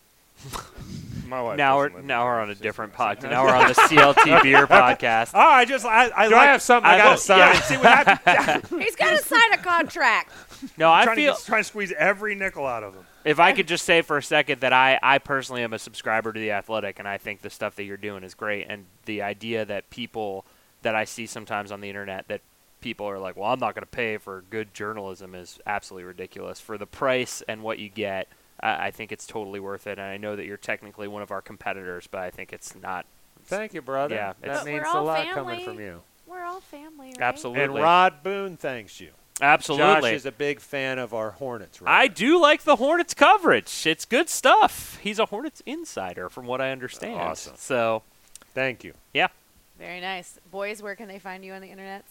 My 1.32 1.42
wife. 1.42 1.58
Now 1.58 1.78
we're 1.78 1.88
doesn't 1.88 1.96
let 1.96 2.04
me 2.04 2.08
now 2.10 2.26
we're 2.26 2.42
on 2.42 2.50
a 2.50 2.56
different 2.56 2.94
podcast. 2.94 3.32
Now 3.32 3.46
we're 3.46 3.56
on 3.56 3.70
the 3.70 3.74
CLT 3.74 4.44
beer 4.44 4.68
podcast. 4.68 5.32
Oh, 5.34 5.40
I 5.40 5.64
just 5.64 5.86
I, 5.86 6.12
I 6.14 6.28
Do 6.28 6.36
like, 6.36 6.50
I 6.50 6.52
have 6.52 6.62
something 6.62 6.92
I, 6.92 6.96
I 6.96 6.98
got 6.98 7.12
to 7.14 7.18
sign? 7.18 7.40
Yeah, 7.40 7.62
see 7.62 7.78
what 7.78 7.86
happened? 7.86 8.82
He's 8.82 8.98
got 8.98 9.18
to 9.18 9.26
sign 9.26 9.54
a 9.54 9.58
contract. 9.58 10.34
No, 10.78 10.92
I 10.92 11.06
trying 11.06 11.16
feel 11.16 11.34
to 11.34 11.40
get, 11.40 11.46
trying 11.46 11.62
to 11.62 11.68
squeeze 11.70 11.94
every 11.94 12.36
nickel 12.36 12.68
out 12.68 12.84
of 12.84 12.96
him. 12.96 13.06
if 13.24 13.40
I 13.40 13.54
could 13.54 13.66
just 13.66 13.86
say 13.86 14.02
for 14.02 14.18
a 14.18 14.24
second 14.24 14.60
that 14.60 14.74
I, 14.74 15.00
I 15.02 15.20
personally 15.20 15.64
am 15.64 15.72
a 15.72 15.80
subscriber 15.80 16.34
to 16.34 16.40
the 16.40 16.52
Athletic, 16.52 17.00
and 17.00 17.08
I 17.08 17.18
think 17.18 17.42
the 17.42 17.50
stuff 17.50 17.78
that 17.78 17.84
you're 17.86 17.96
doing 17.96 18.26
is 18.26 18.34
great. 18.34 18.68
And 18.68 18.84
the 19.06 19.22
idea 19.22 19.64
that 19.64 19.90
people 19.90 20.46
that 20.82 20.96
I 20.96 21.06
see 21.06 21.28
sometimes 21.28 21.72
on 21.72 21.80
the 21.80 21.88
internet 21.88 22.28
that 22.28 22.42
people 22.82 23.06
are 23.06 23.20
like, 23.20 23.38
well, 23.38 23.54
I'm 23.54 23.60
not 23.60 23.74
going 23.74 23.84
to 23.84 23.90
pay 23.90 24.18
for 24.18 24.44
good 24.50 24.74
journalism 24.74 25.34
is 25.34 25.60
absolutely 25.66 26.04
ridiculous. 26.04 26.60
For 26.60 26.78
the 26.78 26.88
price 26.88 27.42
and 27.48 27.64
what 27.64 27.80
you 27.80 27.88
get, 27.88 28.28
I, 28.62 28.88
I 28.88 28.92
think 28.92 29.12
it's 29.12 29.26
totally 29.26 29.60
worth 29.60 29.88
it. 29.88 29.98
And 30.00 30.08
I 30.08 30.18
know 30.18 30.36
that 30.36 30.46
you're 30.46 30.58
technically 30.58 31.08
one 31.08 31.22
of 31.22 31.32
our 31.32 31.42
competitors, 31.42 32.08
but 32.10 32.22
I 32.22 32.30
think 32.30 32.54
it's 32.54 32.76
not. 32.76 33.06
Thank 33.46 33.74
you, 33.74 33.82
brother. 33.82 34.16
Yeah, 34.16 34.34
that 34.42 34.48
it's- 34.50 34.66
means 34.66 34.84
a 34.86 34.88
all 34.90 35.04
lot 35.06 35.28
coming 35.30 35.64
from 35.66 35.80
you. 35.80 36.02
We're 36.28 36.44
all 36.46 36.62
family, 36.62 37.08
right? 37.08 37.22
Absolutely. 37.22 37.64
And 37.64 37.74
Rod 37.76 38.24
Boone 38.24 38.56
thanks 38.56 39.02
you. 39.02 39.10
Absolutely. 39.42 40.12
Josh 40.12 40.14
is 40.14 40.26
a 40.26 40.32
big 40.32 40.60
fan 40.60 41.00
of 41.00 41.14
our 41.14 41.32
Hornets. 41.32 41.82
Right? 41.82 41.92
I 42.04 42.08
do 42.08 42.40
like 42.40 42.64
the 42.64 42.76
Hornets 42.78 43.14
coverage. 43.14 43.86
It's 43.88 44.06
good 44.06 44.30
stuff. 44.30 44.98
He's 45.02 45.18
a 45.20 45.26
Hornets 45.26 45.62
insider, 45.66 46.30
from 46.30 46.46
what 46.46 46.62
I 46.62 46.72
understand. 46.72 47.20
Awesome. 47.20 47.56
So, 47.58 48.04
Thank 48.54 48.84
you. 48.84 48.94
Yeah. 49.14 49.30
Very 49.80 50.00
nice. 50.02 50.40
Boys, 50.52 50.82
where 50.84 50.96
can 50.96 51.08
they 51.08 51.20
find 51.20 51.44
you 51.44 51.54
on 51.54 51.62
the 51.62 51.70
internet? 51.70 52.06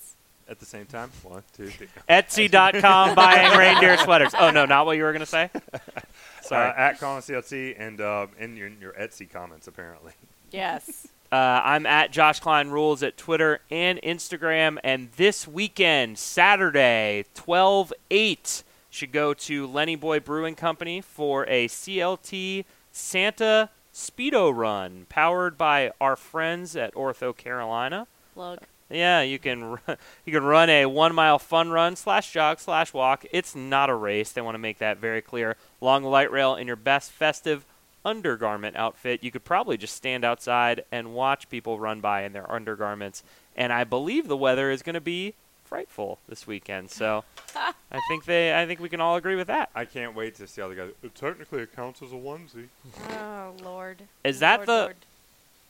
At 0.51 0.59
the 0.59 0.67
same 0.67 0.87
time, 0.87 1.13
one, 1.23 1.45
two, 1.57 1.69
three. 1.69 1.87
Etsy.com 2.09 3.15
buying 3.15 3.57
reindeer 3.57 3.97
sweaters. 3.99 4.35
Oh 4.37 4.51
no, 4.51 4.67
not 4.67 4.85
what 4.85 4.97
you 4.97 5.05
were 5.05 5.13
gonna 5.13 5.25
say. 5.25 5.49
Sorry. 6.43 6.69
Uh, 6.71 6.75
at 6.77 6.99
Colin 6.99 7.23
CLT 7.23 7.77
and 7.79 8.01
uh, 8.01 8.27
in 8.37 8.57
your, 8.57 8.69
your 8.69 8.93
Etsy 8.95 9.31
comments 9.31 9.69
apparently. 9.69 10.13
Yes. 10.51 11.07
Uh, 11.31 11.37
I'm 11.63 11.87
at 11.87 12.11
Josh 12.11 12.41
Klein 12.41 12.71
Rules 12.71 13.05
at 13.05 13.17
Twitter 13.17 13.61
and 13.71 14.03
Instagram. 14.03 14.79
And 14.83 15.13
this 15.13 15.47
weekend, 15.47 16.19
Saturday, 16.19 17.27
12 17.35 17.93
8, 18.11 18.65
should 18.91 19.13
go 19.13 19.33
to 19.33 19.69
Lenny 19.69 19.95
Boy 19.95 20.19
Brewing 20.19 20.57
Company 20.57 21.01
for 21.01 21.47
a 21.47 21.69
CLT 21.69 22.65
Santa 22.91 23.71
Speedo 23.95 24.53
Run 24.53 25.07
powered 25.09 25.57
by 25.57 25.93
our 26.01 26.17
friends 26.17 26.75
at 26.75 26.93
OrthoCarolina. 26.95 28.09
Plug. 28.35 28.59
Yeah, 28.91 29.23
you 29.23 29.39
can 29.39 29.65
ru- 29.71 29.97
you 30.25 30.33
can 30.33 30.43
run 30.43 30.69
a 30.69 30.87
one 30.87 31.15
mile 31.15 31.39
fun 31.39 31.71
run 31.71 31.97
slash 31.97 32.33
jog 32.33 32.59
slash 32.61 32.93
walk. 32.93 33.25
It's 33.33 33.55
not 33.55 33.89
a 33.91 33.95
race. 33.95 34.33
They 34.33 34.41
want 34.41 34.55
to 34.55 34.59
make 34.59 34.79
that 34.79 34.99
very 34.99 35.23
clear. 35.23 35.57
Along 35.81 36.03
the 36.03 36.09
light 36.09 36.31
rail 36.31 36.57
in 36.57 36.67
your 36.67 36.77
best 36.77 37.11
festive 37.13 37.65
undergarment 38.05 38.77
outfit. 38.77 39.23
You 39.23 39.31
could 39.31 39.45
probably 39.45 39.77
just 39.77 39.95
stand 39.95 40.25
outside 40.25 40.85
and 40.91 41.15
watch 41.15 41.49
people 41.51 41.79
run 41.79 42.01
by 42.01 42.23
in 42.25 42.33
their 42.33 42.51
undergarments. 42.51 43.23
And 43.57 43.73
I 43.73 43.85
believe 43.85 44.27
the 44.27 44.37
weather 44.37 44.71
is 44.71 44.83
going 44.83 44.95
to 44.95 45.01
be 45.01 45.35
frightful 45.65 46.19
this 46.29 46.47
weekend. 46.47 46.91
So 46.91 47.25
I 47.57 48.01
think 48.09 48.25
they 48.25 48.59
I 48.59 48.67
think 48.67 48.81
we 48.81 48.89
can 48.89 49.01
all 49.01 49.17
agree 49.17 49.37
with 49.37 49.47
that. 49.49 49.71
I 49.75 49.85
can't 49.85 50.15
wait 50.17 50.35
to 50.37 50.47
see 50.47 50.61
how 50.63 50.69
the 50.69 50.75
guys. 50.75 50.91
"Uh, 51.05 51.09
Technically, 51.15 51.63
it 51.63 51.77
counts 51.77 52.03
as 52.03 52.11
a 52.11 52.17
onesie. 52.17 52.69
Oh 53.11 53.53
Lord. 53.63 53.99
Is 54.25 54.41
that 54.41 54.61
Lord, 54.61 54.69
the 54.69 54.73
Lord. 54.83 54.97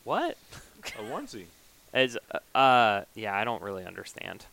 what? 0.04 0.38
A 0.98 1.02
onesie. 1.02 1.44
Is 1.94 2.16
uh, 2.32 2.56
uh 2.58 3.04
yeah, 3.14 3.34
I 3.36 3.44
don't 3.44 3.62
really 3.62 3.84
understand. 3.84 4.46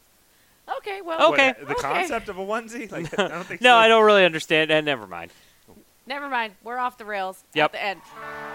Okay. 0.77 1.01
Well. 1.01 1.31
Okay. 1.34 1.47
What, 1.49 1.68
the 1.68 1.73
Okay. 1.76 1.81
concept 1.81 2.30
of 2.30 2.38
a 2.38 2.45
onesie? 2.45 2.91
Like, 2.91 3.18
I 3.19 3.27
don't 3.27 3.45
think 3.45 3.61
No, 3.61 3.72
so. 3.72 3.76
I 3.77 3.88
don't 3.88 4.05
really 4.05 4.26
understand. 4.26 4.72
And 4.72 4.85
never 4.85 5.07
mind. 5.07 5.31
Never 6.07 6.30
mind. 6.30 6.53
We're 6.64 6.77
off 6.77 6.97
the 6.97 7.05
rails 7.05 7.43
Yep. 7.53 7.65
at 7.65 7.72
the 7.73 7.84
end. 7.84 8.01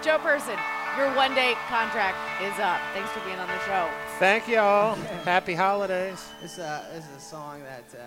Joe 0.03 0.19
Person, 0.19 0.59
your 0.97 1.15
one 1.15 1.35
day 1.35 1.55
contract 1.69 2.17
is 2.43 2.59
up. 2.59 2.81
Thanks 2.95 3.11
for 3.11 3.21
being 3.21 3.39
on 3.39 3.47
the 3.47 3.59
show. 3.67 3.89
Thank 4.19 4.49
you 4.49 4.59
all. 4.59 4.95
Happy 5.25 5.55
holidays. 5.55 6.27
It's 6.43 6.59
a, 6.59 6.85
it's 6.97 7.07
a 7.17 7.21
song 7.21 7.63
that 7.63 7.85
uh, 7.95 8.05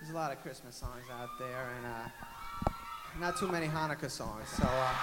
there's 0.00 0.10
a 0.12 0.14
lot 0.14 0.32
of 0.32 0.42
Christmas 0.42 0.76
songs 0.76 1.04
out 1.20 1.28
there, 1.38 1.68
and 1.76 1.86
uh, 1.86 2.70
not 3.20 3.36
too 3.38 3.48
many 3.48 3.66
Hanukkah 3.66 4.10
songs. 4.10 4.48
So 4.48 4.64
uh, 4.66 4.94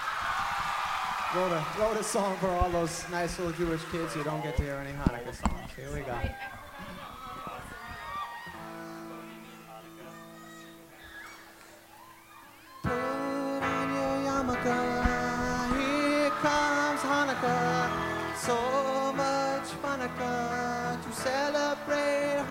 wrote 1.36 1.52
a 1.52 1.66
wrote 1.80 1.98
a 1.98 2.04
song 2.04 2.38
for 2.38 2.48
all 2.48 2.70
those 2.70 3.06
nice 3.10 3.40
little 3.40 3.54
Jewish 3.54 3.82
kids 3.92 4.14
who 4.14 4.24
don't 4.24 4.44
get 4.44 4.56
to 4.58 4.64
hear 4.64 4.76
any 4.76 4.92
Hanukkah 4.92 5.34
songs. 5.34 5.72
Here 5.76 5.92
we 5.94 6.02
go. 6.02 6.16
Here 15.76 16.30
comes 16.30 17.02
Hanukkah. 17.02 17.90
So 18.38 19.14
much 19.14 19.70
Hanukkah. 19.82 20.73